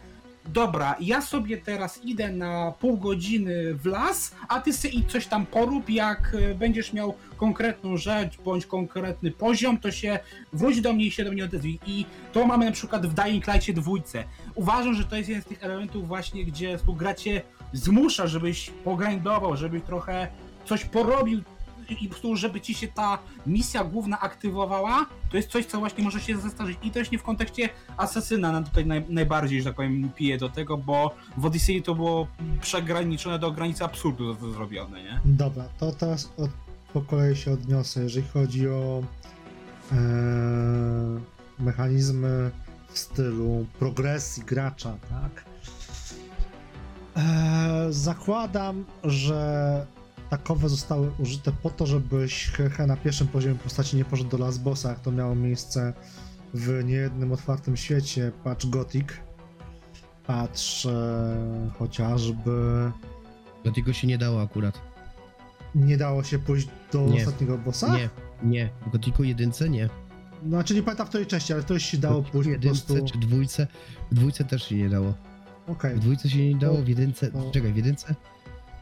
dobra, 0.48 0.96
ja 1.00 1.22
sobie 1.22 1.56
teraz 1.56 2.04
idę 2.04 2.32
na 2.32 2.72
pół 2.80 2.96
godziny 2.96 3.74
w 3.74 3.86
las, 3.86 4.34
a 4.48 4.60
ty 4.60 4.72
sobie 4.72 5.02
coś 5.08 5.26
tam 5.26 5.46
porób, 5.46 5.90
jak 5.90 6.34
e, 6.34 6.54
będziesz 6.54 6.92
miał 6.92 7.14
konkretną 7.36 7.96
rzecz, 7.96 8.38
bądź 8.44 8.66
konkretny 8.66 9.30
poziom, 9.30 9.78
to 9.78 9.90
się 9.90 10.18
wróć 10.52 10.80
do 10.80 10.92
mnie 10.92 11.06
i 11.06 11.10
się 11.10 11.24
do 11.24 11.32
mnie 11.32 11.44
odezwij. 11.44 11.78
I 11.86 12.04
to 12.32 12.46
mamy 12.46 12.64
na 12.64 12.72
przykład 12.72 13.06
w 13.06 13.14
Dying 13.14 13.46
Light'cie 13.46 13.72
dwójce. 13.72 14.24
Uważam, 14.54 14.94
że 14.94 15.04
to 15.04 15.16
jest 15.16 15.28
jeden 15.28 15.42
z 15.42 15.46
tych 15.46 15.64
elementów 15.64 16.08
właśnie, 16.08 16.44
gdzie 16.44 16.78
współgracie 16.78 17.42
zmusza, 17.72 18.26
żebyś 18.26 18.70
pogrindował, 18.84 19.56
żebyś 19.56 19.82
trochę 19.82 20.28
coś 20.64 20.84
porobił 20.84 21.42
i 21.94 22.08
po 22.08 22.36
żeby 22.36 22.60
ci 22.60 22.74
się 22.74 22.88
ta 22.88 23.18
misja 23.46 23.84
główna 23.84 24.20
aktywowała, 24.20 25.06
to 25.30 25.36
jest 25.36 25.48
coś, 25.50 25.66
co 25.66 25.78
właśnie 25.78 26.04
może 26.04 26.20
się 26.20 26.38
zestarzyć. 26.38 26.78
I 26.82 26.90
to 26.90 27.00
właśnie 27.00 27.18
w 27.18 27.22
kontekście 27.22 27.68
Asasyna 27.96 28.52
nam 28.52 28.64
tutaj 28.64 28.86
naj, 28.86 29.04
najbardziej, 29.08 29.62
że 29.62 29.68
tak 29.68 29.76
powiem, 29.76 30.10
pije 30.16 30.38
do 30.38 30.48
tego, 30.48 30.76
bo 30.76 31.14
w 31.36 31.44
Odyssey 31.44 31.82
to 31.82 31.94
było 31.94 32.26
przegranичone 32.60 33.38
do 33.38 33.52
granicy 33.52 33.84
absurdu 33.84 34.34
to, 34.34 34.40
to 34.40 34.52
zrobione, 34.52 35.02
nie? 35.02 35.20
Dobra, 35.24 35.64
to 35.78 35.92
teraz 35.92 36.32
od, 36.36 36.50
po 36.92 37.00
kolei 37.00 37.36
się 37.36 37.52
odniosę, 37.52 38.02
jeżeli 38.02 38.26
chodzi 38.28 38.68
o 38.68 39.02
e, 39.92 39.96
mechanizmy 41.58 42.50
w 42.88 42.98
stylu 42.98 43.66
progresji 43.78 44.42
gracza, 44.44 44.96
tak? 45.10 45.44
E, 47.16 47.86
zakładam, 47.90 48.84
że 49.04 49.86
takowe 50.30 50.68
zostały 50.68 51.10
użyte 51.18 51.52
po 51.62 51.70
to, 51.70 51.86
żebyś 51.86 52.46
hehe 52.50 52.86
na 52.86 52.96
pierwszym 52.96 53.26
poziomie 53.28 53.54
postaci 53.54 53.96
nie 53.96 54.04
poszedł 54.04 54.30
do 54.30 54.38
Last 54.38 54.62
Bossa, 54.62 54.88
jak 54.88 55.00
to 55.00 55.12
miało 55.12 55.34
miejsce 55.34 55.92
w 56.54 56.84
niejednym 56.84 57.32
otwartym 57.32 57.76
świecie, 57.76 58.32
patrz 58.44 58.66
Gothic, 58.66 59.06
patrz 60.26 60.86
e, 60.86 61.70
chociażby 61.78 62.90
Dlatego 63.62 63.92
się 63.92 64.06
nie 64.06 64.18
dało 64.18 64.42
akurat. 64.42 64.80
nie 65.74 65.96
dało 65.96 66.22
się 66.24 66.38
pójść 66.38 66.68
do 66.92 67.06
Nie. 67.06 67.16
ostatniego 67.18 67.58
bossa? 67.58 67.96
Nie, 67.96 68.10
nie. 68.42 68.70
W 68.86 68.90
Gotiku 68.90 69.24
jedynce 69.24 69.68
nie. 69.68 69.88
Znaczy 70.48 70.74
nie 70.74 70.82
pamiętam 70.82 71.06
w 71.06 71.08
której 71.08 71.26
części, 71.26 71.52
ale 71.52 71.62
której 71.62 71.80
się 71.80 71.98
dało 71.98 72.22
pójść 72.22 72.46
po 72.46 72.52
jedynce 72.52 72.94
prostu... 72.94 73.12
czy 73.12 73.18
dwójce. 73.18 73.66
W 74.10 74.14
dwójce 74.14 74.44
też 74.44 74.68
się 74.68 74.74
nie 74.74 74.88
dało. 74.88 75.14
Okej, 75.66 75.96
W 75.96 76.00
dwójce 76.00 76.30
się 76.30 76.48
nie 76.54 76.56
dało, 76.60 76.76
w 76.82 76.88
jedynce... 76.88 77.30
No. 77.34 77.50
Czekaj, 77.50 77.72
w 77.72 77.76
jedynce... 77.76 78.14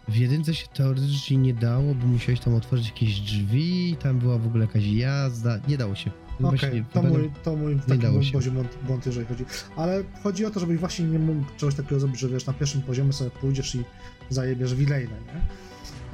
W 0.09 0.17
jedynce 0.17 0.55
się 0.55 0.67
teoretycznie 0.67 1.37
nie 1.37 1.55
dało, 1.55 1.95
bo 1.95 2.07
musiałeś 2.07 2.41
tam 2.41 2.55
otworzyć 2.55 2.89
jakieś 2.89 3.21
drzwi, 3.21 3.97
tam 4.03 4.19
była 4.19 4.39
w 4.39 4.47
ogóle 4.47 4.65
jakaś 4.65 4.85
jazda. 4.87 5.59
Nie 5.69 5.79
dało 5.79 5.95
się. 5.95 6.11
Okej, 6.43 6.59
właśnie, 6.59 6.85
to 6.93 7.03
mój, 7.03 7.31
to 7.43 7.57
mój 7.57 7.81
taki 7.89 7.99
dało 8.01 8.15
mój 8.15 8.25
się. 8.25 8.33
poziom 8.33 8.55
błąd- 8.55 8.79
błąd, 8.87 9.07
jeżeli 9.07 9.27
chodzi. 9.27 9.45
Ale 9.77 10.05
chodzi 10.23 10.45
o 10.47 10.51
to, 10.51 10.61
żebyś 10.61 10.79
właśnie 10.79 11.05
nie 11.05 11.19
mógł 11.19 11.45
czegoś 11.57 11.75
takiego 11.75 12.01
zrobić, 12.01 12.19
że 12.21 12.29
wiesz, 12.29 12.47
na 12.47 12.53
pierwszym 12.53 12.83
poziomie 12.83 13.13
sobie 13.13 13.31
pójdziesz 13.31 13.75
i 13.75 13.85
zajebiesz 14.31 14.75
wilejne, 14.75 15.17
nie? 15.27 15.41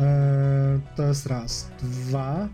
Eee, 0.07 0.81
to 0.97 1.03
jest 1.03 1.27
raz. 1.27 1.71
Dwa, 1.83 2.49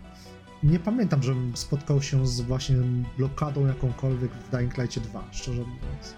nie 0.63 0.79
pamiętam, 0.79 1.23
żebym 1.23 1.57
spotkał 1.57 2.01
się 2.01 2.27
z 2.27 2.41
właśnie 2.41 2.75
blokadą 3.17 3.67
jakąkolwiek 3.67 4.31
w 4.31 4.51
Dying 4.51 4.77
Light 4.77 4.99
2, 4.99 5.23
szczerze 5.31 5.61
mówiąc. 5.61 6.13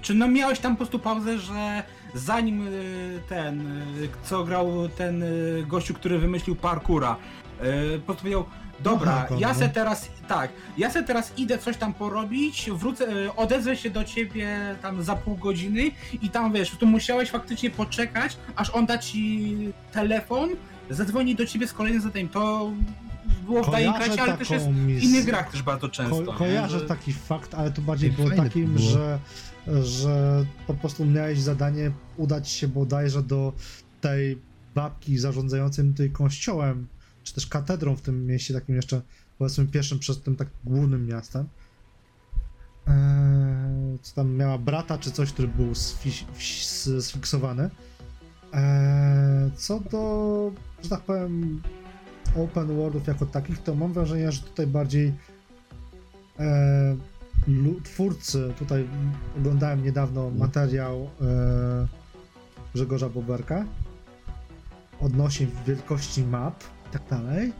Czy 0.00 0.14
no 0.14 0.28
miałeś 0.28 0.58
tam 0.58 0.72
po 0.72 0.76
prostu 0.76 0.98
pauzę, 0.98 1.38
że 1.38 1.82
zanim 2.14 2.68
y, 2.68 3.20
ten, 3.28 3.60
y, 4.02 4.08
co 4.22 4.44
grał 4.44 4.88
ten 4.88 5.22
y, 5.22 5.64
gościu, 5.68 5.94
który 5.94 6.18
wymyślił 6.18 6.56
parkura, 6.56 7.16
po 8.00 8.06
prostu 8.06 8.22
powiedział, 8.22 8.44
dobra, 8.80 9.12
Hakon, 9.12 9.38
ja 9.38 9.54
se 9.54 9.68
teraz, 9.68 10.08
tak, 10.28 10.50
ja 10.78 10.90
se 10.90 11.02
teraz 11.02 11.32
idę 11.36 11.58
coś 11.58 11.76
tam 11.76 11.94
porobić, 11.94 12.70
wrócę, 12.70 13.06
odezwę 13.36 13.76
się 13.76 13.90
do 13.90 14.04
ciebie 14.04 14.76
tam 14.82 15.02
za 15.02 15.16
pół 15.16 15.36
godziny 15.36 15.90
i 16.22 16.30
tam 16.30 16.52
wiesz, 16.52 16.70
tu 16.70 16.86
musiałeś 16.86 17.30
faktycznie 17.30 17.70
poczekać, 17.70 18.36
aż 18.56 18.70
on 18.70 18.86
da 18.86 18.98
ci 18.98 19.56
telefon, 19.92 20.50
zadzwoni 20.90 21.34
do 21.34 21.46
ciebie 21.46 21.66
z 21.66 21.72
kolejnym 21.72 22.02
zadaniem. 22.02 22.28
To 22.28 22.70
było 23.42 23.62
w 23.64 23.70
Dying 23.70 23.92
Kojarzę 23.92 24.06
Lightie, 24.08 24.22
ale 24.22 24.38
też 24.38 24.50
jest 24.50 24.66
w 24.66 25.02
innych 25.02 25.24
grach 25.24 25.50
też 25.52 25.62
bardzo 25.62 25.88
często. 25.88 26.22
Ko- 26.24 26.32
kojarzę 26.32 26.78
Że- 26.78 26.86
taki 26.86 27.12
fakt, 27.12 27.54
ale 27.54 27.70
to 27.72 27.82
bardziej 27.82 28.10
Ej, 28.10 28.16
było 28.16 28.30
takim, 28.30 28.74
było. 28.74 28.88
że, 28.90 29.18
że 29.82 30.44
po 30.66 30.74
prostu 30.74 31.04
miałeś 31.04 31.38
zadanie 31.40 31.90
udać 32.16 32.48
się 32.48 32.68
bodajże 32.68 33.22
do 33.22 33.52
tej 34.00 34.38
babki 34.74 35.18
zarządzającej 35.18 35.92
tym 35.96 36.10
kościołem, 36.12 36.86
czy 37.22 37.34
też 37.34 37.46
katedrą 37.46 37.96
w 37.96 38.00
tym 38.00 38.26
mieście, 38.26 38.54
takim 38.54 38.76
jeszcze 38.76 39.02
powiedzmy 39.38 39.66
pierwszym 39.66 39.98
przed 39.98 40.22
tym 40.22 40.36
tak 40.36 40.48
głównym 40.64 41.06
miastem. 41.06 41.48
Eee, 42.86 43.98
co 44.02 44.14
tam 44.14 44.34
miała 44.34 44.58
brata 44.58 44.98
czy 44.98 45.10
coś, 45.12 45.32
który 45.32 45.48
był 45.48 45.74
sfiksowany. 47.00 47.70
Eee, 48.52 49.50
co 49.56 49.80
do, 49.80 50.52
że 50.82 50.88
tak 50.88 51.00
powiem, 51.00 51.62
open 52.36 52.76
worldów 52.76 53.06
jako 53.06 53.26
takich, 53.26 53.62
to 53.62 53.74
mam 53.74 53.92
wrażenie, 53.92 54.32
że 54.32 54.42
tutaj 54.42 54.66
bardziej 54.66 55.12
e, 56.38 56.96
twórcy, 57.84 58.52
tutaj 58.58 58.88
oglądałem 59.38 59.84
niedawno 59.84 60.30
materiał 60.30 61.10
e, 61.20 61.86
Grzegorza 62.74 63.08
Boberka 63.08 63.64
odnośnie 65.00 65.46
wielkości 65.66 66.24
map 66.24 66.64
i 66.88 66.92
tak 66.92 67.02
dalej, 67.10 67.52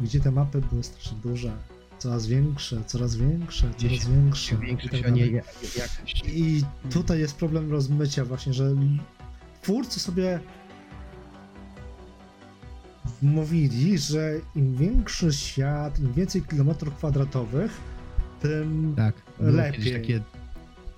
gdzie 0.00 0.20
te 0.20 0.30
mapy 0.30 0.60
były 0.70 0.82
strasznie 0.82 1.18
duże, 1.18 1.52
coraz 1.98 2.26
większe, 2.26 2.84
coraz 2.86 3.16
większe, 3.16 3.60
coraz 3.60 3.76
Gdzieś 3.76 4.06
większe. 4.06 4.56
Większość, 4.56 5.02
tak 5.02 5.12
nie. 5.14 5.42
I 6.26 6.62
tutaj 6.90 7.20
jest 7.20 7.36
problem 7.36 7.70
rozmycia 7.70 8.24
właśnie, 8.24 8.52
że 8.52 8.74
twórcy 9.62 10.00
sobie 10.00 10.40
mówili, 13.22 13.98
że 13.98 14.30
im 14.56 14.76
większy 14.76 15.32
świat, 15.32 15.98
im 15.98 16.12
więcej 16.12 16.42
kilometrów 16.42 16.94
kwadratowych, 16.94 17.80
tym 18.40 18.94
Tak. 18.96 19.14
Lepiej. 19.40 19.92
Takie, 19.92 20.20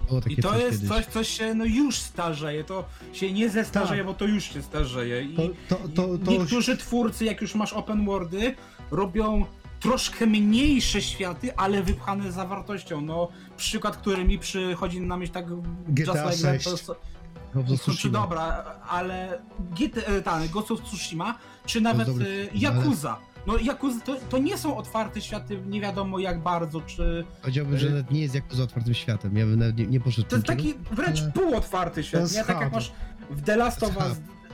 było 0.09 0.21
takie 0.21 0.35
I 0.35 0.43
to 0.43 0.49
coś 0.49 0.61
jest 0.61 0.81
kiedyś. 0.83 0.89
coś, 0.89 1.07
co 1.07 1.25
się 1.25 1.55
no 1.55 1.65
już 1.65 1.99
starzeje, 1.99 2.65
to 2.65 2.85
się 3.13 3.33
nie 3.33 3.51
zestarzeje, 3.51 4.01
Tak. 4.01 4.07
bo 4.07 4.15
to 4.15 4.25
już 4.25 4.45
się 4.45 4.63
starzeje. 4.63 5.23
I 5.23 5.35
to, 5.35 5.49
to, 5.69 5.89
to, 5.89 6.19
to 6.19 6.31
niektórzy 6.31 6.77
twórcy, 6.77 7.25
jak 7.25 7.41
już 7.41 7.55
masz 7.55 7.73
open 7.73 8.05
worldy, 8.05 8.55
robią 8.91 9.45
troszkę 9.81 10.27
mniejsze 10.27 11.03
światy, 11.03 11.57
ale 11.57 11.83
wypchane 11.83 12.33
zawartością. 12.33 13.01
No, 13.01 13.29
przykład, 13.57 13.97
który 13.97 14.25
mi 14.25 14.39
przychodzi 14.39 15.01
na 15.01 15.17
myśl 15.17 15.33
tak 15.33 15.47
GTA 15.89 16.25
just 16.25 16.43
like 16.43 16.53
that, 16.53 16.63
6. 16.63 16.85
to, 16.87 16.97
Ghost 17.55 17.71
of 17.73 17.81
to, 17.81 17.93
czy 17.93 17.93
Tsushima. 17.93 18.21
dobra, 18.21 18.65
ale 18.89 19.39
e, 20.07 20.49
Ghost 20.53 20.71
of 20.71 20.83
Tsushima, 20.83 21.39
czy 21.67 21.81
nawet 21.81 22.07
dobry 22.07 22.25
film, 22.53 22.67
ale- 22.67 22.81
Yakuza. 22.81 23.19
No 23.47 23.57
Yakuza 23.59 24.01
to, 24.01 24.17
to 24.31 24.39
nie 24.39 24.59
są 24.59 24.77
otwarte 24.77 25.21
światy, 25.21 25.59
nie 25.67 25.81
wiadomo 25.81 26.19
jak 26.19 26.41
bardzo, 26.41 26.81
czy... 26.81 27.25
Powiedziałbym, 27.43 27.79
że 27.79 27.91
nawet 27.91 28.11
nie 28.11 28.21
jest 28.21 28.35
jak 28.35 28.45
za 28.51 28.63
otwartym 28.63 28.95
światem. 28.95 29.37
Ja 29.37 29.47
bym 29.47 29.59
nawet 29.59 29.79
nie, 29.79 29.87
nie 29.87 30.01
poszedł 30.01 30.29
To 30.29 30.37
jest 30.37 30.47
taki 30.47 30.63
kierunku, 30.65 30.95
wręcz 30.95 31.21
ale- 31.23 31.33
półotwarty 31.33 32.03
świat, 32.05 32.33
nie? 32.33 32.45
Tak 32.45 32.61
jak 32.61 32.73
masz 32.73 32.93
w 33.31 33.43
The 33.43 33.57
Last 33.57 33.83
of 33.83 33.97
Us... 33.97 34.05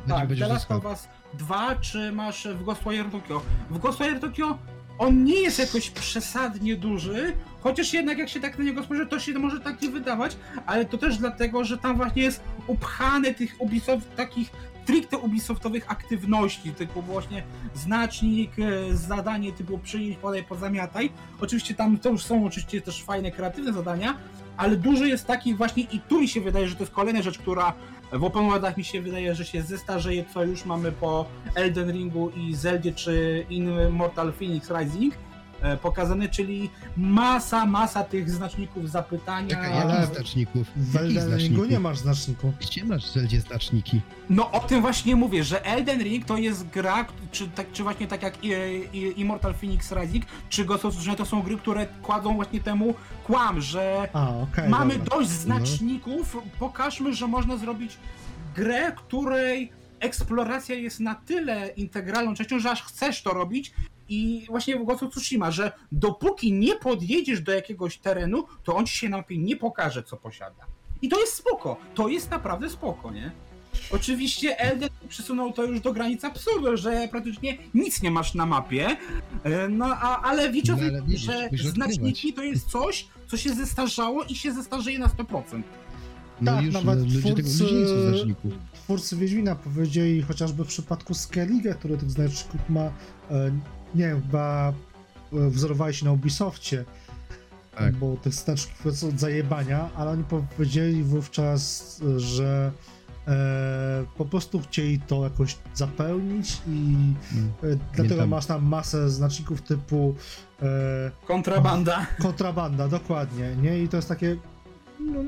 Tak, 0.08 0.28
The 0.28 0.48
Last 0.48 0.70
of 0.70 0.84
Us 0.84 1.08
2, 1.34 1.76
czy 1.76 2.12
masz 2.12 2.48
w 2.48 2.64
Ghostwire 2.64 3.10
Tokyo. 3.10 3.42
W 3.70 3.78
Ghostwire 3.78 4.20
Tokyo 4.20 4.58
on 4.98 5.24
nie 5.24 5.40
jest 5.40 5.58
jakoś 5.58 5.90
przesadnie 5.90 6.76
duży, 6.76 7.32
chociaż 7.60 7.92
jednak 7.92 8.18
jak 8.18 8.28
się 8.28 8.40
tak 8.40 8.58
na 8.58 8.64
niego 8.64 8.84
spojrzy, 8.84 9.06
to 9.06 9.20
się 9.20 9.32
może 9.32 9.60
taki 9.60 9.90
wydawać, 9.90 10.36
ale 10.66 10.84
to 10.84 10.98
też 10.98 11.18
dlatego, 11.18 11.64
że 11.64 11.78
tam 11.78 11.96
właśnie 11.96 12.22
jest 12.22 12.40
upchane 12.66 13.34
tych 13.34 13.54
Ubisoft 13.60 14.16
takich 14.16 14.50
stricte 14.82 15.18
Ubisoftowych 15.18 15.90
aktywności, 15.90 16.74
typu 16.74 17.02
właśnie 17.02 17.42
znacznik, 17.74 18.50
e, 18.58 18.96
zadanie 18.96 19.52
typu 19.52 19.78
przyjdź, 19.78 20.18
podaj, 20.18 20.44
pozamiataj. 20.44 21.10
Oczywiście 21.40 21.74
tam 21.74 21.98
to 21.98 22.08
już 22.08 22.24
są 22.24 22.46
oczywiście 22.46 22.80
też 22.80 23.04
fajne, 23.04 23.30
kreatywne 23.30 23.72
zadania, 23.72 24.16
ale 24.56 24.76
dużo 24.76 25.04
jest 25.04 25.26
takich 25.26 25.56
właśnie 25.56 25.82
i 25.82 26.00
tu 26.00 26.20
mi 26.20 26.28
się 26.28 26.40
wydaje, 26.40 26.68
że 26.68 26.74
to 26.74 26.82
jest 26.82 26.92
kolejna 26.92 27.22
rzecz, 27.22 27.38
która 27.38 27.72
w 28.12 28.24
open 28.24 28.48
worldach 28.48 28.76
mi 28.76 28.84
się 28.84 29.02
wydaje, 29.02 29.34
że 29.34 29.44
się 29.44 29.62
zestarzeje, 29.62 30.24
co 30.34 30.44
już 30.44 30.64
mamy 30.64 30.92
po 30.92 31.26
Elden 31.54 31.92
Ringu 31.92 32.30
i 32.30 32.54
Zeldzie 32.54 32.92
czy 32.92 33.46
Immortal 33.50 34.32
Phoenix 34.32 34.70
Rising 34.70 35.14
e, 35.62 35.76
pokazane, 35.76 36.28
czyli 36.28 36.70
masa, 36.96 37.66
masa 37.66 38.04
tych 38.04 38.30
znaczników 38.30 38.90
zapytania. 38.90 39.48
Czekaj, 39.48 39.72
ale- 39.78 39.94
jakich 39.94 40.14
znaczników? 40.14 40.66
W 40.76 40.96
Elden 40.96 41.08
Ringu 41.16 41.28
znaczników? 41.28 41.70
nie 41.70 41.80
masz 41.80 41.98
znaczniku. 41.98 42.52
Gdzie 42.60 42.84
masz 42.84 43.06
w 43.06 43.12
Zeldzie 43.12 43.40
znaczniki? 43.40 44.00
No 44.30 44.50
o 44.50 44.60
tym 44.60 44.80
właśnie 44.80 45.16
mówię, 45.16 45.44
że 45.44 45.64
Elden 45.64 46.02
Ring 46.02 46.24
to 46.24 46.36
jest 46.36 46.68
gra, 46.68 47.06
czy, 47.32 47.48
tak, 47.48 47.72
czy 47.72 47.82
właśnie 47.82 48.06
tak 48.06 48.22
jak 48.22 48.34
e, 48.34 48.38
i- 48.92 49.20
Immortal 49.20 49.54
Phoenix 49.54 49.92
Rising, 49.92 50.24
czy 50.48 50.64
Ghost 50.64 50.84
of 50.84 50.94
Tsushima 50.94 51.16
to 51.16 51.24
są 51.26 51.42
gry, 51.42 51.56
które 51.56 51.86
kładą 52.02 52.34
właśnie 52.34 52.60
temu 52.60 52.94
kłam, 53.24 53.60
że 53.60 54.08
A, 54.12 54.28
okej. 54.28 54.68
mamy 54.68 54.98
dobra. 54.98 55.16
dość 55.16 55.30
znaczników, 55.30 56.36
pokażmy, 56.58 57.14
że 57.14 57.26
można 57.26 57.56
zrobić 57.56 57.96
grę, 58.56 58.92
której 58.96 59.72
eksploracja 60.00 60.74
jest 60.74 61.00
na 61.00 61.14
tyle 61.14 61.68
integralną 61.68 62.34
częścią, 62.34 62.58
że 62.58 62.70
aż 62.70 62.82
chcesz 62.82 63.22
to 63.22 63.30
robić 63.30 63.72
i 64.10 64.46
właśnie 64.48 64.76
w 64.76 64.84
Ghost 64.84 65.02
of 65.02 65.10
Tsushima, 65.10 65.50
że 65.50 65.72
dopóki 65.92 66.52
nie 66.52 66.76
podjedziesz 66.76 67.40
do 67.40 67.52
jakiegoś 67.52 67.98
terenu, 67.98 68.44
to 68.64 68.76
on 68.76 68.86
ci 68.86 68.96
się 68.98 69.08
na 69.08 69.16
mapie 69.16 69.38
nie 69.38 69.56
pokaże, 69.56 70.02
co 70.02 70.16
posiada. 70.16 70.66
I 71.02 71.08
to 71.08 71.20
jest 71.20 71.34
spoko, 71.34 71.76
to 71.94 72.08
jest 72.08 72.30
naprawdę 72.30 72.70
spoko, 72.70 73.10
nie? 73.10 73.32
Oczywiście 73.90 74.58
Elden 74.58 74.88
przesunął 75.08 75.52
to 75.52 75.64
już 75.64 75.80
do 75.80 75.92
granic 75.92 76.24
absurdu, 76.24 76.76
że 76.76 77.08
praktycznie 77.10 77.58
nic 77.74 78.02
nie 78.02 78.10
masz 78.10 78.34
na 78.34 78.46
mapie, 78.46 78.96
e, 79.44 79.68
no 79.68 79.86
a, 79.86 80.22
ale 80.22 80.52
wiecie 80.52 80.72
o 80.72 80.76
No, 80.76 80.82
ale 80.82 81.02
widzisz, 81.02 81.20
że 81.20 81.70
znaczniki 81.70 82.32
to 82.32 82.42
jest 82.42 82.70
coś, 82.70 83.08
co 83.28 83.36
się 83.36 83.54
zestarzało 83.54 84.24
i 84.24 84.34
się 84.34 84.52
zestarzeje 84.52 84.98
na 84.98 85.06
100%. 85.06 85.62
No 86.40 86.52
Tak, 86.52 86.64
już 86.64 86.74
nawet 86.74 86.98
no, 86.98 87.34
tego 87.34 87.48
twórcy-. 87.48 88.34
Twórcy 88.72 89.16
Wiedźmina 89.16 89.54
powiedzieli 89.54 90.22
chociażby 90.22 90.64
w 90.64 90.68
przypadku 90.68 91.14
Skellige, 91.14 91.74
który 91.74 91.96
tych 91.96 92.10
znaczników 92.10 92.60
ma, 92.68 92.80
e, 92.80 92.92
nie 93.94 94.06
wiem, 94.08 94.22
chyba 94.22 94.72
e, 95.32 95.50
wzorowali 95.50 95.94
się 95.94 96.04
na 96.04 96.12
Ubisoftie, 96.12 96.84
Tak. 97.78 97.94
bo 97.94 98.16
tych 98.16 98.34
znaczników 98.34 98.96
są 98.98 99.08
od 99.08 99.20
zajebania, 99.20 99.90
ale 99.96 100.10
oni 100.10 100.24
powiedzieli 100.56 101.02
wówczas, 101.04 102.00
że 102.16 102.72
e, 103.28 104.04
po 104.16 104.24
prostu 104.24 104.60
chcieli 104.60 105.00
to 105.00 105.24
jakoś 105.24 105.56
zapełnić 105.74 106.56
i 106.68 106.70
Mm. 107.32 107.52
e, 107.62 107.76
dlatego 107.94 108.26
masz 108.26 108.46
tam 108.46 108.64
masę 108.64 109.10
znaczników 109.10 109.62
typu 109.62 110.14
e, 110.62 110.66
Kontrabanda. 111.26 112.06
kontrabanda, 112.22 112.88
dokładnie, 112.88 113.56
nie? 113.62 113.78
I 113.82 113.88
to 113.88 113.96
jest 113.96 114.08
takie, 114.08 114.36
no, 115.00 115.22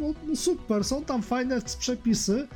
no, 0.00 0.06
no 0.28 0.36
super, 0.36 0.84
są 0.84 1.04
tam 1.04 1.22
fajne 1.22 1.60
przepisy 1.78 2.48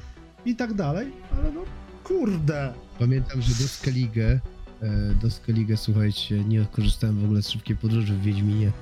i 0.45 0.57
tak 0.57 0.75
dalej, 0.75 1.13
ale 1.39 1.53
no 1.53 1.61
kurde. 2.05 2.75
Pamiętam, 2.99 3.43
że 3.43 3.63
do 3.63 3.69
Skellige, 3.69 4.41
do 5.23 5.31
Skellige, 5.31 5.77
słuchajcie, 5.77 6.45
nie 6.45 6.67
korzystałem 6.73 7.21
w 7.21 7.25
ogóle 7.25 7.43
z 7.43 7.49
szybkiej 7.51 7.77
podróży 7.77 8.15
w 8.15 8.23
Wiedźminie. 8.23 8.73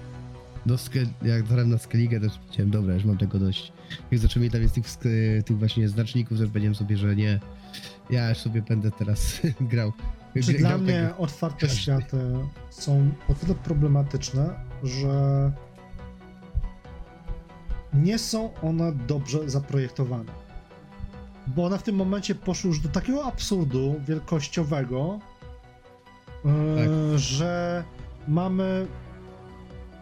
Do 0.67 0.75
Ske- 0.75 1.07
jak 1.23 1.43
dotarłem 1.43 1.71
na 1.71 1.79
Skellige, 1.79 2.21
to 2.21 2.27
powiedziałem, 2.47 2.71
dobra, 2.71 2.95
już 2.95 3.05
mam 3.05 3.19
tego 3.19 3.39
dość. 3.39 3.73
Jak 4.11 4.21
zacząłem 4.21 4.43
mieć 4.45 4.53
tam 4.53 4.63
jest 4.63 4.75
tych, 4.75 4.87
tych 5.45 5.59
właśnie 5.59 5.89
znaczników, 5.89 6.39
to 6.39 6.47
powiedziałem 6.47 6.75
sobie, 6.75 6.97
że 6.97 7.17
nie, 7.17 7.41
ja 8.11 8.29
już 8.29 8.39
sobie 8.39 8.63
będę 8.63 8.91
teraz 8.91 9.41
grał. 9.61 9.93
Czy 10.45 10.53
dla 10.53 10.79
mnie 10.79 11.07
tak- 11.09 11.21
otwarte 11.21 11.61
każdy. 11.67 11.77
światy 11.77 12.17
są 12.71 13.11
o 13.29 13.35
tyle 13.35 13.55
problematyczne, 13.55 14.55
że 14.83 15.53
nie 17.95 18.19
są 18.19 18.55
one 18.55 18.93
dobrze 18.93 19.51
zaprojektowane. 19.51 20.33
Bo 21.47 21.65
one 21.67 21.79
w 21.79 21.83
tym 21.83 21.97
momencie 21.97 22.35
poszły 22.35 22.69
już 22.69 22.81
do 22.81 22.89
takiego 22.89 23.25
absurdu 23.25 23.95
wielkościowego, 24.09 25.19
e, 25.21 25.32
Tak. 26.43 27.19
że 27.19 27.85
mamy. 28.29 28.87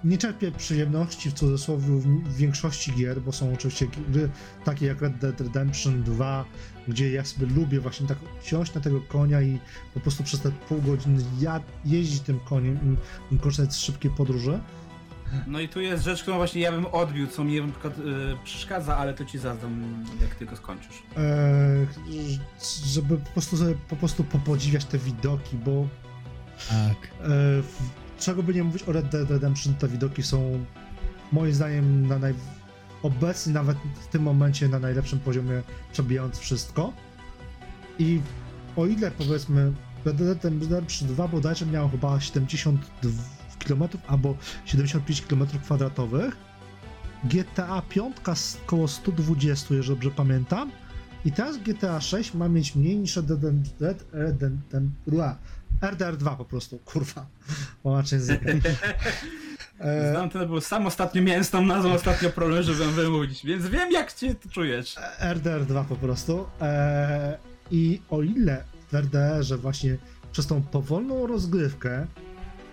Nie 0.05 0.19
czerpię 0.19 0.53
przyjemności 0.53 1.31
w 1.31 1.35
cudzysłowie 1.35 1.85
w 2.25 2.37
większości 2.37 2.93
gier, 2.93 3.21
bo 3.21 3.33
są 3.33 3.53
oczywiście 3.55 3.87
gry 4.09 4.29
takie 4.65 4.87
jak 4.87 5.03
Red 5.03 5.19
Dead 5.19 5.41
Redemption 5.41 6.03
2, 6.03 6.45
gdzie 6.89 7.11
ja 7.11 7.25
sobie 7.25 7.47
lubię 7.47 7.81
właśnie 7.81 8.07
tak 8.07 8.19
wsiąść 8.41 8.75
na 8.75 8.81
tego 8.81 9.01
konia 9.01 9.43
i 9.43 9.59
po 9.95 10.01
prostu 10.01 10.25
przez 10.25 10.41
te 10.41 10.51
pół 10.51 10.83
godziny 10.83 11.23
ja, 11.41 11.61
jeździć 11.85 12.21
tym 12.21 12.41
koniem 12.41 12.97
i, 13.33 13.39
korzystać 13.39 13.75
z 13.75 13.79
szybkiej 13.79 14.11
podróży. 14.11 14.61
No 15.47 15.61
i 15.61 15.69
tu 15.69 15.81
jest 15.81 16.05
rzecz, 16.05 16.23
którą 16.23 16.37
właśnie 16.37 16.61
ja 16.61 16.73
bym 16.73 16.87
odbił, 16.87 17.27
co 17.27 17.45
mi 17.45 17.61
na 17.61 17.73
przykład 17.73 17.95
e, 17.99 18.45
przeszkadza, 18.45 18.97
ale 18.97 19.15
to 19.15 19.25
ci 19.25 19.39
zazdam, 19.39 20.05
jak 20.21 20.35
tylko 20.35 20.57
skończysz. 20.57 21.03
E, 21.17 21.87
żeby 22.85 23.17
po 23.17 23.31
prostu 23.31 23.57
sobie 23.57 23.75
po 23.89 23.97
prostu 23.97 24.25
popodziwiać 24.25 24.85
te 24.85 24.99
widoki, 24.99 25.57
bo 25.57 25.89
tak. 26.69 27.11
E, 27.21 27.29
czego 28.19 28.43
by 28.43 28.55
nie 28.55 28.65
mówić 28.65 28.83
o 28.83 28.93
Red 28.93 29.09
Dead 29.09 29.31
Redemption, 29.31 29.75
te 29.75 29.89
widoki 29.89 30.23
są 30.23 30.65
moim 31.33 31.53
zdaniem 31.53 32.07
na 32.07 32.19
naj... 32.19 32.35
obecnie, 33.03 33.53
nawet 33.53 33.77
w 34.01 34.07
tym 34.07 34.23
momencie 34.23 34.69
na 34.69 34.79
najlepszym 34.79 35.19
poziomie, 35.19 35.63
przebijając 35.93 36.39
wszystko. 36.39 36.93
I 37.99 38.21
o 38.77 38.87
ile 38.87 39.11
powiedzmy 39.11 39.73
Red 40.05 40.17
Dead 40.17 40.45
Redemption 40.45 41.09
2 41.09 41.29
bodajże 41.29 41.67
miało 41.67 41.89
chyba 41.89 42.21
72 42.21 43.41
km 43.59 43.83
albo 44.07 44.35
75 44.65 45.23
km 45.23 45.47
kwadratowych, 45.47 46.37
GTA 47.25 47.83
5 47.89 48.17
około 48.65 48.89
120, 48.89 49.75
jeżeli 49.75 49.95
dobrze 49.95 50.11
pamiętam. 50.11 50.71
I 51.25 51.33
teraz 51.33 51.59
GTA 51.59 52.01
6 52.01 52.35
ma 52.35 52.49
mieć 52.49 52.77
mniej 52.77 52.97
niż 52.97 53.17
Red 53.17 53.27
Dead, 53.27 53.43
Red, 53.81 54.05
Red, 54.13 54.45
Red, 55.07 55.37
RDR2 55.81 56.37
po 56.37 56.45
prostu, 56.45 56.79
kurwa. 56.79 57.27
Łamacz 57.85 58.13
języka. 58.13 58.51
Znam 60.11 60.31
ten 60.31 60.47
był 60.47 60.61
sam 60.61 60.87
ostatnio, 60.87 61.23
miałem 61.23 61.45
z 61.45 61.51
tą 61.51 61.67
nazwą 61.67 61.93
ostatnio 61.93 62.31
problem, 62.31 62.63
żeby 62.63 62.85
ją 62.85 62.91
wymówić, 62.91 63.47
więc 63.47 63.67
wiem 63.67 63.93
jak 63.93 64.11
się 64.11 64.35
czujesz. 64.51 64.97
E, 64.99 65.35
RDR2 65.35 65.85
po 65.85 65.97
prostu. 65.97 66.47
E, 66.61 67.39
I 67.71 68.01
o 68.11 68.23
ile 68.23 68.65
w 68.93 68.95
RDR-ze 68.95 69.57
właśnie 69.57 69.97
przez 70.33 70.47
tą 70.47 70.63
powolną 70.63 71.27
rozgrywkę 71.27 72.07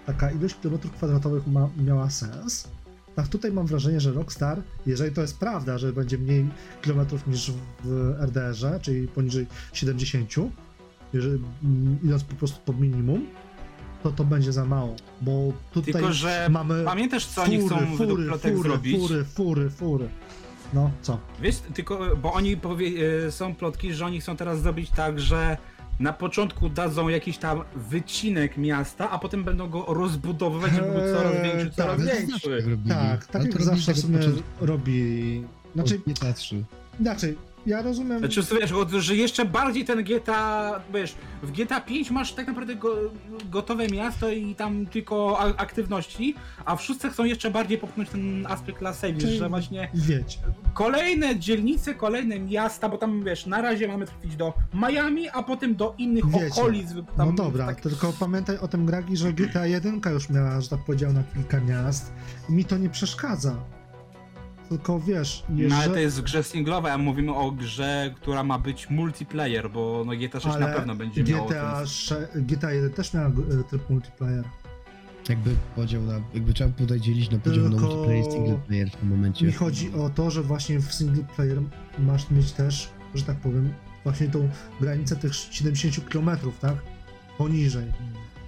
taka 0.05 0.31
ilość 0.31 0.55
kilometrów 0.61 0.93
kwadratowych 0.93 1.47
ma, 1.47 1.69
miała 1.77 2.09
sens, 2.09 2.67
tak 3.15 3.27
tutaj 3.27 3.51
mam 3.51 3.67
wrażenie, 3.67 3.99
że 3.99 4.11
Rockstar, 4.11 4.61
jeżeli 4.85 5.15
to 5.15 5.21
jest 5.21 5.37
prawda, 5.37 5.77
że 5.77 5.93
będzie 5.93 6.17
mniej 6.17 6.49
kilometrów 6.81 7.27
niż 7.27 7.51
w 7.83 8.15
RDR-ze, 8.19 8.79
czyli 8.79 9.07
poniżej 9.07 9.47
70, 9.73 10.29
jeżeli, 11.13 11.39
mm, 11.63 11.97
idąc 12.03 12.23
po 12.23 12.35
prostu 12.35 12.59
pod 12.65 12.79
minimum, 12.79 13.25
to 14.03 14.11
to 14.11 14.23
będzie 14.23 14.51
za 14.53 14.65
mało, 14.65 14.95
bo 15.21 15.53
tutaj 15.73 15.93
Tylko, 15.93 16.13
że 16.13 16.47
mamy 16.51 16.83
Pamiętasz 16.83 17.25
co 17.25 17.43
oni 17.43 17.57
chcą 17.57 17.77
fury, 17.77 17.97
według 17.97 18.19
fury, 18.27 18.39
fury, 18.55 18.69
zrobić? 18.69 18.97
fury, 18.99 19.23
fury, 19.23 19.69
fury. 19.69 20.07
No, 20.73 20.91
co? 21.01 21.19
Wiesz, 21.41 21.55
tylko, 21.73 22.15
bo 22.21 22.33
oni 22.33 22.57
powie, 22.57 22.87
e, 23.27 23.31
są 23.31 23.55
plotki, 23.55 23.93
że 23.93 24.05
oni 24.05 24.21
chcą 24.21 24.35
teraz 24.37 24.61
zrobić 24.61 24.89
tak, 24.89 25.19
że 25.19 25.57
na 25.99 26.13
początku 26.13 26.69
dadzą 26.69 27.07
jakiś 27.07 27.37
tam 27.37 27.61
wycinek 27.75 28.57
miasta, 28.57 29.09
a 29.09 29.19
potem 29.19 29.43
będą 29.43 29.69
go 29.69 29.85
rozbudowywać, 29.87 30.71
żeby 30.71 30.87
był 30.91 31.13
coraz 31.13 31.33
Eee, 31.35 31.43
większy, 31.43 31.71
coraz 31.71 31.97
tak, 31.97 32.17
większy. 32.17 32.49
tak. 32.87 32.97
Tak, 32.97 33.25
tak 33.27 33.41
Ale 33.41 33.49
jak 33.49 33.61
zawsze 33.61 33.83
w 33.83 33.95
tak 33.95 33.97
sumie 33.97 34.19
robi. 34.61 35.43
Znaczy, 35.75 36.01
Nie 36.07 36.13
patrzy. 36.13 36.63
inaczej, 36.99 37.37
ja 37.67 37.81
rozumiem. 37.81 38.19
Znaczy, 38.19 38.41
wiesz, 38.61 39.03
że 39.03 39.15
jeszcze 39.15 39.45
bardziej 39.45 39.85
ten 39.85 40.03
GTA, 40.03 40.79
wiesz, 40.93 41.15
w 41.43 41.51
GTA 41.51 41.81
5 41.81 42.11
masz 42.11 42.33
tak 42.33 42.47
naprawdę 42.47 42.75
go, 42.75 42.95
gotowe 43.51 43.87
miasto 43.87 44.29
i 44.29 44.55
tam 44.55 44.85
tylko 44.85 45.39
aktywności, 45.39 46.35
a 46.65 46.75
w 46.75 46.83
szóstce 46.83 47.09
chcą 47.09 47.23
jeszcze 47.23 47.51
bardziej 47.51 47.77
popchnąć 47.77 48.09
ten 48.09 48.45
aspekt 48.45 48.81
Las 48.81 49.01
Vegas, 49.01 49.23
Czyli- 49.23 49.37
że 49.37 49.49
właśnie 49.49 49.89
Wiecie, 49.93 50.39
kolejne 50.73 51.39
dzielnice, 51.39 51.93
kolejne 51.93 52.39
miasta, 52.39 52.89
bo 52.89 52.97
tam, 52.97 53.23
wiesz, 53.23 53.45
na 53.45 53.61
razie 53.61 53.87
mamy 53.87 54.05
trafić 54.05 54.35
do 54.35 54.53
Miami, 54.73 55.29
a 55.29 55.43
potem 55.43 55.75
do 55.75 55.95
innych 55.97 56.29
Wiecie. 56.29 56.45
okolic. 56.61 56.93
Tam, 57.17 57.27
no 57.29 57.31
dobra, 57.31 57.65
tak, 57.65 57.81
tylko 57.81 58.13
pamiętaj 58.19 58.57
o 58.57 58.67
tym 58.67 58.85
Gragi, 58.85 59.17
że 59.17 59.33
GTA 59.33 59.65
1 59.65 60.01
już 60.13 60.29
miała, 60.29 60.61
że 60.61 60.69
tak 60.69 60.79
powiedział, 60.85 61.13
na 61.13 61.23
kilka 61.23 61.59
miast 61.61 62.13
i 62.49 62.53
mi 62.53 62.65
to 62.65 62.77
nie 62.77 62.89
przeszkadza. 62.89 63.76
Tylko 64.69 64.99
wiesz, 64.99 65.43
No 65.49 65.55
ale 65.55 65.63
jeżeli... 65.63 65.91
to 65.93 65.99
jest 65.99 66.19
w 66.19 66.23
grze 66.23 66.43
singlowej, 66.43 66.91
a 66.91 66.97
mówimy 66.97 67.35
o 67.35 67.51
grze, 67.51 68.13
która 68.15 68.43
ma 68.43 68.59
być 68.59 68.89
multiplayer, 68.89 69.71
bo 69.71 70.03
no 70.05 70.13
GTA 70.15 70.39
6 70.39 70.59
na 70.59 70.67
pewno 70.67 70.95
będzie 70.95 71.23
miało 71.23 71.47
GTA, 71.49 71.77
ten... 71.77 71.87
sze- 71.87 72.27
GTA 72.35 72.71
1 72.71 72.91
też 72.93 73.13
miała 73.13 73.27
e, 73.27 73.63
tryb 73.69 73.89
multiplayer. 73.89 74.43
Jakby 75.29 75.55
podział 75.75 76.01
na, 76.01 76.13
jakby 76.33 76.53
trzeba 76.53 76.69
tutaj 76.71 76.99
dzielić 76.99 77.31
na 77.31 77.39
podział 77.39 77.63
Tylko- 77.69 77.81
na 77.81 77.87
multiplayer 77.87 78.27
i 78.27 78.31
single 78.31 78.57
player 78.67 78.89
w 78.91 78.95
tym 78.95 79.09
momencie. 79.09 79.45
Mi 79.45 79.51
chodzi 79.51 79.93
o 79.93 80.09
to, 80.09 80.31
że 80.31 80.43
właśnie 80.43 80.79
w 80.79 80.93
single 80.93 81.23
player 81.35 81.57
masz 81.99 82.31
mieć 82.31 82.51
też, 82.51 82.89
że 83.15 83.23
tak 83.23 83.37
powiem, 83.37 83.73
właśnie 84.03 84.27
tą 84.27 84.49
granicę 84.81 85.15
tych 85.15 85.35
70 85.35 86.09
km, 86.09 86.29
tak? 86.61 86.75
Poniżej. 87.37 87.85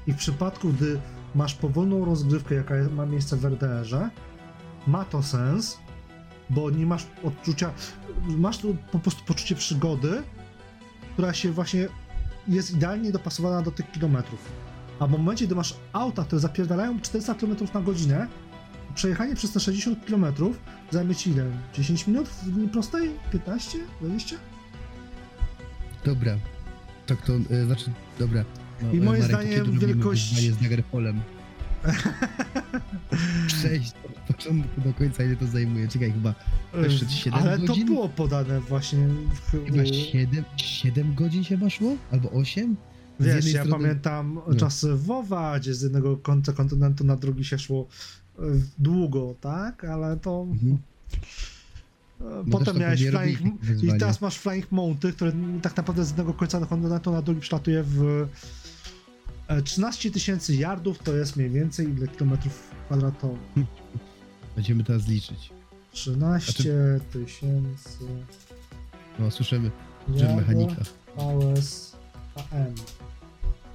I 0.08 0.14
w 0.14 0.16
przypadku, 0.16 0.70
gdy 0.70 1.00
masz 1.36 1.54
powolną 1.56 2.06
rozgrywkę, 2.06 2.56
jaka 2.56 2.74
ma 2.96 3.06
miejsce 3.06 3.38
w 3.38 3.46
RDR-ze, 3.46 4.10
ma 4.88 5.06
to 5.06 5.24
sens, 5.24 5.78
bo 6.50 6.70
nie 6.70 6.86
masz 6.86 7.08
odczucia, 7.24 7.72
masz 8.28 8.58
tu 8.58 8.78
po 8.92 9.00
prostu 9.00 9.24
poczucie 9.26 9.56
przygody, 9.56 10.24
która 11.14 11.34
się 11.34 11.52
właśnie 11.52 11.88
jest 12.48 12.72
idealnie 12.72 13.12
dopasowana 13.12 13.62
do 13.62 13.72
tych 13.72 13.92
kilometrów. 13.92 14.40
A 15.00 15.08
w 15.08 15.12
momencie, 15.12 15.46
gdy 15.46 15.56
masz 15.56 15.74
auta, 15.94 16.24
które 16.24 16.40
zapierdalają 16.40 17.00
400 17.02 17.36
km 17.36 17.56
na 17.74 17.82
godzinę, 17.82 18.28
przejechanie 18.96 19.36
przez 19.36 19.52
te 19.52 19.60
60 19.60 20.06
km 20.06 20.26
zajmie 20.92 21.16
ci 21.16 21.30
ile? 21.30 21.52
10 21.74 22.08
minut 22.08 22.28
w 22.28 22.48
linii 22.48 22.70
prostej? 22.70 23.10
15? 23.32 23.78
20? 24.02 24.36
Dobra. 26.06 26.38
Tak 27.08 27.22
to, 27.22 27.34
y, 27.52 27.66
znaczy, 27.66 27.92
dobra. 28.20 28.44
No, 28.82 28.92
I 28.92 28.98
e, 28.98 29.02
moim 29.02 29.22
Marek, 29.22 29.48
zdaniem 29.48 29.80
wielkość- 29.80 30.52
z 30.52 30.58
Daggerfallem? 30.58 31.22
Przejść 33.48 33.94
od 34.06 34.36
początku 34.36 34.82
do 34.82 34.94
końca, 34.94 35.24
ile 35.24 35.36
to 35.36 35.48
zajmuje? 35.48 35.88
Czekaj, 35.88 36.12
chyba, 36.12 36.34
Jeszcze 36.84 37.06
Yy, 37.06 37.12
7 37.12 37.40
Ale 37.40 37.60
to 37.60 37.66
godzin? 37.66 37.86
było 37.86 38.10
podane 38.10 38.60
właśnie 38.62 39.08
w, 39.08 39.52
chyba 39.66 39.84
u- 39.84 39.86
7, 39.94 40.44
7 40.58 41.16
godzin 41.16 41.44
się 41.44 41.70
szło? 41.70 41.96
Albo 42.12 42.32
8? 42.32 42.76
Z 43.20 43.26
Wiesz, 43.26 43.54
ja 43.54 43.64
strony- 43.64 43.84
pamiętam 43.84 44.40
No. 44.48 44.56
czasy 44.56 44.96
WoWa, 44.96 45.60
gdzie 45.60 45.74
z 45.74 45.82
jednego 45.82 46.18
końca 46.18 46.54
kontynentu 46.54 47.04
na 47.04 47.16
drugi 47.16 47.46
się 47.46 47.60
szło 47.60 47.88
e, 48.40 48.42
długo, 48.80 49.36
tak? 49.42 49.86
Ale 49.86 50.18
to... 50.18 50.48
Mhm. 50.52 50.78
e, 52.22 52.24
No 52.24 52.44
Potem 52.52 52.74
to 52.74 52.80
miałeś 52.80 53.02
Flying... 53.06 53.60
I 53.96 54.00
teraz 54.00 54.22
masz 54.22 54.38
Flying 54.38 54.72
Mounty, 54.72 55.14
które 55.14 55.32
tak 55.62 55.78
naprawdę 55.78 56.06
z 56.06 56.08
jednego 56.10 56.34
końca 56.34 56.66
kontynentu 56.66 57.12
na 57.12 57.22
drugi 57.22 57.42
przelatuje 57.42 57.84
w 57.88 58.28
13 59.64 60.12
tysięcy 60.12 60.56
yardów, 60.56 61.00
to 61.00 61.16
jest 61.16 61.36
mniej 61.36 61.50
więcej 61.50 61.90
ile 61.90 62.08
kilometrów 62.08 62.72
kwadratowych? 62.86 63.40
Będziemy 64.56 64.84
teraz 64.84 65.08
liczyć. 65.08 65.50
13 65.92 67.00
tysięcy 67.14 67.98
No, 69.20 69.32
słyszymy, 69.32 69.72
że 70.16 70.36
mechanika. 70.36 70.76
AS 71.18 71.96
AM. 72.36 72.76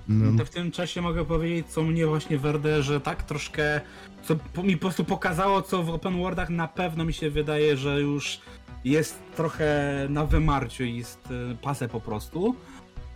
No, 0.08 0.38
To 0.38 0.44
w 0.44 0.50
tym 0.50 0.70
czasie 0.70 1.02
mogę 1.02 1.24
powiedzieć, 1.24 1.66
co 1.66 1.82
mnie 1.82 2.06
właśnie 2.06 2.38
w 2.38 2.46
RDR-ze 2.46 3.00
tak 3.00 3.22
troszkę, 3.22 3.80
co 4.22 4.62
mi 4.62 4.76
po 4.76 4.80
prostu 4.80 5.04
pokazało, 5.04 5.62
co 5.62 5.82
w 5.82 5.90
open 5.90 6.18
worldach 6.18 6.50
na 6.50 6.68
pewno 6.68 7.04
mi 7.04 7.12
się 7.12 7.30
wydaje, 7.30 7.76
że 7.76 8.00
już 8.00 8.40
jest 8.84 9.18
trochę 9.36 9.92
na 10.10 10.26
wymarciu, 10.26 10.84
jest 10.84 11.18
e, 11.52 11.54
pasę 11.62 11.88
po 11.88 12.00
prostu. 12.00 12.54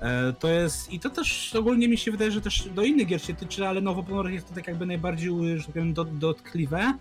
E, 0.00 0.32
To 0.32 0.48
jest, 0.48 0.92
i 0.92 1.00
to 1.00 1.10
też 1.10 1.54
ogólnie 1.54 1.88
mi 1.88 1.98
się 1.98 2.10
wydaje, 2.10 2.30
że 2.32 2.40
też 2.40 2.68
do 2.74 2.82
innych 2.82 3.06
gier 3.06 3.22
się 3.22 3.34
tyczy, 3.34 3.68
ale 3.68 3.80
no 3.80 3.94
w 3.94 3.98
open 3.98 4.14
worldach 4.14 4.32
jest 4.34 4.48
to 4.48 4.54
tak 4.54 4.66
jakby 4.66 4.86
najbardziej, 4.86 5.30
że 5.58 5.64
tak 5.64 5.72
powiem, 5.72 5.94
dot- 5.94 6.18
dotkliwe. 6.18 6.94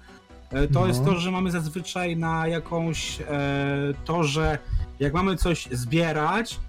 E, 0.52 0.68
To 0.68 0.80
No. 0.82 0.88
jest 0.88 1.06
to, 1.06 1.16
że 1.20 1.32
mamy 1.32 1.52
zazwyczaj 1.52 2.18
na 2.18 2.48
jakąś, 2.48 3.22
e, 3.22 3.26
to, 4.06 4.24
że 4.24 4.58
jak 5.00 5.14
mamy 5.14 5.36
coś 5.36 5.68
zbierać, 5.72 6.60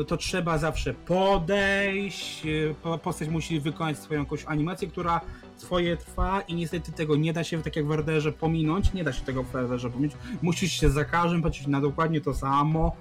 y, 0.00 0.04
to 0.04 0.16
trzeba 0.16 0.58
zawsze 0.58 0.94
podejść, 0.94 2.46
y, 2.46 2.74
po- 2.82 2.98
postać 2.98 3.28
musi 3.28 3.60
wykonać 3.60 3.98
swoją 3.98 4.20
jakąś 4.20 4.44
animację, 4.44 4.88
która 4.88 5.20
swoje 5.56 5.96
trwa 5.96 6.40
i 6.40 6.54
niestety 6.54 6.92
tego 6.92 7.16
nie 7.16 7.32
da 7.32 7.44
się, 7.44 7.62
tak 7.62 7.76
jak 7.76 7.86
w 7.86 7.92
RDR-ze, 7.92 8.32
pominąć, 8.32 8.92
nie 8.92 9.04
da 9.04 9.12
się 9.12 9.20
tego 9.24 9.42
w 9.42 9.56
RDR-ze 9.56 9.90
pominąć, 9.90 10.12
musisz 10.42 10.72
się 10.72 10.90
za 10.90 11.04
każdym 11.04 11.42
patrzeć 11.42 11.66
na 11.66 11.80
dokładnie 11.80 12.20
to 12.20 12.34
samo, 12.34 12.96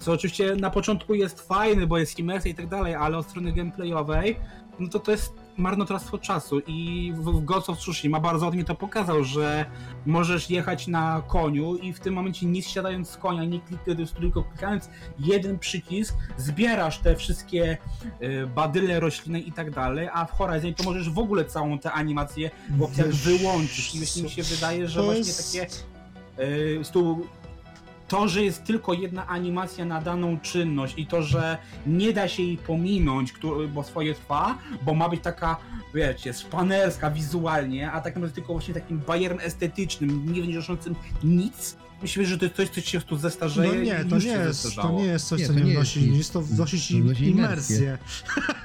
co 0.00 0.12
oczywiście 0.12 0.56
na 0.56 0.70
początku 0.70 1.14
jest 1.14 1.40
fajne, 1.40 1.86
bo 1.86 1.98
jest 1.98 2.18
imersja 2.18 2.50
i 2.50 2.54
tak 2.54 2.68
dalej, 2.68 2.94
ale 2.94 3.18
od 3.18 3.26
strony 3.26 3.52
gameplayowej, 3.52 4.36
no 4.80 4.88
to 4.88 4.98
to 4.98 5.10
jest 5.10 5.32
marnotrawstwo 5.56 6.18
czasu 6.18 6.60
i 6.66 7.12
w, 7.16 7.44
Ghost 7.44 7.70
of 7.70 7.78
Tsushima 7.78 8.20
bardzo 8.20 8.46
ładnie 8.46 8.64
to 8.64 8.74
pokazał, 8.74 9.24
że 9.24 9.66
możesz 10.06 10.50
jechać 10.50 10.86
na 10.86 11.22
koniu 11.28 11.76
i 11.76 11.92
w 11.92 12.00
tym 12.00 12.14
momencie 12.14 12.46
nie 12.46 12.62
zsiadając 12.62 13.10
z 13.10 13.16
konia, 13.16 13.44
nie 13.44 13.60
klik, 13.60 13.80
tylko 14.20 14.42
klikając 14.42 14.90
jeden 15.18 15.58
przycisk, 15.58 16.14
zbierasz 16.36 16.98
te 16.98 17.16
wszystkie 17.16 17.78
y, 18.22 18.46
badyle, 18.46 19.00
rośliny 19.00 19.40
i 19.40 19.52
tak 19.52 19.70
dalej, 19.70 20.08
a 20.12 20.24
w 20.24 20.32
Horizon 20.32 20.74
to 20.74 20.84
możesz 20.84 21.10
w 21.10 21.18
ogóle 21.18 21.44
całą 21.44 21.78
tę 21.78 21.92
animację 21.92 22.50
w 22.70 22.82
opcjach 22.82 23.08
wyłączyć. 23.08 23.94
I 23.94 24.00
myślę, 24.00 24.22
mi 24.22 24.30
się 24.30 24.42
wydaje, 24.42 24.88
że 24.88 25.02
właśnie 25.02 25.32
takie 25.34 25.74
y, 26.44 26.84
stu, 26.84 27.26
to, 28.10 28.28
że 28.28 28.42
jest 28.44 28.64
tylko 28.64 28.92
jedna 28.94 29.26
animacja 29.26 29.84
na 29.84 30.00
daną 30.00 30.40
czynność 30.40 30.94
i 30.96 31.06
to, 31.06 31.22
że 31.22 31.58
nie 31.86 32.12
da 32.12 32.28
się 32.28 32.42
jej 32.42 32.56
pominąć, 32.56 33.34
bo 33.74 33.82
swoje 33.84 34.14
trwa, 34.14 34.58
bo 34.82 34.94
ma 34.94 35.08
być 35.08 35.20
taka, 35.22 35.56
wiecie, 35.94 36.32
szpanerska 36.32 37.10
wizualnie, 37.10 37.92
a 37.92 38.00
tak 38.00 38.14
naprawdę 38.14 38.34
tylko 38.34 38.52
właśnie 38.52 38.74
takim 38.74 38.98
bajerem 38.98 39.38
estetycznym, 39.40 40.32
nie 40.32 40.42
wnoszącym 40.42 40.94
nic. 41.24 41.76
Myślę, 42.02 42.24
że 42.26 42.38
to 42.38 42.44
jest 42.44 42.56
coś, 42.56 42.68
co 42.68 42.80
się 42.80 43.00
tu 43.00 43.16
zestarzeje 43.16 43.72
No 43.72 43.82
nie, 43.82 44.04
to 44.04 44.14
nie, 44.16 44.20
się 44.22 44.28
jest, 44.28 44.76
to 44.76 44.90
nie 44.92 45.04
jest 45.04 45.28
coś, 45.28 45.40
Nie, 45.40 45.46
co 45.46 45.52
nie 45.52 45.62
nie 45.62 45.72
wnosi, 45.72 45.98
jest 46.00 46.08
nic. 46.10 46.18
jest 46.18 46.32
to 46.32 46.42
wnosi 46.42 46.96
imersję. 47.20 47.98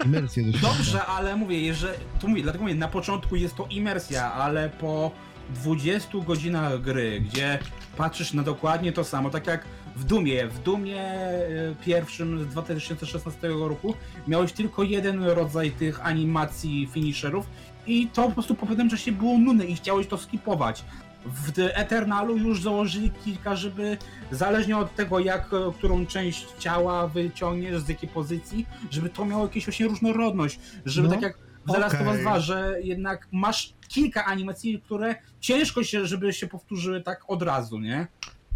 imersję. 0.06 0.44
Dobrze, 0.62 1.06
ale 1.06 1.36
mówię, 1.36 1.62
jeżeli, 1.62 1.94
to 2.20 2.28
mówię, 2.28 2.44
dlatego 2.44 2.64
mówię, 2.64 2.76
na 2.76 2.88
początku 2.88 3.36
jest 3.36 3.56
to 3.56 3.66
imersja, 3.70 4.34
ale 4.34 4.70
po 4.70 5.12
20 5.56 6.10
godzinach 6.28 6.82
gry, 6.82 7.22
gdzie 7.22 7.60
patrzysz 7.98 8.34
na 8.34 8.44
dokładnie 8.44 8.92
to 8.92 9.04
samo, 9.04 9.30
tak 9.30 9.48
jak 9.48 9.66
w 9.96 10.04
Dumie, 10.04 10.48
w 10.48 10.60
Dumie 10.60 11.02
e, 11.02 11.76
pierwszym 11.86 12.44
z 12.44 12.48
2016 12.48 13.48
roku 13.48 13.94
miałeś 14.28 14.54
tylko 14.54 14.84
jeden 14.84 15.24
rodzaj 15.24 15.72
tych 15.72 16.06
animacji 16.06 16.90
finisherów 16.92 17.46
i 17.88 18.08
to 18.08 18.24
po 18.24 18.32
prostu 18.32 18.56
po 18.56 18.66
pewnym 18.66 18.90
czasie 18.90 19.12
było 19.12 19.38
nudne 19.38 19.66
i 19.66 19.76
chciałeś 19.76 20.08
to 20.08 20.18
skipować. 20.18 20.86
W 21.26 21.52
Eternalu 21.58 22.38
już 22.38 22.62
założyli 22.62 23.12
kilka, 23.26 23.56
żeby 23.56 23.98
zależnie 24.32 24.78
od 24.78 24.96
tego, 24.96 25.20
jak 25.20 25.54
e, 25.54 25.72
którą 25.78 26.06
część 26.06 26.48
ciała 26.60 27.08
wyciągniesz, 27.08 27.82
z 27.82 27.90
jakiej 27.90 28.10
pozycji, 28.10 28.66
żeby 28.92 29.10
to 29.10 29.26
miało 29.26 29.44
jakąś 29.44 29.66
właśnie 29.66 29.88
różnorodność, 29.88 30.60
żeby 30.86 31.08
No, 31.08 31.14
tak 31.14 31.24
jak 31.24 31.45
Us 31.68 31.94
okej. 31.94 32.22
2, 32.22 32.40
że 32.40 32.76
jednak 32.84 33.28
masz 33.32 33.74
kilka 33.88 34.26
animacji, 34.26 34.82
które 34.82 35.16
ciężko 35.40 35.84
się, 35.84 36.06
żeby 36.06 36.34
się 36.34 36.48
powtórzyły 36.48 37.02
tak 37.02 37.24
od 37.28 37.42
razu, 37.42 37.80
nie? 37.80 38.08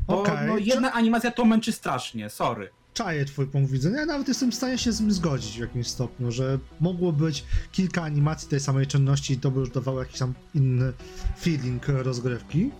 Bo 0.07 0.21
Okej, 0.21 0.47
no, 0.47 0.57
czy- 0.57 0.61
jedna 0.63 0.93
animacja 0.93 1.31
to 1.31 1.45
męczy 1.45 1.71
strasznie, 1.71 2.29
sorry. 2.29 2.69
Czaję 2.93 3.25
twój 3.25 3.47
punkt 3.47 3.71
widzenia, 3.71 3.99
ja 3.99 4.05
nawet 4.05 4.27
jestem 4.27 4.51
w 4.51 4.55
stanie 4.55 4.77
się 4.77 4.91
z 4.91 5.01
nim 5.01 5.11
zgodzić 5.11 5.57
w 5.57 5.59
jakimś 5.59 5.87
stopniu, 5.87 6.31
że 6.31 6.59
mogło 6.79 7.11
być 7.11 7.43
kilka 7.71 8.03
animacji 8.03 8.49
tej 8.49 8.59
samej 8.59 8.87
czynności 8.87 9.33
i 9.33 9.37
to 9.37 9.51
by 9.51 9.59
już 9.59 9.69
dawało 9.69 9.99
jakiś 9.99 10.19
tam 10.19 10.33
inny 10.55 10.93
feeling 11.39 11.87
rozgrywki. 11.87 12.71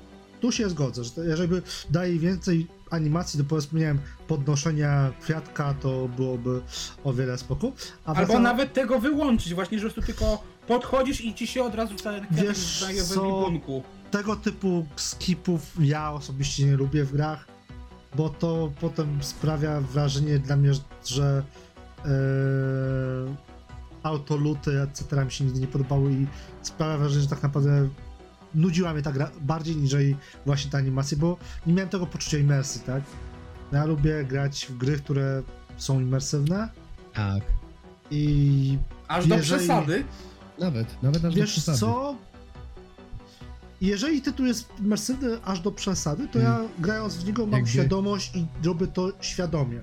Tu 0.41 0.51
się 0.51 0.69
zgodzę, 0.69 1.03
że 1.03 1.11
to, 1.11 1.23
jeżeli 1.23 1.61
daje 1.89 2.19
więcej 2.19 2.68
animacji 2.90 3.38
do 3.38 3.44
powiedzmy, 3.44 3.80
nie 3.80 3.86
wiem, 3.86 3.99
podnoszenia 4.28 5.11
kwiatka, 5.22 5.74
to 5.74 6.07
byłoby 6.07 6.61
o 7.03 7.14
wiele 7.14 7.38
spoko. 7.38 7.72
A 8.06 8.10
Albo 8.10 8.22
wracam- 8.26 8.44
nawet 8.44 8.74
tego 8.74 8.99
wyłączyć, 8.99 9.53
właśnie, 9.53 9.80
że 9.80 9.90
tu 9.91 10.02
tylko 10.02 10.44
podchodzisz 10.68 11.22
i 11.26 11.34
ci 11.34 11.48
się 11.48 11.64
od 11.64 11.76
razu 11.76 11.95
ten 11.95 12.26
kwiatek 12.28 12.56
znaje 12.56 13.03
w 13.03 13.07
co? 13.07 13.14
ekwipunku. 13.14 13.84
tego 14.11 14.36
typu 14.36 14.86
skipów 14.95 15.61
ja 15.80 16.11
osobiście 16.11 16.66
nie 16.66 16.76
lubię 16.78 17.03
w 17.03 17.11
grach, 17.11 17.45
bo 18.16 18.30
to 18.30 18.72
potem 18.82 19.24
sprawia 19.24 19.82
wrażenie 19.82 20.40
dla 20.40 20.56
mnie, 20.56 20.72
że 21.06 21.44
e, 22.06 22.10
autoluty, 24.03 24.82
etc. 24.82 25.26
mi 25.26 25.32
się 25.32 25.44
nigdy 25.45 25.60
nie 25.60 25.68
podobały 25.68 26.11
i 26.11 26.28
sprawia 26.61 26.98
wrażenie, 26.98 27.22
że 27.22 27.30
tak 27.30 27.44
naprawdę 27.44 27.90
nudziła 28.55 28.93
mnie 28.93 29.01
ta 29.01 29.11
gra 29.11 29.31
bardziej 29.41 29.76
niż 29.76 29.95
właśnie 30.45 30.71
te 30.71 30.77
animacje, 30.77 31.17
bo 31.17 31.38
nie 31.65 31.73
miałem 31.73 31.89
tego 31.89 32.05
poczucia 32.05 32.38
imersji, 32.38 32.81
tak? 32.81 33.03
Ja 33.71 33.85
lubię 33.85 34.26
grać 34.26 34.65
w 34.69 34.77
gry, 34.77 34.97
które 34.97 35.41
są 35.77 35.99
imersywne 35.99 36.69
Tak, 37.13 37.43
i 38.11 38.77
Aż 39.07 39.27
do 39.27 39.35
Jeżeli- 39.35 39.57
przesady. 39.59 40.03
nawet, 40.59 41.03
nawet 41.03 41.26
aż 41.26 41.34
do 41.34 41.41
Wiesz 41.41 41.51
przesady. 41.51 41.77
co? 41.77 42.15
Jeżeli 43.81 44.21
tytuł 44.21 44.45
jest 44.45 44.69
imersywny 44.80 45.43
aż 45.43 45.59
do 45.59 45.71
przesady, 45.71 46.27
to 46.27 46.39
ja 46.39 46.59
grając 46.80 47.15
w 47.15 47.26
niego 47.26 47.45
mam 47.45 47.53
Jakby- 47.53 47.69
świadomość 47.69 48.35
i 48.35 48.45
robię 48.65 48.88
to 48.88 49.11
świadomie. 49.21 49.81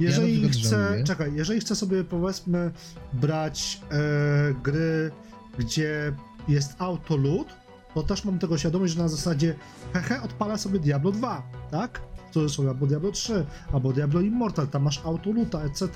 Jeżeli 0.00 0.48
przykład 0.48 0.52
chcę, 0.66 0.84
żałuję. 0.86 1.04
czekaj, 1.04 1.32
jeżeli 1.34 1.60
chcę 1.60 1.76
sobie 1.76 2.04
powiedzmy 2.04 2.70
brać 3.12 3.80
e, 3.90 4.54
gry, 4.62 5.10
gdzie 5.58 6.12
jest 6.48 6.74
autoloot, 6.78 7.48
to 7.96 8.02
też 8.02 8.24
mam 8.24 8.38
tego 8.38 8.58
świadomość, 8.58 8.94
że 8.94 9.02
na 9.02 9.08
zasadzie 9.08 9.54
hehe, 9.92 10.22
odpalę 10.22 10.58
sobie 10.58 10.78
Diablo 10.78 11.12
2, 11.12 11.42
tak? 11.70 12.00
To 12.32 12.48
są 12.48 12.68
albo 12.68 12.86
Diablo 12.86 13.12
3, 13.12 13.46
albo 13.72 13.92
Diablo 13.92 14.20
Immortal, 14.20 14.68
tam 14.68 14.82
masz 14.82 15.00
autoloota, 15.04 15.62
etc. 15.62 15.88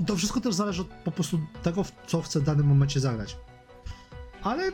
I 0.00 0.04
to 0.04 0.16
wszystko 0.16 0.40
też 0.40 0.54
zależy 0.54 0.82
od 0.82 0.88
po 0.88 1.10
prostu 1.10 1.40
tego, 1.62 1.84
co 2.06 2.22
chcę 2.22 2.40
w 2.40 2.42
danym 2.42 2.66
momencie 2.66 3.00
zagrać. 3.00 3.36
Ale 4.42 4.72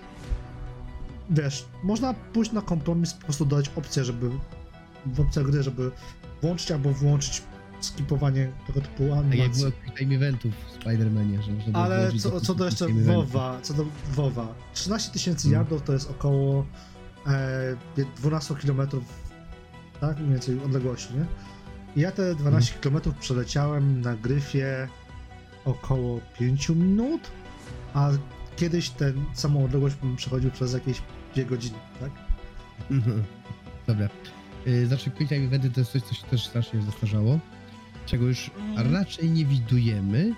wiesz, 1.31 1.67
można 1.83 2.15
pójść 2.15 2.53
na 2.53 2.63
kompromis, 2.63 3.15
po 3.15 3.25
prostu 3.25 3.45
dać 3.45 3.71
opcję, 3.77 4.05
żeby 4.05 4.31
w 5.07 5.21
opcjach 5.21 5.47
gry, 5.47 5.63
żeby 5.63 5.91
włączyć 6.43 6.71
albo 6.71 6.91
włączyć 6.91 7.43
skipowanie 7.81 8.53
tego 8.67 8.81
typu 8.81 8.97
Tak 8.99 9.09
jak 9.09 9.19
animacji. 9.19 9.63
było 9.63 9.97
time 9.99 10.15
eventów 10.15 10.53
w 10.55 10.85
Spider-Manie, 10.85 11.43
że 11.43 11.53
Ale 11.73 12.13
co, 12.13 12.41
co 12.41 12.55
do 12.55 12.65
jeszcze. 12.65 12.89
WoWa, 12.89 13.59
co 13.63 13.75
do 13.75 13.87
WoWa, 14.15 14.55
13 14.75 15.13
tysięcy 15.13 15.49
Mm. 15.49 15.59
yardów 15.61 15.83
to 15.83 15.93
jest 15.93 16.11
około 16.11 16.67
e, 17.27 17.77
12 18.17 18.55
km, 18.55 18.81
tak? 20.01 20.19
Mniej 20.19 20.31
więcej 20.31 20.61
odległości, 20.65 21.15
nie? 21.15 21.25
I 21.97 22.01
ja 22.01 22.13
te 22.13 22.35
12 22.35 22.75
Mm. 22.85 23.01
km 23.01 23.15
przeleciałem 23.21 24.01
na 24.01 24.15
gryfie 24.17 24.89
około 25.65 26.21
5 26.39 26.69
minut, 26.69 27.21
a 27.95 28.11
kiedyś 28.57 28.91
ten 28.91 29.25
samą 29.35 29.65
odległość 29.65 29.97
bym 29.97 30.17
przechodził 30.17 30.51
przez 30.51 30.73
jakieś 30.73 31.03
2 31.35 31.45
godziny, 31.45 31.79
tak? 32.01 32.11
Dobra. 33.87 34.09
Y, 34.67 34.87
Znaczy, 34.87 35.11
quick 35.11 35.29
time 35.29 35.45
eventy 35.47 35.71
to 35.71 35.81
jest 35.81 35.93
coś, 35.93 36.03
co 36.03 36.15
się 36.15 36.27
też 36.27 36.47
strasznie 36.47 36.83
zastarzało, 36.83 37.39
czego 38.07 38.27
już 38.27 38.51
Mm. 38.77 38.95
raczej 38.95 39.31
nie 39.31 39.45
widujemy. 39.45 40.35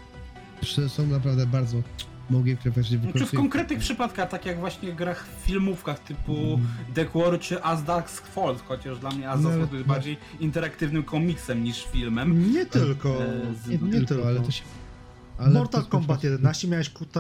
Są 0.89 1.07
naprawdę 1.07 1.47
bardzo 1.47 1.83
które 2.57 2.71
właśnie 2.71 2.99
Czy 3.15 3.27
w 3.27 3.31
konkretnych 3.33 3.79
przypadkach, 3.79 4.29
tak 4.31 4.47
jak 4.47 4.59
właśnie 4.59 4.93
grach 4.93 5.27
filmówkach 5.43 5.99
typu 5.99 6.33
Mm. 6.37 6.67
The 6.95 7.05
Quarry 7.05 7.39
czy 7.39 7.63
As 7.63 7.85
Dusk 7.85 8.27
Falls, 8.27 8.63
chociaż 8.63 8.99
dla 8.99 9.11
mnie 9.11 9.31
As 9.31 9.41
No, 9.43 9.51
Falls 9.51 9.73
jest 9.73 9.87
bardziej 9.87 10.17
interaktywnym 10.41 11.03
komiksem 11.03 11.65
niż 11.65 11.85
filmem. 11.93 12.53
Nie 12.53 12.67
tylko. 12.67 13.23
e, 13.25 13.29
Nie, 13.69 13.79
nie 13.99 14.07
tylko, 14.07 14.29
ale 14.29 14.41
to 14.41 14.51
się... 14.51 14.63
Ale 15.39 15.51
Mortal 15.51 15.83
to- 15.83 15.89
Kombat 15.89 16.25
11 16.25 16.69
miałeś 16.69 16.91
QT. 16.91 17.17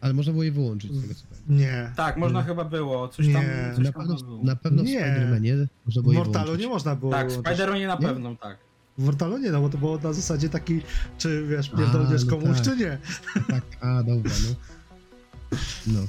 Ale 0.00 0.14
można 0.14 0.32
było 0.32 0.44
je 0.44 0.52
wyłączyć 0.52 0.92
z 0.92 1.02
tego 1.02 1.14
co. 1.14 1.22
Nie. 1.48 1.92
Tak, 1.96 2.16
można 2.16 2.42
chyba 2.42 2.64
było, 2.64 3.08
coś 3.08 3.26
Nie. 3.26 3.32
tam, 3.34 3.42
coś 3.76 3.84
Na 3.84 3.92
tam 3.92 4.02
pewno, 4.02 4.16
było. 4.16 4.44
na 4.44 4.56
pewno 4.56 4.82
w 4.82 4.86
Nie. 4.86 5.00
Spider-Manie 5.00 5.66
można 5.86 6.00
W 6.00 6.02
było 6.02 6.12
je 6.12 6.18
Mortalu 6.18 6.44
wyłączyć. 6.44 6.66
nie 6.66 6.72
można 6.72 6.96
było. 6.96 7.12
Tak, 7.12 7.30
w. 7.32 7.42
Spider-Manie 7.56 7.86
na 7.86 7.94
Nie? 7.94 8.00
pewno, 8.08 8.34
tak. 8.36 8.67
W 8.98 9.04
Mortalu 9.04 9.38
nie, 9.38 9.50
no 9.50 9.60
bo 9.60 9.68
to 9.68 9.78
było 9.78 9.98
na 9.98 10.12
zasadzie 10.12 10.48
taki, 10.48 10.80
czy 11.18 11.46
wiesz, 11.46 11.70
pierdolniesz 11.70 12.24
no 12.24 12.30
komuś, 12.30 12.56
tak. 12.56 12.64
czy 12.64 12.76
nie. 12.76 12.98
Tak, 13.48 13.62
a 13.80 14.02
dobra, 14.02 14.32
no. 14.48 14.54
No. 15.86 16.00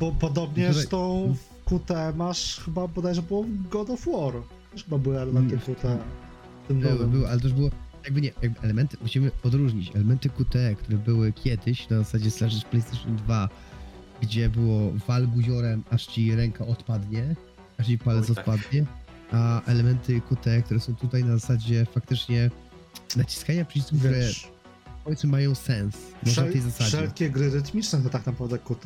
Bo 0.00 0.12
podobnie 0.12 0.72
zresztą 0.72 1.34
w 1.34 1.64
QT 1.64 1.90
masz 2.16 2.60
chyba 2.64 2.88
bodajże 2.88 3.22
było 3.22 3.44
God 3.70 3.90
of 3.90 4.06
War. 4.06 4.34
Też 4.72 4.84
chyba 4.84 4.98
były 4.98 5.20
elementy 5.20 5.54
Mm. 5.54 5.66
QT. 5.66 5.82
Tym 6.68 6.80
Były, 6.80 7.06
były, 7.06 7.28
ale 7.28 7.40
też 7.40 7.52
było, 7.52 7.70
jakby 8.04 8.20
nie, 8.20 8.32
jakby 8.42 8.60
elementy, 8.60 8.96
musimy 9.02 9.30
odróżnić 9.42 9.90
elementy 9.96 10.28
QTE, 10.30 10.74
które 10.74 10.98
były 10.98 11.32
kiedyś 11.32 11.88
na 11.88 11.98
zasadzie 11.98 12.30
slash 12.30 12.64
PlayStation 12.64 13.16
2, 13.16 13.48
gdzie 14.22 14.48
było 14.48 14.92
wal 15.06 15.26
buziorem, 15.26 15.82
aż 15.90 16.06
ci 16.06 16.34
ręka 16.34 16.66
odpadnie, 16.66 17.34
aż 17.78 17.86
ci 17.86 17.98
palec 17.98 18.30
Oj, 18.30 18.36
tak. 18.36 18.48
odpadnie, 18.48 18.86
a 19.32 19.62
elementy 19.64 20.20
QTE, 20.20 20.62
które 20.62 20.80
są 20.80 20.94
tutaj 20.96 21.24
na 21.24 21.38
zasadzie 21.38 21.86
faktycznie 21.94 22.50
naciskania 23.16 23.64
przycisków, 23.64 23.98
które 23.98 24.18
Wiesz, 24.20 24.48
powiedzmy 25.04 25.30
mają 25.30 25.54
sens, 25.54 25.96
może 26.26 26.44
na 26.46 26.52
tej 26.52 26.60
zasadzie. 26.60 26.88
wszelkie 26.90 27.30
gry 27.30 27.50
rytmiczne 27.50 28.02
to 28.02 28.10
tak 28.10 28.26
naprawdę 28.26 28.58
QT. 28.58 28.82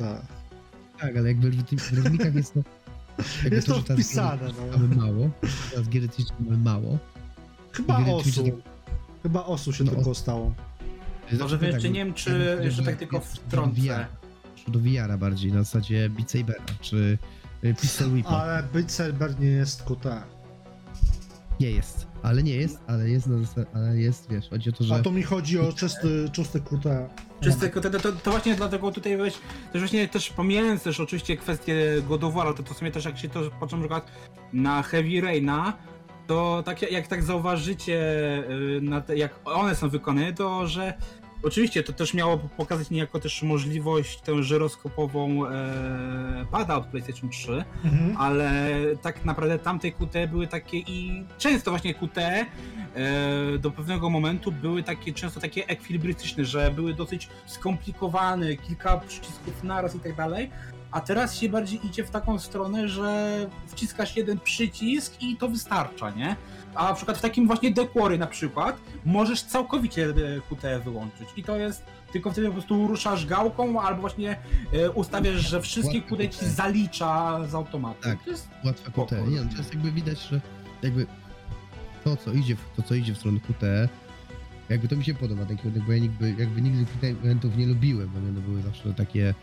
Tak, 0.99 1.17
ale 1.17 1.27
jakby 1.27 1.51
w, 1.51 1.93
rytmikach 1.93 2.35
jest 2.35 2.53
to... 2.53 2.59
jakby 3.43 3.55
Jest 3.55 3.67
to 3.67 3.75
że 3.75 3.83
teraz 3.83 3.99
wpisane, 4.05 4.47
no. 4.71 4.77
Mamy 4.77 4.95
mało, 4.95 5.29
teraz 5.71 5.89
gier 5.89 6.01
rytmiczne 6.01 6.35
mamy 6.39 6.57
mało. 6.57 6.97
Chyba 7.71 7.97
osu. 7.97 8.29
rytmiczne- 8.29 8.61
Chyba 9.23 9.45
osu 9.45 9.73
się 9.73 9.83
No, 9.83 9.91
tylko 9.91 10.15
stało. 10.15 10.53
Może 11.31 11.37
Zawsze 11.37 11.67
jeszcze 11.67 11.89
nie 11.89 12.05
wiem, 12.05 12.13
czy 12.13 12.57
jeszcze 12.61 12.83
tak 12.83 12.95
tylko 12.97 13.19
wtrącę. 13.19 14.05
Do 14.67 14.79
VR 14.79 15.17
bardziej, 15.19 15.51
na 15.51 15.63
zasadzie 15.63 16.09
Beat 16.09 16.31
Sabera, 16.31 16.63
czy 16.81 17.17
y, 17.63 17.75
Pistol 17.81 18.11
Whipa. 18.13 18.29
Ale 18.29 18.63
Beat 18.73 18.91
Saber 18.91 19.39
nie 19.39 19.47
jest 19.47 19.83
QT. 19.83 20.05
Nie 21.59 21.71
jest, 21.71 22.07
ale 22.23 22.43
nie 22.43 22.55
jest, 22.55 22.79
ale 22.87 23.09
jest 23.09 23.27
na 23.27 23.37
ale 23.73 23.97
jest, 23.97 24.29
wiesz, 24.29 24.49
chodzi 24.49 24.69
o 24.69 24.73
to, 24.73 24.83
że... 24.83 24.95
A 24.95 24.99
to 24.99 25.11
mi 25.11 25.23
chodzi 25.23 25.59
o 25.59 25.73
czysty, 25.73 26.29
czysty 26.31 26.61
QT. 26.61 26.85
Czyste, 27.41 27.69
to, 27.69 27.89
to, 27.89 28.11
to 28.11 28.31
właśnie 28.31 28.55
dlatego 28.55 28.91
tutaj 28.91 29.17
weź, 29.17 29.33
też 29.71 29.81
właśnie 29.81 30.07
też 30.07 30.29
pomijając 30.29 30.83
też 30.83 30.99
oczywiście 30.99 31.37
kwestię 31.37 31.75
God 32.07 32.23
of 32.23 32.33
War, 32.33 32.47
ale 32.47 32.55
to, 32.55 32.63
to 32.63 32.73
w 32.73 32.77
sumie 32.77 32.91
też 32.91 33.05
jak 33.05 33.17
się 33.17 33.29
to 33.29 33.39
patrzę 33.59 33.75
na 33.75 33.81
przykład 33.81 34.11
na 34.53 34.83
Heavy 34.83 35.21
Raina, 35.21 35.73
to 36.27 36.63
tak 36.65 36.81
jak, 36.81 36.91
jak 36.91 37.07
tak 37.07 37.23
zauważycie, 37.23 37.99
y, 38.77 38.81
na 38.81 39.01
te, 39.01 39.17
jak 39.17 39.39
one 39.45 39.75
są 39.75 39.89
wykonane, 39.89 40.33
to 40.33 40.67
że 40.67 40.93
oczywiście 41.43 41.83
to 41.83 41.93
też 41.93 42.13
miało 42.13 42.37
pokazać 42.37 42.89
niejako 42.89 43.19
też 43.19 43.43
możliwość 43.43 44.21
tę 44.21 44.43
żyroskopową 44.43 45.47
e, 45.47 46.45
pada 46.51 46.75
od 46.75 46.85
PlayStation 46.85 47.29
3, 47.29 47.63
Mhm. 47.83 48.17
ale 48.17 48.61
tak 49.01 49.25
naprawdę 49.25 49.59
tamte 49.59 49.91
QT 49.91 50.13
były 50.29 50.47
takie 50.47 50.77
i 50.77 51.25
często 51.37 51.71
właśnie 51.71 51.93
QT 51.93 52.17
e, 52.17 52.47
do 53.59 53.71
pewnego 53.71 54.09
momentu 54.09 54.51
były 54.51 54.83
takie 54.83 55.13
często 55.13 55.39
takie 55.39 55.67
ekwilibrystyczne, 55.67 56.45
że 56.45 56.71
były 56.71 56.93
dosyć 56.93 57.29
skomplikowane, 57.45 58.55
kilka 58.55 58.97
przycisków 58.97 59.63
naraz 59.63 59.95
i 59.95 59.99
tak 59.99 60.15
dalej. 60.15 60.51
A 60.91 61.01
teraz 61.01 61.37
się 61.39 61.49
bardziej 61.49 61.85
idzie 61.87 62.03
w 62.03 62.09
taką 62.09 62.39
stronę, 62.39 62.87
że 62.87 63.37
wciskasz 63.67 64.17
jeden 64.17 64.39
przycisk 64.39 65.21
i 65.21 65.37
to 65.37 65.49
wystarcza, 65.49 66.09
nie? 66.09 66.35
A 66.75 66.83
na 66.89 66.93
przykład 66.93 67.17
w 67.17 67.21
takim 67.21 67.47
właśnie 67.47 67.71
dekory 67.71 68.17
na 68.17 68.27
przykład 68.27 68.77
możesz 69.05 69.43
całkowicie 69.43 70.05
e, 70.05 70.13
QT 70.49 70.83
wyłączyć 70.83 71.27
i 71.37 71.43
to 71.43 71.57
jest 71.57 71.85
tylko 72.13 72.31
wtedy 72.31 72.47
po 72.47 72.53
prostu 72.53 72.87
ruszasz 72.87 73.25
gałką 73.25 73.81
albo 73.81 74.01
właśnie 74.01 74.37
e, 74.73 74.91
ustawiasz, 74.91 75.49
że 75.49 75.61
wszystkie 75.61 75.97
Łatwe 75.97 76.27
QT 76.27 76.39
ci 76.39 76.45
zalicza 76.45 77.39
z 77.47 77.55
automatu. 77.55 78.03
Tak. 78.03 78.23
To 78.23 78.29
jest 78.29 78.47
łatwe. 78.65 78.91
QTE. 78.91 79.27
Nie, 79.27 79.41
no, 79.41 79.51
to 79.51 79.57
jest 79.57 79.73
jakby 79.73 79.91
widać, 79.91 80.19
że 80.19 80.41
jakby 80.81 81.05
to, 82.03 82.17
co 82.17 82.31
idzie 82.33 82.55
w, 82.55 82.75
to, 82.75 82.81
co 82.81 82.95
idzie 82.95 83.13
w 83.13 83.17
stronę 83.17 83.39
QTE, 83.39 83.89
jakby 84.69 84.87
to 84.87 84.95
mi 84.95 85.03
się 85.03 85.13
podoba, 85.13 85.45
ten 85.45 85.57
kierunek, 85.57 85.83
bo 85.83 85.91
ja 85.91 85.99
nigdy, 85.99 86.35
jakby 86.37 86.61
nigdy 86.61 86.85
QTE 86.85 87.07
eventów 87.07 87.57
nie 87.57 87.67
lubiłem, 87.67 88.09
bo 88.09 88.17
one 88.17 88.41
były 88.41 88.61
zawsze 88.61 88.93
takie 88.93 89.33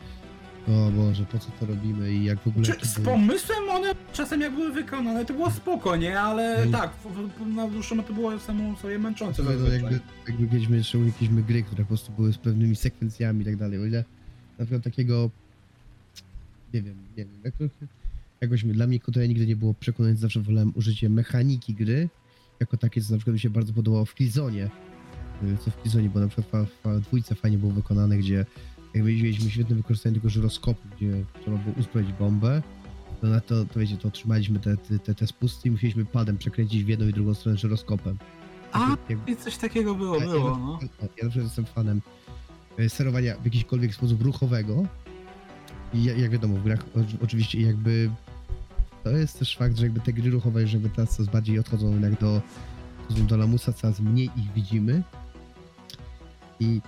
o 0.68 0.90
Boże, 0.90 1.24
po 1.24 1.38
co 1.38 1.50
to 1.60 1.66
robimy 1.66 2.12
i 2.12 2.24
jak 2.24 2.38
w 2.40 2.46
ogóle... 2.46 2.64
Czy 2.66 2.86
z 2.88 3.00
pomysłem 3.00 3.68
one 3.70 3.94
czasem 4.12 4.40
jak 4.40 4.54
były 4.54 4.72
wykonane, 4.72 5.24
to 5.24 5.34
było 5.34 5.50
spoko, 5.50 5.96
nie? 5.96 6.20
Ale 6.20 6.56
Mm. 6.56 6.72
tak, 6.72 6.90
w, 6.94 7.42
w, 7.44 7.46
na 7.54 7.68
dłuższą 7.68 8.02
to 8.02 8.12
było 8.12 8.38
samo 8.38 8.76
sobie 8.76 8.98
męczące. 8.98 9.42
No 9.42 9.50
zazwyczaj. 9.50 9.82
jakby, 9.82 10.00
jakby 10.28 10.46
kiedyś 10.48 10.68
jeszcze 10.68 10.98
jakieśmy 10.98 11.42
gry, 11.42 11.62
które 11.62 11.84
po 11.84 11.88
prostu 11.88 12.12
były 12.12 12.32
z 12.32 12.38
pewnymi 12.38 12.76
sekwencjami 12.76 13.42
i 13.42 13.44
tak 13.44 13.56
dalej, 13.56 13.78
o 13.82 13.84
ile 13.86 14.04
na 14.58 14.64
przykład 14.64 14.82
takiego 14.84 15.30
nie 16.74 16.82
wiem, 16.82 16.94
nie 17.16 17.24
wiem, 17.24 17.34
jak 17.44 17.54
to, 17.56 17.64
jakoś 18.40 18.64
mi- 18.64 18.72
dla 18.72 18.86
mnie 18.86 19.00
QTE 19.00 19.28
nigdy 19.28 19.46
nie 19.46 19.56
było 19.56 19.74
przekonujące, 19.74 20.20
zawsze 20.20 20.40
wolałem 20.40 20.72
użycie 20.76 21.08
mechaniki 21.08 21.74
gry, 21.74 22.08
jako 22.60 22.76
takie, 22.76 23.00
co 23.02 23.12
na 23.12 23.18
przykład 23.18 23.34
mi 23.34 23.40
się 23.40 23.50
bardzo 23.50 23.72
podobało 23.72 24.04
w 24.04 24.14
Killzone, 24.14 24.56
y, 24.64 24.68
co 25.64 25.70
w 25.70 25.82
Killzone, 25.82 26.08
bo 26.08 26.20
na 26.20 26.28
przykład 26.28 26.66
w 26.84 27.00
dwójce 27.00 27.34
fajnie 27.34 27.58
było 27.58 27.72
wykonane, 27.72 28.18
gdzie 28.18 28.46
jakby 28.94 29.12
mieliśmy 29.12 29.50
świetne 29.50 29.76
wykorzystanie 29.76 30.14
tego 30.14 30.28
żyroskopu, 30.30 30.80
gdzie 30.96 31.24
trzeba 31.42 31.56
było 31.56 31.74
uzbroić 31.78 32.12
bombę, 32.12 32.62
to 33.20 33.26
na 33.26 33.40
to, 33.40 33.64
to 33.64 33.80
wiecie, 33.80 33.96
to 33.96 34.08
otrzymaliśmy 34.08 34.58
te, 34.60 34.76
te, 34.98 35.14
te, 35.14 35.26
spusty 35.26 35.68
i 35.68 35.70
musieliśmy 35.70 36.04
padem 36.04 36.38
przekręcić 36.38 36.84
w 36.84 36.88
jedną 36.88 37.08
i 37.08 37.12
drugą 37.12 37.34
stronę 37.34 37.58
żyroskopem. 37.58 38.18
A, 38.72 38.90
Jak- 38.90 38.98
jak- 39.10 39.28
i 39.28 39.36
coś 39.36 39.56
takiego 39.56 39.94
było, 39.94 40.16
ja, 40.16 40.26
było, 40.26 40.50
ja, 40.50 40.56
no. 40.56 40.78
ja, 40.82 40.88
ja 41.02 41.24
na 41.24 41.30
przykład 41.30 41.36
jestem 41.44 41.64
fanem 41.64 42.02
e, 42.78 42.88
sterowania 42.88 43.36
w 43.36 43.44
jakikolwiek 43.44 43.94
sposób 43.94 44.22
ruchowego. 44.22 44.82
I 45.94 46.04
ja- 46.04 46.14
jak 46.16 46.30
wiadomo, 46.30 46.56
w 46.56 46.62
grach 46.64 46.84
oczywiście 47.22 47.60
jakby 47.60 48.10
to 49.04 49.10
jest 49.10 49.38
też 49.38 49.56
fakt, 49.56 49.76
że 49.76 49.84
jakby 49.84 50.00
te 50.00 50.12
gry 50.12 50.30
ruchowe 50.30 50.62
już 50.62 50.72
jakby 50.72 50.88
teraz 50.90 51.16
coraz 51.16 51.32
bardziej 51.32 51.58
odchodzą 51.58 51.90
jednak 51.90 52.20
do, 52.20 52.42
do 53.28 53.36
lamusa, 53.36 53.72
coraz 53.72 54.00
mniej 54.00 54.30
ich 54.36 54.52
widzimy. 54.54 55.02
I 56.60 56.80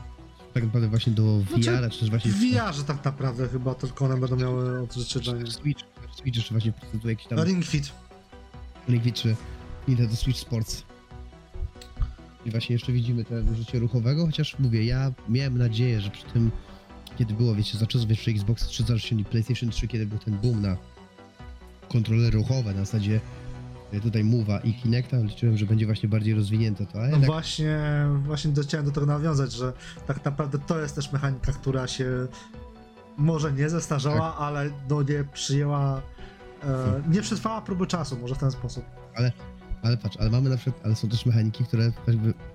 tak 0.54 0.64
naprawdę 0.64 0.88
właśnie 0.88 1.12
do 1.12 1.40
Znaczy, 1.40 1.80
VR, 1.80 1.90
czy 1.90 2.00
też 2.00 2.10
właśnie 2.10 2.30
W 2.30 2.38
VR-ze 2.38 2.84
tak 2.84 3.04
naprawdę 3.04 3.48
chyba 3.48 3.74
tylko 3.74 4.04
one 4.04 4.16
będą 4.16 4.36
miały 4.36 4.80
odzwierciedlenie. 4.82 5.50
Switch, 5.50 5.84
Switch 6.16 6.44
czy 6.44 6.50
właśnie 6.50 6.72
prezentuje 6.72 7.12
jakiś 7.12 7.26
tam 7.26 7.44
Ring 7.44 7.64
Fit. 7.64 7.92
Ring 8.88 9.14
czy 9.14 9.36
Nintendo 9.88 10.16
Switch 10.16 10.40
Sports. 10.40 10.82
I 12.46 12.50
właśnie 12.50 12.72
jeszcze 12.72 12.92
widzimy 12.92 13.24
te 13.24 13.42
użycie 13.42 13.78
ruchowego, 13.78 14.26
chociaż 14.26 14.58
mówię, 14.58 14.84
ja 14.84 15.12
miałem 15.28 15.58
nadzieję, 15.58 16.00
że 16.00 16.10
przy 16.10 16.24
tym, 16.24 16.50
kiedy 17.18 17.34
było, 17.34 17.54
wiecie, 17.54 17.78
za 17.78 17.86
czasów 17.86 18.10
jeszcze 18.10 18.30
Xbox 18.30 18.66
360 18.66 19.20
i 19.20 19.24
PlayStation 19.24 19.70
3, 19.70 19.88
kiedy 19.88 20.06
był 20.06 20.18
ten 20.18 20.38
boom 20.38 20.62
na 20.62 20.76
kontrolery 21.88 22.30
ruchowe, 22.30 22.74
na 22.74 22.84
zasadzie 22.84 23.20
tutaj 24.00 24.24
Move'a 24.24 24.60
i 24.64 24.74
Kinecta, 24.74 25.18
liczyłem, 25.18 25.56
że 25.56 25.66
będzie 25.66 25.86
właśnie 25.86 26.08
bardziej 26.08 26.34
rozwinięte 26.34 26.86
to, 26.86 26.98
No 27.10 27.18
właśnie, 27.18 27.78
właśnie 28.24 28.50
do- 28.50 28.62
chciałem 28.62 28.86
do 28.86 28.92
tego 28.92 29.06
nawiązać, 29.06 29.52
że 29.52 29.72
tak 30.06 30.24
naprawdę 30.24 30.58
to 30.66 30.80
jest 30.80 30.94
też 30.94 31.12
mechanika, 31.12 31.52
która 31.52 31.86
się 31.86 32.06
może 33.16 33.52
nie 33.52 33.70
zestarzała, 33.70 34.36
ale 34.36 34.70
no 34.90 35.02
nie 35.02 35.24
przyjęła, 35.32 36.02
e, 36.64 37.02
nie 37.10 37.22
przetrwała 37.22 37.60
próby 37.62 37.86
czasu, 37.86 38.18
może 38.18 38.34
w 38.34 38.38
ten 38.38 38.50
sposób. 38.50 38.84
Ale 39.82 39.96
patrz, 39.96 40.16
ale 40.20 40.30
mamy 40.30 40.50
na 40.50 40.56
przykład, 40.56 40.84
ale 40.86 40.96
są 40.96 41.08
też 41.08 41.26
mechaniki, 41.26 41.64
które, 41.64 41.92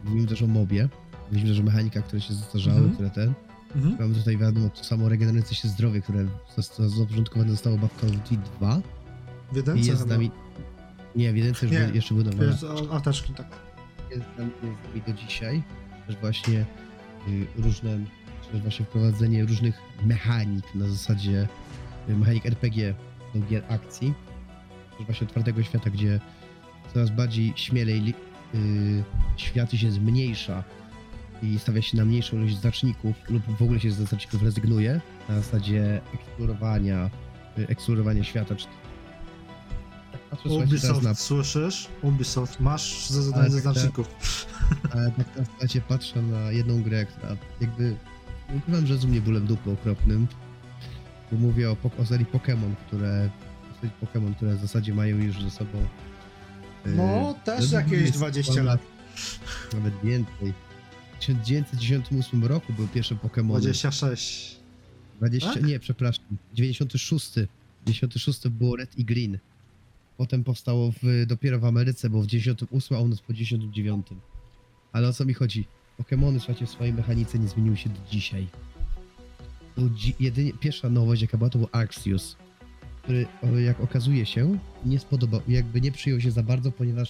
mówimy 0.03 0.27
też 0.27 0.41
o 0.41 0.47
mobie, 0.47 0.89
mówimy 1.31 1.49
też 1.49 1.59
o 1.59 1.63
mechanikach, 1.63 2.03
które 2.03 2.21
się 2.21 2.33
zestarzały, 2.33 2.77
Mhm. 2.77 2.93
które 2.93 3.09
ten, 3.09 3.33
Mhm. 3.75 3.97
mamy 3.99 4.15
tutaj 4.15 4.37
wiadomo 4.37 4.69
to 4.69 4.83
samo 4.83 5.09
regenerujące 5.09 5.55
się 5.55 5.67
zdrowie, 5.67 6.01
które 6.01 6.25
zapoczątkowane 6.79 7.51
zostało 7.51 7.77
w 7.77 8.01
Call 8.01 8.09
of 8.09 8.15
Duty 8.15 8.37
2, 8.57 8.81
W 9.51 9.53
I 9.53 9.55
jedynce 9.57 9.89
jest 9.89 10.01
z 10.01 10.05
nami. 10.05 10.31
Nie, 11.17 11.29
ewidentnie 11.29 11.67
już 11.67 11.77
Nie, 11.77 11.95
jeszcze 11.95 12.13
budowana. 12.15 12.43
Jest, 12.43 12.63
o, 12.63 12.95
apteczki, 12.95 13.33
tak. 13.33 13.47
jest 14.11 14.25
tam 14.37 14.51
do 15.07 15.13
dzisiaj, 15.13 15.63
też 16.07 16.15
właśnie 16.15 16.65
y, 17.27 17.45
różne, 17.57 17.99
też 18.51 18.61
właśnie 18.61 18.85
wprowadzenie 18.85 19.45
różnych 19.45 19.81
mechanik 20.05 20.75
na 20.75 20.87
zasadzie 20.87 21.47
y, 22.09 22.15
mechanik 22.15 22.45
RPG 22.45 22.93
do 23.35 23.41
gier 23.41 23.63
akcji, 23.69 24.13
też 24.97 25.05
właśnie 25.05 25.27
otwartego 25.27 25.63
świata, 25.63 25.89
gdzie 25.89 26.19
coraz 26.93 27.09
bardziej 27.09 27.53
śmielej 27.55 28.01
li- 28.01 28.13
y, 28.55 29.03
świat 29.37 29.71
się 29.71 29.91
zmniejsza 29.91 30.63
i 31.43 31.59
stawia 31.59 31.81
się 31.81 31.97
na 31.97 32.05
mniejszą 32.05 32.37
ilość 32.37 32.57
znaczników 32.57 33.15
lub 33.29 33.43
w 33.57 33.61
ogóle 33.61 33.79
się 33.79 33.91
ze 33.91 34.05
znaczników 34.05 34.43
rezygnuje 34.43 35.01
na 35.29 35.35
zasadzie 35.35 36.01
eksplorowania, 36.13 37.09
y, 37.59 37.67
eksplorowania 37.67 38.23
świata. 38.23 38.55
Czy... 38.55 38.67
Teraz 40.29 40.45
Ubisoft, 40.67 41.03
na 41.03 41.15
słyszysz? 41.15 41.87
Ubisoft, 42.01 42.59
masz 42.59 43.09
ze 43.09 43.23
zadań 43.23 43.41
Ale 43.41 43.49
ze 43.49 43.59
znaczników. 43.59 44.07
Ale 44.91 45.11
tak 45.11 45.37
na 45.37 45.43
zasadzie 45.43 45.81
patrzę 45.81 46.21
na 46.21 46.51
jedną 46.51 46.83
grę, 46.83 47.05
która 47.05 47.37
jakby... 47.61 47.95
Nie 48.49 48.55
ukrywam, 48.57 48.87
że 48.87 48.97
z 48.97 49.05
mnie 49.05 49.21
bólem 49.21 49.47
dupy 49.47 49.71
okropnym. 49.71 50.27
Bo 51.31 51.37
mówię 51.37 51.71
o, 51.71 51.77
o 51.97 52.05
serii 52.05 52.25
Pokémon, 52.25 52.75
które... 52.87 53.29
Pokémon, 54.01 54.35
które 54.35 54.55
w 54.55 54.61
zasadzie 54.61 54.93
mają 54.93 55.17
już 55.17 55.41
ze 55.43 55.51
sobą... 55.51 55.77
e, 56.85 56.89
No, 56.89 57.35
też 57.43 57.71
no, 57.71 57.79
jakieś 57.79 58.01
jest 58.01 58.13
20 58.13 58.63
lat. 58.63 58.79
Nawet 59.73 59.93
więcej. 60.03 60.53
W 61.15 61.19
1998 61.19 62.45
roku 62.45 62.73
były 62.73 62.87
pierwsze 62.87 63.15
Pokémony. 63.15 63.59
26. 63.59 64.57
20, 65.17 65.53
tak? 65.53 65.63
nie, 65.63 65.79
przepraszam. 65.79 66.25
96. 66.53 67.31
96 67.85 68.47
było 68.47 68.75
Red 68.75 68.97
i 68.97 69.05
Green. 69.05 69.37
Potem 70.17 70.43
powstało 70.43 70.91
w, 70.91 71.25
dopiero 71.27 71.59
w 71.59 71.65
Ameryce, 71.65 72.09
bo 72.09 72.21
w 72.21 72.27
98, 72.27 72.97
a 72.97 72.99
u 72.99 73.07
nas 73.07 73.21
po 73.21 73.33
99. 73.33 74.07
Ale 74.91 75.07
o 75.07 75.13
co 75.13 75.25
mi 75.25 75.33
chodzi? 75.33 75.65
Pokémony, 75.99 76.37
słuchajcie, 76.39 76.65
w 76.65 76.69
swojej 76.69 76.93
mechanice 76.93 77.39
nie 77.39 77.47
zmieniły 77.47 77.77
się 77.77 77.89
do 77.89 77.99
dzisiaj. 78.11 78.47
Był 79.77 79.89
dzi- 79.89 80.15
jedynie, 80.19 80.53
pierwsza 80.53 80.89
nowość, 80.89 81.21
jaka 81.21 81.37
była, 81.37 81.49
to 81.49 81.59
był 81.59 81.67
Arceus, 81.71 82.35
który, 83.03 83.25
jak 83.61 83.79
okazuje 83.79 84.25
się, 84.25 84.57
nie 84.85 84.99
spodobał, 84.99 85.41
jakby 85.47 85.81
nie 85.81 85.91
przyjął 85.91 86.21
się 86.21 86.31
za 86.31 86.43
bardzo, 86.43 86.71
ponieważ 86.71 87.09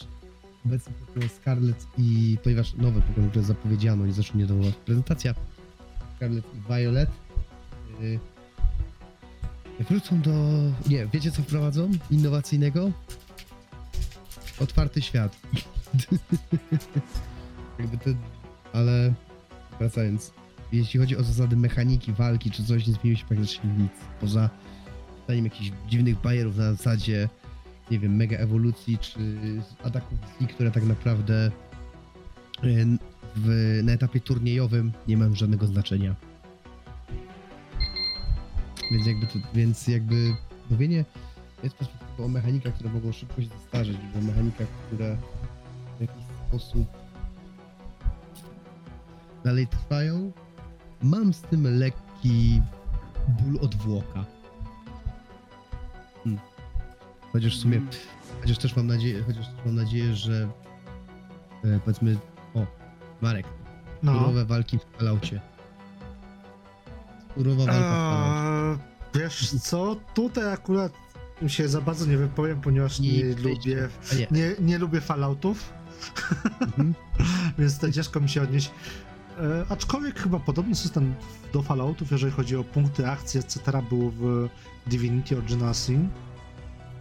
obecny 0.66 0.94
Pokémon 0.94 1.30
Scarlet 1.30 1.88
i, 1.98 2.38
ponieważ 2.44 2.74
nowe 2.74 3.00
Pokémon, 3.00 3.30
które 3.30 3.46
zapowiedziano 3.46 4.06
i 4.06 4.12
zresztą 4.12 4.38
niedawno 4.38 4.72
prezentacja, 4.86 5.36
Scarlet 6.16 6.46
i 6.56 6.74
Violet, 6.74 7.10
y, 8.02 8.20
wrócą 9.84 10.22
do, 10.22 10.32
nie, 10.90 11.08
wiecie 11.14 11.32
co 11.32 11.42
wprowadzą 11.42 11.92
innowacyjnego? 12.12 12.92
Otwarty 14.60 15.02
świat. 15.02 15.38
Jakby 17.80 18.16
ale 18.74 19.14
wracając, 19.80 20.34
jeśli 20.72 21.00
chodzi 21.00 21.18
o 21.18 21.24
zasady 21.24 21.56
mechaniki 21.56 22.14
walki 22.14 22.52
czy 22.52 22.66
coś, 22.66 22.88
nie 22.88 22.94
zmieniło 22.94 23.20
się 23.20 23.26
praktycznie 23.26 23.70
nic. 23.70 23.92
Poza 24.22 24.50
dodaniem 25.22 25.46
jakichś 25.46 25.72
dziwnych 25.88 26.22
bajerów 26.22 26.58
na 26.58 26.74
zasadzie, 26.74 27.30
nie 27.92 28.00
wiem, 28.00 28.16
mega 28.16 28.38
ewolucji 28.38 28.98
czy 28.98 29.20
ataków 29.84 30.20
z 30.42 30.54
które 30.54 30.72
tak 30.72 30.84
naprawdę 30.84 31.52
y, 32.64 32.86
w, 33.36 33.80
na 33.84 33.92
etapie 33.92 34.20
turniejowym 34.20 34.92
nie 35.08 35.18
mają 35.18 35.36
żadnego 35.36 35.68
znaczenia. 35.68 36.16
Więc 38.92 39.08
jakby, 39.08 39.28
to, 39.28 39.40
więc 39.54 39.88
jakby 39.88 40.36
mówienie 40.70 41.06
jest 41.64 41.76
perspektywy 41.76 42.24
o 42.24 42.28
mechanikach, 42.28 42.74
które 42.74 42.90
mogą 42.90 43.12
szybko 43.12 43.42
się 43.42 43.48
zestarzeć, 43.48 43.98
bo 44.14 44.20
o 44.20 44.22
mechanikach, 44.22 44.68
które 44.68 45.18
w 45.98 46.02
jakiś 46.02 46.24
sposób 46.48 46.88
dalej 49.44 49.68
trwają, 49.68 50.32
mam 51.02 51.34
z 51.34 51.42
tym 51.42 51.80
lekki 51.80 52.62
ból 53.28 53.60
odwłoka. 53.62 54.26
Hmm. 56.24 56.42
Chociaż 57.34 57.58
w 57.58 57.62
sumie, 57.62 57.82
chociaż 58.42 58.58
też 58.58 58.76
mam 58.76 58.88
nadzieję, 58.88 59.24
chociaż 59.24 59.48
też 59.48 59.66
mam 59.66 59.76
nadzieję, 59.76 60.16
że 60.16 60.50
e, 61.64 61.80
powiedzmy, 61.80 62.18
o, 62.54 62.66
Marek, 63.22 63.46
No. 64.04 64.46
walki 64.46 64.78
w 64.80 64.98
Falloutie. 64.98 65.42
Turowa 67.38 67.66
walka. 67.66 68.78
Eee, 69.16 69.22
wiesz 69.22 69.50
co, 69.62 69.96
tutaj 70.14 70.54
akurat 70.54 70.94
się 71.48 71.68
za 71.68 71.82
bardzo 71.82 72.06
nie 72.06 72.18
wypowiem, 72.18 72.62
ponieważ 72.62 73.00
nie, 73.00 73.14
Nie, 73.24 73.24
lubię 73.36 73.90
nie. 74.20 74.28
nie, 74.32 74.56
nie 74.60 74.78
lubię 74.78 75.02
Falloutów, 75.02 75.74
Mhm. 76.62 76.94
więc 77.60 77.78
to 77.80 77.92
ciężko 77.92 78.20
mi 78.20 78.30
się 78.30 78.42
odnieść. 78.42 78.72
E, 79.40 79.66
aczkolwiek 79.70 80.20
chyba 80.20 80.40
podobny 80.40 80.76
system 80.76 81.14
do 81.54 81.62
Falloutów, 81.62 82.12
jeżeli 82.12 82.32
chodzi 82.32 82.56
o 82.56 82.64
punkty 82.64 83.08
akcji, 83.10 83.40
etc. 83.40 83.82
był 83.90 84.10
w 84.10 84.50
Divinity 84.88 85.38
Original 85.38 85.76
Sin. 85.76 86.10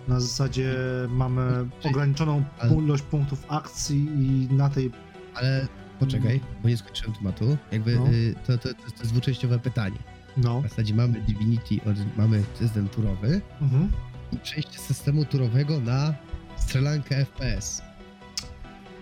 Na 0.09 0.21
zasadzie 0.21 0.75
mamy 1.09 1.69
ograniczoną 1.85 2.45
ale- 2.59 2.75
ilość 2.75 3.03
punktów 3.03 3.45
akcji 3.49 3.97
i 4.19 4.55
na 4.55 4.69
tej... 4.71 4.91
Ale 5.35 5.67
poczekaj, 6.01 6.41
bo 6.63 6.69
nie 6.69 6.77
skończyłem 6.77 7.13
tematu. 7.13 7.57
Jakby 7.73 7.97
No. 7.97 8.07
y, 8.09 8.35
to, 8.47 8.59
to, 8.59 8.69
to, 8.69 8.75
to 8.75 8.99
jest 9.01 9.13
dwuczęściowe 9.13 9.59
pytanie. 9.59 9.99
No. 10.37 10.61
W 10.61 10.69
zasadzie 10.69 10.95
mamy 10.95 11.21
Divinity, 11.21 11.75
od- 11.91 12.17
mamy 12.17 12.43
system 12.55 12.89
turowy 12.89 13.41
Mhm. 13.61 13.93
i 14.33 14.37
przejście 14.39 14.79
z 14.79 14.81
systemu 14.83 15.25
turowego 15.25 15.81
na 15.81 16.15
strzelankę 16.57 17.17
FPS. 17.17 17.83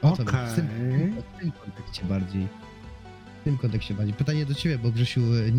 O 0.02 0.11
to 0.16 0.23
mi- 0.23 0.28
w, 0.28 0.55
tym, 0.55 0.66
Okej. 0.66 1.23
w 1.23 1.40
tym 1.40 1.52
kontekście 1.52 2.05
bardziej. 2.05 2.48
W 3.40 3.44
tym 3.44 3.59
kontekście 3.59 3.94
bardziej. 3.94 4.15
Pytanie 4.15 4.47
do 4.47 4.55
ciebie, 4.55 4.78
bo 4.78 4.90
Grzesiu 4.90 5.20
y, 5.35 5.52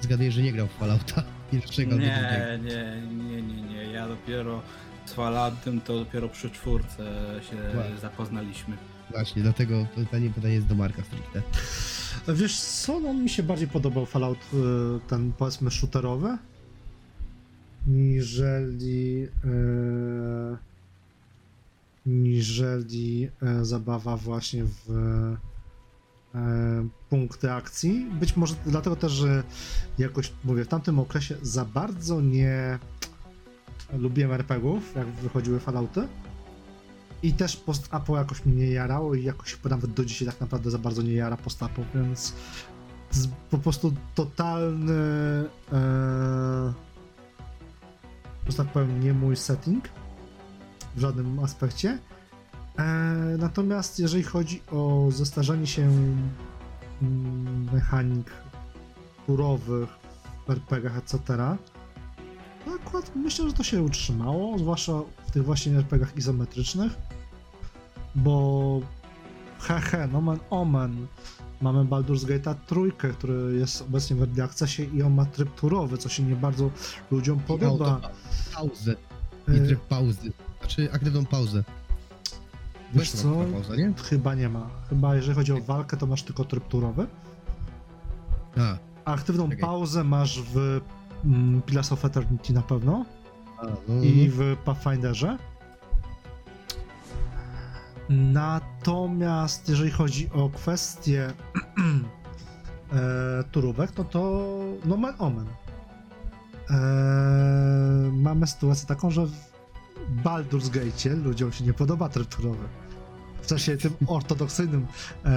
zgaduję, 0.00 0.32
że 0.32 0.42
nie 0.42 0.52
grał 0.52 0.66
w 0.66 0.72
Fallouta 0.72 1.22
pierwszego. 1.52 1.96
Nie, 1.96 2.58
nie, 2.62 3.02
nie, 3.12 3.42
nie, 3.42 3.62
nie. 3.62 3.84
Ja 3.84 4.08
dopiero 4.08 4.62
z 5.06 5.12
Falloutem 5.12 5.80
to 5.80 5.98
dopiero 5.98 6.28
przy 6.28 6.50
czwórce 6.50 6.96
się 7.50 7.56
Właśnie. 7.74 7.96
zapoznaliśmy. 7.98 8.76
Właśnie, 9.10 9.42
dlatego 9.42 9.86
pytanie, 9.94 10.30
pytanie 10.30 10.54
jest 10.54 10.66
do 10.66 10.74
Marka 10.74 11.02
stricte. 11.02 11.42
Wiesz 12.28 12.60
co, 12.60 13.00
no 13.00 13.14
mi 13.14 13.28
się 13.28 13.42
bardziej 13.42 13.68
podobał 13.68 14.06
Fallout 14.06 14.38
y, 14.38 14.56
ten 15.08 15.32
powiedzmy 15.32 15.70
shooterowy 15.70 16.38
niżeli 17.86 19.28
e, 19.44 20.56
niżeli 22.06 23.30
e, 23.42 23.64
zabawa 23.64 24.16
właśnie 24.16 24.64
w 24.64 24.90
e, 26.34 26.88
punkty 27.10 27.52
akcji. 27.52 28.06
Być 28.20 28.36
może 28.36 28.54
dlatego 28.66 28.96
też, 28.96 29.12
że 29.12 29.42
jakoś 29.98 30.32
mówię, 30.44 30.64
w 30.64 30.68
tamtym 30.68 30.98
okresie 30.98 31.36
za 31.42 31.64
bardzo 31.64 32.20
nie 32.20 32.78
lubiłem 33.98 34.32
RPGów, 34.32 34.94
jak 34.96 35.06
wychodziły 35.06 35.60
Fallouty. 35.60 36.08
I 37.22 37.32
też 37.32 37.56
post-apo 37.56 38.16
jakoś 38.16 38.44
mnie 38.44 38.56
nie 38.56 38.72
jarało 38.72 39.14
i 39.14 39.24
jakoś 39.24 39.58
nawet 39.64 39.92
do 39.92 40.04
dzisiaj 40.04 40.28
tak 40.28 40.40
naprawdę 40.40 40.70
za 40.70 40.78
bardzo 40.78 41.02
nie 41.02 41.14
jara 41.14 41.36
post-apo, 41.36 41.82
więc 41.94 42.34
po 43.50 43.58
prostu 43.58 43.92
totalny 44.14 44.94
e, 45.72 46.72
tak 48.56 48.66
powiem, 48.66 49.00
nie 49.00 49.12
mój 49.12 49.36
setting 49.36 49.88
w 50.96 51.00
żadnym 51.00 51.38
aspekcie. 51.38 51.98
E, 52.78 52.84
natomiast 53.38 53.98
jeżeli 53.98 54.22
chodzi 54.22 54.62
o 54.70 55.08
zestarzenie 55.10 55.66
się 55.66 55.82
mm, 57.02 57.68
mechanik 57.72 58.30
turowych 59.26 59.88
w 60.46 60.50
RPG, 60.50 60.90
etc., 60.90 61.20
akurat 62.74 63.16
myślę, 63.16 63.48
że 63.48 63.52
to 63.54 63.62
się 63.62 63.82
utrzymało, 63.82 64.58
zwłaszcza 64.58 64.92
w 65.26 65.30
tych 65.30 65.44
właśnie 65.44 65.78
RPGach 65.78 66.16
izometrycznych, 66.16 66.92
bo 68.14 68.80
hehe, 69.58 70.08
no 70.12 70.20
man 70.20 70.38
omen, 70.50 71.06
mamy 71.60 71.84
Baldur's 71.84 72.26
Gate'a 72.26 72.54
trójkę, 72.66 73.08
który 73.08 73.58
jest 73.58 73.82
obecnie 73.82 74.16
w 74.16 74.22
Early 74.22 74.42
Accessie 74.42 74.82
i 74.94 75.02
on 75.02 75.14
ma 75.14 75.24
tryb 75.24 75.54
turowy, 75.54 75.98
co 75.98 76.08
się 76.08 76.22
nie 76.22 76.36
bardzo 76.36 76.70
ludziom 77.10 77.40
podoba. 77.40 77.92
Auto, 77.94 78.08
pauzę. 78.54 78.94
I 79.48 79.50
E, 79.50 79.66
tryb 79.66 79.80
pauzy. 79.80 80.32
Znaczy 80.60 80.92
aktywną 80.92 81.26
pauzę. 81.26 81.64
Wiesz 82.94 83.10
co? 83.10 83.44
pauza, 83.52 83.76
nie? 83.76 83.92
Chyba 84.04 84.34
nie 84.34 84.48
ma. 84.48 84.70
Chyba 84.88 85.16
jeżeli 85.16 85.34
chodzi 85.34 85.52
o 85.52 85.60
walkę, 85.60 85.96
to 85.96 86.06
masz 86.06 86.22
tylko 86.22 86.44
tryb 86.44 86.68
turowy. 86.68 87.06
A, 88.58 88.76
aktywną 89.04 89.44
Czekaj. 89.44 89.60
pauzę 89.60 90.04
masz 90.04 90.42
w 90.42 90.80
Pillars 91.66 91.92
of 91.92 92.04
Eternity 92.04 92.52
na 92.52 92.62
pewno 92.62 93.04
a 93.58 93.66
no, 93.88 94.02
i 94.02 94.28
w 94.28 94.56
Pathfinderze. 94.64 95.38
Natomiast 98.08 99.68
jeżeli 99.68 99.90
chodzi 99.90 100.30
o 100.32 100.48
kwestię 100.48 101.32
e, 102.92 103.44
turówek, 103.50 103.90
no 103.98 104.04
to 104.04 104.48
no 104.84 104.96
man 104.96 105.14
omen. 105.18 105.46
E, 106.70 106.74
mamy 108.12 108.46
sytuację 108.46 108.86
taką, 108.88 109.10
że 109.10 109.26
w- 109.26 109.32
Baldur's 110.24 110.70
Gate 110.70 111.16
ludziom 111.16 111.52
się 111.52 111.64
nie 111.64 111.72
podoba 111.72 112.08
tryb 112.08 112.28
turowy. 112.28 112.64
W 113.42 113.46
sensie 113.48 113.76
tym 113.76 113.92
ortodoksyjnym 114.06 114.86
e, 115.24 115.30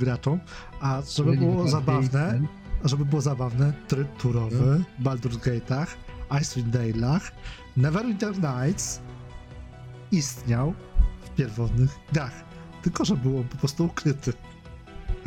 graczom, 0.00 0.40
a 0.80 1.02
żeby 1.16 1.36
było 1.36 1.68
zabawne, 1.68 2.40
żeby 2.84 3.04
było 3.04 3.22
zabawne, 3.22 3.72
tryb 3.88 4.16
turowy 4.16 4.84
w 4.98 5.02
Baldur's 5.02 5.36
Gate'ach, 5.36 5.86
Icewind 6.40 6.74
Dale'ach, 6.74 7.20
Neverwinter 7.76 8.34
Nights 8.38 9.00
istniał 10.12 10.74
w 11.22 11.30
pierwotnych 11.30 11.98
grach, 12.12 12.44
tylko 12.82 13.04
że 13.04 13.16
był 13.16 13.38
on 13.38 13.44
po 13.44 13.56
prostu 13.56 13.84
ukryty. 13.84 14.32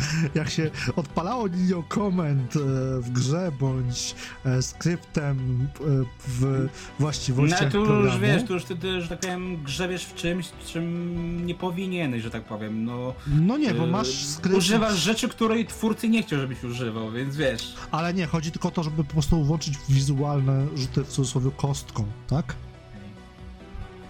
Jak 0.35 0.49
się 0.49 0.71
odpalało 0.95 1.45
linią 1.45 1.83
komend 1.83 2.55
e, 2.55 2.59
w 3.01 3.09
grze 3.11 3.51
bądź 3.59 4.15
e, 4.45 4.61
skryptem 4.61 5.67
e, 5.79 5.83
w 6.27 6.67
właściwościach 6.99 7.61
No 7.61 7.71
tu 7.71 7.77
już 7.77 7.87
programu, 7.87 8.19
wiesz, 8.19 8.43
tu 8.43 8.53
już 8.53 8.63
wtedy, 8.63 9.01
że 9.01 9.07
tak 9.07 9.19
powiem, 9.19 9.63
grzebiesz 9.63 10.05
w 10.05 10.15
czymś, 10.15 10.49
czym 10.65 11.45
nie 11.45 11.55
powinieneś, 11.55 12.23
że 12.23 12.29
tak 12.29 12.43
powiem, 12.43 12.85
no... 12.85 13.13
no 13.27 13.57
nie, 13.57 13.73
bo 13.73 13.87
masz 13.87 14.25
skrypt, 14.25 14.57
Używasz 14.57 14.99
rzeczy, 14.99 15.29
której 15.29 15.65
twórcy 15.65 16.09
nie 16.09 16.23
chciał, 16.23 16.39
żebyś 16.39 16.63
używał, 16.63 17.11
więc 17.11 17.35
wiesz... 17.35 17.75
ale 17.91 18.13
nie, 18.13 18.25
chodzi 18.25 18.51
tylko 18.51 18.67
o 18.67 18.71
to, 18.71 18.83
żeby 18.83 19.03
po 19.03 19.13
prostu 19.13 19.43
włączyć 19.43 19.73
wizualne 19.89 20.67
rzuty 20.75 21.03
w 21.03 21.07
cudzysłowie 21.07 21.51
kostką, 21.57 22.05
tak? 22.27 22.55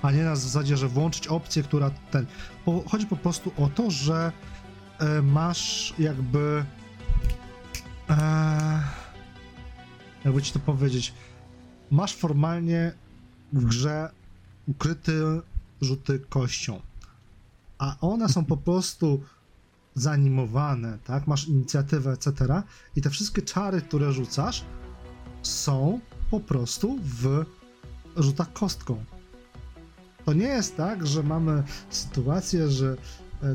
A 0.01 0.11
nie 0.11 0.23
na 0.23 0.35
zasadzie, 0.35 0.77
że 0.77 0.88
włączyć 0.88 1.27
opcję, 1.27 1.63
która 1.63 1.91
ten. 2.11 2.26
Chodzi 2.89 3.05
po 3.05 3.15
prostu 3.15 3.51
o 3.57 3.69
to, 3.76 3.91
że 3.91 4.31
masz 5.23 5.94
jakby. 5.99 6.65
E, 8.10 8.84
jakby 10.26 10.41
ci 10.41 10.53
to 10.53 10.60
powiedzieć. 10.60 11.14
Masz 11.91 12.15
formalnie 12.15 12.94
w 13.53 13.65
grze 13.65 14.10
ukryte 14.68 15.11
rzuty 15.82 16.19
kością. 16.19 16.82
A 17.78 17.95
one 18.02 18.30
są 18.30 18.45
po 18.45 18.57
prostu 18.57 19.23
zanimowane, 19.95 20.98
tak? 21.03 21.28
Masz 21.28 21.48
inicjatywę, 21.48 22.11
etc. 22.11 22.64
I 22.95 23.02
te 23.02 23.10
wszystkie 23.10 23.41
czary, 23.41 23.82
które 23.82 24.11
rzucasz, 24.11 24.65
są 25.41 25.99
po 26.32 26.40
prostu 26.40 26.99
w 27.03 27.45
rzutach 28.18 28.53
kostką. 28.53 29.06
To 30.26 30.34
nie 30.34 30.48
jest 30.48 30.78
tak, 30.78 31.07
że 31.07 31.23
mamy 31.23 31.64
sytuację, 31.90 32.69
że 32.69 32.91
e, 32.91 32.95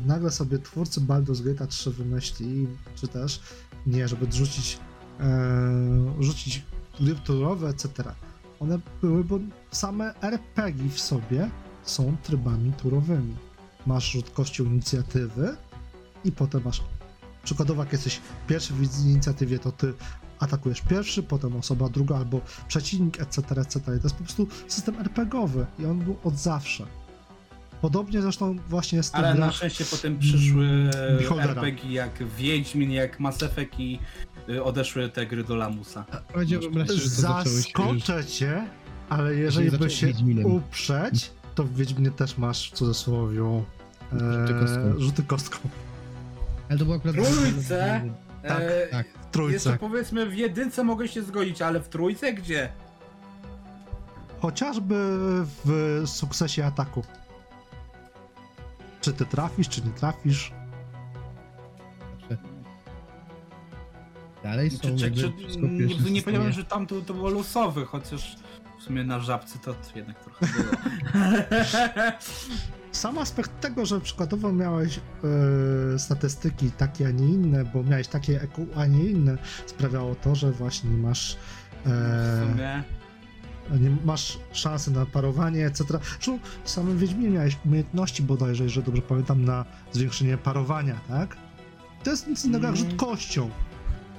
nagle 0.05 0.31
sobie 0.31 0.59
twórcy 0.59 1.01
Baldur's 1.01 1.43
Gate 1.43 1.67
3 1.67 1.91
wymyśli, 1.91 2.67
czy 2.95 3.07
też 3.07 3.41
nie, 3.87 4.07
żeby 4.07 4.31
rzucić, 4.31 4.79
e, 5.19 6.13
rzucić 6.19 6.63
gry 6.99 7.15
etc. 7.69 8.03
One 8.59 8.79
były, 9.01 9.23
bo 9.23 9.39
same 9.71 10.13
RPG 10.21 10.89
w 10.89 10.99
sobie 10.99 11.49
są 11.83 12.17
trybami 12.23 12.73
turowymi. 12.73 13.35
Masz 13.85 14.11
rzut 14.11 14.29
kością 14.29 14.63
inicjatywy 14.63 15.57
i 16.23 16.31
potem 16.31 16.61
masz 16.65 16.83
przykładowo 17.43 17.83
jak 17.83 17.91
jesteś 17.91 18.21
pierwszy 18.47 18.73
w 18.73 19.05
inicjatywie, 19.05 19.59
to 19.59 19.71
ty 19.71 19.93
atakujesz 20.39 20.81
pierwszy, 20.81 21.23
potem 21.23 21.55
osoba 21.55 21.89
druga 21.89 22.15
albo 22.17 22.41
przeciwnik, 22.67 23.21
etc., 23.21 23.61
etc. 23.61 23.79
I 23.79 23.83
to 23.83 23.91
jest 23.91 24.15
po 24.15 24.23
prostu 24.23 24.47
system 24.67 24.99
RPGowy 24.99 25.65
i 25.79 25.85
on 25.85 25.99
był 25.99 26.17
od 26.23 26.37
zawsze. 26.37 26.85
Podobnie 27.81 28.21
zresztą 28.21 28.55
właśnie 28.69 29.03
w 29.03 29.11
tych 29.11 29.19
Ale 29.19 29.33
na 29.35 29.51
szczęście 29.51 29.85
potem 29.91 30.19
przyszły 30.19 30.65
Mm, 30.65 31.17
Beholdera. 31.17 31.49
RPG 31.61 31.91
jak 31.93 32.23
Wiedźmin, 32.37 32.91
jak 32.91 33.19
Mass 33.19 33.43
Effect 33.43 33.79
i 33.79 33.99
y, 34.49 34.63
odeszły 34.63 35.09
te 35.09 35.25
gry 35.25 35.43
do 35.43 35.55
lamusa. 35.55 36.05
Się 36.49 36.55
już... 36.55 37.07
Zaskoczę 37.07 38.25
cię, 38.25 38.67
ale 39.09 39.35
jeżeli 39.35 39.69
zaczęło 39.69 39.87
by 39.87 39.93
się 39.93 40.07
Wiedźminem. 40.07 40.45
uprzeć, 40.45 41.31
to 41.55 41.63
w 41.63 41.73
Wiedźminie 41.75 42.11
też 42.11 42.37
masz 42.37 42.71
w 42.71 42.73
cudzysłowie 42.75 43.39
Rzuty 44.11 44.53
kostką. 44.59 44.79
e, 44.97 44.99
rzuty 44.99 45.23
kostką. 45.23 45.69
Ale 46.69 46.79
to 46.79 46.85
było 46.85 46.97
akurat... 46.97 47.15
Trójce? 47.15 48.01
Tak, 48.47 48.61
E, 48.61 48.87
tak. 48.87 49.07
W 49.07 49.31
trójce. 49.31 49.53
Jeszcze 49.53 49.77
powiedzmy 49.79 50.25
w 50.29 50.35
jedynce 50.37 50.83
mogę 50.83 51.07
się 51.07 51.23
zgodzić, 51.23 51.61
ale 51.61 51.79
w 51.79 51.89
trójce 51.89 52.33
gdzie? 52.33 52.69
Chociażby 54.41 54.95
w 55.65 56.01
sukcesie 56.05 56.65
ataku. 56.65 57.03
Czy 59.07 59.13
ty 59.13 59.25
trafisz, 59.25 59.69
czy 59.69 59.81
nie 59.81 59.91
trafisz? 59.91 60.51
Dalej 64.43 64.71
są 64.71 64.77
Czy, 64.77 65.11
czy, 65.11 65.11
czy, 65.11 65.31
nie, 65.61 66.11
nie 66.11 66.21
powiedziałem, 66.21 66.51
że 66.51 66.63
tam 66.63 66.87
to, 66.87 67.01
to 67.01 67.13
było 67.13 67.29
losowe, 67.29 67.85
chociaż 67.85 68.35
w 68.79 68.83
sumie 68.83 69.03
na 69.03 69.19
żabce 69.19 69.59
to 69.59 69.75
jednak 69.95 70.23
trochę 70.23 70.45
było. 70.45 70.81
Sam 72.91 73.17
aspekt 73.17 73.61
tego, 73.61 73.85
że 73.85 74.01
przykładowo 74.01 74.53
miałeś 74.53 74.99
e, 75.95 75.99
statystyki 75.99 76.71
takie, 76.71 77.07
a 77.07 77.11
nie 77.11 77.27
inne, 77.27 77.65
bo 77.65 77.83
miałeś 77.83 78.07
takie, 78.07 78.41
EQ, 78.41 78.67
a 78.75 78.85
nie 78.85 79.05
inne, 79.05 79.37
sprawiało 79.65 80.15
to, 80.15 80.35
że 80.35 80.51
właśnie 80.51 80.89
masz 80.89 81.37
W 81.85 81.91
e, 81.91 82.47
sumie. 82.47 82.83
Nie 83.79 83.89
masz 84.05 84.39
szansy 84.51 84.91
na 84.91 85.05
parowanie, 85.05 85.65
etc. 85.65 85.83
Zresztą 86.13 86.39
w 86.63 86.69
samym 86.69 86.97
Wiedźminie 86.97 87.29
miałeś 87.29 87.57
umiejętności 87.65 88.23
bodajże, 88.23 88.63
jeżeli 88.63 88.85
dobrze 88.85 89.01
pamiętam, 89.01 89.45
na 89.45 89.65
zwiększenie 89.91 90.37
parowania, 90.37 90.99
tak? 91.07 91.37
To 92.03 92.11
jest 92.11 92.27
nic 92.27 92.45
innego 92.45 92.67
jak 92.67 92.75
Mm. 92.75 92.89
rzut 92.89 92.99
kością. 92.99 93.49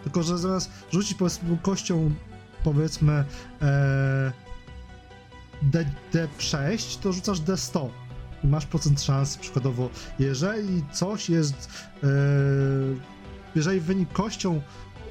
Tylko, 0.03 0.23
że 0.23 0.39
zamiast 0.39 0.71
rzucić 0.93 1.15
powiedzmy 1.15 1.59
kością, 1.63 2.11
powiedzmy 2.65 3.25
e, 3.63 4.33
D, 5.63 5.87
D6, 6.13 6.99
to 7.01 7.13
rzucasz 7.13 7.41
D100 7.41 7.89
i 8.45 8.47
masz 8.47 8.67
procent 8.67 9.03
szans 9.03 9.37
przykładowo, 9.37 9.91
jeżeli 10.19 10.85
coś 10.93 11.31
jest, 11.31 11.71
e, 12.05 12.07
jeżeli 13.55 13.81
wynik 13.81 14.13
kością 14.13 14.61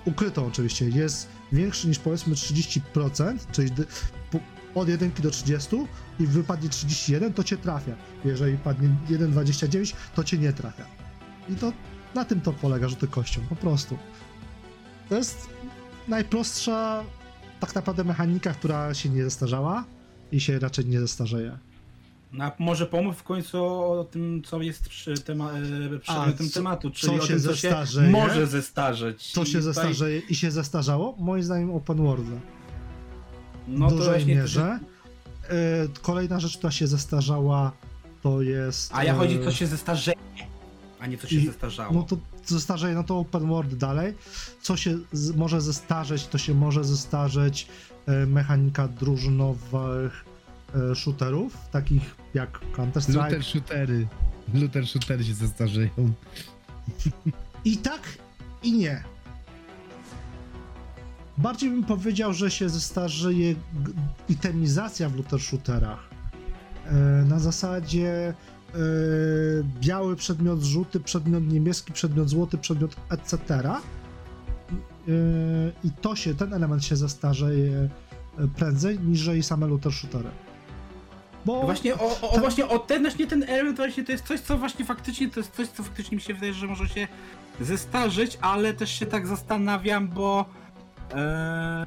ukrytą 0.06 0.46
oczywiście 0.48 0.90
jest 0.90 1.28
większy 1.52 1.88
niż 1.88 2.00
powiedzmy 2.00 2.36
30%, 2.36 3.38
czyli 3.52 3.72
od 4.80 4.90
1 4.90 5.12
do 5.20 5.32
30 5.32 5.76
i 6.20 6.28
wypadnie 6.28 6.70
31, 6.70 7.34
to 7.34 7.44
cię 7.44 7.58
trafia. 7.58 7.96
Jeżeli 8.26 8.58
padnie 8.58 8.90
1,29, 9.10 9.94
to 10.16 10.24
cię 10.24 10.38
nie 10.38 10.54
trafia. 10.54 10.86
I 11.50 11.56
to 11.56 11.74
na 12.16 12.26
tym 12.26 12.42
to 12.42 12.54
polega 12.54 12.88
rzuty 12.90 13.08
kością, 13.08 13.42
po 13.50 13.56
prostu. 13.56 13.98
To 15.10 15.16
jest 15.16 15.50
najprostsza 16.08 17.04
tak 17.60 17.76
naprawdę 17.76 18.04
mechanika, 18.04 18.54
która 18.54 18.94
się 18.94 19.10
nie 19.10 19.24
zestarzała 19.24 19.84
i 20.32 20.40
się 20.40 20.60
raczej 20.60 20.86
nie 20.86 21.00
zestarzeje. 21.00 21.58
No, 22.34 22.44
a 22.44 22.52
może 22.60 22.86
pomów 22.86 23.18
w 23.18 23.24
końcu 23.24 23.66
o 23.66 24.04
tym, 24.12 24.42
co 24.46 24.62
jest 24.62 24.90
przy 24.90 25.18
tema, 25.18 25.52
e, 25.52 26.00
przedmiotem 26.00 26.50
tematu, 26.50 26.92
czyli 26.92 27.18
co 27.18 27.24
o 27.24 27.28
się 27.28 27.34
tym, 27.34 27.44
co 27.44 27.56
się 27.86 28.02
może 28.02 28.48
zestarzeć. 28.48 29.32
Co 29.32 29.44
I 29.44 29.46
się 29.46 29.52
tutaj- 29.52 29.64
zestarzeje 29.64 30.20
i 30.30 30.36
się 30.36 30.52
zestarzało? 30.52 31.16
Moim 31.20 31.44
zdaniem 31.44 31.72
open 31.72 31.98
world. 31.98 32.28
No 33.68 33.90
dużej 33.90 34.06
właśnie 34.08 34.36
mierze. 34.36 34.80
E, 35.50 35.50
kolejna 36.02 36.40
rzecz, 36.40 36.58
która 36.58 36.72
się 36.72 36.88
zestarzała, 36.88 37.72
to 38.24 38.42
jest. 38.42 38.92
A 38.94 39.04
ja 39.04 39.16
chodzi, 39.16 39.40
co 39.44 39.52
się 39.52 39.68
zestarzeje, 39.68 40.18
a 41.00 41.08
nie 41.08 41.18
co 41.18 41.28
się 41.28 41.36
I- 41.36 41.46
zestarzało. 41.48 41.94
No 41.94 42.04
to 42.04 42.18
zestarzeje, 42.46 42.96
no 42.96 43.04
to 43.04 43.18
open 43.20 43.48
world 43.48 43.76
dalej. 43.76 44.14
Co 44.62 44.78
się 44.78 44.98
z, 45.14 45.36
może 45.36 45.62
zestarzeć, 45.62 46.28
to 46.28 46.38
się 46.38 46.54
może 46.54 46.84
zestarzeć 46.84 47.68
e, 48.06 48.26
mechanika 48.26 48.88
drużynowych 48.88 50.26
e, 50.92 50.96
shooterów, 50.96 51.58
takich 51.72 52.16
jak 52.34 52.60
Counter-Strike. 52.76 53.24
Luther 53.24 53.44
shootery. 53.44 54.08
Luther 54.54 54.88
shootery 54.88 55.24
się 55.24 55.34
zestarzeją. 55.34 56.14
I 57.66 57.78
tak, 57.78 58.02
i 58.64 58.72
nie. 58.74 59.04
Bardziej 61.38 61.70
bym 61.70 61.84
powiedział, 61.84 62.34
że 62.34 62.52
się 62.52 62.70
zestarzeje 62.70 63.56
itemizacja 64.30 65.10
w 65.10 65.16
looter 65.16 65.40
shooterach. 65.40 66.10
E, 66.86 66.94
na 67.30 67.40
zasadzie 67.40 68.10
e, 68.28 68.34
biały 69.80 70.16
przedmiot, 70.16 70.62
żółty 70.64 71.00
przedmiot, 71.00 71.48
niebieski 71.48 71.94
przedmiot, 71.94 72.30
złoty 72.30 72.58
przedmiot, 72.58 72.96
etc. 73.10 73.70
E, 73.70 73.80
I 75.84 75.92
to 76.02 76.16
się, 76.16 76.36
ten 76.36 76.54
element 76.54 76.86
się 76.86 76.96
zestarzeje 76.96 77.90
prędzej 78.56 79.00
niż 79.00 79.30
same 79.42 79.68
looter 79.68 79.92
shootery. 79.92 80.30
Bo 81.46 81.62
Właśnie 81.62 81.96
o, 81.96 82.22
o, 82.22 82.32
ten- 82.32 82.42
właśnie 82.42 82.68
o 82.68 82.80
ten, 82.80 83.02
właśnie 83.02 83.28
ten 83.28 83.44
element 83.44 83.78
właśnie 83.78 84.04
to 84.04 84.12
jest 84.12 84.26
coś, 84.26 84.40
co 84.40 84.58
właśnie 84.58 84.86
faktycznie, 84.86 85.30
to 85.30 85.40
jest 85.40 85.52
coś, 85.56 85.68
co 85.68 85.84
faktycznie 85.84 86.16
mi 86.16 86.22
się 86.22 86.34
wydaje, 86.34 86.54
że 86.54 86.68
może 86.68 86.88
się 86.90 87.08
zestarzeć, 87.62 88.38
ale 88.42 88.74
też 88.74 88.92
się 88.92 89.06
tak 89.06 89.28
zastanawiam, 89.28 90.08
bo 90.08 90.46
e, 91.14 91.86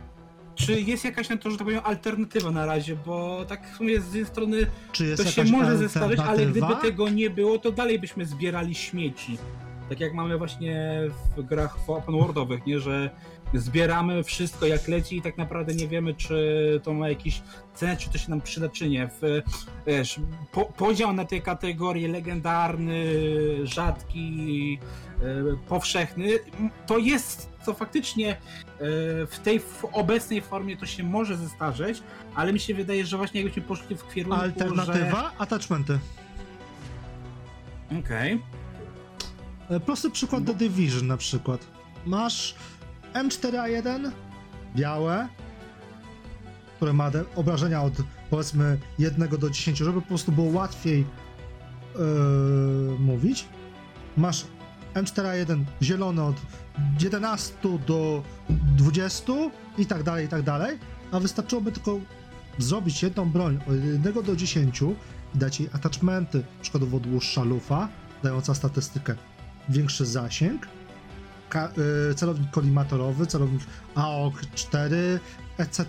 czy 0.54 0.80
jest 0.80 1.04
jakaś 1.04 1.28
na 1.28 1.36
to, 1.36 1.50
że 1.50 1.56
tak 1.56 1.66
powiem, 1.66 1.80
alternatywa 1.84 2.50
na 2.50 2.66
razie, 2.66 2.96
bo 2.96 3.44
tak 3.44 3.72
w 3.72 3.76
sumie 3.76 4.00
z 4.00 4.04
jednej 4.04 4.26
strony 4.26 4.66
czy 4.92 5.16
to 5.16 5.24
się 5.24 5.44
może 5.44 5.76
zestarzeć, 5.78 6.20
ale 6.20 6.46
gdyby 6.46 6.76
tego 6.82 7.08
nie 7.08 7.30
było, 7.30 7.58
to 7.58 7.72
dalej 7.72 7.98
byśmy 7.98 8.26
zbierali 8.26 8.74
śmieci. 8.74 9.38
Tak 9.88 10.00
jak 10.00 10.14
mamy 10.14 10.38
właśnie 10.38 11.00
w 11.36 11.42
grach 11.42 11.78
open 11.86 12.14
worldowych, 12.14 12.66
nie, 12.66 12.80
że 12.80 13.10
zbieramy 13.54 14.24
wszystko 14.24 14.66
jak 14.66 14.88
leci 14.88 15.16
i 15.16 15.22
tak 15.22 15.38
naprawdę 15.38 15.74
nie 15.74 15.88
wiemy, 15.88 16.14
czy 16.14 16.80
to 16.84 16.92
ma 16.94 17.08
jakiś 17.08 17.42
cenę, 17.74 17.96
czy 17.96 18.10
to 18.10 18.18
się 18.18 18.30
nam 18.30 18.40
przyda, 18.40 18.68
czy 18.68 18.88
nie. 18.88 19.08
W, 19.20 19.42
wiesz, 19.86 20.20
po, 20.52 20.64
podział 20.64 21.12
na 21.12 21.24
te 21.24 21.40
kategorie 21.40 22.08
legendarny, 22.08 23.04
rzadki, 23.62 24.78
e, 25.22 25.56
powszechny, 25.68 26.26
to 26.86 26.98
jest 26.98 27.50
co 27.64 27.74
faktycznie 27.74 28.30
e, 28.32 28.36
w 29.26 29.38
tej 29.44 29.56
f- 29.56 29.84
obecnej 29.92 30.40
formie 30.40 30.76
to 30.76 30.86
się 30.86 31.02
może 31.02 31.36
zestarzeć, 31.36 32.02
ale 32.34 32.52
mi 32.52 32.60
się 32.60 32.74
wydaje, 32.74 33.06
że 33.06 33.16
właśnie 33.16 33.40
jakbyśmy 33.40 33.62
poszli 33.62 33.96
w 33.96 34.14
kierunku, 34.14 34.40
Alternatywa, 34.40 35.32
attachmenty. 35.38 35.98
że... 37.92 37.98
Okej. 37.98 38.40
E, 39.70 39.80
Prosty 39.80 40.10
przykład 40.10 40.44
The 40.44 40.54
Division 40.54 41.06
na 41.06 41.16
przykład. 41.16 41.66
Masz 42.06 42.54
M4A1, 43.14 44.10
białe, 44.76 45.28
które 46.76 46.92
ma 46.92 47.10
obrażenia 47.36 47.82
od 47.82 47.92
powiedzmy 48.30 48.78
1 48.98 49.28
do 49.28 49.50
10, 49.50 49.78
żeby 49.78 50.00
po 50.00 50.08
prostu 50.08 50.32
było 50.32 50.52
łatwiej 50.52 51.06
yy, 51.94 52.98
mówić. 52.98 53.48
Masz 54.16 54.46
M4A1 54.94 55.64
zielone 55.82 56.24
od 56.24 56.36
11 57.00 57.54
do 57.86 58.22
20 58.76 59.32
i 59.78 59.86
tak 59.86 60.02
dalej, 60.02 60.26
i 60.26 60.28
tak 60.28 60.42
dalej, 60.42 60.78
a 61.12 61.20
wystarczyłoby 61.20 61.72
tylko 61.72 62.00
zrobić 62.58 63.02
jedną 63.02 63.30
broń 63.30 63.58
od 63.66 64.04
1 64.04 64.22
do 64.22 64.36
10 64.36 64.82
i 65.34 65.38
dać 65.38 65.60
jej 65.60 65.68
attachmenty, 65.72 66.42
przykładowo 66.62 67.00
dłuższa 67.00 67.42
lufa, 67.42 67.88
dająca 68.22 68.54
statystykę. 68.54 69.14
Większy 69.68 70.06
zasięg, 70.06 70.66
celownik 72.16 72.50
kolimatorowy, 72.50 73.26
celownik 73.26 73.62
AOK-4, 73.94 74.94
etc. 75.58 75.84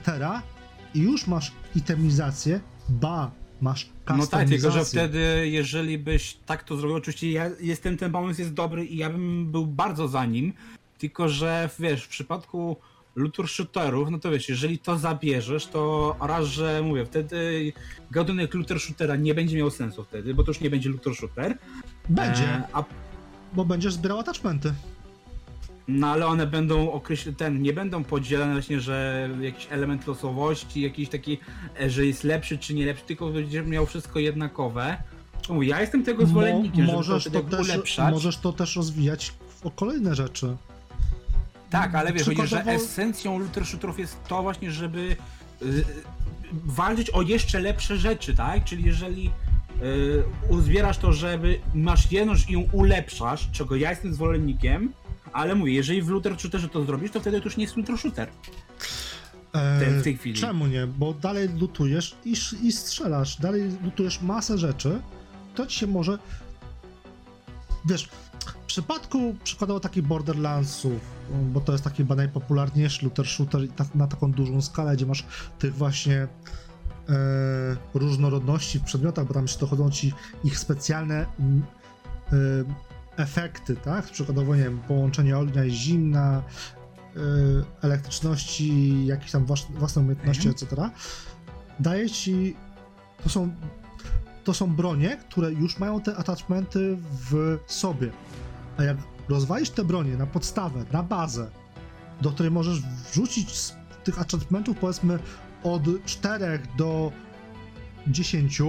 I 0.94 1.00
już 1.00 1.28
masz 1.28 1.52
itemizację, 1.76 2.60
ba, 2.90 3.32
masz 3.62 3.90
No 4.18 4.28
tak, 4.28 4.50
tylko 4.50 4.72
że 4.72 4.86
wtedy, 4.86 5.48
jeżeli 5.52 5.98
byś 5.98 6.38
tak 6.46 6.64
to 6.64 6.78
zrobił, 6.78 6.98
oczywiście 6.98 7.32
ja 7.32 7.50
jestem, 7.60 7.98
ten 7.98 8.12
pomysł 8.12 8.42
jest 8.42 8.54
dobry 8.54 8.86
i 8.86 8.98
ja 8.98 9.10
bym 9.10 9.52
był 9.52 9.68
bardzo 9.68 10.08
za 10.08 10.26
nim, 10.26 10.54
tylko 10.98 11.30
że 11.30 11.70
wiesz, 11.80 12.04
w 12.04 12.08
przypadku 12.08 12.78
looter 13.16 13.48
shooterów, 13.48 14.10
no 14.10 14.20
to 14.20 14.32
wiesz, 14.32 14.50
jeżeli 14.50 14.80
to 14.80 14.98
zabierzesz, 14.98 15.68
to 15.68 16.16
raz, 16.22 16.46
że 16.46 16.82
mówię, 16.82 17.06
wtedy 17.06 17.74
gatunek 18.12 18.54
looter 18.54 18.80
shootera 18.80 19.16
nie 19.16 19.34
będzie 19.34 19.58
miał 19.58 19.70
sensu 19.70 20.04
wtedy, 20.04 20.34
bo 20.34 20.44
to 20.44 20.52
już 20.52 20.60
nie 20.60 20.70
będzie 20.70 20.90
looter 20.90 21.16
shooter. 21.16 21.58
Będzie, 22.10 22.44
E, 22.44 22.68
a, 22.74 22.84
bo 23.54 23.66
będziesz 23.66 23.94
zbierał 23.94 24.20
attachmenty. 24.20 24.74
No 25.88 26.08
ale 26.08 26.28
one 26.28 26.48
będą 26.48 26.92
określone, 26.92 27.38
ten, 27.38 27.62
nie 27.62 27.74
będą 27.74 28.04
podzielone 28.04 28.54
właśnie, 28.54 28.80
że 28.80 29.30
jakiś 29.42 29.68
element 29.70 30.08
losowości, 30.08 30.82
jakiś 30.82 31.10
taki, 31.10 31.38
e, 31.82 31.90
że 31.90 32.06
jest 32.06 32.24
lepszy 32.24 32.58
czy 32.58 32.74
nie 32.74 32.86
lepszy, 32.86 33.06
tylko 33.06 33.30
będziesz 33.30 33.66
miał 33.66 33.86
wszystko 33.86 34.20
jednakowe. 34.20 34.98
Mówię, 35.50 35.68
ja 35.68 35.82
jestem 35.82 36.04
tego 36.04 36.26
zwolennikiem, 36.26 36.86
Mo- 36.86 36.94
możesz, 36.94 37.24
żeby 37.24 37.38
to, 37.38 37.44
to 37.44 37.58
też, 37.58 37.70
ulepszać. 37.70 38.14
możesz 38.14 38.38
to 38.38 38.54
też 38.54 38.76
rozwijać 38.76 39.34
o 39.64 39.72
kolejne 39.72 40.16
rzeczy. 40.16 40.58
Tak, 41.70 41.96
ale 41.96 42.14
wiesz, 42.14 42.30
że 42.46 42.64
esencją 42.66 43.40
looter 43.40 43.66
shooterów 43.66 44.00
jest 44.00 44.24
to 44.28 44.42
właśnie, 44.42 44.72
żeby 44.72 45.16
y, 45.62 45.84
walczyć 46.52 47.10
o 47.10 47.22
jeszcze 47.22 47.60
lepsze 47.60 47.98
rzeczy, 47.98 48.36
tak? 48.36 48.64
Czyli 48.64 48.84
jeżeli 48.84 49.32
y, 49.82 50.24
uzbierasz 50.50 50.98
to, 50.98 51.14
żeby 51.14 51.60
masz 51.74 52.12
jedną 52.12 52.34
i 52.50 52.54
ją 52.54 52.68
ulepszasz, 52.72 53.50
czego 53.52 53.76
ja 53.76 53.90
jestem 53.90 54.14
zwolennikiem, 54.14 54.94
ale 55.34 55.56
mówię, 55.56 55.74
jeżeli 55.74 56.02
w 56.02 56.10
looter 56.10 56.40
shooterze 56.40 56.70
to 56.70 56.86
zrobisz, 56.86 57.12
to 57.12 57.20
wtedy 57.20 57.40
to 57.40 57.46
już 57.46 57.58
nie 57.58 57.64
jest 57.64 57.78
looter 57.78 57.98
shooter. 57.98 58.30
E, 59.54 60.00
w 60.00 60.04
tej 60.04 60.18
chwili. 60.18 60.40
Czemu 60.40 60.68
nie? 60.68 60.88
Bo 60.88 61.14
dalej 61.14 61.50
lutujesz 61.60 62.16
i, 62.26 62.36
i 62.64 62.72
strzelasz, 62.72 63.40
dalej 63.40 63.78
lutujesz 63.84 64.22
masę 64.22 64.58
rzeczy, 64.58 65.02
to 65.56 65.68
ci 65.68 65.80
się 65.80 65.88
może... 65.88 66.20
Wiesz, 67.86 68.10
w 68.46 68.66
przypadku 68.66 69.36
przykładowo 69.44 69.80
takich 69.80 70.04
Borderlandsów, 70.04 71.02
bo 71.54 71.62
to 71.62 71.72
jest 71.72 71.84
taki 71.84 72.06
najpopularniejszy 72.06 73.06
looter 73.06 73.28
shooter 73.28 73.62
tak, 73.76 73.96
na 73.96 74.08
taką 74.08 74.32
dużą 74.32 74.62
skalę, 74.62 74.96
gdzie 74.96 75.06
masz 75.06 75.26
tych 75.60 75.76
właśnie 75.76 76.16
e, 76.18 76.28
różnorodności 77.94 78.80
w 78.80 78.84
przedmiotach, 78.84 79.28
bo 79.28 79.34
tam 79.34 79.44
jeszcze 79.44 79.60
dochodzą 79.60 79.92
ci 79.92 80.14
ich 80.44 80.60
specjalne 80.60 81.26
mm, 81.40 81.64
e, 82.28 82.91
efekty, 83.22 83.76
tak? 83.76 84.06
Przykładowo, 84.06 84.56
nie 84.56 84.64
wiem, 84.64 84.80
połączenie 84.88 85.38
ognia 85.38 85.66
i 85.66 85.72
zimna, 85.72 86.44
y, 87.18 87.20
elektryczności, 87.82 89.06
jakieś 89.06 89.32
tam 89.32 89.46
włas- 89.46 89.72
własne 89.78 90.02
umiejętności, 90.02 90.48
Mhm. 90.48 90.66
etc. 90.66 90.90
Daje 91.80 92.10
ci. 92.10 92.56
To 93.24 93.30
są, 93.30 93.56
to 94.44 94.54
są 94.54 94.76
bronie, 94.76 95.18
które 95.30 95.52
już 95.54 95.80
mają 95.80 96.02
te 96.02 96.16
attachmenty 96.18 96.98
w 97.30 97.58
sobie. 97.68 98.12
A 98.78 98.84
jak 98.84 98.98
rozwalisz 99.30 99.70
te 99.70 99.84
bronie 99.84 100.18
na 100.18 100.26
podstawę, 100.26 100.86
na 100.92 101.04
bazę, 101.04 101.52
do 102.22 102.32
której 102.32 102.52
możesz 102.52 102.82
wrzucić 103.12 103.56
z 103.58 103.76
tych 104.04 104.20
achieventów 104.22 104.78
powiedzmy 104.78 105.20
od 105.64 105.84
4 106.06 106.60
do 106.78 107.12
10, 108.08 108.62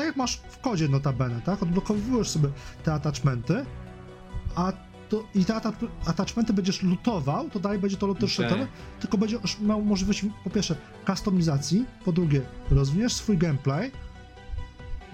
tak 0.00 0.06
jak 0.06 0.16
masz 0.16 0.36
w 0.36 0.58
kodzie 0.58 0.88
notabene, 0.88 1.40
tak? 1.40 1.62
Odblokowujesz 1.62 2.28
sobie 2.28 2.48
te 2.84 2.92
attachmenty, 2.94 3.64
a 4.54 4.72
to, 5.08 5.24
i 5.34 5.44
te 5.44 5.54
atta- 5.54 5.88
attachmenty 6.06 6.52
będziesz 6.52 6.82
lutował, 6.82 7.50
to 7.50 7.60
dalej 7.60 7.78
będzie 7.78 7.96
to 7.96 8.06
Okej. 8.08 8.28
shooter, 8.28 8.66
tylko 9.00 9.18
będziesz 9.18 9.60
miał 9.60 9.82
możliwość 9.82 10.24
po 10.44 10.50
pierwsze 10.50 10.76
customizacji, 11.06 11.84
po 12.04 12.12
drugie 12.12 12.42
rozwiniesz 12.70 13.12
swój 13.12 13.38
gameplay, 13.38 13.92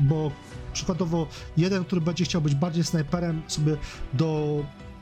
bo 0.01 0.31
przykładowo 0.73 1.27
jeden, 1.57 1.85
który 1.85 2.01
będzie 2.01 2.25
chciał 2.25 2.41
być 2.43 2.55
bardziej 2.55 2.85
snajperem 2.85 3.43
sobie 3.47 3.77
do 4.13 4.59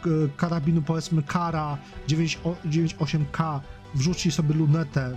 e, 0.07 0.09
karabinu 0.37 0.83
powiedzmy 0.83 1.23
Kara 1.23 1.79
9 2.07 2.39
o- 2.45 2.57
98K 2.65 3.61
wrzuci 3.95 4.33
sobie 4.33 4.55
lunetę, 4.55 5.17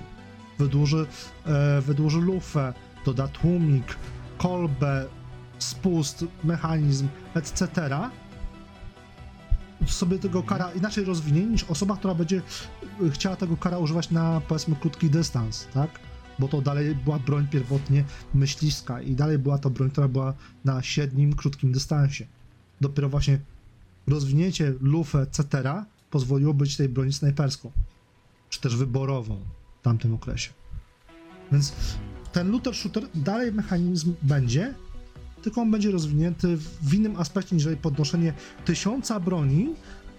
wydłuży, 0.59 1.05
e, 1.45 1.81
wydłuży 1.81 2.19
lufę, 2.21 2.73
doda 3.05 3.27
tłumik, 3.27 3.95
kolbę, 4.37 5.05
spust, 5.59 6.25
mechanizm, 6.43 7.07
etc. 7.35 7.89
sobie 9.87 10.19
tego 10.19 10.43
kara 10.43 10.71
inaczej 10.71 11.05
rozwinie 11.05 11.45
niż 11.45 11.63
osoba, 11.63 11.97
która 11.97 12.15
będzie 12.15 12.41
y, 13.01 13.11
chciała 13.11 13.35
tego 13.35 13.57
kara 13.57 13.77
używać 13.77 14.09
na 14.11 14.41
powiedzmy 14.47 14.75
krótki 14.75 15.09
dystans, 15.09 15.67
tak? 15.73 15.99
Bo 16.39 16.47
to 16.47 16.61
dalej 16.61 16.95
była 16.95 17.19
broń 17.19 17.47
pierwotnie 17.47 18.03
myśliwska 18.33 19.01
i 19.01 19.15
dalej 19.15 19.37
była 19.37 19.57
to 19.57 19.69
broń, 19.69 19.89
która 19.89 20.07
była 20.07 20.33
na 20.65 20.83
średnim, 20.83 21.35
krótkim 21.35 21.71
dystansie. 21.71 22.27
Dopiero 22.81 23.09
właśnie 23.09 23.39
rozwinięcie 24.07 24.73
lufy, 24.81 25.17
etc. 25.17 25.73
pozwoliło 26.11 26.53
być 26.53 26.77
tej 26.77 26.89
broni 26.89 27.13
snajperską, 27.13 27.71
czy 28.49 28.61
też 28.61 28.75
wyborową 28.75 29.39
w 29.79 29.83
tamtym 29.83 30.13
okresie. 30.13 30.49
Więc 31.51 31.73
ten 32.37 32.51
looter 32.51 32.75
shooter 32.75 33.03
dalej 33.15 33.51
mechanizm 33.53 34.13
będzie, 34.21 34.73
tylko 35.41 35.61
on 35.61 35.71
będzie 35.71 35.91
rozwinięty 35.91 36.57
w 36.81 36.93
innym 36.93 37.15
aspekcie 37.15 37.55
niż 37.55 37.67
podnoszenie 37.81 38.33
tysiąca 38.65 39.19
broni, 39.19 39.69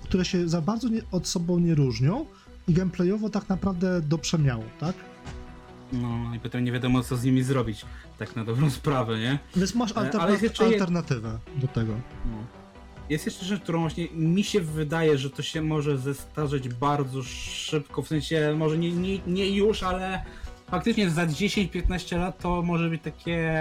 które 0.03 0.24
się 0.24 0.49
za 0.49 0.61
bardzo 0.61 0.89
nie, 0.89 1.03
od 1.12 1.27
sobą 1.28 1.59
nie 1.59 1.74
różnią 1.74 2.27
i 2.69 2.73
gameplayowo 2.73 3.31
tak 3.31 3.49
naprawdę 3.49 4.01
do 4.01 4.19
przemiału, 4.19 4.65
tak? 4.81 4.95
No 5.93 6.35
i 6.36 6.40
potem 6.40 6.65
nie 6.65 6.73
wiadomo 6.73 7.03
co 7.03 7.16
z 7.16 7.24
nimi 7.24 7.43
zrobić, 7.43 7.85
tak 8.19 8.36
na 8.36 8.45
dobrą 8.45 8.70
sprawę, 8.70 9.19
nie? 9.19 9.39
Więc 9.57 9.74
masz 9.74 9.93
E, 9.93 9.97
ale 9.97 10.11
alterna- 10.11 10.43
jeszcze 10.43 10.65
jed- 10.65 10.73
alternatywę 10.73 11.39
do 11.57 11.69
tego. 11.69 11.93
No. 12.24 12.39
Jest 13.11 13.27
jeszcze 13.27 13.45
rzecz, 13.45 13.62
którą 13.62 13.81
właśnie 13.81 14.09
mi 14.15 14.45
się 14.45 14.61
wydaje, 14.61 15.19
że 15.19 15.31
to 15.31 15.43
się 15.43 15.62
może 15.62 15.99
zestarzeć 15.99 16.69
bardzo 16.69 17.23
szybko, 17.23 18.03
w 18.03 18.09
sensie 18.09 18.55
może 18.59 18.78
nie, 18.78 18.93
nie, 18.93 19.19
nie 19.27 19.51
już, 19.51 19.82
ale 19.82 20.24
faktycznie 20.70 21.11
za 21.11 21.27
10-15 21.27 22.19
lat 22.19 22.39
to 22.39 22.62
może 22.62 22.90
być 22.90 23.03
takie, 23.03 23.53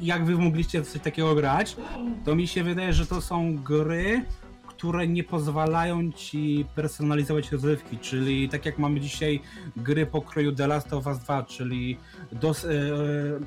jak 0.00 0.24
wy 0.24 0.38
mogliście 0.38 0.82
coś 0.82 1.02
takiego 1.02 1.34
grać, 1.34 1.76
to 2.24 2.34
mi 2.34 2.46
się 2.46 2.64
wydaje, 2.64 2.92
że 2.92 3.06
to 3.06 3.20
są 3.20 3.56
gry, 3.56 4.24
które 4.66 5.08
nie 5.08 5.24
pozwalają 5.24 6.12
ci 6.12 6.64
personalizować 6.74 7.52
rozrywki, 7.52 7.98
czyli 7.98 8.48
tak 8.48 8.66
jak 8.66 8.78
mamy 8.78 9.00
dzisiaj 9.00 9.40
gry 9.76 10.06
pokroju 10.06 10.52
The 10.52 10.66
Last 10.66 10.92
of 10.92 11.06
Us 11.06 11.18
2, 11.18 11.42
czyli 11.42 11.96
dos, 12.32 12.64
e, 12.64 12.68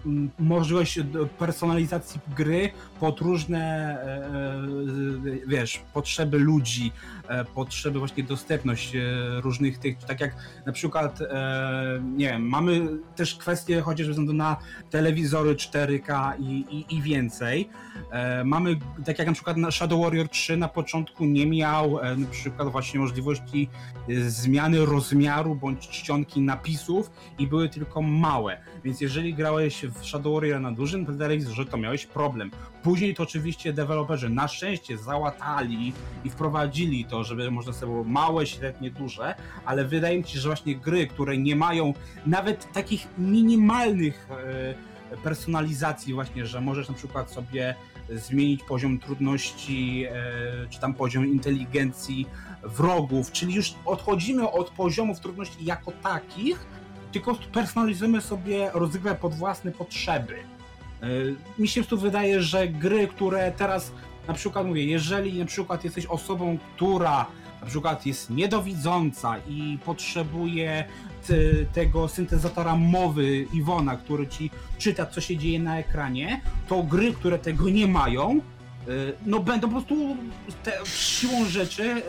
m, 0.06 0.30
możliwość 0.40 1.00
personalizacji 1.40 2.20
gry 2.36 2.70
pod 3.00 3.20
różne 3.20 3.60
e, 4.04 5.48
wiesz, 5.48 5.82
potrzeby 5.94 6.38
ludzi, 6.38 6.92
e, 7.28 7.46
potrzeby 7.46 8.00
właśnie 8.00 8.24
dostępność 8.24 8.96
e, 8.96 9.02
różnych 9.42 9.78
tych, 9.78 9.98
tak 9.98 10.22
jak 10.22 10.36
na 10.66 10.72
przykład, 10.72 11.22
e, 11.22 12.02
nie 12.16 12.30
wiem, 12.30 12.48
mamy 12.48 12.88
też 13.16 13.36
kwestie 13.36 13.82
chociażby 13.82 14.12
względu 14.12 14.34
na 14.34 14.58
telewizory 14.90 15.56
4K 15.56 16.34
i, 16.40 16.66
i, 16.70 16.96
i 16.96 17.02
więcej. 17.02 17.70
E, 18.12 18.44
mamy, 18.44 18.76
tak 19.06 19.20
jak 19.20 19.28
na 19.28 19.34
przykład 19.34 19.58
na 19.58 19.72
Shadow 19.72 20.02
Warrior 20.02 20.30
3 20.30 20.58
na 20.58 20.68
początku 20.68 21.26
nie 21.26 21.48
miał 21.48 22.00
e, 22.00 22.16
na 22.16 22.28
przykład 22.28 22.68
właśnie 22.72 23.00
możliwości 23.00 23.70
e, 24.10 24.30
zmiany 24.30 24.86
rozmiaru 24.86 25.56
bądź 25.56 25.90
czcionki 25.90 26.42
napisów 26.42 27.12
i 27.40 27.48
były 27.48 27.70
tylko 27.70 28.02
małe. 28.02 28.58
Więc 28.84 29.02
jeżeli 29.02 29.34
grałeś 29.34 29.86
w 29.86 30.06
Shadow 30.06 30.34
Warrior 30.34 30.62
na 30.62 30.72
dużym 30.72 31.06
telewizorze, 31.06 31.66
to 31.66 31.78
miałeś 31.78 32.06
problem. 32.06 32.52
Później 32.84 33.16
to 33.16 33.24
oczywiście 33.24 33.74
deweloperzy 33.74 34.30
na 34.30 34.48
szczęście 34.48 34.98
załatali 34.98 35.94
i 36.24 36.30
wprowadzili 36.30 37.06
to, 37.06 37.24
żeby 37.24 37.52
można 37.52 37.74
sobie 37.74 37.92
było 37.92 38.04
małe, 38.04 38.46
średnie, 38.46 38.92
duże, 38.92 39.36
ale 39.66 39.86
wydaje 39.86 40.18
mi 40.18 40.28
się, 40.28 40.40
że 40.40 40.50
właśnie 40.50 40.76
gry, 40.76 41.08
które 41.08 41.38
nie 41.38 41.56
mają 41.56 41.94
nawet 42.26 42.72
takich 42.72 43.08
minimalnych 43.18 44.28
e, 45.12 45.18
personalizacji 45.24 46.14
właśnie, 46.14 46.46
że 46.46 46.62
możesz 46.62 46.90
na 46.90 46.96
przykład 46.96 47.32
sobie 47.32 47.76
zmienić 48.10 48.64
poziom 48.64 49.00
trudności, 49.00 50.06
e, 50.10 50.68
czy 50.70 50.80
tam 50.80 50.94
poziom 50.94 51.26
inteligencji 51.26 52.28
wrogów, 52.64 53.32
czyli 53.32 53.54
już 53.54 53.74
odchodzimy 53.86 54.52
od 54.52 54.70
poziomów 54.70 55.20
trudności 55.20 55.66
jako 55.66 55.92
takich, 55.92 56.66
tylko 57.12 57.36
personalizujemy 57.36 58.22
sobie 58.22 58.70
rozgrywkę 58.74 59.16
pod 59.16 59.34
własne 59.34 59.72
potrzeby. 59.72 60.36
E, 61.02 61.08
Mi 61.60 61.68
się 61.68 61.84
tu 61.84 61.98
wydaje, 61.98 62.42
że 62.42 62.68
gry, 62.68 63.08
które 63.08 63.52
teraz 63.52 63.92
na 64.28 64.34
przykład 64.34 64.68
mówię, 64.68 64.86
jeżeli 64.86 65.40
na 65.40 65.46
przykład 65.46 65.84
jesteś 65.84 66.06
osobą, 66.06 66.58
która 66.76 67.26
na 67.62 67.68
przykład 67.68 68.06
jest 68.06 68.30
niedowidząca 68.30 69.36
i 69.50 69.78
potrzebuje 69.86 70.86
te, 71.28 71.36
tego 71.74 72.08
syntezatora 72.08 72.76
mowy 72.76 73.46
Iwona, 73.54 73.98
który 73.98 74.28
ci 74.28 74.52
czyta, 74.78 75.06
co 75.06 75.22
się 75.22 75.38
dzieje 75.38 75.60
na 75.60 75.80
ekranie, 75.80 76.42
to 76.68 76.84
gry, 76.84 77.14
które 77.14 77.40
tego 77.40 77.70
nie 77.70 77.88
mają, 77.88 78.42
y, 78.88 79.14
no 79.26 79.40
będą 79.40 79.68
po 79.68 79.74
prostu 79.74 80.18
te, 80.64 80.72
siłą 80.86 81.46
rzeczy 81.46 82.02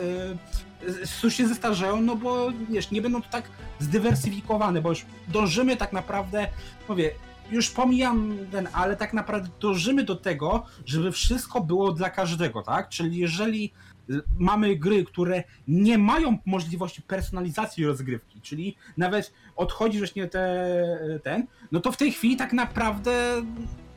y, 1.23 1.31
się 1.31 1.47
zestarzeją, 1.47 2.01
no 2.01 2.15
bo 2.15 2.51
wiesz, 2.69 2.91
nie 2.91 3.01
będą 3.01 3.21
to 3.21 3.29
tak 3.29 3.49
zdywersyfikowane, 3.79 4.81
bo 4.81 4.89
już 4.89 5.05
dążymy 5.27 5.77
tak 5.77 5.93
naprawdę, 5.93 6.47
mówię, 6.89 7.11
już 7.51 7.69
pomijam 7.69 8.37
ten, 8.51 8.67
ale 8.73 8.95
tak 8.95 9.13
naprawdę 9.13 9.49
dążymy 9.59 10.03
do 10.03 10.15
tego, 10.15 10.65
żeby 10.85 11.11
wszystko 11.11 11.61
było 11.61 11.91
dla 11.91 12.09
każdego, 12.09 12.61
tak? 12.61 12.89
Czyli 12.89 13.17
jeżeli 13.17 13.71
y, 14.09 14.21
mamy 14.39 14.75
gry, 14.75 15.03
które 15.03 15.43
nie 15.67 15.97
mają 15.97 16.37
możliwości 16.45 17.01
personalizacji 17.01 17.85
rozgrywki, 17.85 18.41
czyli 18.41 18.75
nawet 18.97 19.33
odchodzi 19.55 19.97
właśnie 19.97 20.27
te, 20.27 21.19
ten, 21.23 21.47
no 21.71 21.79
to 21.79 21.91
w 21.91 21.97
tej 21.97 22.11
chwili 22.11 22.37
tak 22.37 22.53
naprawdę 22.53 23.43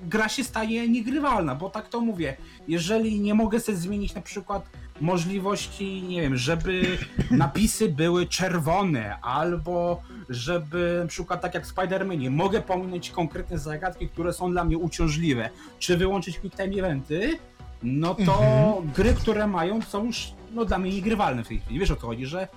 gra 0.03 0.29
się 0.29 0.45
staje 0.45 0.89
niegrywalna, 0.89 1.55
bo 1.55 1.71
tak 1.71 1.89
to 1.89 2.01
mówię, 2.01 2.37
jeżeli 2.69 3.21
nie 3.21 3.35
mogę 3.35 3.61
sobie 3.61 3.79
zmienić 3.79 4.15
na 4.15 4.23
przykład 4.23 4.71
możliwości, 5.01 6.03
nie 6.03 6.23
wiem, 6.23 6.37
żeby 6.37 6.99
napisy 7.31 7.89
były 7.89 8.27
czerwone, 8.27 9.21
albo 9.21 10.03
żeby 10.29 10.99
na 11.03 11.09
przykład 11.09 11.41
tak 11.41 11.55
jak 11.55 11.67
w 11.67 11.75
Spider-Manie, 11.75 12.31
mogę 12.31 12.61
pominąć 12.63 13.11
konkretne 13.11 13.59
zagadki, 13.59 14.09
które 14.09 14.33
są 14.33 14.51
dla 14.51 14.65
mnie 14.65 14.79
uciążliwe, 14.79 15.51
czy 15.79 15.97
wyłączyć 15.97 16.39
quick 16.39 16.57
time 16.57 16.77
eventy, 16.79 17.39
no 17.83 18.15
to 18.15 18.43
Mhm. 18.45 18.91
gry, 18.97 19.15
które 19.15 19.47
mają, 19.47 19.83
są 19.83 20.05
już 20.05 20.33
no, 20.55 20.65
dla 20.65 20.79
mnie 20.79 20.91
niegrywalne 20.91 21.45
w 21.45 21.49
tej 21.49 21.61
chwili. 21.61 21.81
Wiesz 21.81 21.91
o 21.91 21.97
co 21.97 22.07
chodzi, 22.07 22.27
że 22.27 22.49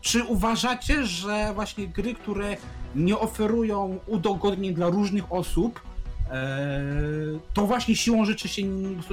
czy 0.00 0.24
uważacie, 0.24 1.06
że 1.06 1.50
właśnie 1.54 1.88
gry, 1.88 2.14
które 2.14 2.56
nie 2.94 3.18
oferują 3.18 3.98
udogodnień 4.06 4.74
dla 4.74 4.88
różnych 4.88 5.32
osób, 5.32 5.80
e, 6.30 6.80
to 7.54 7.66
właśnie 7.66 7.96
siłą 7.96 8.24
rzeczy 8.24 8.48
się 8.48 8.62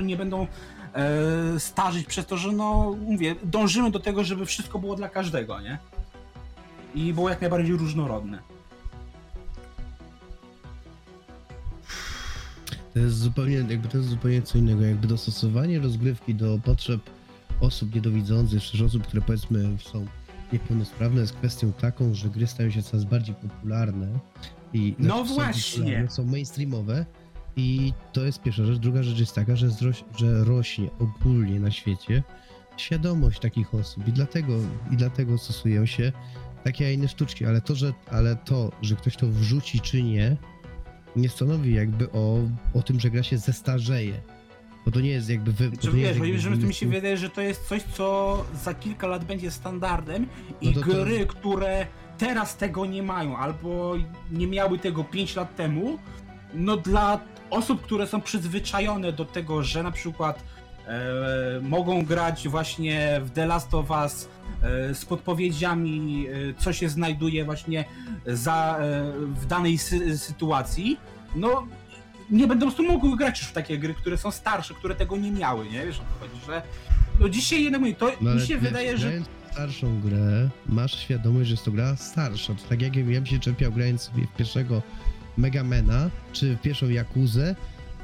nie, 0.04 0.16
będą 0.18 0.48
e, 0.94 1.60
starzyć 1.60 2.08
przez 2.08 2.26
to, 2.26 2.38
że 2.38 2.52
no 2.52 2.96
mówię, 3.06 3.36
dążymy 3.44 3.92
do 3.92 4.00
tego, 4.00 4.24
żeby 4.24 4.46
wszystko 4.46 4.80
było 4.80 4.96
dla 4.96 5.10
każdego, 5.10 5.62
nie? 5.62 5.78
I 6.96 7.14
było 7.14 7.30
jak 7.30 7.42
najbardziej 7.42 7.76
różnorodne. 7.76 8.40
To 12.94 13.00
jest 13.00 13.18
zupełnie, 13.18 13.56
jakby 13.56 13.88
to 13.88 13.98
jest 13.98 14.10
zupełnie 14.10 14.42
co 14.42 14.58
innego, 14.58 14.82
jakby 14.82 15.08
dostosowanie 15.08 15.80
rozgrywki 15.80 16.36
do 16.36 16.60
potrzeb 16.64 17.02
osób 17.62 17.96
niedowidzących, 17.96 18.64
czy 18.64 18.86
osób, 18.86 19.04
które 19.08 19.22
powiedzmy 19.22 19.78
są 19.92 20.06
niepełnosprawne 20.54 21.22
jest 21.22 21.34
kwestią 21.34 21.74
taką, 21.74 22.14
że 22.14 22.30
gry 22.30 22.48
stają 22.48 22.72
się 22.72 22.84
coraz 22.84 23.06
bardziej 23.06 23.36
popularne 23.36 24.08
i 24.74 24.96
No 25.00 25.24
właśnie. 25.24 26.08
są 26.10 26.24
mainstreamowe 26.26 27.06
i 27.60 27.94
to 28.14 28.22
jest 28.26 28.42
pierwsza 28.42 28.66
rzecz. 28.66 28.78
Druga 28.78 29.04
rzecz 29.04 29.20
jest 29.20 29.36
taka, 29.36 29.56
że, 29.56 29.70
zroś, 29.70 30.04
że 30.18 30.44
rośnie 30.44 30.90
ogólnie 31.00 31.60
na 31.60 31.72
świecie 31.72 32.24
świadomość 32.78 33.40
takich 33.40 33.76
osób 33.76 34.08
i 34.08 34.12
dlatego, 34.12 34.54
i 34.92 34.98
dlatego 34.98 35.38
stosują 35.38 35.86
się 35.86 36.12
takie, 36.64 36.86
a 36.88 36.90
inne 36.90 37.08
sztuczki, 37.08 37.46
ale 37.46 37.62
to, 37.62 37.76
że, 37.76 37.94
ale 38.12 38.36
to, 38.36 38.72
że 38.82 38.96
ktoś 38.96 39.16
to 39.16 39.28
wrzuci 39.28 39.80
czy 39.80 40.04
nie, 40.04 40.38
nie 41.16 41.30
stanowi 41.30 41.74
jakby 41.74 42.12
o, 42.12 42.40
o 42.74 42.82
tym, 42.84 43.00
że 43.00 43.10
gra 43.10 43.24
się 43.24 43.38
zestarzeje. 43.38 44.22
Bo 44.86 44.92
to 44.92 45.00
nie 45.00 45.10
jest 45.10 45.30
jakby 45.30 45.52
wy. 45.52 45.72
Czy 45.78 45.88
nie 45.88 45.94
wiesz, 45.94 46.18
jakby 46.18 46.40
że 46.40 46.50
mi 46.50 46.74
się 46.74 46.88
wydaje, 46.88 47.18
że 47.18 47.30
to 47.30 47.42
jest 47.42 47.68
coś, 47.68 47.84
co 47.84 48.46
za 48.64 48.74
kilka 48.74 49.08
lat 49.08 49.26
będzie 49.26 49.52
standardem 49.52 50.28
i 50.62 50.68
No 50.68 50.74
to 50.74 50.80
to- 50.80 50.86
gry, 50.88 51.26
które 51.26 51.86
teraz 52.18 52.58
tego 52.58 52.86
nie 52.86 53.04
mają, 53.04 53.38
albo 53.38 53.96
nie 54.32 54.48
miały 54.48 54.80
tego 54.80 55.04
5 55.04 55.36
lat 55.36 55.56
temu, 55.56 55.98
no 56.54 56.78
dla 56.78 57.20
osób, 57.50 57.82
które 57.82 58.08
są 58.08 58.22
przyzwyczajone 58.22 59.14
do 59.14 59.26
tego, 59.26 59.64
że 59.64 59.84
na 59.84 59.92
przykład 59.92 60.44
e, 60.88 61.00
mogą 61.62 62.06
grać 62.06 62.48
właśnie 62.48 63.22
w 63.24 63.32
The 63.32 63.46
Last 63.46 63.74
of 63.74 63.90
Us 63.92 64.30
e, 64.64 64.94
z 64.96 65.06
podpowiedziami, 65.06 66.28
e, 66.28 66.32
co 66.62 66.74
się 66.74 66.90
znajduje 66.90 67.46
właśnie 67.46 67.86
za, 68.26 68.78
e, 68.82 69.12
w 69.42 69.46
danej 69.46 69.78
sy- 69.78 70.18
sytuacji, 70.18 70.98
no 71.36 71.68
nie 72.30 72.48
będą 72.48 72.66
po 72.66 72.76
prostu 72.76 72.92
mogły 72.94 73.18
grać 73.18 73.40
już 73.40 73.50
w 73.50 73.54
takie 73.54 73.78
gry, 73.78 73.94
które 73.94 74.18
są 74.18 74.32
starsze, 74.32 74.74
które 74.74 74.96
tego 74.96 75.18
nie 75.18 75.32
miały, 75.32 75.66
nie? 75.70 75.86
Wiesz 75.86 76.00
o 76.00 76.00
co 76.00 76.20
chodzi, 76.28 76.46
że 76.48 76.62
no 77.20 77.30
dzisiaj 77.30 77.64
jednak 77.64 77.82
mówię, 77.82 77.94
to 77.96 78.12
No, 78.22 78.36
mi 78.36 78.42
się 78.42 78.58
wydaje, 78.58 78.98
że 78.98 79.12
starszą 79.52 80.02
grę, 80.02 80.50
masz 80.66 81.00
świadomość, 81.00 81.48
że 81.48 81.54
jest 81.54 81.66
to 81.66 81.72
gra 81.72 81.96
starsza. 81.96 82.54
To 82.54 82.62
tak 82.70 82.82
jak 82.82 82.96
ja 82.96 83.04
bym 83.04 83.26
się 83.26 83.40
czepiał 83.40 83.72
grając 83.72 84.02
sobie 84.02 84.28
w 84.28 84.36
pierwszego 84.38 84.82
Megamena, 85.38 86.10
czy 86.34 86.56
w 86.56 86.62
pierwszą 86.62 86.90
Jakuzę 86.90 87.56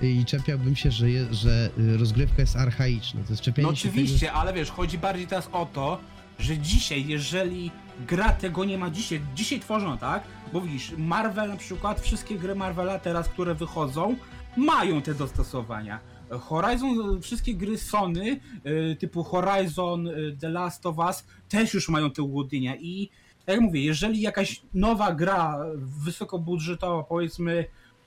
i 0.01 0.25
czepiałbym 0.25 0.75
się, 0.75 0.91
że, 0.91 1.09
je, 1.09 1.33
że 1.33 1.69
y, 1.79 1.97
rozgrywka 1.97 2.41
jest 2.41 2.55
archaiczna. 2.55 3.23
To 3.23 3.29
jest 3.29 3.41
czepianie 3.41 3.67
No 3.67 3.73
oczywiście, 3.73 4.31
ale 4.31 4.53
wiesz, 4.53 4.71
chodzi 4.71 4.97
bardziej 4.97 5.27
teraz 5.27 5.49
o 5.51 5.65
to, 5.65 5.99
że 6.39 6.57
dzisiaj, 6.57 7.07
jeżeli 7.07 7.71
gra 8.07 8.31
tego 8.31 8.65
nie 8.65 8.77
ma 8.77 8.89
dzisiaj, 8.89 9.21
dzisiaj 9.35 9.59
tworzą, 9.59 9.97
tak? 9.97 10.23
Bo 10.53 10.61
widzisz, 10.61 10.93
Marvel 10.97 11.49
na 11.49 11.57
przykład, 11.57 12.01
wszystkie 12.01 12.35
gry 12.35 12.55
Marvela 12.55 12.99
teraz, 12.99 13.29
które 13.29 13.55
wychodzą, 13.55 14.15
mają 14.57 15.01
te 15.01 15.13
dostosowania. 15.13 15.99
Horizon, 16.29 17.21
wszystkie 17.21 17.53
gry 17.53 17.77
Sony, 17.77 18.39
y, 18.65 18.95
typu 18.99 19.23
Horizon, 19.23 20.07
y, 20.07 20.37
The 20.39 20.49
Last 20.49 20.85
of 20.85 20.97
Us, 20.97 21.25
też 21.49 21.73
już 21.73 21.89
mają 21.89 22.11
te 22.11 22.21
ułudnienia 22.21 22.75
i 22.75 23.09
jak 23.47 23.61
mówię, 23.61 23.83
jeżeli 23.83 24.21
jakaś 24.21 24.61
nowa 24.73 25.11
gra 25.11 25.57
wysokobudżetowa, 25.77 27.03
powiedzmy 27.03 27.65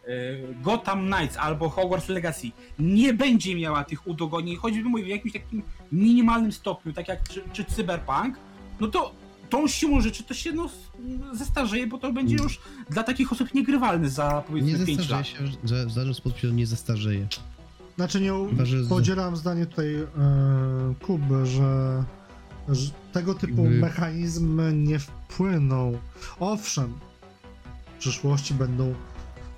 y, 0.08 0.54
Gotham 0.62 1.12
Knights 1.12 1.36
albo 1.36 1.68
Hogwarts 1.68 2.08
Legacy 2.08 2.50
nie 2.78 3.14
będzie 3.14 3.56
miała 3.56 3.84
tych 3.84 4.06
udogodnień, 4.06 4.56
choćby 4.56 4.82
mówię 4.82 5.04
w 5.04 5.08
jakimś 5.08 5.32
takim 5.32 5.62
minimalnym 5.92 6.52
stopniu, 6.52 6.92
tak 6.92 7.08
jak 7.08 7.28
czy, 7.28 7.42
czy 7.52 7.64
Cyberpunk, 7.64 8.36
no 8.80 8.88
to 8.88 9.12
tą 9.50 9.68
siłą 9.68 10.00
rzeczy 10.00 10.24
to 10.24 10.34
się 10.34 10.52
no, 10.52 10.70
zestarzeje, 11.32 11.86
bo 11.86 11.98
to 11.98 12.12
będzie 12.12 12.36
już 12.36 12.60
dla 12.90 13.02
takich 13.02 13.32
osób 13.32 13.54
niegrywalny 13.54 14.10
za 14.10 14.34
Nie 14.36 14.42
powiedzmy 14.42 14.86
5 14.86 14.98
zestarzeje 14.98 15.40
lat. 15.40 15.52
się, 15.52 15.58
że 15.68 15.86
w 15.86 15.90
żaden 15.90 16.14
sposób 16.14 16.38
się 16.38 16.48
on 16.48 16.56
nie 16.56 16.66
zestarzeje. 16.66 17.26
Znaczy 17.96 18.20
nie 18.20 18.32
Chyba, 18.50 18.64
że 18.64 18.76
podzielam 18.88 19.36
zdanie 19.36 19.66
tutaj 19.66 19.94
e, 19.94 20.06
Kuby, 21.02 21.46
że 21.46 22.04
tego 23.12 23.34
typu 23.34 23.64
mechanizmy 23.64 24.72
nie 24.72 24.98
wpłyną. 24.98 25.98
Owszem, 26.40 26.94
w 27.96 27.98
przyszłości 27.98 28.54
będą 28.54 28.94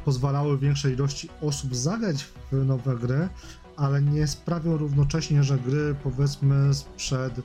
pozwalały 0.05 0.59
większej 0.59 0.95
ilości 0.95 1.29
osób 1.41 1.77
zagrać 1.77 2.25
w 2.53 2.65
nowe 2.67 2.97
gry, 2.97 3.29
ale 3.77 4.03
nie 4.03 4.27
sprawią 4.27 4.77
równocześnie, 4.77 5.45
że 5.45 5.59
gry 5.59 5.95
powiedzmy 6.03 6.75
sprzed 6.75 7.41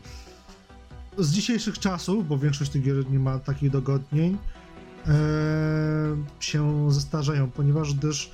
z 1.17 1.31
dzisiejszych 1.31 1.79
czasów, 1.79 2.27
bo 2.27 2.37
większość 2.37 2.71
tych 2.71 2.83
gier 2.83 3.11
nie 3.11 3.19
ma 3.19 3.39
takich 3.39 3.71
dogodnień, 3.71 4.37
e, 5.07 5.11
się 6.39 6.91
zestarzeją, 6.91 7.51
ponieważ 7.51 7.93
gdyż 7.93 8.31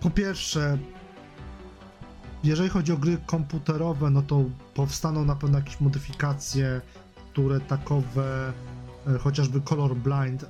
po 0.00 0.10
pierwsze 0.10 0.78
jeżeli 2.44 2.68
chodzi 2.68 2.92
o 2.92 2.96
gry 2.96 3.18
komputerowe, 3.26 4.10
no 4.10 4.22
to 4.22 4.44
powstaną 4.74 5.24
na 5.24 5.36
pewno 5.36 5.58
jakieś 5.58 5.80
modyfikacje, 5.80 6.80
które 7.32 7.60
takowe 7.60 8.52
e, 9.06 9.18
chociażby 9.18 9.60
Color 9.60 9.96
Blind 9.96 10.42
e, 10.42 10.48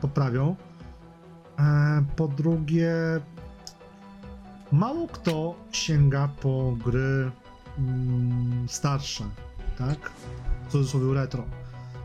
poprawią. 0.00 0.56
E, 1.58 2.04
po 2.16 2.28
drugie, 2.28 2.92
mało 4.72 5.06
kto 5.08 5.54
sięga 5.72 6.28
po 6.40 6.76
gry 6.84 7.30
mm, 7.78 8.66
starsze, 8.68 9.24
tak? 9.78 10.10
W 10.68 10.72
cudzysłowie 10.72 11.14
retro. 11.14 11.44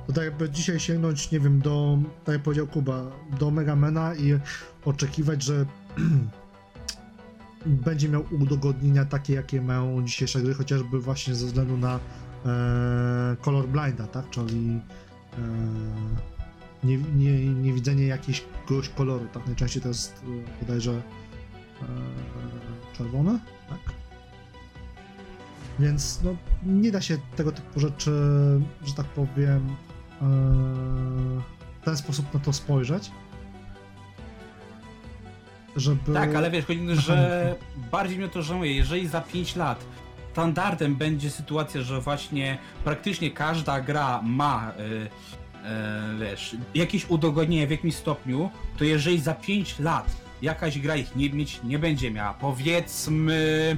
To 0.08 0.14
tak 0.14 0.24
jakby 0.24 0.50
dzisiaj 0.50 0.80
sięgnąć, 0.80 1.32
nie 1.32 1.40
wiem, 1.40 1.60
do, 1.62 1.98
tak 2.26 2.34
jak 2.34 2.44
powiedział 2.44 2.68
Kuba, 2.68 3.04
do 3.40 3.52
Megamena 3.52 4.16
i 4.16 4.40
oczekiwać, 4.86 5.44
że 5.44 5.66
będzie 7.66 8.10
miał 8.10 8.26
udogodnienia 8.32 9.06
takie, 9.06 9.34
jakie 9.34 9.62
mają 9.62 10.06
dzisiejsze 10.06 10.42
gry, 10.42 10.54
chociażby 10.54 11.00
właśnie 11.00 11.36
ze 11.36 11.46
względu 11.46 11.78
na 11.78 12.00
e, 12.46 13.36
color 13.42 13.68
blinda, 13.68 14.08
tak? 14.08 14.30
Czyli 14.30 14.80
e, 15.34 15.42
nie, 16.84 16.98
nie, 16.98 17.46
niewidzenie 17.46 18.06
jakiegoś 18.06 18.90
koloru, 18.96 19.26
tak? 19.34 19.46
Najczęściej 19.46 19.82
to 19.82 19.88
jest 19.88 20.24
e, 20.24 20.62
bodajże 20.62 20.92
e, 20.92 21.86
czerwone, 22.98 23.40
tak? 23.70 23.80
Więc 25.80 26.22
no, 26.24 26.36
nie 26.66 26.92
da 26.92 27.02
się 27.02 27.18
tego 27.36 27.52
typu 27.52 27.80
rzeczy, 27.80 28.12
że 28.86 28.94
tak 28.94 29.06
powiem, 29.06 29.76
e, 30.22 30.26
w 31.82 31.86
ten 31.86 31.98
sposób 31.98 32.34
na 32.34 32.40
to 32.40 32.54
spojrzeć. 32.54 33.12
Żeby... 35.76 36.14
Tak, 36.14 36.36
ale 36.36 36.52
wiesz, 36.52 36.66
chodzi 36.66 36.88
że 36.94 37.56
bardziej 37.92 38.18
mnie 38.18 38.28
to 38.28 38.42
żałuje, 38.42 38.76
jeżeli 38.76 39.08
za 39.08 39.22
5 39.22 39.56
lat 39.56 39.86
standardem 40.32 40.96
będzie 40.96 41.30
sytuacja, 41.30 41.82
że 41.82 42.02
właśnie 42.02 42.58
praktycznie 42.84 43.32
każda 43.32 43.82
gra 43.82 44.22
ma, 44.22 44.72
y, 44.80 44.84
y, 44.84 45.10
wiesz, 46.20 46.56
jakieś 46.76 47.10
udogodnienie 47.10 47.68
w 47.68 47.72
jakimś 47.72 47.96
stopniu, 47.96 48.50
to 48.78 48.84
jeżeli 48.84 49.20
za 49.20 49.34
5 49.34 49.80
lat 49.80 50.16
jakaś 50.42 50.80
gra 50.80 50.96
ich 50.96 51.16
nie 51.16 51.30
mieć 51.30 51.60
nie 51.64 51.80
będzie 51.80 52.12
miała, 52.12 52.34
powiedzmy, 52.34 53.78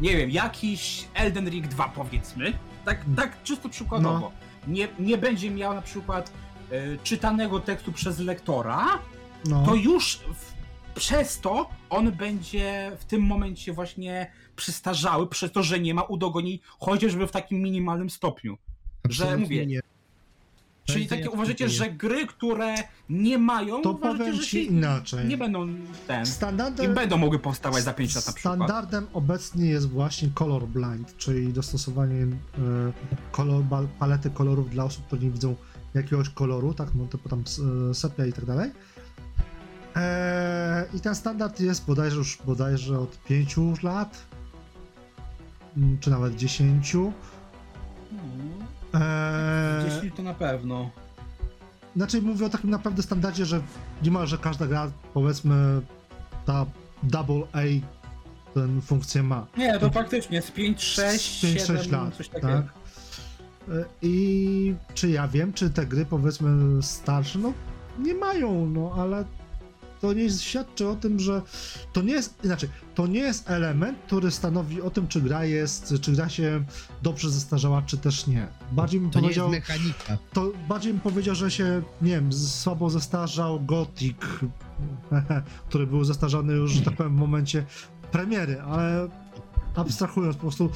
nie 0.00 0.16
wiem, 0.16 0.30
jakiś 0.30 1.04
Elden 1.14 1.48
Ring 1.48 1.68
2 1.68 1.88
powiedzmy, 1.88 2.52
tak, 2.84 3.04
tak 3.16 3.42
czysto 3.42 3.68
przykładowo, 3.68 4.32
nie, 4.66 4.88
nie 4.98 5.18
będzie 5.18 5.50
miał 5.50 5.74
na 5.74 5.82
przykład 5.82 6.32
y, 6.72 6.98
czytanego 7.02 7.60
tekstu 7.60 7.92
przez 7.92 8.18
lektora, 8.18 8.86
no. 9.44 9.66
to 9.66 9.74
już 9.74 10.16
w, 10.16 10.49
przez 10.94 11.40
to 11.40 11.68
on 11.90 12.12
będzie 12.12 12.92
w 12.98 13.04
tym 13.04 13.22
momencie 13.22 13.72
właśnie 13.72 14.32
przystarzały, 14.56 15.26
przez 15.26 15.52
to, 15.52 15.62
że 15.62 15.80
nie 15.80 15.94
ma 15.94 16.02
udogonień, 16.02 16.58
chociażby 16.78 17.26
w 17.26 17.30
takim 17.30 17.62
minimalnym 17.62 18.10
stopniu. 18.10 18.58
Że 19.08 19.24
Absolutnie 19.24 19.44
mówię, 19.44 19.66
nie. 19.66 19.80
Czyli 20.84 21.06
takie 21.06 21.30
uważacie, 21.30 21.68
że 21.68 21.90
gry, 21.90 22.26
które 22.26 22.74
nie 23.08 23.38
mają, 23.38 23.82
To 23.82 23.90
uważacie, 23.90 24.34
że 24.34 24.44
się 24.44 24.58
inaczej. 24.58 25.28
nie 25.28 25.38
będą 25.38 25.68
ten. 26.06 26.26
Standardem, 26.26 26.92
I 26.92 26.94
będą 26.94 27.16
mogły 27.18 27.38
powstawać 27.38 27.84
za 27.84 27.94
5 27.94 28.14
lat 28.14 28.26
na 28.26 28.32
przykład. 28.32 28.54
Standardem 28.54 29.06
obecnie 29.12 29.66
jest 29.66 29.88
właśnie 29.88 30.28
color 30.34 30.66
blind, 30.66 31.16
czyli 31.16 31.52
dostosowanie 31.52 32.22
e, 32.22 32.28
kolor, 33.32 33.62
palety 33.98 34.30
kolorów 34.30 34.70
dla 34.70 34.84
osób, 34.84 35.06
które 35.06 35.22
nie 35.22 35.30
widzą 35.30 35.56
jakiegoś 35.94 36.28
koloru, 36.28 36.74
tak, 36.74 36.88
no 36.94 37.06
typu 37.06 37.28
tam 37.28 37.44
e, 37.90 37.94
sepia 37.94 38.26
i 38.26 38.32
tak 38.32 38.44
dalej. 38.44 38.70
E, 40.00 40.84
I 40.94 41.00
ten 41.00 41.14
standard 41.14 41.60
jest 41.60 41.86
bodajże 41.86 42.16
już 42.16 42.38
bodajże 42.46 42.98
od 42.98 43.18
5 43.18 43.82
lat, 43.82 44.26
mm, 45.76 45.98
czy 45.98 46.10
nawet 46.10 46.36
10. 46.36 47.12
E, 48.94 49.84
Gdzieś 49.98 50.12
to 50.12 50.22
na 50.22 50.34
pewno. 50.34 50.90
Znaczy 51.96 52.22
mówię 52.22 52.46
o 52.46 52.48
takim 52.48 52.70
naprawdę 52.70 53.02
standardzie, 53.02 53.44
że 53.44 53.60
niemalże 54.02 54.38
każda 54.38 54.66
gra, 54.66 54.90
powiedzmy, 55.14 55.80
ta 56.46 56.66
double 57.02 57.42
A 57.52 57.60
tę 58.54 58.80
funkcję 58.82 59.22
ma. 59.22 59.46
Nie, 59.56 59.78
to 59.78 59.90
faktycznie 59.90 60.42
z 60.42 60.50
5, 60.50 60.82
6, 60.82 61.40
5, 61.40 61.60
7, 61.60 61.76
6 61.78 61.90
lat, 61.90 62.14
coś 62.14 62.28
takiego. 62.28 62.48
tak? 62.48 62.80
I 64.02 64.74
czy 64.94 65.10
ja 65.10 65.28
wiem, 65.28 65.52
czy 65.52 65.70
te 65.70 65.86
gry 65.86 66.06
powiedzmy 66.06 66.82
starsze, 66.82 67.38
no 67.38 67.52
nie 67.98 68.14
mają, 68.14 68.66
no 68.66 68.92
ale 68.98 69.24
to 70.00 70.12
nie 70.12 70.30
świadczy 70.30 70.88
o 70.88 70.96
tym, 70.96 71.20
że 71.20 71.42
to 71.92 72.02
nie 72.02 72.12
jest, 72.12 72.44
inaczej, 72.44 72.68
to 72.94 73.06
nie 73.06 73.20
jest 73.20 73.50
element, 73.50 73.98
który 74.06 74.30
stanowi 74.30 74.82
o 74.82 74.90
tym, 74.90 75.08
czy 75.08 75.20
gra 75.20 75.44
jest, 75.44 75.94
czy 76.00 76.12
gra 76.12 76.28
się 76.28 76.64
dobrze 77.02 77.30
zestarzała, 77.30 77.82
czy 77.82 77.98
też 77.98 78.26
nie. 78.26 78.48
Bardziej 78.72 79.00
bym 79.00 79.10
To 79.10 79.20
nie 79.20 79.26
jest 79.26 79.40
powiedział, 79.40 79.60
mechanika. 79.60 80.18
to 80.32 80.52
bardziej 80.68 80.92
bym 80.92 81.00
powiedział, 81.00 81.34
że 81.34 81.50
się, 81.50 81.82
nie 82.02 82.10
wiem, 82.10 82.32
słabo 82.32 82.90
zestarzał 82.90 83.60
Gothic, 83.64 84.16
który 85.68 85.86
był 85.86 86.04
zestarzany 86.04 86.52
już, 86.52 86.72
że 86.72 86.82
tak 86.82 86.96
powiem, 86.96 87.16
w 87.16 87.18
momencie 87.18 87.64
premiery, 88.12 88.60
ale 88.60 89.08
abstrahując 89.76 90.36
po 90.36 90.42
prostu 90.42 90.70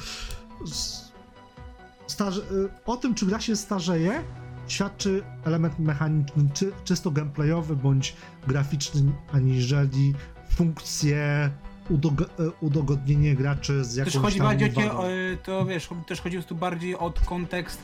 y, 2.51 2.69
o 2.85 2.97
tym, 2.97 3.15
czy 3.15 3.25
gra 3.25 3.39
się 3.41 3.55
starzeje, 3.55 4.23
świadczy 4.67 5.23
element 5.45 5.79
mechaniczny, 5.79 6.43
czy, 6.53 6.71
czysto 6.83 7.11
gameplayowy 7.11 7.75
bądź 7.75 8.15
graficzny, 8.47 9.11
aniżeli 9.33 10.13
funkcje, 10.49 11.49
udog- 11.91 12.25
y, 12.39 12.51
udogodnienie 12.61 13.35
graczy 13.35 13.83
z 13.83 13.95
jakąś 13.95 14.13
Też 14.13 14.21
chodzi 14.21 14.37
tam 14.37 14.47
bardziej 14.47 14.69
o 14.69 14.73
wadą. 14.73 14.89
o, 14.99 15.03
to 15.43 15.65
wiesz, 15.65 15.89
też 16.07 16.21
chodzi 16.21 16.43
tu 16.43 16.55
bardziej 16.55 16.95
o 16.95 17.13
kontekst 17.25 17.79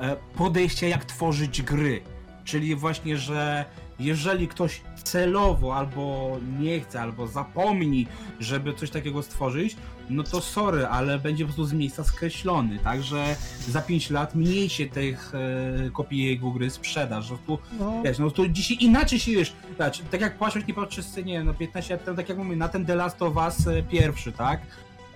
e, 0.00 0.16
podejścia 0.36 0.86
jak 0.86 1.04
tworzyć 1.04 1.62
gry. 1.62 2.00
Czyli 2.44 2.74
właśnie, 2.76 3.16
że 3.18 3.64
jeżeli 3.98 4.48
ktoś 4.48 4.80
celowo 5.04 5.76
albo 5.76 6.36
nie 6.60 6.80
chce, 6.80 7.00
albo 7.02 7.26
zapomni, 7.26 8.06
żeby 8.40 8.74
coś 8.74 8.90
takiego 8.90 9.22
stworzyć, 9.22 9.76
no 10.10 10.22
to 10.22 10.40
sorry, 10.40 10.86
ale 10.86 11.18
będzie 11.18 11.44
po 11.44 11.48
prostu 11.48 11.64
z 11.64 11.72
miejsca 11.72 12.04
skreślony, 12.04 12.78
także 12.78 13.36
za 13.68 13.82
5 13.82 14.10
lat 14.10 14.34
mniej 14.34 14.68
się 14.68 14.86
tych 14.86 15.32
e, 15.34 15.90
kopii 15.90 16.24
jego 16.24 16.50
gry 16.50 16.70
sprzeda, 16.70 17.20
że 17.20 17.38
tu 17.46 17.58
No, 17.80 18.02
Wiesz, 18.04 18.18
no 18.18 18.30
to 18.30 18.48
dzisiaj 18.48 18.76
inaczej 18.80 19.18
się 19.20 19.32
wiesz, 19.32 19.52
znaczy, 19.76 20.02
tak 20.10 20.20
jak 20.20 20.38
patrzeć 20.38 20.66
nie 20.66 20.74
patrzeć, 20.74 21.06
nie 21.24 21.44
no 21.44 21.54
15 21.54 21.94
lat 21.94 22.04
temu, 22.04 22.16
tak 22.16 22.28
jak 22.28 22.38
mówię, 22.38 22.56
na 22.56 22.68
ten 22.68 22.86
The 22.86 22.94
Last 22.94 23.22
of 23.22 23.36
Us 23.36 23.66
e, 23.66 23.82
pierwszy, 23.82 24.32
tak? 24.32 24.60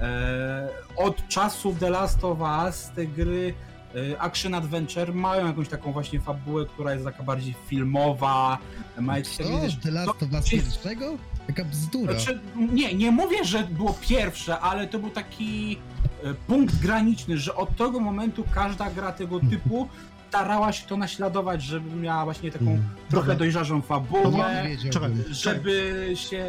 E, 0.00 0.68
od 0.96 1.28
czasu 1.28 1.76
The 1.80 1.90
Last 1.90 2.24
of 2.24 2.38
Us 2.66 2.90
te 2.94 3.06
gry 3.06 3.54
e, 3.94 4.20
Action 4.20 4.54
Adventure 4.54 5.14
mają 5.14 5.46
jakąś 5.46 5.68
taką 5.68 5.92
właśnie 5.92 6.20
fabułę, 6.20 6.66
która 6.66 6.92
jest 6.92 7.04
taka 7.04 7.22
bardziej 7.22 7.54
filmowa, 7.66 8.58
ma 9.00 9.18
jakieś 9.18 9.38
wiesz, 9.38 9.76
The 9.76 9.90
Last 9.90 10.20
no, 10.20 10.26
of 10.26 10.32
Us 10.32 10.48
pierwszego? 10.48 11.16
Taka 11.46 11.64
bzdura. 11.64 12.12
znaczy, 12.12 12.40
nie, 12.56 12.94
nie 12.94 13.10
mówię, 13.10 13.44
że 13.44 13.64
było 13.64 13.98
pierwsze, 14.00 14.60
ale 14.60 14.86
to 14.86 14.98
był 14.98 15.10
taki 15.10 15.78
e, 16.24 16.34
punkt 16.34 16.76
graniczny, 16.76 17.38
że 17.38 17.54
od 17.54 17.76
tego 17.76 18.00
momentu 18.00 18.44
każda 18.54 18.90
gra 18.90 19.12
tego 19.12 19.40
typu 19.40 19.88
starała 20.28 20.72
się 20.72 20.86
to 20.86 20.96
naśladować, 20.96 21.62
żeby 21.62 21.96
miała 21.96 22.24
właśnie 22.24 22.52
taką 22.52 22.64
Mm. 22.66 22.82
trochę 23.10 23.36
dojrzaną 23.36 23.82
To 23.82 23.86
fabułę, 23.86 24.66
żeby 25.30 26.12
się, 26.14 26.44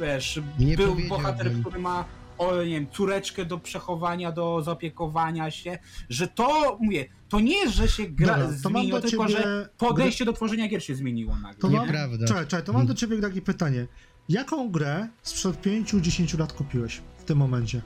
wiesz, 0.00 0.40
Nie 0.58 0.76
był 0.76 0.96
bohater, 1.08 1.52
który 1.60 1.78
ma 1.78 2.04
o, 2.38 2.62
nie 2.62 2.70
wiem, 2.70 2.86
córeczkę 2.90 3.44
do 3.44 3.58
przechowania, 3.58 4.32
do 4.32 4.62
zaopiekowania 4.62 5.50
się, 5.50 5.78
że 6.08 6.28
to, 6.28 6.78
mówię, 6.80 7.04
to 7.28 7.40
nie 7.40 7.56
jest, 7.56 7.74
że 7.74 7.88
się 7.88 8.06
gra 8.06 8.38
Dobra, 8.38 8.58
to 8.62 8.70
mam 8.70 8.82
zmieniło, 8.82 9.00
do 9.00 9.08
tylko 9.08 9.28
ciebie 9.28 9.42
że 9.42 9.68
podejście 9.78 10.24
do 10.24 10.32
tworzenia 10.32 10.68
gier 10.68 10.84
się 10.84 10.94
zmieniło 10.94 11.36
nagle. 11.36 11.60
To 11.60 11.68
nie? 11.68 11.76
mam, 11.76 11.86
Nieprawda. 11.86 12.26
czekaj, 12.26 12.46
czekaj, 12.46 12.66
to 12.66 12.72
mam 12.72 12.86
do 12.86 12.94
ciebie 12.94 13.20
takie 13.20 13.42
pytanie. 13.42 13.86
Jaką 14.28 14.70
grę 14.70 15.08
sprzed 15.22 15.62
5-10 15.62 16.38
lat 16.38 16.52
kupiłeś 16.52 17.00
w 17.18 17.24
tym 17.24 17.38
momencie? 17.38 17.82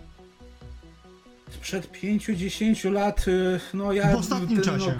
Sprzed 1.50 1.92
5-10 2.02 2.92
lat, 2.92 3.28
y, 3.28 3.60
no 3.74 3.92
ja... 3.92 4.16
W 4.16 4.18
ostatnim 4.18 4.62
czasie. 4.62 4.98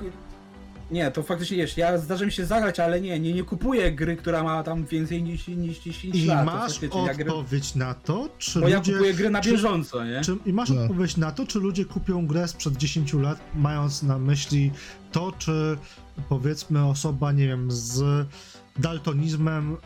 Nie, 0.91 1.11
to 1.11 1.23
faktycznie 1.23 1.57
wiesz, 1.57 1.77
ja 1.77 1.99
zdarza 1.99 2.25
mi 2.27 2.33
się 2.33 2.47
zagrać, 2.47 2.81
ale 2.81 3.01
nie, 3.01 3.21
nie, 3.21 3.33
nie 3.33 3.45
kupuję 3.45 3.93
gry, 3.93 4.17
która 4.17 4.43
ma 4.43 4.63
tam 4.63 4.85
więcej 4.87 5.23
niż, 5.23 5.49
niż 5.49 5.79
10 5.79 6.15
I 6.17 6.27
lat. 6.27 6.39
to 6.39 6.45
masz 6.45 6.83
ja 6.83 6.89
odpowiedź 7.27 7.75
na 7.75 7.95
to, 7.95 8.29
czy 8.39 8.61
bo 8.61 8.69
ja 8.69 8.77
ludzie... 8.79 8.93
kupuję 8.93 9.15
gry 9.15 9.31
na 9.31 9.41
czy- 9.41 9.51
bieżąco, 9.51 10.05
nie? 10.05 10.21
Czy, 10.21 10.37
I 10.47 10.53
masz 10.53 10.71
No. 10.71 10.83
odpowiedź 10.83 11.17
na 11.17 11.33
to, 11.33 11.47
czy 11.47 11.59
ludzie 11.59 11.85
kupią 11.85 12.27
grę 12.27 12.49
sprzed 12.49 12.77
10 12.77 13.13
lat, 13.13 13.39
mając 13.55 14.03
na 14.03 14.19
myśli 14.19 14.71
to, 15.13 15.33
czy 15.39 15.79
powiedzmy 16.29 16.87
osoba, 16.87 17.33
nie 17.33 17.47
wiem, 17.49 17.71
z 17.71 18.27
daltonizmem 18.79 19.77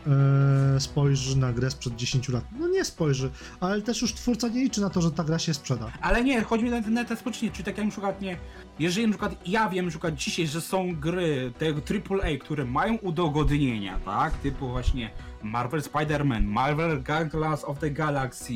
e, 0.75 0.79
spojrzy 0.79 1.37
na 1.37 1.53
grę 1.53 1.71
sprzed 1.71 1.95
10 1.95 2.29
lat. 2.29 2.43
No 2.59 2.67
nie 2.67 2.85
spojrzy, 2.85 3.29
ale 3.59 3.81
też 3.81 4.01
już 4.01 4.13
twórca 4.13 4.47
nie 4.47 4.63
liczy 4.63 4.81
na 4.81 4.89
to, 4.89 5.01
że 5.01 5.11
ta 5.11 5.23
gra 5.23 5.39
się 5.39 5.53
sprzeda. 5.53 5.91
Ale 6.01 6.23
nie, 6.23 6.41
chodzi 6.43 6.63
mi 6.63 6.69
na, 6.69 6.81
na 6.81 7.05
te 7.05 7.15
spoczynie, 7.15 7.51
czyli 7.51 7.63
tak 7.63 7.77
jak 7.77 7.85
na 7.85 7.91
przykład 7.91 8.21
nie, 8.21 8.37
jeżeli 8.79 9.07
na 9.07 9.11
przykład 9.13 9.35
ja 9.47 9.69
wiem 9.69 9.85
na 9.85 9.91
przykład 9.91 10.15
dzisiaj, 10.15 10.47
że 10.47 10.61
są 10.61 10.95
gry 10.95 11.51
tego 11.57 11.81
AAA, 11.81 12.37
które 12.41 12.65
mają 12.65 12.95
udogodnienia, 12.95 13.99
tak, 14.05 14.33
typu 14.33 14.69
właśnie 14.69 15.09
Marvel 15.43 15.81
Spider-Man, 15.81 16.43
Marvel 16.43 17.03
Guardians 17.03 17.63
of 17.63 17.79
the 17.79 17.91
Galaxy, 17.91 18.53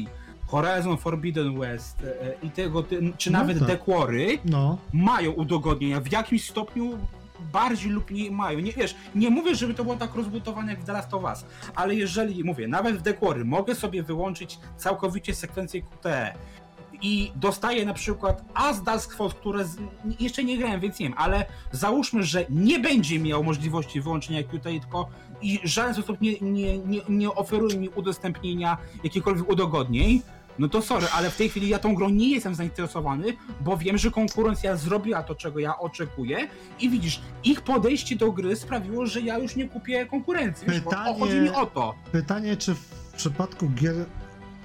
Horizon 0.47 0.97
Forbidden 0.97 1.59
West 1.59 2.03
e, 2.03 2.21
e, 2.21 2.33
i 2.43 2.49
tego, 2.49 2.83
czy 3.17 3.31
No 3.31 3.39
nawet 3.39 3.59
tak. 3.59 3.67
The 3.67 3.77
Quarry 3.77 4.39
No, 4.45 4.77
mają 4.93 5.31
udogodnienia, 5.31 6.01
w 6.01 6.11
jakimś 6.11 6.49
stopniu 6.49 6.97
bardziej 7.53 7.91
lub 7.91 8.11
mniej 8.11 8.31
mają. 8.31 8.59
Nie 8.59 8.71
wiesz, 8.71 8.95
nie 9.15 9.29
mówię, 9.29 9.55
żeby 9.55 9.73
to 9.73 9.83
było 9.83 9.95
tak 9.95 10.15
rozbudowane 10.15 10.71
jak 10.71 10.81
w 10.81 10.85
The 10.85 10.93
Last 10.93 11.13
of 11.13 11.23
Us, 11.23 11.45
ale 11.75 11.95
jeżeli, 11.95 12.43
mówię, 12.43 12.67
nawet 12.67 13.09
w 13.09 13.13
Quarry 13.19 13.45
mogę 13.45 13.75
sobie 13.75 14.03
wyłączyć 14.03 14.59
całkowicie 14.77 15.35
sekwencję 15.35 15.81
QTE 15.81 16.33
i 17.01 17.31
dostaję 17.35 17.85
na 17.85 17.93
przykład 17.93 18.43
As 18.53 18.84
Dusk 18.84 19.15
Falls, 19.17 19.34
które 19.34 19.65
z, 19.65 19.77
jeszcze 20.19 20.43
nie 20.43 20.57
grałem, 20.57 20.80
więc 20.80 20.99
nie 20.99 21.05
wiem, 21.09 21.17
ale 21.17 21.45
załóżmy, 21.71 22.23
że 22.23 22.45
nie 22.49 22.80
będzie 22.80 23.19
miał 23.19 23.43
możliwości 23.43 24.01
wyłączenia 24.01 24.43
QTE, 24.43 24.80
tylko 24.80 25.09
i 25.41 25.59
w 25.59 25.65
żaden 25.67 25.93
sposób 25.93 26.21
nie, 26.21 26.39
nie, 26.41 26.77
nie, 26.77 27.01
nie 27.09 27.30
oferuje 27.30 27.77
mi 27.77 27.89
udostępnienia 27.89 28.77
jakichkolwiek 29.03 29.49
udogodnień, 29.49 30.21
no 30.59 30.69
to 30.69 30.81
sorry, 30.81 31.07
ale 31.13 31.30
w 31.30 31.38
tej 31.38 31.49
chwili 31.49 31.69
ja 31.69 31.80
tą 31.80 31.95
grą 31.95 32.09
nie 32.09 32.30
jestem 32.30 32.55
zainteresowany, 32.55 33.26
bo 33.61 33.77
wiem, 33.77 33.97
że 33.97 34.11
konkurencja 34.11 34.76
zrobiła 34.76 35.23
to, 35.23 35.35
czego 35.35 35.59
ja 35.59 35.80
oczekuję 35.80 36.47
i 36.80 36.89
widzisz, 36.89 37.21
ich 37.43 37.61
podejście 37.61 38.15
do 38.15 38.31
gry 38.31 38.55
sprawiło, 38.55 39.05
że 39.05 39.21
ja 39.21 39.38
już 39.38 39.55
nie 39.55 39.69
kupię 39.69 40.05
konkurencji. 40.05 40.67
Wiesz, 40.67 40.81
Pytanie- 40.81 41.15
o, 41.15 41.19
chodzi 41.19 41.35
mi 41.39 41.49
o 41.49 41.65
to. 41.65 41.95
pytanie, 42.11 42.57
czy 42.57 42.76
w 42.76 43.13
przypadku 43.17 43.69
gier, 43.69 43.95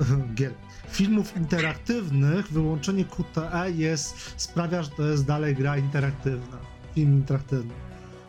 gier 0.35 0.53
filmów 0.95 1.37
interaktywnych 1.37 2.53
wyłączenie 2.53 3.05
QTE 3.05 3.71
jest, 3.71 4.33
sprawia, 4.37 4.83
że 4.83 4.91
to 4.91 5.03
jest 5.03 5.25
dalej 5.27 5.55
gra 5.55 5.77
interaktywna, 5.79 6.57
film 6.95 7.13
interaktywny. 7.15 7.73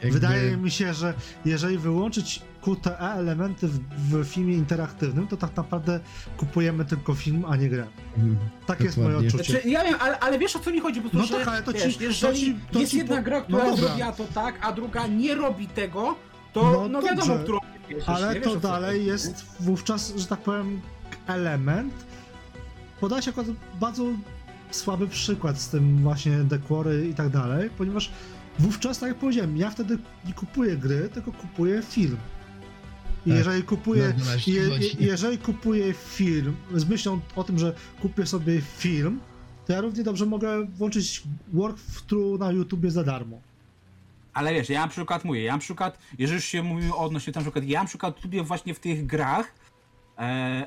Jakby- 0.03 0.19
Wydaje 0.19 0.57
mi 0.57 0.71
się, 0.71 0.93
że 0.93 1.13
jeżeli 1.45 1.77
wyłączyć 1.77 2.41
QTE 2.61 2.99
elementy 2.99 3.67
w, 3.67 3.79
w 3.97 4.25
filmie 4.25 4.53
interaktywnym, 4.53 5.27
to 5.27 5.37
tak 5.37 5.55
naprawdę 5.57 5.99
kupujemy 6.37 6.85
tylko 6.85 7.13
film, 7.13 7.45
a 7.47 7.55
nie 7.55 7.69
grę. 7.69 7.87
Mhm. 8.17 8.37
Tak 8.65 8.81
jest 8.81 8.97
moje 8.97 9.09
Dokładnie. 9.09 9.27
odczucie. 9.29 9.51
Znaczy, 9.53 9.69
ja 9.69 9.83
wiem, 9.83 9.95
ale, 9.99 10.19
ale 10.19 10.39
wiesz 10.39 10.55
o 10.55 10.59
co 10.59 10.71
mi 10.71 10.79
chodzi, 10.79 11.01
po 11.01 11.09
prostu, 11.09 11.33
No 11.33 11.39
że 11.39 11.45
tak, 11.45 11.53
ale 11.53 11.63
to 11.63 11.73
ci- 11.73 11.79
wiesz, 11.79 11.97
to 11.97 12.03
jeżeli 12.03 12.39
ci- 12.39 12.55
to 12.71 12.79
jest 12.79 12.91
ci 12.91 12.97
jedna 12.97 13.15
po- 13.17 13.23
gra, 13.23 13.37
no 13.39 13.43
która 13.45 13.65
dobra. 13.65 13.75
zrobiła 13.87 14.11
to 14.11 14.23
tak, 14.33 14.55
a 14.61 14.71
druga 14.71 15.07
nie 15.07 15.35
robi 15.35 15.67
tego, 15.67 16.15
to 16.53 16.61
No 16.63 16.71
no, 16.89 17.01
dobrze, 17.01 17.07
wiadomo, 17.15 17.35
którą? 17.43 17.59
Ale 18.05 18.33
Wiesz, 18.33 18.43
to 18.43 18.49
co 18.51 18.59
dalej 18.59 19.05
jest 19.05 19.45
wówczas, 19.59 20.13
że 20.15 20.25
tak 20.27 20.39
powiem, 20.39 20.81
element. 21.27 21.93
Się 23.21 23.31
akurat 23.31 23.47
bardzo 23.79 24.05
słaby 24.71 25.07
przykład 25.07 25.61
z 25.61 25.69
tym 25.69 25.97
właśnie 25.97 26.37
dekory 26.37 27.07
i 27.07 27.13
tak 27.13 27.29
dalej, 27.29 27.69
ponieważ 27.77 28.11
wówczas, 28.59 28.99
tak 28.99 29.09
jak 29.09 29.17
powiedziałem, 29.17 29.57
ja 29.57 29.69
wtedy 29.69 29.97
nie 30.25 30.33
kupuję 30.33 30.77
gry, 30.77 31.09
tylko 31.13 31.31
kupuję 31.31 31.81
film. 31.81 32.17
I 33.25 33.29
Tak, 33.29 33.37
jeżeli 33.37 33.63
kupuję, 33.63 34.07
na 34.07 34.13
12 34.13 34.51
je, 34.51 34.61
je, 34.61 34.69
godzin. 34.69 34.89
jeżeli 34.99 35.37
kupuję 35.37 35.93
film 35.93 36.55
z 36.73 36.85
myślą 36.85 37.19
o 37.35 37.43
tym, 37.43 37.59
że 37.59 37.73
kupię 38.01 38.25
sobie 38.25 38.61
film, 38.61 39.19
to 39.65 39.73
ja 39.73 39.81
równie 39.81 40.03
dobrze 40.03 40.25
mogę 40.25 40.65
włączyć 40.65 41.23
walkthrough 41.53 42.39
na 42.39 42.51
YouTubie 42.51 42.91
za 42.91 43.03
darmo. 43.03 43.41
Ale 44.33 44.53
wiesz, 44.53 44.69
ja 44.69 44.81
na 44.81 44.87
przykład 44.87 45.25
mówię, 45.25 45.43
ja 45.43 45.53
na 45.53 45.59
przykład, 45.59 45.97
jeżeli 46.17 46.35
już 46.35 46.45
się 46.45 46.63
mówimy 46.63 46.95
odnośnie 46.95 47.33
tam 47.33 47.43
na 47.43 47.51
przykład, 47.51 47.65
ja 47.65 47.79
na 47.79 47.87
przykład 47.87 48.23
lubię 48.23 48.43
właśnie 48.43 48.73
w 48.73 48.79
tych 48.79 49.05
grach 49.05 49.53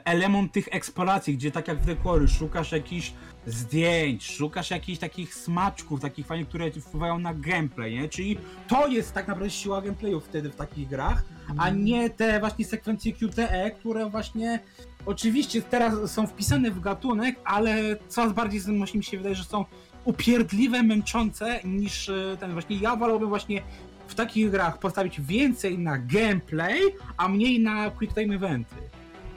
element 0.05 0.53
tych 0.53 0.69
eksploracji, 0.71 1.35
gdzie 1.35 1.51
tak 1.51 1.69
jak 1.69 1.79
w 1.79 1.87
The 1.87 1.97
Quarry 1.97 2.29
szukasz 2.29 2.73
jakichś 2.73 3.13
zdjęć, 3.47 4.31
szukasz 4.31 4.71
jakichś 4.71 4.99
takich 4.99 5.35
smaczków, 5.35 6.01
takich 6.01 6.27
fajnych, 6.27 6.49
które 6.49 6.71
wpływają 6.71 7.19
na 7.19 7.35
gameplay, 7.35 7.95
nie? 7.95 8.09
Czyli 8.09 8.39
to 8.69 8.89
jest 8.89 9.13
tak 9.13 9.29
naprawdę 9.29 9.51
siła 9.51 9.83
gameplayu 9.83 10.21
wtedy 10.21 10.51
w 10.51 10.57
takich 10.57 10.89
grach, 10.89 11.23
a 11.59 11.71
nie 11.71 12.11
te 12.11 12.41
właśnie 12.41 12.65
sekwencje 12.65 13.13
QTE, 13.13 13.71
które 13.71 14.11
właśnie 14.11 14.61
oczywiście 15.07 15.63
teraz 15.63 16.13
są 16.13 16.27
wpisane 16.27 16.71
w 16.71 16.81
gatunek, 16.81 17.37
ale 17.45 17.97
coraz 18.09 18.33
bardziej 18.33 18.61
mi 18.95 19.05
się 19.05 19.17
wydaje, 19.17 19.35
że 19.35 19.45
są 19.45 19.65
upierdliwe, 20.05 20.83
męczące 20.83 21.61
niż 21.65 22.09
e, 22.09 22.37
ten 22.41 22.53
właśnie. 22.53 22.77
Ja 22.77 22.97
wolałbym 22.97 23.29
właśnie 23.29 23.63
w 24.09 24.15
takich 24.15 24.51
grach 24.51 24.79
postawić 24.79 25.21
więcej 25.21 25.79
na 25.79 25.99
gameplay, 25.99 26.81
a 27.17 27.29
mniej 27.29 27.61
na 27.61 27.91
quick 27.91 28.15
time 28.15 28.35
eventy. 28.35 28.75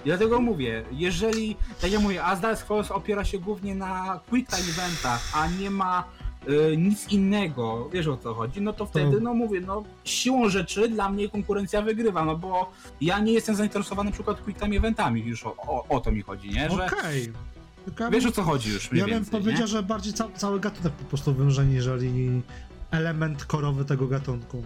Dlatego 0.05 0.41
mówię, 0.41 0.83
jeżeli, 0.91 1.55
tak 1.81 1.91
jak 1.91 2.01
mówię, 2.01 2.23
As 2.23 2.41
Dusk 2.41 2.65
Falls 2.67 2.91
opiera 2.91 3.25
się 3.25 3.39
głównie 3.39 3.75
na 3.75 4.19
quick 4.29 4.49
time 4.55 4.69
eventach, 4.69 5.21
a 5.35 5.47
nie 5.47 5.69
ma 5.69 6.03
e, 6.47 6.77
nic 6.77 7.11
innego, 7.11 7.89
wiesz 7.93 8.07
o 8.07 8.17
co 8.17 8.33
chodzi, 8.33 8.61
no 8.61 8.73
to 8.73 8.85
wtedy, 8.85 9.21
no 9.21 9.33
mówię, 9.33 9.61
no 9.61 9.83
siłą 10.03 10.49
rzeczy 10.49 10.89
dla 10.89 11.09
mnie 11.09 11.29
konkurencja 11.29 11.81
wygrywa, 11.81 12.25
no 12.25 12.35
bo 12.37 12.71
ja 13.01 13.19
nie 13.19 13.33
jestem 13.33 13.55
zainteresowany 13.55 14.09
na 14.09 14.13
przykład 14.13 14.41
quick 14.41 14.59
time 14.61 14.77
eventami, 14.77 15.21
już 15.21 15.45
o, 15.45 15.55
o, 15.57 15.85
o 15.89 15.99
to 15.99 16.11
mi 16.11 16.21
chodzi, 16.21 16.49
nie? 16.49 16.69
Że 16.69 16.85
Okej. 16.85 17.31
Tylko 17.85 18.03
ja 18.03 18.09
wiesz 18.09 18.23
bym- 18.23 18.31
o 18.31 18.35
co 18.35 18.43
chodzi 18.43 18.69
już 18.69 18.91
mniej 18.91 18.99
Ja 18.99 19.05
bym 19.05 19.13
więcej, 19.15 19.31
powiedział, 19.31 19.61
nie? 19.61 19.67
że 19.67 19.83
bardziej 19.83 20.13
ca 20.13 20.27
cały 20.35 20.59
gatunek 20.59 20.93
po 20.93 21.03
prostu 21.05 21.33
wymrze, 21.33 21.65
niżeli 21.65 22.41
element 22.91 23.45
korowy 23.45 23.85
tego 23.85 24.07
gatunku. 24.07 24.63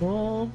Bo 0.00 0.46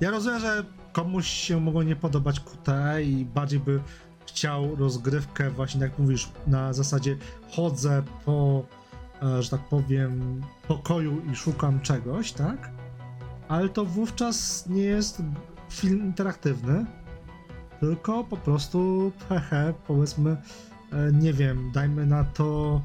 ja 0.00 0.10
rozumiem, 0.10 0.40
że 0.40 0.64
komuś 0.92 1.26
się 1.26 1.60
mogło 1.60 1.82
nie 1.82 1.96
podobać 1.96 2.40
QTE 2.40 3.02
i 3.02 3.24
bardziej 3.24 3.60
by 3.60 3.80
chciał 4.26 4.76
rozgrywkę 4.76 5.50
właśnie, 5.50 5.80
jak 5.80 5.98
mówisz, 5.98 6.28
na 6.46 6.72
zasadzie 6.72 7.16
chodzę 7.50 8.02
po, 8.24 8.64
e, 9.22 9.42
że 9.42 9.50
tak 9.50 9.60
powiem, 9.60 10.42
pokoju 10.68 11.22
i 11.32 11.36
szukam 11.36 11.80
czegoś, 11.80 12.32
tak? 12.32 12.70
Ale 13.48 13.68
to 13.68 13.84
wówczas 13.84 14.66
nie 14.66 14.82
jest 14.82 15.22
film 15.70 16.00
interaktywny, 16.00 16.86
tylko 17.80 18.24
po 18.24 18.36
prostu, 18.36 19.12
hehe, 19.28 19.74
powiedzmy, 19.86 20.36
e, 20.92 21.12
nie 21.12 21.32
wiem, 21.32 21.70
dajmy 21.74 22.06
na 22.06 22.24
to 22.24 22.80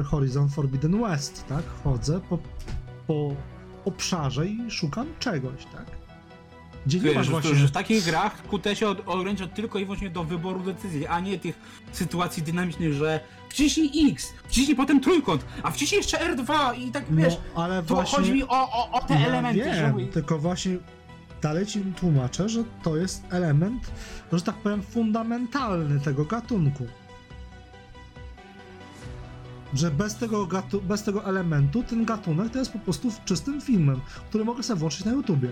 e, 0.00 0.02
Horizon 0.02 0.48
Forbidden 0.48 1.02
West, 1.02 1.46
tak? 1.48 1.64
Chodzę 1.84 2.20
po, 2.20 2.38
po 3.06 3.34
obszarze 3.84 4.46
i 4.46 4.70
szukam 4.70 5.06
czegoś, 5.18 5.64
tak? 5.64 5.93
Gdzie 6.86 6.98
nie 7.00 7.14
masz 7.14 7.30
właśnie... 7.30 7.54
że 7.54 7.68
w 7.68 7.70
takich 7.70 8.04
grach 8.04 8.42
QT 8.42 8.66
się 8.78 8.88
od- 8.88 9.08
ogranicza 9.08 9.46
tylko 9.46 9.78
i 9.78 9.84
wyłącznie 9.84 10.10
do 10.10 10.24
wyboru 10.24 10.60
decyzji, 10.60 11.06
a 11.06 11.20
nie 11.20 11.38
tych 11.38 11.58
sytuacji 11.92 12.42
dynamicznych, 12.42 12.92
że 12.94 13.20
wciśnij 13.48 14.10
X, 14.12 14.32
wciśnij 14.48 14.76
potem 14.76 15.00
trójkąt, 15.00 15.44
a 15.62 15.70
wciśnij 15.70 15.96
jeszcze 15.98 16.16
R2 16.36 16.78
i 16.78 16.90
tak 16.90 17.04
wiesz, 17.10 17.34
no, 17.56 17.62
ale 17.64 17.82
to 17.82 17.94
właśnie... 17.94 18.16
chodzi 18.18 18.32
mi 18.32 18.42
o, 18.42 18.48
o, 18.72 18.90
o 18.92 19.00
te 19.02 19.14
ja 19.14 19.26
elementy, 19.26 19.64
wiem, 19.64 19.74
że 19.74 19.88
mówię, 19.92 20.06
tylko 20.06 20.38
właśnie 20.38 20.76
dalej 21.42 21.66
ci 21.66 21.80
tłumaczę, 21.80 22.48
że 22.48 22.64
to 22.82 22.96
jest 22.96 23.24
element, 23.30 23.90
że 24.32 24.40
tak 24.42 24.54
powiem, 24.54 24.82
fundamentalny 24.82 26.00
tego 26.00 26.24
gatunku. 26.24 26.86
Że 29.74 29.90
bez 29.90 30.14
tego, 30.16 30.46
gatu- 30.46 30.80
bez 30.82 31.02
tego 31.02 31.24
elementu 31.24 31.82
ten 31.82 32.04
gatunek 32.04 32.52
to 32.52 32.58
jest 32.58 32.72
po 32.72 32.78
prostu 32.78 33.12
czystym 33.24 33.60
filmem, 33.60 34.00
który 34.28 34.44
mogę 34.44 34.62
sobie 34.62 34.80
włączyć 34.80 35.04
na 35.04 35.12
YouTubie. 35.12 35.48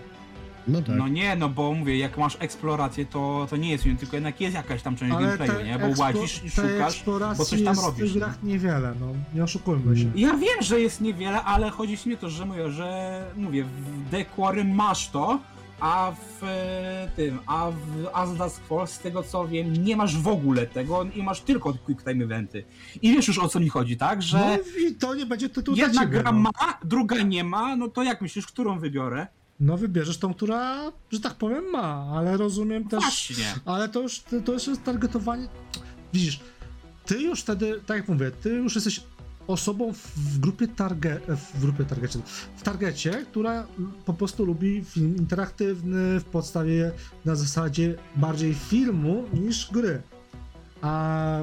No 0.69 0.83
tak. 0.83 0.97
No 0.97 1.09
nie, 1.09 1.37
no 1.37 1.49
bo 1.49 1.73
mówię, 1.73 1.99
jak 1.99 2.19
masz 2.19 2.37
eksplorację, 2.41 3.07
to, 3.07 3.47
to 3.51 3.57
nie 3.57 3.71
jest 3.71 3.85
film, 3.85 3.97
tylko 3.97 4.17
jednak 4.17 4.41
jest 4.41 4.55
jakaś 4.55 4.83
tam 4.83 4.97
część 4.97 5.15
Ale 5.15 5.37
gameplayu, 5.37 5.67
nie? 5.67 5.79
Bo 5.79 5.87
eksplo- 5.87 5.99
łazisz 6.01 6.43
szukasz, 6.55 7.05
bo 7.39 7.45
coś 7.45 7.63
tam 7.63 7.75
jest 7.75 7.83
robisz. 7.83 8.11
w 8.11 8.13
tych 8.13 8.23
grach 8.23 8.43
niewiele, 8.43 8.95
no, 9.01 9.07
nie 9.35 9.45
oszukujmy 9.45 9.97
się. 9.97 10.11
Ja 10.15 10.37
wiem, 10.37 10.63
że 10.63 10.81
jest 10.81 11.01
niewiele, 11.01 11.43
ale 11.43 11.71
chodzi 11.71 11.99
mi 12.07 12.15
o 12.15 12.17
to, 12.17 12.31
że 12.31 12.47
mówię, 12.47 12.71
że 12.71 13.23
mówię, 13.37 13.65
w 13.65 14.11
The 14.11 14.25
Quarry 14.25 14.65
masz 14.65 15.09
to, 15.09 15.41
a 15.81 16.13
w 16.41 16.45
e, 16.45 17.09
tym, 17.17 17.39
a 17.47 17.71
w 17.71 18.09
As 18.13 18.37
Dusk 18.37 18.63
Falls, 18.67 18.91
z 18.91 18.99
tego 18.99 19.23
co 19.23 19.49
wiem, 19.49 19.73
nie 19.73 19.97
masz 19.97 20.17
w 20.17 20.29
ogóle 20.29 20.67
tego 20.67 21.07
i 21.15 21.23
masz 21.23 21.41
tylko 21.41 21.75
quick 21.85 22.05
time 22.05 22.25
eventy. 22.25 22.65
I 23.03 23.13
wiesz 23.13 23.29
już 23.29 23.39
o 23.39 23.49
co 23.49 23.61
mi 23.61 23.69
chodzi, 23.69 23.97
tak? 23.97 24.23
Że 24.23 24.39
No 24.39 24.89
i 24.89 24.95
to 24.95 25.15
nie 25.15 25.27
będzie 25.27 25.49
tytuł 25.49 25.75
dla 25.75 25.85
jedna 25.85 26.03
ciebie, 26.03 26.19
gra 26.19 26.33
no. 26.33 26.39
ma, 26.39 26.79
druga 26.85 27.23
nie 27.23 27.45
ma, 27.45 27.77
no 27.77 27.89
to 27.89 28.03
jak 28.03 28.21
myślisz, 28.21 28.47
którą 28.47 28.79
wybiorę? 28.79 29.27
No 29.63 29.77
wybierzesz 29.77 30.19
tą, 30.19 30.35
która, 30.35 30.93
że 31.13 31.21
tak 31.21 31.35
powiem, 31.35 31.65
ma, 31.65 32.13
ale 32.17 32.37
rozumiem 32.37 32.89
też... 32.89 33.01
Właśnie. 33.01 33.55
Ale 33.65 33.89
to 33.89 34.01
już, 34.01 34.23
to 34.45 34.53
już 34.53 34.67
jest 34.67 34.85
targetowanie. 34.85 35.49
Widzisz, 36.13 36.41
ty 37.07 37.23
już 37.23 37.41
wtedy, 37.41 37.81
tak 37.87 37.97
jak 37.97 38.09
mówię, 38.09 38.31
ty 38.31 38.51
już 38.51 38.75
jesteś 38.75 39.01
osobą 39.47 39.93
w, 40.17 40.39
grupie 40.39 40.69
target, 40.69 41.27
w 41.27 41.61
grupie 41.61 41.85
targecie, 41.85 42.19
w 42.57 42.63
targecie, 42.63 43.27
która 43.31 43.67
po 44.05 44.15
prostu 44.15 44.45
lubi 44.45 44.85
film 44.85 45.17
interaktywny 45.17 46.21
w 46.21 46.25
podstawie 46.25 46.93
na 47.25 47.35
zasadzie 47.35 47.95
bardziej 48.17 48.55
filmu 48.55 49.25
niż 49.33 49.73
gry. 49.73 50.03
A 50.81 51.41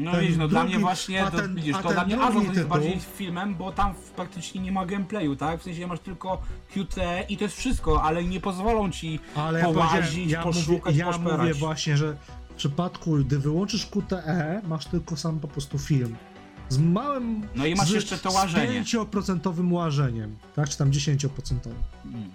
No 0.00 0.10
Ten 0.12 0.20
widzisz, 0.20 0.36
no 0.36 0.48
dla 0.48 0.60
drugi- 0.60 0.74
mnie 0.74 0.84
właśnie, 0.84 1.24
a 1.26 1.30
to, 1.30 1.36
ten- 1.36 1.54
widzisz, 1.54 1.76
a 1.76 1.82
to 1.82 1.88
ten 1.88 1.94
dla 1.94 2.04
mnie 2.04 2.16
drugi 2.16 2.46
jest 2.46 2.58
tytuł- 2.58 2.68
bardziej 2.68 3.00
filmem, 3.00 3.54
bo 3.54 3.72
tam 3.72 3.94
praktycznie 4.16 4.60
nie 4.60 4.72
ma 4.72 4.86
gameplayu, 4.86 5.36
tak? 5.36 5.60
W 5.60 5.62
sensie 5.62 5.86
masz 5.86 6.00
tylko 6.00 6.42
QT 6.74 6.96
i 7.28 7.36
to 7.36 7.44
jest 7.44 7.56
wszystko, 7.56 8.02
ale 8.02 8.24
nie 8.24 8.40
pozwolą 8.40 8.90
ci 8.90 9.20
ale 9.34 9.62
Połazić, 9.62 10.30
ja, 10.30 10.44
mówię, 10.44 10.52
poszukać, 10.52 10.96
ja 10.96 11.06
poszperać. 11.06 11.38
mówię 11.38 11.54
właśnie, 11.54 11.96
że 11.96 12.16
w 12.50 12.54
przypadku, 12.54 13.16
gdy 13.16 13.38
wyłączysz 13.38 13.86
QTE, 13.86 14.62
masz 14.68 14.86
tylko 14.86 15.16
sam 15.16 15.40
po 15.40 15.48
prostu 15.48 15.78
film. 15.78 16.16
Z 16.68 16.78
małym. 16.78 17.48
No 17.54 17.66
i 17.66 17.74
masz 17.74 17.88
z, 17.88 17.92
jeszcze 17.92 18.18
to 18.18 18.30
łażenie. 18.32 18.84
Z 18.84 18.86
5% 18.86 19.72
łażeniem, 19.72 20.36
tak? 20.56 20.68
Czy 20.68 20.78
tam 20.78 20.90
10%. 20.90 21.28
Mm. 22.04 22.30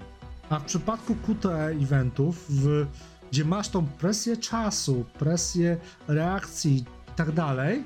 A 0.49 0.59
w 0.59 0.63
przypadku 0.65 1.15
QTE 1.15 1.65
eventów 1.67 2.45
w 2.49 2.85
gdzie 3.31 3.45
masz 3.45 3.69
tą 3.69 3.85
presję 3.85 4.37
czasu, 4.37 5.05
presję 5.19 5.77
reakcji 6.07 6.85
tak 7.15 7.31
dalej, 7.31 7.83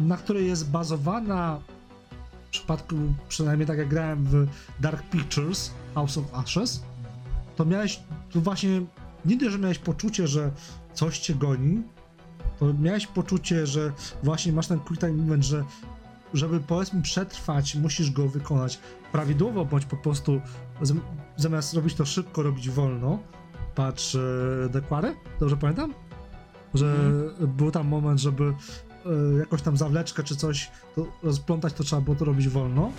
na 0.00 0.16
której 0.16 0.46
jest 0.46 0.70
bazowana 0.70 1.60
w 2.46 2.50
przypadku, 2.50 2.96
przynajmniej 3.28 3.66
tak 3.66 3.78
jak 3.78 3.88
grałem 3.88 4.24
w 4.24 4.46
Dark 4.80 5.02
Pictures, 5.02 5.70
House 5.94 6.18
of 6.18 6.24
Ashes, 6.34 6.82
to 7.56 7.64
miałeś 7.64 8.00
tu 8.30 8.40
właśnie, 8.40 8.82
nie 9.24 9.36
dość, 9.36 9.52
że 9.52 9.58
miałeś 9.58 9.78
poczucie, 9.78 10.26
że 10.28 10.50
coś 10.94 11.18
cię 11.18 11.34
goni, 11.34 11.82
to 12.58 12.74
miałeś 12.74 13.06
poczucie, 13.06 13.66
że 13.66 13.92
właśnie 14.22 14.52
masz 14.52 14.66
ten 14.66 14.80
quick 14.80 15.00
time 15.00 15.22
event, 15.22 15.44
że 15.44 15.64
żeby 16.34 16.60
powiedzmy 16.60 17.02
przetrwać, 17.02 17.74
musisz 17.74 18.10
go 18.10 18.28
wykonać 18.28 18.78
prawidłowo, 19.12 19.64
bądź 19.64 19.84
po 19.84 19.96
prostu 19.96 20.40
zam- 20.82 21.00
zamiast 21.36 21.74
robić 21.74 21.94
to 21.94 22.06
szybko, 22.06 22.42
robić 22.42 22.70
wolno. 22.70 23.18
Patrz, 23.74 24.16
Dequare, 24.70 25.14
dobrze 25.40 25.56
pamiętam? 25.56 25.94
Że 26.74 27.10
był 27.40 27.70
tam 27.70 27.88
moment, 27.88 28.20
żeby 28.20 28.44
e, 29.34 29.38
jakoś 29.38 29.62
tam 29.62 29.76
zawleczkę 29.76 30.22
czy 30.22 30.36
coś 30.36 30.70
to 30.96 31.06
rozplątać, 31.22 31.72
to 31.72 31.84
trzeba 31.84 32.02
było 32.02 32.16
to 32.16 32.24
robić 32.24 32.48
wolno. 32.48 32.92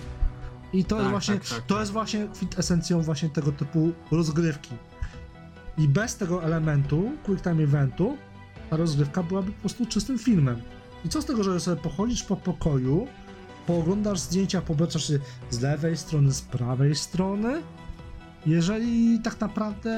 I 0.72 0.84
to 0.84 0.96
Tak, 0.96 0.98
jest 0.98 1.10
właśnie, 1.10 1.34
tak, 1.34 1.48
tak, 1.48 1.60
to 1.60 1.74
tak. 1.74 1.80
jest 1.80 1.92
właśnie 1.92 2.28
kwintesencją 2.34 3.02
właśnie 3.02 3.28
tego 3.28 3.52
typu 3.52 3.92
rozgrywki. 4.10 4.70
I 5.78 5.88
bez 5.88 6.16
tego 6.16 6.44
elementu, 6.44 7.10
quick 7.24 7.42
time 7.42 7.62
eventu, 7.62 8.16
ta 8.70 8.76
rozgrywka 8.76 9.22
byłaby 9.22 9.52
po 9.52 9.60
prostu 9.60 9.86
czystym 9.86 10.18
filmem. 10.18 10.62
I 11.04 11.08
co 11.08 11.22
z 11.22 11.24
tego, 11.24 11.42
że 11.42 11.60
sobie 11.60 11.82
pochodzisz 11.82 12.22
po 12.22 12.36
pokoju, 12.36 13.06
pooglądasz 13.66 14.18
zdjęcia, 14.18 14.62
popatrzysz 14.62 15.08
się 15.08 15.18
z 15.50 15.60
lewej 15.60 15.96
strony, 15.96 16.32
z 16.32 16.40
prawej 16.42 16.94
strony, 16.94 17.62
jeżeli 18.46 19.18
tak 19.18 19.40
naprawdę 19.40 19.92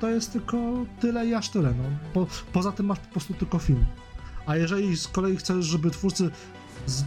to 0.00 0.10
jest 0.10 0.32
tylko 0.32 0.56
tyle 1.00 1.26
i 1.26 1.34
aż 1.34 1.48
tyle. 1.48 1.74
No. 1.74 1.84
Po, 2.12 2.26
poza 2.52 2.72
tym 2.72 2.86
masz 2.86 2.98
po 2.98 3.08
prostu 3.08 3.34
tylko 3.34 3.58
film. 3.58 3.84
A 4.46 4.56
jeżeli 4.56 4.96
z 4.96 5.08
kolei 5.08 5.36
chcesz, 5.36 5.64
żeby 5.64 5.90
twórcy 5.90 6.30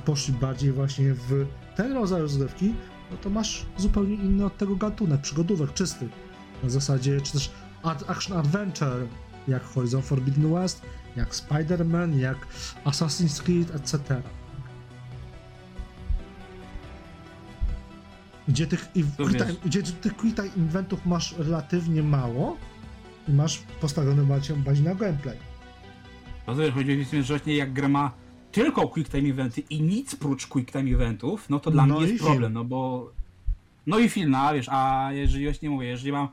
poszli 0.05 0.33
bardziej 0.33 0.71
właśnie 0.71 1.13
w 1.13 1.45
ten 1.75 1.93
rodzaj 1.93 2.21
rozgrywki, 2.21 2.73
no 3.11 3.17
to 3.17 3.29
masz 3.29 3.65
zupełnie 3.77 4.15
inny 4.15 4.45
od 4.45 4.57
tego 4.57 4.75
gatunek, 4.75 5.21
przygodówek 5.21 5.73
czystych. 5.73 6.09
Na 6.63 6.69
zasadzie, 6.69 7.21
czy 7.21 7.33
też 7.33 7.51
action 8.07 8.37
adventure, 8.37 9.07
jak 9.47 9.63
Horizon 9.63 10.01
Forbidden 10.01 10.53
West, 10.53 10.81
jak 11.15 11.35
Spider-Man, 11.35 12.17
jak 12.17 12.37
Assassin's 12.85 13.43
Creed, 13.43 13.75
etc. 13.75 14.21
Gdzie 18.49 18.67
tych, 18.67 18.89
gdzie 19.65 19.83
tych 19.83 20.15
quick 20.17 20.41
inventów 20.57 21.05
masz 21.05 21.37
relatywnie 21.37 22.03
mało 22.03 22.57
i 23.27 23.31
masz 23.31 23.57
postawiony 23.81 24.23
macie 24.23 24.53
bardziej 24.53 24.85
na 24.85 24.95
gameplay. 24.95 25.37
To 26.45 26.55
też 26.55 26.73
chodzi 26.73 27.01
o 27.01 27.05
to, 27.11 27.23
że 27.23 27.53
jak 27.53 27.73
gra 27.73 27.87
ma 27.87 28.11
tylko 28.51 28.87
quick 28.87 29.11
time 29.11 29.29
eventy 29.29 29.61
i 29.69 29.81
nic 29.81 30.15
prócz 30.15 30.47
quick 30.47 30.71
time 30.71 30.91
eventów, 30.95 31.49
no 31.49 31.59
to 31.59 31.71
dla 31.71 31.85
No 31.85 31.93
mnie 31.93 32.03
jest 32.03 32.13
film. 32.13 32.25
problem, 32.31 32.53
no 32.53 32.63
bo... 32.65 33.11
No 33.87 33.99
i 33.99 34.09
film, 34.09 34.31
no 34.31 34.37
a 34.37 34.53
wiesz, 34.53 34.69
a 34.69 35.09
jeżeli 35.13 35.43
właśnie 35.45 35.69
mówię, 35.69 35.87
jeżeli 35.87 36.11
mam 36.11 36.27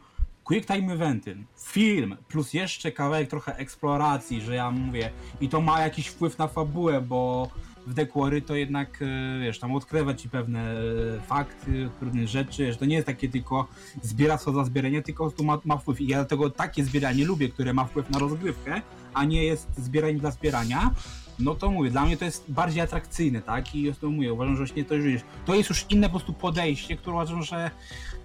quick 0.44 0.66
time 0.66 0.92
eventy, 0.92 1.36
film, 1.62 2.16
plus 2.28 2.54
jeszcze 2.54 2.92
kawałek 2.92 3.30
trochę 3.30 3.56
eksploracji, 3.56 4.40
że 4.40 4.54
ja 4.54 4.70
mówię, 4.70 5.10
i 5.40 5.48
to 5.48 5.60
ma 5.60 5.80
jakiś 5.80 6.06
wpływ 6.06 6.38
na 6.38 6.48
fabułę, 6.48 7.00
bo 7.00 7.50
w 7.86 7.94
Dequory 7.94 8.42
to 8.42 8.54
jednak, 8.54 9.02
e, 9.02 9.40
wiesz, 9.40 9.58
tam 9.58 9.74
odkrywa 9.74 10.14
ci 10.14 10.28
pewne 10.28 10.60
e, 10.60 11.20
fakty, 11.20 11.88
pewne 12.00 12.26
rzeczy, 12.26 12.72
że 12.72 12.78
to 12.78 12.84
nie 12.84 12.94
jest 12.94 13.06
takie 13.06 13.28
tylko 13.28 13.66
zbieractwo 14.02 14.52
za 14.52 14.64
zbieranie, 14.64 15.02
tylko 15.02 15.30
tu 15.30 15.44
ma, 15.44 15.58
ma 15.64 15.76
wpływ. 15.76 16.00
I 16.00 16.06
ja 16.06 16.16
dlatego 16.16 16.50
takie 16.50 16.84
zbieranie 16.84 17.24
lubię, 17.24 17.48
które 17.48 17.72
ma 17.72 17.84
wpływ 17.84 18.10
na 18.10 18.18
rozgrywkę, 18.18 18.82
a 19.14 19.24
nie 19.24 19.44
jest 19.44 19.68
zbieranie 19.76 20.18
dla 20.18 20.30
zbierania. 20.30 20.90
No 21.38 21.54
to 21.54 21.70
mówię, 21.70 21.90
dla 21.90 22.04
mnie 22.04 22.16
to 22.16 22.24
jest 22.24 22.44
bardziej 22.48 22.80
atrakcyjne, 22.80 23.42
tak? 23.42 23.74
I 23.74 23.94
to 24.00 24.10
mówię, 24.10 24.32
uważam, 24.32 24.54
że 24.54 24.64
właśnie 24.64 24.84
to 24.84 24.94
już 24.94 25.22
to 25.46 25.54
jest 25.54 25.68
już 25.68 25.86
inne 25.90 26.06
po 26.06 26.10
prostu 26.10 26.32
podejście, 26.32 26.96
które 26.96 27.16
uważam, 27.16 27.42
że 27.42 27.70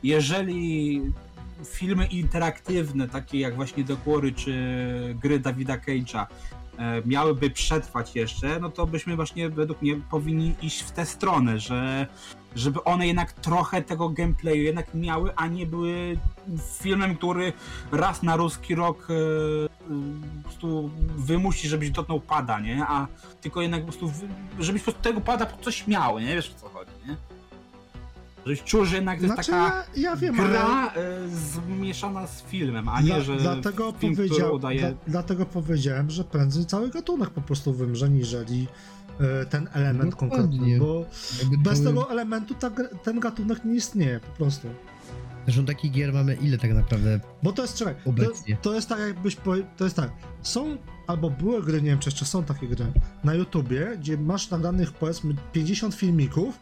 jeżeli 0.04 1.02
filmy 1.66 2.06
interaktywne, 2.06 3.08
takie 3.08 3.40
jak 3.40 3.56
właśnie 3.56 3.84
Dequory 3.84 4.32
czy 4.32 4.56
gry 5.22 5.40
Davida 5.40 5.78
Cage'a, 5.78 6.26
miałyby 7.06 7.50
przetrwać 7.50 8.16
jeszcze, 8.16 8.60
no 8.60 8.70
to 8.70 8.88
byśmy 8.88 9.16
właśnie 9.16 9.50
według 9.50 9.82
mnie 9.82 9.96
powinni 10.10 10.56
iść 10.62 10.82
w 10.82 10.92
tę 10.92 11.06
stronę, 11.06 11.60
że 11.60 12.08
żeby 12.56 12.84
one 12.84 13.08
jednak 13.08 13.34
trochę 13.34 13.82
tego 13.82 14.10
gameplayu 14.10 14.64
jednak 14.64 14.94
miały, 14.94 15.32
a 15.36 15.48
nie 15.48 15.66
były 15.66 16.18
filmem, 16.82 17.16
który 17.16 17.54
raz 17.92 18.24
na 18.24 18.36
ruski 18.36 18.76
rok 18.76 19.08
e, 19.10 19.14
e, 19.14 19.68
po 20.44 20.50
prostu 20.50 20.92
wymusi, 21.18 21.68
żebyś 21.68 21.92
dotknął 21.92 22.20
pada, 22.20 22.60
nie? 22.60 22.86
A 22.88 23.08
tylko 23.42 23.62
jednak 23.62 23.82
po 23.82 23.88
prostu, 23.88 24.12
żebyś 24.60 24.82
po 24.82 24.92
prostu 24.92 25.04
tego 25.04 25.22
pada 25.22 25.46
po 25.46 25.64
coś 25.64 25.88
miał, 25.88 26.20
nie? 26.20 26.36
Wiesz 26.36 26.52
o 26.52 26.60
co 26.60 26.70
chodzi, 26.70 26.92
nie? 27.08 27.18
Żebyś 28.46 28.64
czuł, 28.64 28.86
że 28.86 28.96
jednak 28.96 29.18
to 29.20 29.24
jest 29.24 29.34
Znaczy, 29.36 29.52
taka 29.52 29.84
ja, 29.96 30.02
ja 30.10 30.16
wiem, 30.16 30.40
ale... 30.40 30.50
gra 30.50 30.94
e, 30.96 31.28
zmieszana 31.30 32.28
z 32.28 32.42
filmem, 32.44 32.90
a 32.90 33.02
nie, 33.02 33.22
że 33.22 33.38
dlatego, 33.38 33.94
film, 34.00 34.16
powiedział, 34.16 34.56
udaje... 34.56 34.80
dla, 34.80 34.90
dlatego 35.08 35.46
powiedziałem, 35.46 36.10
że 36.10 36.24
prędzej 36.24 36.66
cały 36.66 36.90
gatunek 36.90 37.30
po 37.30 37.42
prostu 37.42 37.74
wymrze, 37.74 38.10
niżeli 38.10 38.68
e, 39.42 39.46
ten 39.46 39.70
element 39.74 40.12
Dokładnie. 40.12 40.38
konkretny, 40.38 40.80
bo 40.80 41.06
Jakby 41.42 41.58
bez 41.58 41.80
to- 41.84 41.90
tego 41.90 42.12
elementu 42.12 42.54
ta, 42.54 42.72
ten 43.04 43.20
gatunek 43.20 43.66
nie 43.66 43.76
istnieje 43.76 44.20
po 44.20 44.38
prostu. 44.38 44.68
Zresztą 45.46 45.66
takich 45.66 45.92
gier 45.92 46.14
mamy 46.14 46.36
ile 46.36 46.58
tak 46.58 46.74
naprawdę? 46.74 47.20
Bo 47.44 47.52
to 47.52 47.62
jest, 47.62 47.76
czekaj, 47.78 47.96
to, 48.04 48.10
Obecnie. 48.10 48.58
to 48.62 48.74
jest 48.74 48.90
tak 48.90 49.00
jakbyś, 49.00 49.36
powie- 49.36 49.64
to 49.78 49.84
jest 49.84 49.96
tak, 49.96 50.10
są 50.42 50.78
albo 51.08 51.30
były 51.30 51.64
gry, 51.64 51.82
nie 51.82 51.90
wiem 51.90 52.00
czy 52.00 52.10
jeszcze 52.10 52.26
są 52.26 52.44
takie 52.44 52.68
gry, 52.68 52.86
na 53.24 53.34
YouTubie, 53.34 53.98
gdzie 54.00 54.18
masz 54.18 54.50
nagranych 54.50 54.94
powiedzmy 54.94 55.36
50 55.54 55.96
filmików 55.96 56.60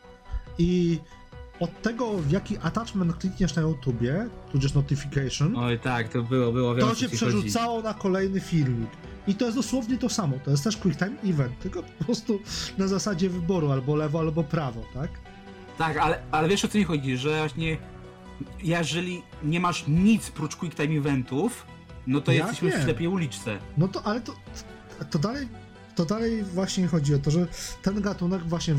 i 0.57 0.99
od 1.59 1.81
tego 1.81 2.17
w 2.17 2.31
jaki 2.31 2.57
attachment 2.57 3.15
klikniesz 3.17 3.55
na 3.55 3.61
YouTubie, 3.61 4.27
tudzież 4.51 4.73
notification, 4.73 5.55
Oj 5.57 5.79
tak, 5.79 6.09
to 6.09 6.23
było, 6.23 6.51
było, 6.51 6.75
wiem, 6.75 6.87
to 6.87 6.95
cię 6.95 6.99
ci 6.99 7.05
chodzi. 7.05 7.17
przerzucało 7.17 7.81
na 7.81 7.93
kolejny 7.93 8.39
filmik. 8.39 8.89
I 9.27 9.35
to 9.35 9.45
jest 9.45 9.57
dosłownie 9.57 9.97
to 9.97 10.09
samo. 10.09 10.37
To 10.45 10.51
jest 10.51 10.63
też 10.63 10.77
quick 10.77 10.99
time 10.99 11.15
event, 11.25 11.59
tylko 11.59 11.83
po 11.83 12.05
prostu 12.05 12.39
na 12.77 12.87
zasadzie 12.87 13.29
wyboru 13.29 13.71
albo 13.71 13.95
lewo, 13.95 14.19
albo 14.19 14.43
prawo, 14.43 14.81
tak? 14.93 15.09
Tak, 15.77 15.97
ale, 15.97 16.19
ale 16.31 16.47
wiesz 16.49 16.65
o 16.65 16.67
co 16.67 16.77
mi 16.77 16.83
chodzi, 16.83 17.17
że 17.17 17.37
właśnie 17.39 17.77
jeżeli 18.63 19.21
nie 19.43 19.59
masz 19.59 19.87
nic 19.87 20.29
prócz 20.31 20.55
quick 20.55 20.75
time 20.75 20.97
eventów, 20.97 21.65
no 22.07 22.21
to 22.21 22.31
Ja 22.31 22.37
jesteśmy 22.37 22.69
wiem. 22.69 22.79
w 22.79 22.83
ślepej 22.83 23.07
uliczce. 23.07 23.57
No 23.77 23.87
to, 23.87 24.03
ale 24.03 24.21
to, 24.21 24.33
to 25.11 25.19
dalej, 25.19 25.47
to 25.95 26.05
dalej 26.05 26.43
właśnie 26.43 26.87
chodzi 26.87 27.15
o 27.15 27.19
to, 27.19 27.31
że 27.31 27.47
ten 27.81 28.01
gatunek 28.01 28.41
właśnie 28.47 28.75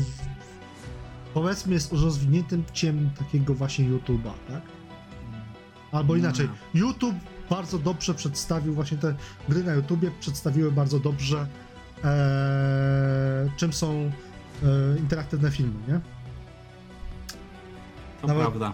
powiedzmy 1.33 1.73
jest 1.73 1.91
rozwiniętym 1.93 2.63
ciem 2.73 3.09
takiego 3.19 3.53
właśnie 3.53 3.85
YouTube'a, 3.85 4.31
tak? 4.47 4.61
Albo 5.91 6.13
No. 6.13 6.19
inaczej, 6.19 6.49
YouTube 6.73 7.15
bardzo 7.49 7.79
dobrze 7.79 8.13
przedstawił 8.13 8.73
właśnie 8.73 8.97
te 8.97 9.15
gry 9.49 9.63
na 9.63 9.73
YouTubie, 9.73 10.11
przedstawiły 10.19 10.71
bardzo 10.71 10.99
dobrze 10.99 11.47
e, 12.03 13.49
czym 13.57 13.73
są 13.73 14.11
e, 14.63 14.97
interaktywne 14.99 15.51
filmy, 15.51 15.79
nie? 15.87 15.99
To 18.21 18.27
Nawet- 18.27 18.41
prawda. 18.43 18.73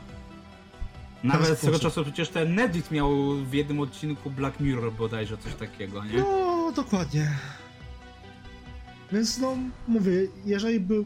Nawet 1.23 1.45
swego 1.45 1.57
sposób. 1.77 1.81
czasu 1.81 2.03
przecież 2.03 2.29
ten 2.29 2.55
Netflix 2.55 2.91
miał 2.91 3.33
w 3.45 3.53
jednym 3.53 3.79
odcinku 3.79 4.31
Black 4.31 4.59
Mirror 4.59 4.93
bodajże 4.93 5.37
coś 5.37 5.53
takiego, 5.55 6.05
nie? 6.05 6.17
No, 6.17 6.71
dokładnie. 6.75 7.31
Więc 9.11 9.37
no, 9.37 9.55
mówię, 9.87 10.11
jeżeli 10.45 10.79
by, 10.79 11.03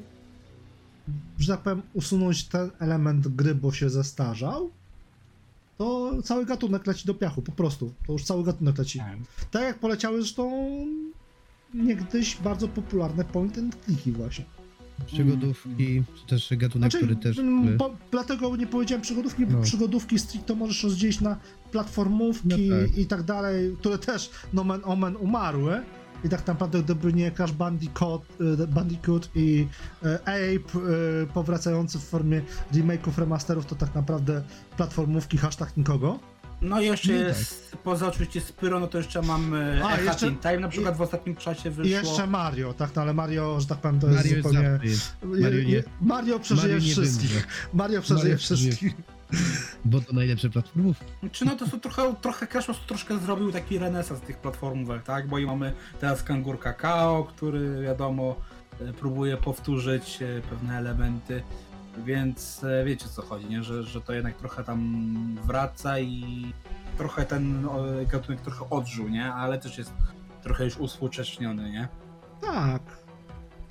że 1.42 1.54
tak 1.54 1.62
powiem, 1.62 1.82
usunąć 1.94 2.44
ten 2.44 2.70
element 2.80 3.28
gry, 3.28 3.56
bo 3.56 3.72
się 3.72 3.90
zestarzał, 3.90 4.70
to 5.78 6.12
cały 6.24 6.46
gatunek 6.46 6.88
leci 6.88 7.08
do 7.08 7.14
piachu, 7.14 7.42
po 7.42 7.52
prostu. 7.52 7.94
To 8.08 8.14
już 8.14 8.24
cały 8.24 8.44
gatunek 8.44 8.78
leci. 8.78 9.00
Wiem. 9.00 9.24
Tak 9.52 9.62
jak 9.64 9.80
poleciały 9.80 10.22
zresztą 10.22 10.52
niegdyś 11.74 12.36
bardzo 12.38 12.68
popularne 12.68 13.26
point 13.26 13.58
and 13.58 13.76
clicky 13.86 14.12
właśnie. 14.12 14.46
Przygodówki, 15.06 16.04
czy 16.20 16.26
też 16.28 16.50
gatunek, 16.58 16.92
Znaczy, 16.92 16.98
który 17.06 17.16
też... 17.16 17.38
mm, 17.40 17.78
po, 17.78 17.96
dlatego 18.12 18.56
nie 18.56 18.68
powiedziałem 18.68 19.02
przygodówki, 19.02 19.46
bo 19.46 19.58
No. 19.58 19.64
przygodówki 19.64 20.20
stricte 20.20 20.56
możesz 20.56 20.84
rozdzielić 20.84 21.22
na 21.22 21.38
platformówki 21.72 22.48
No 22.70 22.76
tak. 22.88 22.98
i 22.98 23.06
tak 23.06 23.24
dalej, 23.24 23.76
które 23.80 23.98
też 23.98 24.30
nomen 24.54 24.82
omen 24.84 25.16
umarły. 25.16 25.82
I 26.24 26.30
tak 26.30 26.48
naprawdę 26.48 26.84
gdyby 26.84 27.14
nie 27.14 27.32
Crash 27.32 27.52
Bandicoot, 27.52 28.22
y, 28.64 28.68
Bandicoot 28.68 29.30
i 29.36 29.68
y, 30.06 30.16
Ape 30.22 30.80
y, 30.80 31.28
powracający 31.34 32.00
w 32.00 32.04
formie 32.04 32.42
remake'ów, 32.74 33.18
remasterów, 33.18 33.66
to 33.66 33.76
tak 33.76 33.96
naprawdę 33.96 34.44
platformówki 34.78 35.38
hashtag 35.38 35.78
nikogo. 35.78 36.20
No 36.62 36.82
i 36.82 36.86
jeszcze 36.86 37.14
jest, 37.14 37.78
poza 37.84 38.08
oczywiście 38.08 38.42
Spyro, 38.42 38.80
no 38.80 38.88
to 38.88 38.98
jeszcze 38.98 39.22
mam 39.22 39.54
A, 39.84 39.88
A, 39.88 40.02
jeszcze-. 40.02 40.32
Time 40.32 40.60
na 40.60 40.70
przykład 40.70 40.98
w 40.98 41.02
ostatnim 41.02 41.36
czasie 41.36 41.70
wyszło. 41.72 41.86
I 41.86 41.90
jeszcze 41.90 42.28
Mario, 42.28 42.74
tak, 42.74 42.96
no 42.96 43.02
ale 43.02 43.14
Mario, 43.14 43.60
że 43.60 43.68
tak 43.68 43.78
powiem, 43.78 44.00
to 44.00 44.08
jest 44.08 44.18
Mario 44.18 44.36
jest 44.36 44.48
zupełnie... 44.48 44.80
jest. 44.84 45.16
Mario, 45.24 45.64
nie- 45.64 45.84
Mario 46.02 46.40
przeżyje 46.40 46.74
Mario 46.74 46.92
wszystkich. 46.92 47.48
Mario 47.74 48.02
przeżyje 48.02 48.24
Mario 48.24 48.38
przeżyje. 48.38 48.74
Bo 49.86 50.02
to 50.02 50.14
najlepsze 50.14 50.50
platformów. 50.50 50.98
Czy 51.32 51.46
no 51.46 51.56
to 51.56 51.68
są 51.68 51.80
trochę, 51.80 52.16
trochę 52.22 52.48
Crash 52.48 52.66
prostu 52.66 52.88
troszkę 52.88 53.18
zrobił 53.18 53.52
taki 53.52 53.80
renesans 53.80 54.22
tych 54.22 54.38
platformówek, 54.38 55.04
tak? 55.04 55.28
Bo 55.28 55.40
i 55.40 55.46
mamy 55.46 55.74
teraz 56.00 56.24
Kangur 56.24 56.60
Kakao, 56.60 57.24
który 57.24 57.82
wiadomo 57.82 58.36
e, 58.82 58.94
próbuje 58.94 59.38
powtórzyć 59.38 60.22
e, 60.22 60.42
pewne 60.50 60.78
elementy, 60.78 61.44
więc 62.06 62.64
e, 62.64 62.86
wiecie 62.86 63.06
o 63.06 63.10
co 63.10 63.22
chodzi, 63.22 63.46
nie? 63.46 63.64
Że, 63.64 63.84
że 63.84 64.02
to 64.02 64.14
jednak 64.14 64.38
trochę 64.38 64.64
tam 64.64 65.38
wraca 65.44 66.00
i 66.00 66.46
trochę 66.98 67.26
ten 67.26 67.68
gatunek 68.12 68.42
trochę 68.42 68.70
odżył, 68.70 69.10
nie? 69.10 69.34
Ale 69.34 69.58
też 69.58 69.78
jest 69.78 69.94
trochę 70.44 70.66
już 70.66 70.78
uspółcześniony, 70.78 71.72
nie? 71.72 71.88
Tak. 72.42 72.82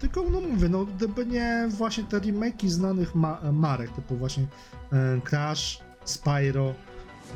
Tylko 0.01 0.23
no 0.31 0.41
mówię, 0.41 0.69
no 0.69 0.85
gdyby 0.85 1.27
nie 1.27 1.69
właśnie 1.71 2.05
te 2.05 2.19
remake'i 2.21 2.69
znanych 2.69 3.15
ma 3.15 3.41
marek, 3.53 3.91
typu 3.91 4.17
właśnie 4.17 4.47
e, 4.93 5.21
Crash, 5.25 5.81
Spyro 6.05 6.75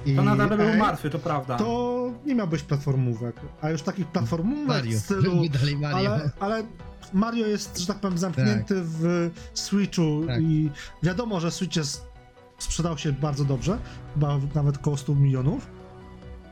i 0.06 0.16
To 0.16 0.22
nadal 0.22 0.48
by 0.48 0.56
był 0.56 0.76
martwy, 0.76 1.10
to 1.10 1.18
prawda. 1.18 1.56
to 1.58 2.10
nie 2.26 2.34
miałbyś 2.34 2.62
platformówek. 2.62 3.36
A 3.60 3.70
już 3.70 3.82
takich 3.82 4.06
platformówek 4.06 4.66
Mario. 4.68 4.98
w 4.98 5.02
stylu 5.02 5.32
Mario. 5.80 6.12
Ale, 6.14 6.30
ale 6.40 6.62
Mario 7.12 7.46
jest, 7.46 7.78
że 7.78 7.86
tak 7.86 8.00
powiem, 8.00 8.18
zamknięty 8.18 8.74
w 8.76 9.30
Switchu 9.54 10.22
Tak. 10.26 10.40
i 10.42 10.70
wiadomo, 11.02 11.40
że 11.40 11.50
Switch 11.50 11.76
jest, 11.76 12.06
sprzedał 12.58 12.98
się 12.98 13.12
bardzo 13.12 13.44
dobrze, 13.44 13.78
chyba 14.14 14.38
nawet 14.54 14.76
około 14.76 14.96
100 14.96 15.14
milionów, 15.14 15.66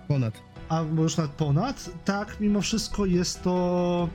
Ponad. 0.08 0.34
a 0.68 0.82
może 0.82 1.02
już 1.02 1.16
nawet 1.16 1.32
ponad. 1.32 1.90
Tak, 2.04 2.40
mimo 2.40 2.60
wszystko 2.60 3.06
jest 3.06 3.42
to 3.42 4.08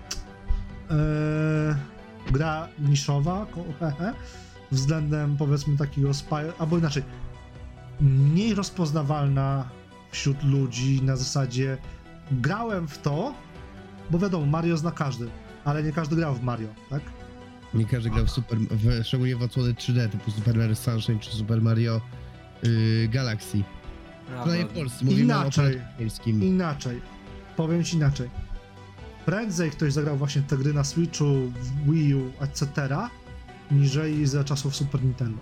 e, 0.91 2.31
gra 2.31 2.68
niszowa 2.80 3.45
względem 4.72 5.38
powiedzmy 5.38 5.77
takiego 5.77 6.14
Spyro, 6.14 6.53
albo 6.59 6.77
inaczej, 6.77 7.03
mniej 8.01 8.55
rozpoznawalna 8.55 9.69
wśród 10.11 10.43
ludzi 10.43 11.01
na 11.01 11.15
zasadzie 11.15 11.77
grałem 12.31 12.88
w 12.88 12.97
to, 12.97 13.34
bo 14.09 14.19
wiadomo, 14.19 14.45
Mario 14.45 14.77
zna 14.77 14.91
każdy, 14.91 15.30
ale 15.65 15.84
nie 15.84 15.91
każdy 15.91 16.15
grał 16.15 16.35
w 16.35 16.43
Mario, 16.43 16.68
tak? 16.89 17.01
Nie 17.73 17.85
każdy 17.85 18.09
grał 18.09 18.26
w 18.26 18.30
Super, 18.30 18.59
w, 18.59 19.03
szczególnie 19.05 19.35
w 19.35 19.41
odsłony 19.41 19.73
3D, 19.73 20.09
typu 20.09 20.31
Super 20.31 20.57
Mario 20.57 20.76
Sunshine 20.76 21.19
czy 21.19 21.31
Super 21.31 21.61
Mario 21.61 22.01
y, 22.64 23.09
Galaxy. 23.11 23.64
Prawda. 24.27 24.43
Przynajmniej 24.43 24.69
w 24.69 24.73
Polsce, 24.73 25.05
mówimy 25.05 25.23
Inaczej. 25.23 25.77
o 25.77 25.97
polskim. 25.97 26.43
Inaczej, 26.43 27.01
powiem 27.55 27.84
ci 27.84 27.95
inaczej. 27.95 28.30
Prędzej 29.27 29.71
ktoś 29.71 29.93
zagrał 29.93 30.17
właśnie 30.17 30.41
te 30.41 30.57
gry 30.57 30.73
na 30.73 30.83
Switchu, 30.83 31.25
w 31.61 31.91
Wii 31.91 32.15
U, 32.15 32.31
etc., 32.39 32.67
niżeli 33.71 34.27
za 34.27 34.43
czasów 34.43 34.75
Super 34.75 35.03
Nintendo. 35.03 35.37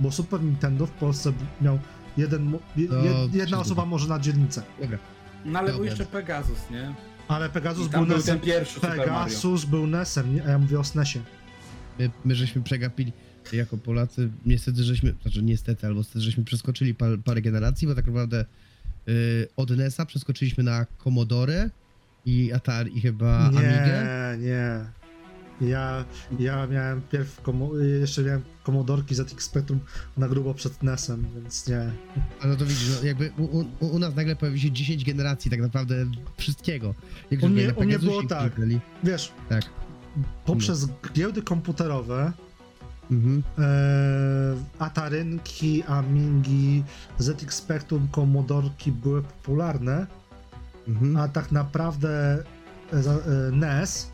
Bo 0.00 0.12
Super 0.12 0.42
Nintendo 0.42 0.86
w 0.86 0.90
Polsce 0.90 1.32
miał 1.60 1.78
jeden, 2.16 2.58
je, 2.76 2.88
jedna 3.32 3.58
osoba 3.58 3.84
może 3.86 4.08
na 4.08 4.18
dzielnicę. 4.18 4.62
Dobra. 4.80 4.98
No 5.44 5.58
ale 5.58 5.72
był 5.72 5.84
jeszcze 5.84 6.06
Pegasus, 6.06 6.58
nie? 6.70 6.94
Ale 7.28 7.48
Pegasus 7.48 7.88
był 7.88 8.06
był 8.06 8.16
NESem. 8.16 8.38
ten 8.38 8.46
pierwszy 8.48 8.74
Super 8.74 8.90
Mario. 8.90 9.04
Pegasus 9.04 9.64
był 9.64 9.86
NESem, 9.86 10.34
nie? 10.34 10.44
a 10.44 10.50
ja 10.50 10.58
mówię 10.58 10.80
o 10.80 10.84
SNESie. 10.84 11.20
My, 11.98 12.10
my 12.24 12.34
żeśmy 12.34 12.62
przegapili 12.62 13.12
jako 13.52 13.76
Polacy, 13.76 14.30
niestety 14.46 14.84
żeśmy, 14.84 15.14
znaczy 15.22 15.42
niestety, 15.42 15.86
albo 15.86 16.00
niestety 16.00 16.20
żeśmy 16.20 16.44
przeskoczyli 16.44 16.94
par, 16.94 17.18
parę 17.24 17.42
generacji, 17.42 17.88
bo 17.88 17.94
tak 17.94 18.06
naprawdę 18.06 18.44
y, 19.08 19.48
od 19.56 19.70
NES-a 19.70 20.06
przeskoczyliśmy 20.06 20.64
na 20.64 20.86
Commodore 21.04 21.70
i 22.24 22.52
Atari 22.52 22.98
i 22.98 23.00
chyba 23.00 23.38
Amigę. 23.38 23.62
Nie, 23.62 24.46
nie. 24.48 24.84
Ja, 25.68 26.04
ja 26.38 26.66
miałem 26.66 27.02
pierw, 27.12 27.40
jeszcze 28.00 28.22
miałem 28.22 28.42
Commodorki 28.66 29.14
ZX 29.14 29.44
Spectrum 29.44 29.80
na 30.16 30.28
grubo 30.28 30.54
przed 30.54 30.82
NESem, 30.82 31.26
więc 31.34 31.68
nie. 31.68 31.90
A 32.42 32.46
no 32.46 32.56
to 32.56 32.64
widzisz, 32.66 32.98
no 33.00 33.06
jakby 33.06 33.30
u, 33.38 33.44
u, 33.80 33.86
u 33.86 33.98
nas 33.98 34.14
nagle 34.16 34.36
pojawi 34.36 34.60
się 34.60 34.70
10 34.70 35.04
generacji 35.04 35.50
tak 35.50 35.60
naprawdę 35.60 36.06
wszystkiego. 36.36 36.94
Jak 37.30 37.42
U 37.42 37.48
mnie- 37.48 37.74
u 37.74 37.84
mnie 37.84 37.98
było 37.98 38.22
tak. 38.26 38.52
Wiesz, 39.04 39.32
Tak. 39.48 39.64
poprzez 40.44 40.88
giełdy 41.14 41.42
komputerowe 41.42 42.32
Mhm. 43.10 43.42
e, 43.58 43.62
Atarynki, 44.78 45.82
Amingi, 45.82 46.82
ZX 47.18 47.54
Spectrum, 47.56 48.08
Commodorki 48.14 48.92
były 48.92 49.22
popularne, 49.22 50.06
Mhm. 50.88 51.16
a 51.16 51.28
tak 51.28 51.52
naprawdę 51.52 52.08
e, 52.92 52.96
e, 52.96 53.50
NES 53.52 54.10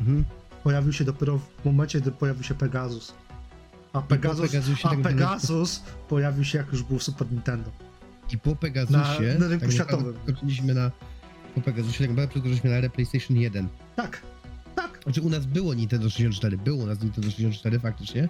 Mhm. 0.00 0.24
pojawił 0.64 0.92
się 0.92 1.04
dopiero 1.04 1.38
w 1.38 1.64
momencie, 1.64 2.00
gdy 2.00 2.10
pojawił 2.12 2.42
się 2.42 2.54
Pegasus. 2.54 3.14
A 3.92 4.02
Pegasus, 4.02 4.54
a 4.84 4.88
tak 4.88 5.00
Pegasus 5.02 5.82
pojawił 6.08 6.44
się 6.44 6.58
jak 6.58 6.72
już 6.72 6.82
był 6.82 6.98
Super 6.98 7.32
Nintendo. 7.32 7.70
I 8.32 8.38
po 8.38 8.56
Pegasusie 8.56 9.22
Na- 9.32 9.38
na 9.38 9.48
rynku 9.48 9.64
tak 9.66 9.74
światowym. 9.74 10.14
Przeskoczyliśmy 10.24 10.74
na 10.74 10.90
po 11.54 11.60
Pegasusie 11.60 11.98
tak 11.98 12.08
naprawdę 12.10 12.30
przeskoczyliśmy 12.30 12.70
na 12.70 12.76
erę 12.76 12.90
PlayStation 12.90 13.36
1. 13.36 13.68
Tak, 13.96 14.20
tak. 14.74 15.00
Znaczy 15.02 15.20
u 15.22 15.28
nas 15.30 15.46
było 15.46 15.74
Nintendo 15.74 16.10
64, 16.10 16.58
było 16.58 16.84
u 16.84 16.86
nas 16.86 17.00
Nintendo 17.02 17.30
64 17.30 17.78
faktycznie, 17.80 18.28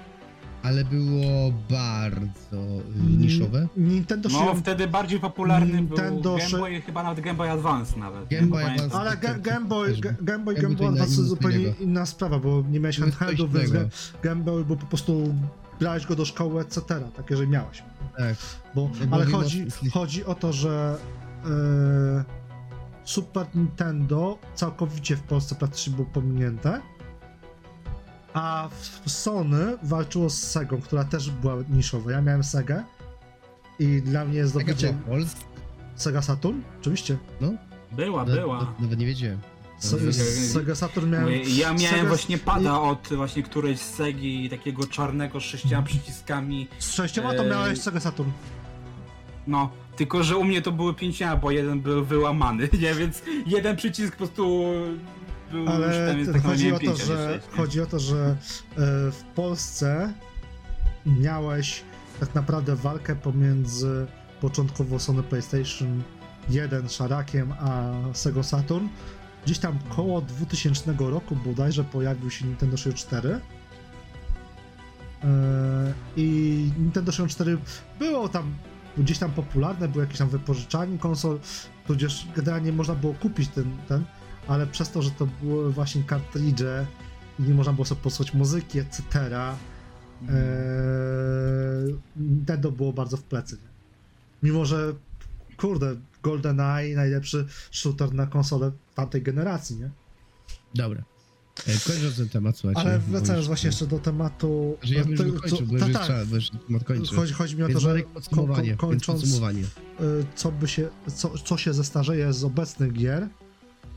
ale 0.62 0.84
było 0.84 1.52
bardzo 1.70 2.56
y, 2.56 2.82
niszowe. 3.18 3.68
Nintendo 3.76 4.28
No 4.32 4.38
się... 4.54 4.60
wtedy 4.60 4.88
bardziej 4.88 5.20
popularny 5.20 5.72
Nintendo 5.72 6.36
był 6.36 6.38
Game 6.38 6.58
Boy, 6.58 6.80
chyba 6.80 7.02
nawet 7.02 7.20
Game 7.20 7.36
Boy 7.36 7.50
Advance 7.50 7.98
nawet. 7.98 8.28
Game 8.28 8.42
nie? 8.42 8.48
Boy 8.48 8.62
pamiętam- 8.62 8.86
Advance. 8.86 9.08
Ale 9.10 9.16
Ga- 9.16 9.40
Game 9.42 9.66
Boy, 9.66 9.88
Też- 9.90 10.00
Ga- 10.00 10.22
Game 10.24 10.44
Boy, 10.44 10.54
Game 10.54 10.62
Game 10.62 10.76
Boy 10.76 10.76
to 10.76 10.82
Boy 10.84 10.92
inna- 10.92 11.02
Advance 11.02 11.16
to 11.16 11.20
nic 11.22 11.28
zupełnie 11.30 11.58
innego. 11.58 11.76
inna 11.80 12.06
sprawa, 12.06 12.38
bo 12.38 12.64
nie 12.70 12.80
miałeś 12.80 12.96
To 12.98 13.04
jest 13.04 13.18
coś 13.18 13.26
handheldów, 13.28 13.52
więc 13.52 13.70
innego. 13.70 13.86
Ga- 13.88 14.22
Game 14.22 14.42
Boy 14.42 14.64
był 14.64 14.76
po 14.76 14.86
prostu 14.86 15.34
grałeś 15.80 16.06
go 16.06 16.16
do 16.16 16.24
szkoły, 16.24 16.60
etc. 16.62 16.80
Tak, 17.16 17.30
jeżeli 17.30 17.48
miałeś. 17.50 17.82
Tak. 18.18 18.36
Bo, 18.74 18.90
ale 19.10 19.26
chodzi, 19.26 19.66
chodzi 19.92 20.24
o 20.24 20.34
to, 20.34 20.52
że 20.52 20.98
e, 21.44 22.24
Super 23.04 23.46
Nintendo 23.54 24.38
całkowicie 24.54 25.16
w 25.16 25.22
Polsce 25.22 25.54
praktycznie 25.54 25.92
było 25.92 26.06
pominięte, 26.06 26.80
a 28.38 28.68
Sony 29.06 29.76
walczyło 29.82 30.30
z 30.30 30.38
Segą, 30.42 30.80
która 30.80 31.04
też 31.04 31.30
była 31.30 31.54
niszowa. 31.68 32.12
Ja 32.12 32.20
miałem 32.20 32.44
Segę 32.44 32.84
i 33.78 34.02
dla 34.02 34.24
mnie 34.24 34.46
zdobycie 34.46 34.92
była? 35.06 35.16
Sega 35.96 36.22
Saturn, 36.22 36.58
oczywiście. 36.80 37.16
Była, 37.92 38.24
No, 38.24 38.32
była. 38.34 38.58
no, 38.60 38.72
Nawet 38.80 38.98
nie 38.98 39.06
wiedziałem. 39.06 39.38
Se- 39.78 40.12
Sega 40.52 40.74
Saturn 40.74 41.10
miałem... 41.10 41.28
Ja 41.48 41.72
miałem 41.72 41.78
Sega- 42.04 42.08
właśnie 42.08 42.38
pada 42.38 42.80
od 42.80 43.08
właśnie 43.16 43.42
którejś 43.42 43.78
z 43.80 43.94
Segi 43.94 44.50
takiego 44.50 44.86
czarnego 44.86 45.40
z 45.40 45.42
sześcioma 45.42 45.82
przyciskami. 45.82 46.68
Z 46.78 46.92
sześcioma 46.94 47.34
to 47.34 47.42
Ej. 47.44 47.50
miałeś 47.50 47.80
Sega 47.80 48.00
Saturn. 48.00 48.30
No, 49.46 49.70
tylko 49.96 50.22
że 50.22 50.36
u 50.36 50.44
mnie 50.44 50.62
to 50.62 50.72
były 50.72 50.94
pięcioma, 50.94 51.36
bo 51.36 51.50
jeden 51.50 51.80
był 51.80 52.04
wyłamany, 52.04 52.68
nie? 52.82 52.94
Więc 52.94 53.22
jeden 53.46 53.76
przycisk 53.76 54.12
po 54.12 54.16
prostu 54.16 54.64
był 55.50 55.60
już 55.60 55.70
Ale 55.70 56.14
tam, 56.14 56.26
to 56.26 56.32
tak 56.32 56.42
chodzi, 56.42 56.72
o 56.72 56.78
to, 56.78 56.96
że, 56.96 57.40
chodzi 57.56 57.80
o 57.80 57.86
to, 57.86 57.98
że 57.98 58.36
w 59.12 59.22
Polsce 59.34 60.12
miałeś 61.06 61.82
tak 62.20 62.34
naprawdę 62.34 62.76
walkę 62.76 63.16
pomiędzy 63.16 64.06
początkowo 64.40 64.98
Sony 64.98 65.22
PlayStation 65.22 66.02
1 66.48 66.88
szarakiem, 66.88 67.52
a 67.52 67.92
Sega 68.12 68.42
Saturn. 68.42 68.86
Gdzieś 69.44 69.58
tam 69.58 69.78
koło 69.88 70.20
2000 70.20 70.94
roku 70.98 71.36
bodajże 71.36 71.84
pojawił 71.84 72.30
się 72.30 72.46
Nintendo 72.46 72.76
64. 72.76 73.40
E, 75.24 75.92
I 76.16 76.70
Nintendo 76.78 77.12
64 77.12 77.58
było 77.98 78.28
tam 78.28 78.54
gdzieś 78.96 79.18
tam 79.18 79.30
popularne, 79.30 79.88
było 79.88 80.02
jakieś 80.02 80.18
tam 80.18 80.28
wypożyczanie 80.28 80.98
konsol, 80.98 81.40
tudzież 81.86 82.26
generalnie 82.36 82.72
można 82.72 82.94
było 82.94 83.14
kupić 83.14 83.48
ten, 83.48 83.76
ten 83.88 84.04
ale 84.48 84.66
przez 84.66 84.90
to, 84.90 85.02
że 85.02 85.10
to 85.10 85.28
były 85.42 85.72
właśnie 85.72 86.02
kartridże 86.02 86.86
i 87.38 87.42
nie 87.42 87.54
można 87.54 87.72
było 87.72 87.84
sobie 87.84 88.00
posłuchać 88.00 88.34
muzyki, 88.34 88.78
etc., 88.78 89.02
Nintendo 92.16 92.72
było 92.72 92.92
bardzo 92.92 93.16
w 93.16 93.22
plecy. 93.22 93.56
Nie? 93.56 93.68
Mimo, 94.50 94.64
że 94.64 94.94
kurde, 95.56 95.96
GoldenEye 96.22 96.96
najlepszy 96.96 97.46
shooter 97.70 98.14
na 98.14 98.26
konsolę 98.26 98.72
tamtej 98.94 99.22
generacji, 99.22 99.76
nie? 99.76 99.90
Dobra. 100.74 101.02
E, 101.66 101.72
Kończąc 101.86 102.16
ten 102.16 102.28
temat, 102.28 102.56
słuchajcie. 102.58 102.80
Ale 102.80 102.98
wracając 102.98 103.46
właśnie 103.46 103.66
jeszcze 103.66 103.86
do 103.86 103.98
tematu... 103.98 104.76
Że 104.82 104.94
ja 104.94 105.04
bym 105.04 105.12
już 105.12 105.40
kończył, 105.40 105.66
bo 105.66 105.76
już 105.78 105.92
tak. 105.92 106.10
Chodzi, 107.16 107.32
chodzi 107.32 107.56
mi 107.56 107.62
o 107.62 107.68
to, 107.68 107.80
że 107.80 108.02
ko- 108.02 108.48
kończąc, 108.76 109.24
y, 109.24 109.30
co 110.34 110.52
by 110.52 110.68
się, 110.68 110.88
co, 111.14 111.38
co 111.38 111.56
się 111.56 111.72
zestarzeje 111.72 112.32
z 112.32 112.44
obecnych 112.44 112.92
gier, 112.92 113.28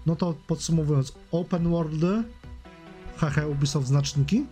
no 0.06 0.15
to 0.15 0.34
podsumowując, 0.48 1.14
open 1.32 1.69
worldy, 1.69 2.23
haha, 3.18 3.45
Ubisoft 3.45 3.88
znaczniki, 3.88 4.45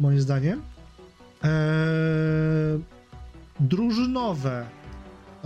moim 0.00 0.20
zdaniem, 0.20 0.62
eee, 1.42 1.50
drużynowe 3.60 4.66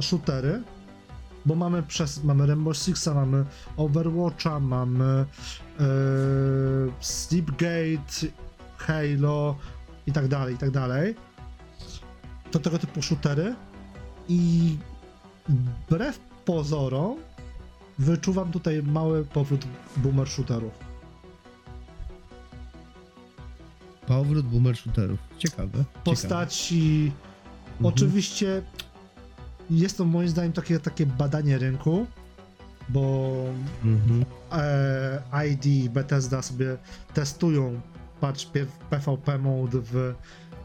shootery, 0.00 0.62
bo 1.46 1.54
mamy 1.54 1.82
przez, 1.82 2.24
mamy 2.24 2.46
Rainbow 2.46 2.76
Sixa, 2.76 3.14
mamy 3.14 3.44
Overwatcha, 3.76 4.60
mamy 4.60 5.04
eee, 5.80 5.86
Sleepgate, 7.00 8.26
Halo 8.76 9.56
i 10.06 10.12
tak 10.12 10.28
dalej, 10.28 10.54
i 10.54 10.58
tak 10.58 10.70
dalej. 10.70 11.14
to 12.50 12.58
tego 12.60 12.78
typu 12.78 13.02
shootery 13.02 13.54
i 14.28 14.76
wbrew 15.48 16.18
pozorom 16.44 17.16
wyczuwam 17.98 18.52
tutaj 18.52 18.82
mały 18.82 19.24
powrót 19.24 19.64
boomer 19.96 20.28
shooterów. 20.28 20.72
Powrót 24.06 24.46
boomer 24.46 24.76
shooterów. 24.76 25.18
Ciekawe. 25.38 25.68
ciekawe. 25.68 25.84
Postaci. 26.04 27.12
Mhm. 27.72 27.86
Oczywiście 27.94 28.62
jest 29.70 29.98
to 29.98 30.04
moim 30.04 30.28
zdaniem 30.28 30.52
takie, 30.52 30.80
takie 30.80 31.06
badanie 31.06 31.58
rynku, 31.58 32.06
bo 32.88 33.32
Mhm. 33.84 34.24
e, 34.52 35.46
ID 35.48 35.66
i 35.66 35.90
Bethesda 35.90 36.42
sobie 36.42 36.76
testują 37.14 37.80
patch 38.20 38.46
P- 38.46 38.66
PvP 38.90 39.38
mode 39.38 39.78
w 39.80 40.14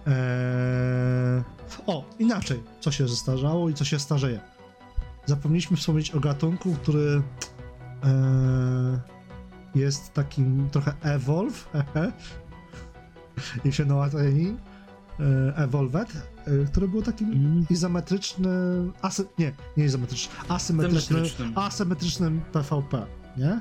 e, 0.07 1.43
o, 1.87 2.05
inaczej, 2.19 2.63
co 2.79 2.91
się 2.91 3.07
zestarzało 3.07 3.69
i 3.69 3.73
co 3.73 3.85
się 3.85 3.99
starzeje. 3.99 4.39
Zapomnieliśmy 5.29 5.77
wspomnieć 5.77 6.11
o 6.11 6.19
gatunku, 6.19 6.73
który 6.75 7.21
e, 8.03 8.99
jest 9.75 10.13
takim 10.13 10.69
trochę 10.69 10.93
evolve 11.01 11.69
i 13.65 13.71
się 13.75 13.85
nałatwieni 13.85 14.55
e, 15.19 15.55
evolved, 15.55 16.11
e, 16.45 16.65
który 16.65 16.87
był 16.87 17.01
takim 17.01 17.27
Mhm. 17.31 17.65
izometryczny, 17.69 18.49
asy, 19.01 19.25
nie, 19.39 19.53
nie 19.77 19.85
izometryczny, 19.85 20.33
asymetryczny, 20.47 21.01
Symetrycznym. 21.01 21.57
asymetrycznym 21.57 22.41
PvP, 22.51 23.05
nie? 23.37 23.59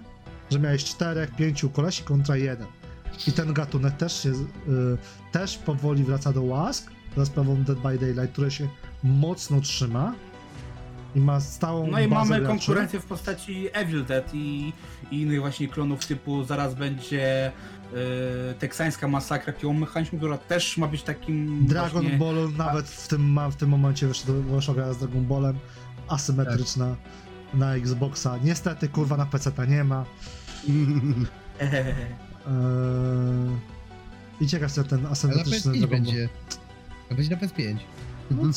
Że 0.50 0.58
miałeś 0.60 0.84
czterech, 0.84 1.36
pięciu 1.36 1.70
kolesi 1.70 2.02
kontra 2.02 2.36
jeden. 2.36 2.66
I 3.26 3.32
ten 3.32 3.52
gatunek 3.52 3.96
też 3.96 4.22
się, 4.22 4.28
y, 4.30 4.34
też 5.32 5.58
powoli 5.58 6.04
wraca 6.04 6.32
do 6.32 6.42
łask, 6.42 6.90
za 7.16 7.26
sprawą 7.26 7.62
Dead 7.64 7.78
by 7.78 7.98
Daylight, 7.98 8.32
które 8.32 8.50
się 8.50 8.68
mocno 9.04 9.60
trzyma 9.60 10.14
i 11.18 11.20
ma 11.20 11.40
stałą 11.40 11.86
No 11.86 12.00
i 12.00 12.08
bazę 12.08 12.30
mamy 12.30 12.40
graczy. 12.40 12.46
konkurencję 12.46 13.00
w 13.00 13.04
postaci 13.04 13.68
Evil 13.72 14.04
Dead 14.04 14.34
i, 14.34 14.72
i 15.10 15.20
innych 15.20 15.40
właśnie 15.40 15.68
klonów 15.68 16.06
typu 16.06 16.44
zaraz 16.44 16.74
będzie 16.74 17.46
e, 17.46 18.54
teksańska 18.58 19.08
masakra 19.08 19.52
piłomechaniczna, 19.52 20.18
która 20.18 20.38
też 20.38 20.76
ma 20.76 20.86
być 20.86 21.02
takim 21.02 21.66
Dragon 21.66 22.02
właśnie... 22.02 22.18
Ball 22.18 22.48
nawet 22.56 22.86
w 22.88 23.08
tym, 23.08 23.32
ma, 23.32 23.50
w 23.50 23.56
tym 23.56 23.68
momencie 23.68 24.06
wyszła, 24.50 24.74
gra 24.74 24.92
z 24.92 24.98
Dragon 24.98 25.24
Ballem, 25.24 25.58
asymetryczna 26.08 26.96
na 27.54 27.74
Xboxa. 27.74 28.38
Niestety, 28.44 28.88
kurwa, 28.88 29.16
na 29.16 29.26
PC 29.26 29.52
ta 29.52 29.64
nie 29.64 29.84
ma. 29.84 30.04
Eee... 30.68 31.68
I 34.40 34.46
ciekaw 34.46 34.62
jestem 34.68 34.84
ten 34.84 35.02
na 35.02 35.08
asymetryczny 35.08 35.72
PS5 35.72 35.78
Dragon 35.78 35.80
Ball. 35.80 36.00
będzie. 36.00 36.28
A 37.10 37.14
będzie 37.14 37.30
na 37.30 37.36
PS5. 37.42 37.76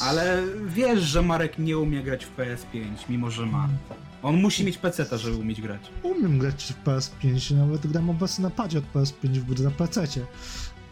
Ale 0.02 0.44
wiesz, 0.68 1.00
że 1.00 1.22
Marek 1.22 1.60
nie 1.60 1.78
umie 1.78 2.04
grać 2.04 2.26
w 2.26 2.38
PS5, 2.38 2.84
mimo 3.10 3.32
że 3.32 3.46
ma. 3.46 3.70
On 4.24 4.42
musi 4.42 4.66
mieć 4.66 4.78
PC, 4.78 5.18
żeby 5.18 5.38
umieć 5.38 5.62
grać. 5.62 5.82
Umiem 6.04 6.40
grać 6.40 6.74
w 6.74 6.88
PS5, 6.88 7.56
nawet 7.56 7.88
gram 7.88 8.10
obecnie 8.10 8.44
na 8.44 8.50
padzie 8.50 8.78
od 8.78 8.86
PS5 8.94 9.28
w 9.28 9.46
gry 9.46 9.64
na 9.64 9.72
PC. 9.72 10.08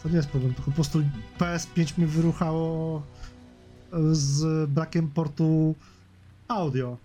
To 0.02 0.08
nie 0.08 0.16
jest 0.16 0.28
problem, 0.28 0.54
tylko 0.54 0.70
po 0.70 0.74
prostu 0.74 1.02
PS5 1.38 1.98
mi 1.98 2.06
wyruchało 2.06 3.02
z 4.12 4.70
brakiem 4.70 5.08
portu 5.08 5.74
audio. 6.48 6.96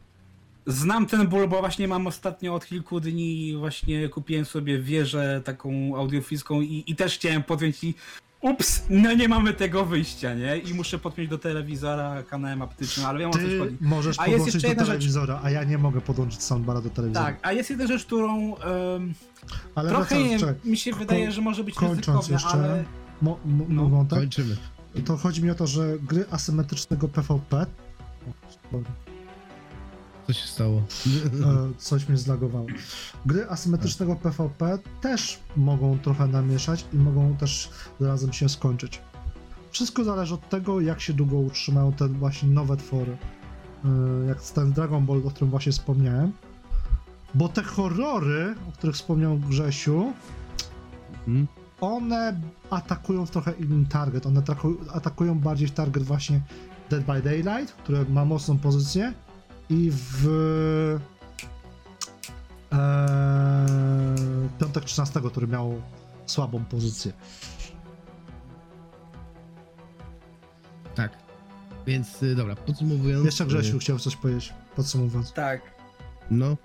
Znam 0.67 1.05
ten 1.05 1.27
ból, 1.27 1.47
bo 1.47 1.59
właśnie 1.59 1.87
mam 1.87 2.07
ostatnio 2.07 2.55
od 2.55 2.65
kilku 2.65 2.99
dni 2.99 3.55
właśnie 3.57 4.09
kupiłem 4.09 4.45
sobie 4.45 4.79
wieżę 4.79 5.41
taką 5.43 5.95
audiofiską 5.95 6.61
i, 6.61 6.83
i 6.87 6.95
też 6.95 7.15
chciałem 7.15 7.43
podpiąć 7.43 7.83
i 7.83 7.93
ups, 8.41 8.83
no 8.89 9.13
nie 9.13 9.27
mamy 9.29 9.53
tego 9.53 9.85
wyjścia, 9.85 10.33
nie? 10.33 10.57
I 10.57 10.73
muszę 10.73 10.99
podpiąć 10.99 11.29
do 11.29 11.37
telewizora 11.37 12.23
kanałem 12.23 12.61
aptycznym, 12.61 13.05
ale 13.05 13.19
wiem 13.19 13.29
o 13.29 13.33
co 13.33 13.39
ci 13.39 13.45
Ty 13.45 13.59
chodzi. 13.59 13.77
możesz 13.81 14.19
A 14.19 14.23
podłączyć 14.25 14.61
do 14.61 14.67
jedna 14.67 14.85
rzecz. 14.85 14.93
telewizora, 14.95 15.39
a 15.43 15.49
ja 15.49 15.63
nie 15.63 15.77
mogę 15.77 16.01
podłączyć 16.01 16.43
soundbara 16.43 16.81
do 16.81 16.89
telewizora. 16.89 17.25
Tak, 17.25 17.39
a 17.41 17.51
jest 17.51 17.69
jedna 17.69 17.87
rzecz, 17.87 18.05
którą 18.05 18.57
em, 18.57 19.13
ale 19.75 19.89
trochę 19.89 20.15
mi 20.65 20.77
się 20.77 20.93
wydaje, 20.93 21.31
że 21.31 21.41
może 21.41 21.63
być 21.63 21.75
kończąc 21.75 21.99
ryzykowne, 22.29 22.33
jeszcze, 22.33 22.49
ale 22.49 22.83
mo, 23.21 23.39
mo, 23.45 23.65
No. 23.89 24.05
Kończymy. 24.09 24.57
to 25.05 25.17
chodzi 25.17 25.43
mi 25.43 25.49
o 25.49 25.55
to, 25.55 25.67
że 25.67 25.97
gry 25.99 26.25
asymetrycznego 26.31 27.07
PvP 27.07 27.65
o. 28.73 28.77
Co 30.27 30.33
się 30.33 30.47
stało? 30.47 30.81
E, 31.07 31.73
coś 31.77 32.09
mnie 32.09 32.17
zlagowało. 32.17 32.65
Gry 33.25 33.49
asymetrycznego 33.49 34.15
PvP 34.15 34.79
też 35.01 35.39
mogą 35.57 35.99
trochę 35.99 36.27
namieszać 36.27 36.85
i 36.93 36.97
mogą 36.97 37.35
też 37.37 37.69
razem 37.99 38.33
się 38.33 38.49
skończyć. 38.49 39.01
Wszystko 39.71 40.03
zależy 40.03 40.33
od 40.33 40.49
tego, 40.49 40.81
jak 40.81 41.01
się 41.01 41.13
długo 41.13 41.37
utrzymają 41.37 41.93
te 41.93 42.07
właśnie 42.07 42.49
nowe 42.49 42.77
twory. 42.77 43.17
E, 43.85 44.27
Jak 44.27 44.41
ten 44.41 44.71
Dragon 44.73 45.05
Ball, 45.05 45.21
o 45.27 45.29
którym 45.29 45.49
właśnie 45.49 45.71
wspomniałem. 45.71 46.31
Bo 47.33 47.49
te 47.49 47.63
horrory, 47.63 48.55
o 48.69 48.71
których 48.71 48.95
wspomniał 48.95 49.37
Grzesiu, 49.37 50.13
Mhm. 51.27 51.47
one 51.81 52.39
atakują 52.69 53.25
w 53.25 53.31
trochę 53.31 53.51
inny 53.51 53.85
target. 53.85 54.25
One 54.25 54.39
atakują, 54.39 54.75
atakują 54.93 55.39
bardziej 55.39 55.67
w 55.67 55.71
target 55.71 56.03
właśnie 56.03 56.41
Dead 56.89 57.03
by 57.05 57.21
Daylight, 57.21 57.73
które 57.75 58.05
ma 58.09 58.25
mocną 58.25 58.57
pozycję 58.57 59.13
i 59.69 59.91
w 59.91 60.27
e, 62.73 64.55
piątek 64.59 64.85
13, 64.85 65.21
który 65.21 65.47
miał 65.47 65.81
słabą 66.25 66.65
pozycję. 66.65 67.13
Tak. 70.95 71.17
Więc 71.87 72.23
y, 72.23 72.35
dobra, 72.35 72.55
podsumowując. 72.55 73.25
Jeszcze 73.25 73.45
Grzesiu 73.45 73.77
y, 73.77 73.79
chciał 73.79 73.99
coś 73.99 74.15
powiedzieć, 74.15 74.53
podsumowując. 74.75 75.33
tak. 75.33 75.61
No, 76.31 76.57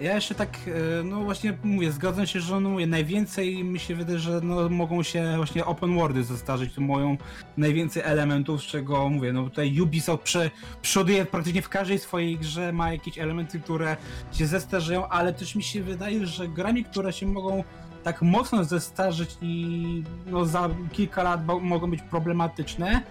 Ja 0.00 0.14
jeszcze 0.14 0.34
tak, 0.34 0.58
e, 1.00 1.02
no 1.02 1.20
właśnie 1.20 1.58
mówię, 1.64 1.92
zgadzam 1.92 2.26
się, 2.26 2.40
że 2.40 2.60
no 2.60 2.70
najwięcej 2.86 3.64
mi 3.64 3.78
się 3.78 3.94
wydaje, 3.94 4.18
że 4.18 4.40
no 4.40 4.68
mogą 4.68 5.02
się 5.02 5.32
właśnie 5.36 5.64
open 5.64 5.94
worldy 5.94 6.24
zestarzyć, 6.24 6.74
to 6.74 6.80
mają 6.80 7.16
najwięcej 7.56 8.02
elementów, 8.06 8.62
z 8.62 8.66
czego 8.66 9.08
mówię, 9.08 9.32
no 9.32 9.44
tutaj 9.44 9.80
Ubisoft 9.80 10.22
prze, 10.22 10.50
przoduje 10.82 11.24
praktycznie 11.24 11.62
w 11.62 11.68
każdej 11.68 11.98
swojej 11.98 12.38
grze, 12.38 12.72
ma 12.72 12.92
jakieś 12.92 13.18
elementy, 13.18 13.60
które 13.60 13.96
się 14.32 14.46
zestarzeją, 14.46 15.08
ale 15.08 15.32
też 15.32 15.54
mi 15.54 15.62
się 15.62 15.82
wydaje, 15.82 16.26
że 16.26 16.48
grami, 16.48 16.84
które 16.84 17.12
się 17.12 17.26
mogą 17.26 17.64
tak 18.02 18.22
mocno 18.22 18.64
zestarzeć 18.64 19.36
i 19.42 20.02
no 20.26 20.44
za 20.46 20.70
kilka 20.92 21.22
lat 21.22 21.40
mogą 21.60 21.90
być 21.90 22.02
problematyczne, 22.02 23.02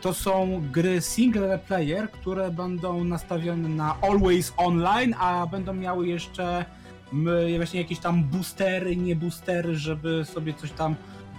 to 0.00 0.14
są 0.14 0.62
gry 0.72 1.00
single 1.00 1.58
player, 1.58 2.10
które 2.10 2.50
będą 2.50 3.04
nastawione 3.04 3.68
na 3.68 3.96
always 4.00 4.52
online, 4.56 5.14
a 5.18 5.46
będą 5.46 5.74
miały 5.74 6.08
jeszcze 6.08 6.64
właśnie 7.56 7.80
jakieś 7.80 7.98
tam 7.98 8.24
boostery, 8.24 8.96
nie 8.96 9.16
boostery, 9.16 9.76
żeby 9.76 10.24
sobie 10.24 10.54
coś 10.54 10.70
tam 10.70 10.94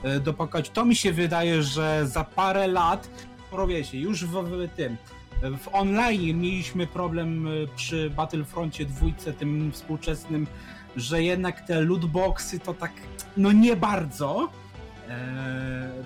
y, 0.05 0.19
dopakać. 0.19 0.69
To 0.69 0.85
mi 0.85 0.95
się 0.95 1.13
wydaje, 1.13 1.63
że 1.63 2.07
za 2.07 2.23
parę 2.23 2.67
lat, 2.67 3.09
porowie 3.51 3.83
się, 3.83 3.97
już 3.97 4.25
w, 4.25 4.43
w 4.43 4.69
tym, 4.75 4.97
w 5.41 5.67
online 5.71 6.41
mieliśmy 6.41 6.87
problem 6.87 7.47
y, 7.47 7.67
przy 7.75 8.09
Battlefroncie 8.09 8.85
dwójce, 8.85 9.33
tym 9.33 9.71
współczesnym, 9.71 10.47
że 10.95 11.23
jednak 11.23 11.61
te 11.61 11.81
lootboxy 11.81 12.59
to 12.59 12.73
tak, 12.73 12.91
no 13.37 13.51
nie 13.51 13.75
bardzo, 13.75 14.49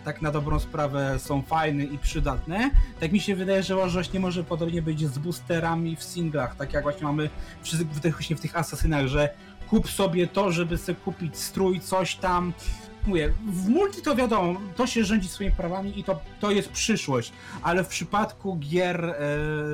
tak 0.03 0.21
na 0.21 0.31
dobrą 0.31 0.59
sprawę 0.59 1.19
są 1.19 1.41
fajne 1.41 1.83
i 1.83 1.97
przydatne. 1.97 2.71
Tak 2.99 3.11
mi 3.11 3.19
się 3.19 3.35
wydaje, 3.35 3.63
że 3.63 3.75
właśnie 3.75 4.19
może 4.19 4.43
podobnie 4.43 4.81
być 4.81 5.07
z 5.07 5.17
boosterami 5.17 5.95
w 5.95 6.03
singlach, 6.03 6.55
tak 6.55 6.73
jak 6.73 6.83
właśnie 6.83 7.03
mamy 7.03 7.29
w, 7.93 7.99
tych, 7.99 8.13
właśnie 8.13 8.35
w 8.35 8.41
tych 8.41 8.57
asasynach, 8.57 9.07
że 9.07 9.29
kup 9.69 9.89
sobie 9.89 10.27
to, 10.27 10.51
żeby 10.51 10.77
sobie 10.77 10.95
kupić 10.95 11.37
strój, 11.37 11.79
coś 11.79 12.15
tam. 12.15 12.53
Mówię, 13.07 13.33
w 13.47 13.69
multi 13.69 14.01
to 14.01 14.15
wiadomo, 14.15 14.59
to 14.75 14.87
się 14.87 15.03
rządzi 15.03 15.27
swoimi 15.27 15.55
prawami 15.55 15.99
i 15.99 16.03
to, 16.03 16.19
to 16.39 16.51
jest 16.51 16.69
przyszłość, 16.69 17.33
ale 17.61 17.83
w 17.83 17.87
przypadku 17.87 18.55
gier 18.55 19.05
e, 19.05 19.15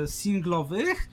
singlowych 0.08 1.10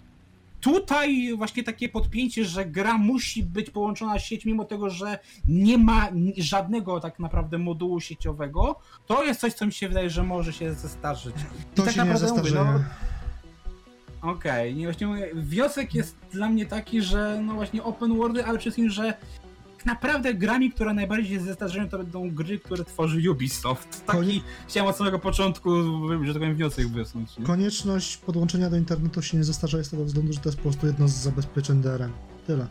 tutaj 0.65 1.35
właśnie 1.37 1.63
takie 1.63 1.89
podpięcie, 1.89 2.45
że 2.45 2.67
gra 2.67 2.99
musi 2.99 3.43
być 3.43 3.71
połączona 3.71 4.19
z 4.19 4.23
sieć, 4.23 4.45
mimo 4.45 4.65
tego, 4.65 4.91
że 4.91 5.19
nie 5.49 5.79
ma 5.79 6.09
żadnego 6.37 7.01
tak 7.01 7.19
naprawdę 7.19 7.59
modułu 7.59 8.01
sieciowego, 8.01 8.77
to 9.07 9.25
jest 9.25 9.41
coś, 9.41 9.53
co 9.53 9.67
mi 9.67 9.73
się 9.73 9.89
wydaje, 9.89 10.11
że 10.11 10.23
może 10.23 10.53
się 10.53 10.75
zestarzyć. 10.75 11.35
I 11.37 11.77
To 11.77 11.83
tak 11.83 11.95
się 11.95 12.01
nie 12.01 12.07
naprawdę 12.07 12.29
mówię, 12.37 12.43
zestarzeje. 12.51 12.79
no, 14.23 14.31
Okej, 14.33 14.75
nie 14.75 14.87
właśnie 14.87 15.07
mówię, 15.07 15.31
wniosek 15.35 15.95
jest 15.95 16.17
dla 16.33 16.49
mnie 16.49 16.67
taki, 16.67 17.03
że 17.03 17.41
no 17.43 17.55
właśnie 17.55 17.83
open 17.83 18.17
worldy, 18.17 18.41
ale 18.45 18.59
przede 18.59 18.61
wszystkim, 18.61 18.91
że 18.91 19.15
tak 19.85 19.95
naprawdę 19.95 20.35
grami, 20.35 20.71
które 20.73 20.95
najbardziej 20.95 21.39
się 21.39 21.45
zestarzeją, 21.45 21.89
to 21.89 21.99
będą 21.99 22.31
gry, 22.31 22.59
które 22.59 22.85
tworzy 22.85 23.31
Ubisoft. 23.31 24.07
Taki 24.07 24.19
Koni- 24.19 24.43
chciałem 24.69 24.89
od 24.91 24.97
samego 24.97 25.19
początku, 25.19 25.71
że 26.25 26.33
tak 26.33 26.43
powiem, 26.43 26.55
wniosek 26.55 26.89
wysnuć. 26.89 27.39
Nie? 27.39 27.47
Konieczność 27.47 28.17
podłączenia 28.17 28.71
do 28.71 28.77
internetu 28.77 29.23
się 29.23 29.37
nie 29.37 29.45
zestarzeje 29.45 29.85
z 29.85 29.91
tego 29.91 30.05
względu, 30.05 30.33
że 30.33 30.41
to 30.41 30.49
jest 30.49 30.57
po 30.59 30.63
prostu 30.63 30.87
jedno 30.87 31.09
z 31.09 31.13
zabezpieczeń 31.13 31.81
DRM. 31.83 32.13
Tyle. 32.47 32.67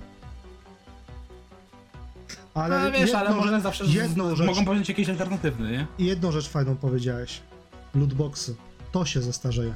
Ale, 2.53 2.79
No, 2.83 2.91
wiesz, 2.91 3.13
ale 3.13 3.29
można 3.35 3.59
zawsze 3.59 3.85
jedną 3.85 4.35
rzecz- 4.35 4.47
mogą 4.47 4.65
powiedzieć 4.65 4.89
jakieś 4.89 5.09
alternatywne, 5.09 5.71
nie? 5.71 5.87
I 5.99 6.05
jedną 6.05 6.31
rzecz 6.31 6.49
fajną 6.49 6.75
powiedziałeś. 6.75 7.41
Lootboxy. 7.95 8.55
to 8.91 9.05
się 9.05 9.21
zestarzeje. 9.21 9.73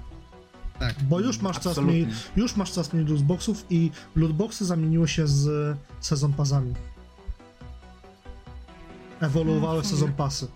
Tak. 0.80 0.95
Bo 1.03 1.19
już 1.19 1.41
masz 1.41 1.59
coraz 1.59 1.77
mniej, 1.77 2.07
już 2.35 2.55
masz 2.55 2.72
coraz 2.72 2.93
mniej 2.93 3.05
lootboxów 3.05 3.65
i 3.69 3.91
lootboxy 4.15 4.65
zamieniły 4.65 5.07
się 5.07 5.27
z 5.27 5.77
sezon 5.99 6.34
pasami. 6.34 6.73
Ewoluowały 9.22 9.77
No, 9.84 9.89
sezon 9.89 10.14
pasy. 10.14 10.48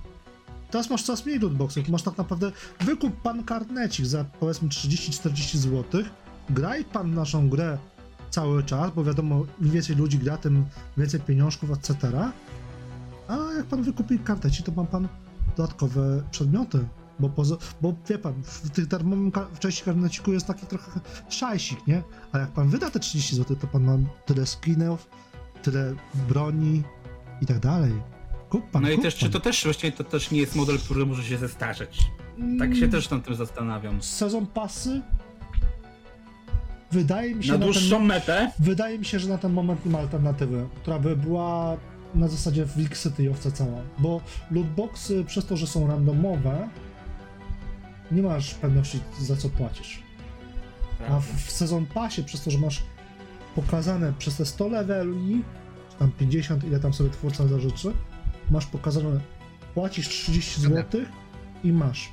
Teraz 0.72 0.90
masz 0.90 1.04
coraz 1.04 1.26
mniej 1.26 1.40
lootboxów, 1.40 1.90
masz 1.90 2.04
tak 2.04 2.18
naprawdę 2.18 2.52
wykup 2.80 3.22
pan 3.22 3.44
karnecik 3.44 4.06
za 4.06 4.24
powiedzmy 4.40 4.70
30-40 4.70 5.58
zł, 5.58 6.04
graj 6.50 6.86
pan 6.86 7.14
naszą 7.14 7.50
grę 7.50 7.78
cały 8.30 8.64
czas, 8.64 8.92
bo 8.96 9.04
wiadomo, 9.04 9.46
im 9.62 9.70
więcej 9.72 9.96
ludzi 9.96 10.20
gra, 10.20 10.38
tym 10.38 10.66
więcej 10.98 11.20
pieniążków, 11.20 11.72
etc. 11.72 11.96
A 13.28 13.38
jak 13.58 13.66
pan 13.66 13.84
wykupi 13.84 14.20
karteci, 14.20 14.64
to 14.64 14.72
ma 14.72 14.84
pan 14.84 15.08
dodatkowe 15.58 16.24
przedmioty. 16.32 16.88
Bo, 17.20 17.30
poza, 17.30 17.56
bo 17.82 17.94
wie 18.10 18.18
pan, 18.18 18.34
w 18.44 18.70
tych 18.70 18.88
darmowym 18.88 19.32
ka- 19.32 19.46
w 19.54 19.60
części 19.60 19.84
karneciku 19.84 20.34
jest 20.34 20.46
taki 20.48 20.66
trochę 20.68 21.00
szajsik, 21.30 21.88
nie? 21.88 22.04
A 22.32 22.38
jak 22.40 22.50
pan 22.50 22.70
wyda 22.70 22.90
te 22.90 23.00
30 23.00 23.36
zł, 23.36 23.58
to 23.62 23.68
pan 23.68 23.84
ma 23.84 23.98
tyle 24.26 24.46
skinów, 24.46 25.08
tyle 25.64 25.94
broni 26.30 26.84
i 27.42 27.46
tak 27.46 27.60
dalej. 27.60 27.92
Kup 28.52 28.70
pan, 28.72 28.84
No 28.84 28.90
i 28.90 29.00
też, 29.00 29.16
czy 29.16 29.30
to 29.30 29.40
też 29.40 29.64
właściwie 29.64 29.92
to 29.92 30.04
też 30.04 30.32
nie 30.32 30.40
jest 30.40 30.56
model, 30.56 30.80
który 30.80 31.06
może 31.06 31.24
się 31.24 31.38
zestarzeć. 31.38 32.00
Tak 32.60 32.76
się 32.76 32.88
też 32.88 33.10
nad 33.10 33.26
tym 33.26 33.36
zastanawiam. 33.36 34.02
Sezon 34.02 34.48
pasy 34.48 35.02
wydaje 36.92 37.36
mi 37.36 37.44
się 37.44 37.52
Na 37.52 37.58
na 37.58 37.66
dłuższą 37.66 37.98
ten, 37.98 38.06
metę 38.06 38.52
Wydaje 38.60 39.00
mi 39.00 39.06
się, 39.06 39.20
że 39.20 39.30
na 39.30 39.38
ten 39.38 39.54
moment 39.54 39.86
nie 39.86 39.92
ma 39.92 40.00
alternatywy, 40.00 40.68
która 40.76 41.00
by 41.00 41.16
była 41.16 41.78
na 42.16 42.28
zasadzie 42.28 42.66
Wilk 42.76 42.98
City 42.98 43.32
owca 43.32 43.52
cała. 43.52 43.82
Bo 43.98 44.22
lootboxy 44.52 45.24
przez 45.28 45.46
to, 45.46 45.58
że 45.58 45.68
są 45.68 45.88
randomowe, 45.88 46.70
nie 48.12 48.22
masz 48.22 48.54
pewności 48.54 49.00
za 49.20 49.36
co 49.36 49.50
płacisz. 49.50 50.04
A 51.10 51.20
w, 51.20 51.26
w 51.26 51.52
sezon 51.52 51.86
pasie, 51.86 52.24
przez 52.24 52.44
to, 52.44 52.52
że 52.52 52.58
masz 52.58 52.84
pokazane 53.56 54.14
przez 54.20 54.38
te 54.38 54.46
100 54.46 54.68
leveli, 54.68 55.44
czy 55.92 55.98
tam 55.98 56.12
50, 56.12 56.64
ile 56.64 56.80
tam 56.80 56.94
sobie 56.94 57.10
twórca 57.10 57.48
zażyczy, 57.48 57.94
masz 58.52 58.66
pokazane, 58.66 59.20
płacisz 59.74 60.10
30 60.10 60.62
Dobra. 60.62 60.82
zł 60.84 61.02
i 61.64 61.72
masz. 61.72 62.10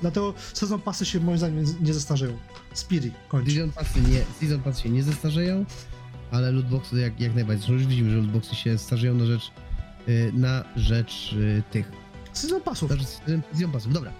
Dlatego 0.00 0.34
sezon 0.52 0.80
pasy 0.80 1.06
się 1.06 1.20
moim 1.20 1.38
zdaniem 1.38 1.64
nie- 1.80 1.94
zestarzeją. 1.94 2.36
Spiri, 2.74 3.10
kończy. 3.28 3.50
Season 3.50 3.72
passy, 3.72 4.00
nie, 4.00 4.24
season 4.40 4.60
passy 4.62 4.82
się 4.82 4.88
nie 4.90 5.02
zestarzeją, 5.02 5.64
ale 6.30 6.52
lootboxy 6.52 7.00
jak, 7.00 7.20
jak 7.20 7.34
najbardziej. 7.34 7.72
Już 7.74 7.86
widzimy, 7.86 8.10
że 8.10 8.16
lootboxy 8.16 8.54
się 8.54 8.78
starzeją 8.78 9.14
na 9.14 9.26
rzecz, 9.26 9.50
y, 10.08 10.32
na 10.34 10.64
rzecz 10.76 11.32
y, 11.32 11.62
tych, 11.70 11.92
Sezon 12.32 12.60
pasów. 12.60 12.90
na 12.90 12.96
rzecz 12.96 13.08
season 13.52 13.72
passów. 13.72 13.92
Dobra, 13.92 14.12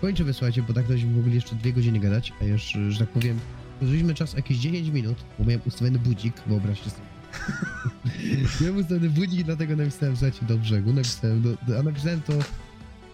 kończę 0.00 0.24
wysłuchajcie, 0.24 0.62
bo 0.62 0.72
tak 0.74 0.86
byśmy 0.86 1.10
mogli 1.10 1.34
jeszcze 1.34 1.54
dwie 1.56 1.72
godziny 1.72 2.00
gadać, 2.00 2.32
a 2.40 2.44
już, 2.44 2.74
y, 2.76 2.92
że 2.92 2.98
tak 2.98 3.08
powiem, 3.08 3.40
zużyliśmy 3.82 4.14
czas 4.14 4.32
jakieś 4.34 4.58
10 4.58 4.88
minut, 4.88 5.16
bo 5.38 5.44
miałem 5.44 5.60
ustawiony 5.66 5.98
budzik, 5.98 6.34
wyobraźcie 6.46 6.90
sobie. 6.90 7.13
miałem 8.60 8.76
ustawiony 8.76 9.10
budzik, 9.10 9.42
dlatego 9.42 9.76
napisałem, 9.76 10.16
słuchajcie, 10.16 10.46
do 10.46 10.58
brzegu, 10.58 10.92
napisałem, 10.92 11.42
do, 11.42 11.56
do, 11.68 11.78
a 11.78 11.82
napisałem 11.82 12.20
to 12.22 12.32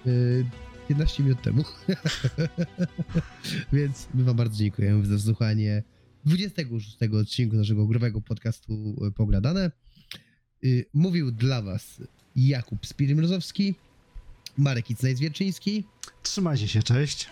y, 0.06 0.44
15 0.88 1.22
minut 1.22 1.42
temu. 1.42 1.64
Więc 3.72 4.08
my 4.14 4.24
wam 4.24 4.36
bardzo 4.36 4.56
dziękujemy 4.56 5.06
za 5.06 5.18
słuchanie 5.18 5.82
26 6.24 6.96
odcinku 7.20 7.56
naszego 7.56 7.86
growego 7.86 8.20
podcastu 8.20 8.96
y, 9.06 9.12
Pogradane. 9.12 9.70
Y, 10.64 10.86
Mówił 10.94 11.30
dla 11.32 11.62
was 11.62 12.02
Jakub 12.36 12.86
Spirimrozowski, 12.86 13.74
Marek 14.58 14.86
Icnajs-Wierczyński 14.90 15.82
Trzymajcie 16.22 16.68
się, 16.68 16.82
cześć. 16.82 17.28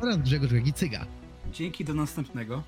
oraz 0.00 0.18
Grzegorz 0.18 0.52
Gagicyga. 0.52 1.06
Dzięki 1.52 1.84
do 1.84 1.94
następnego. 1.94 2.62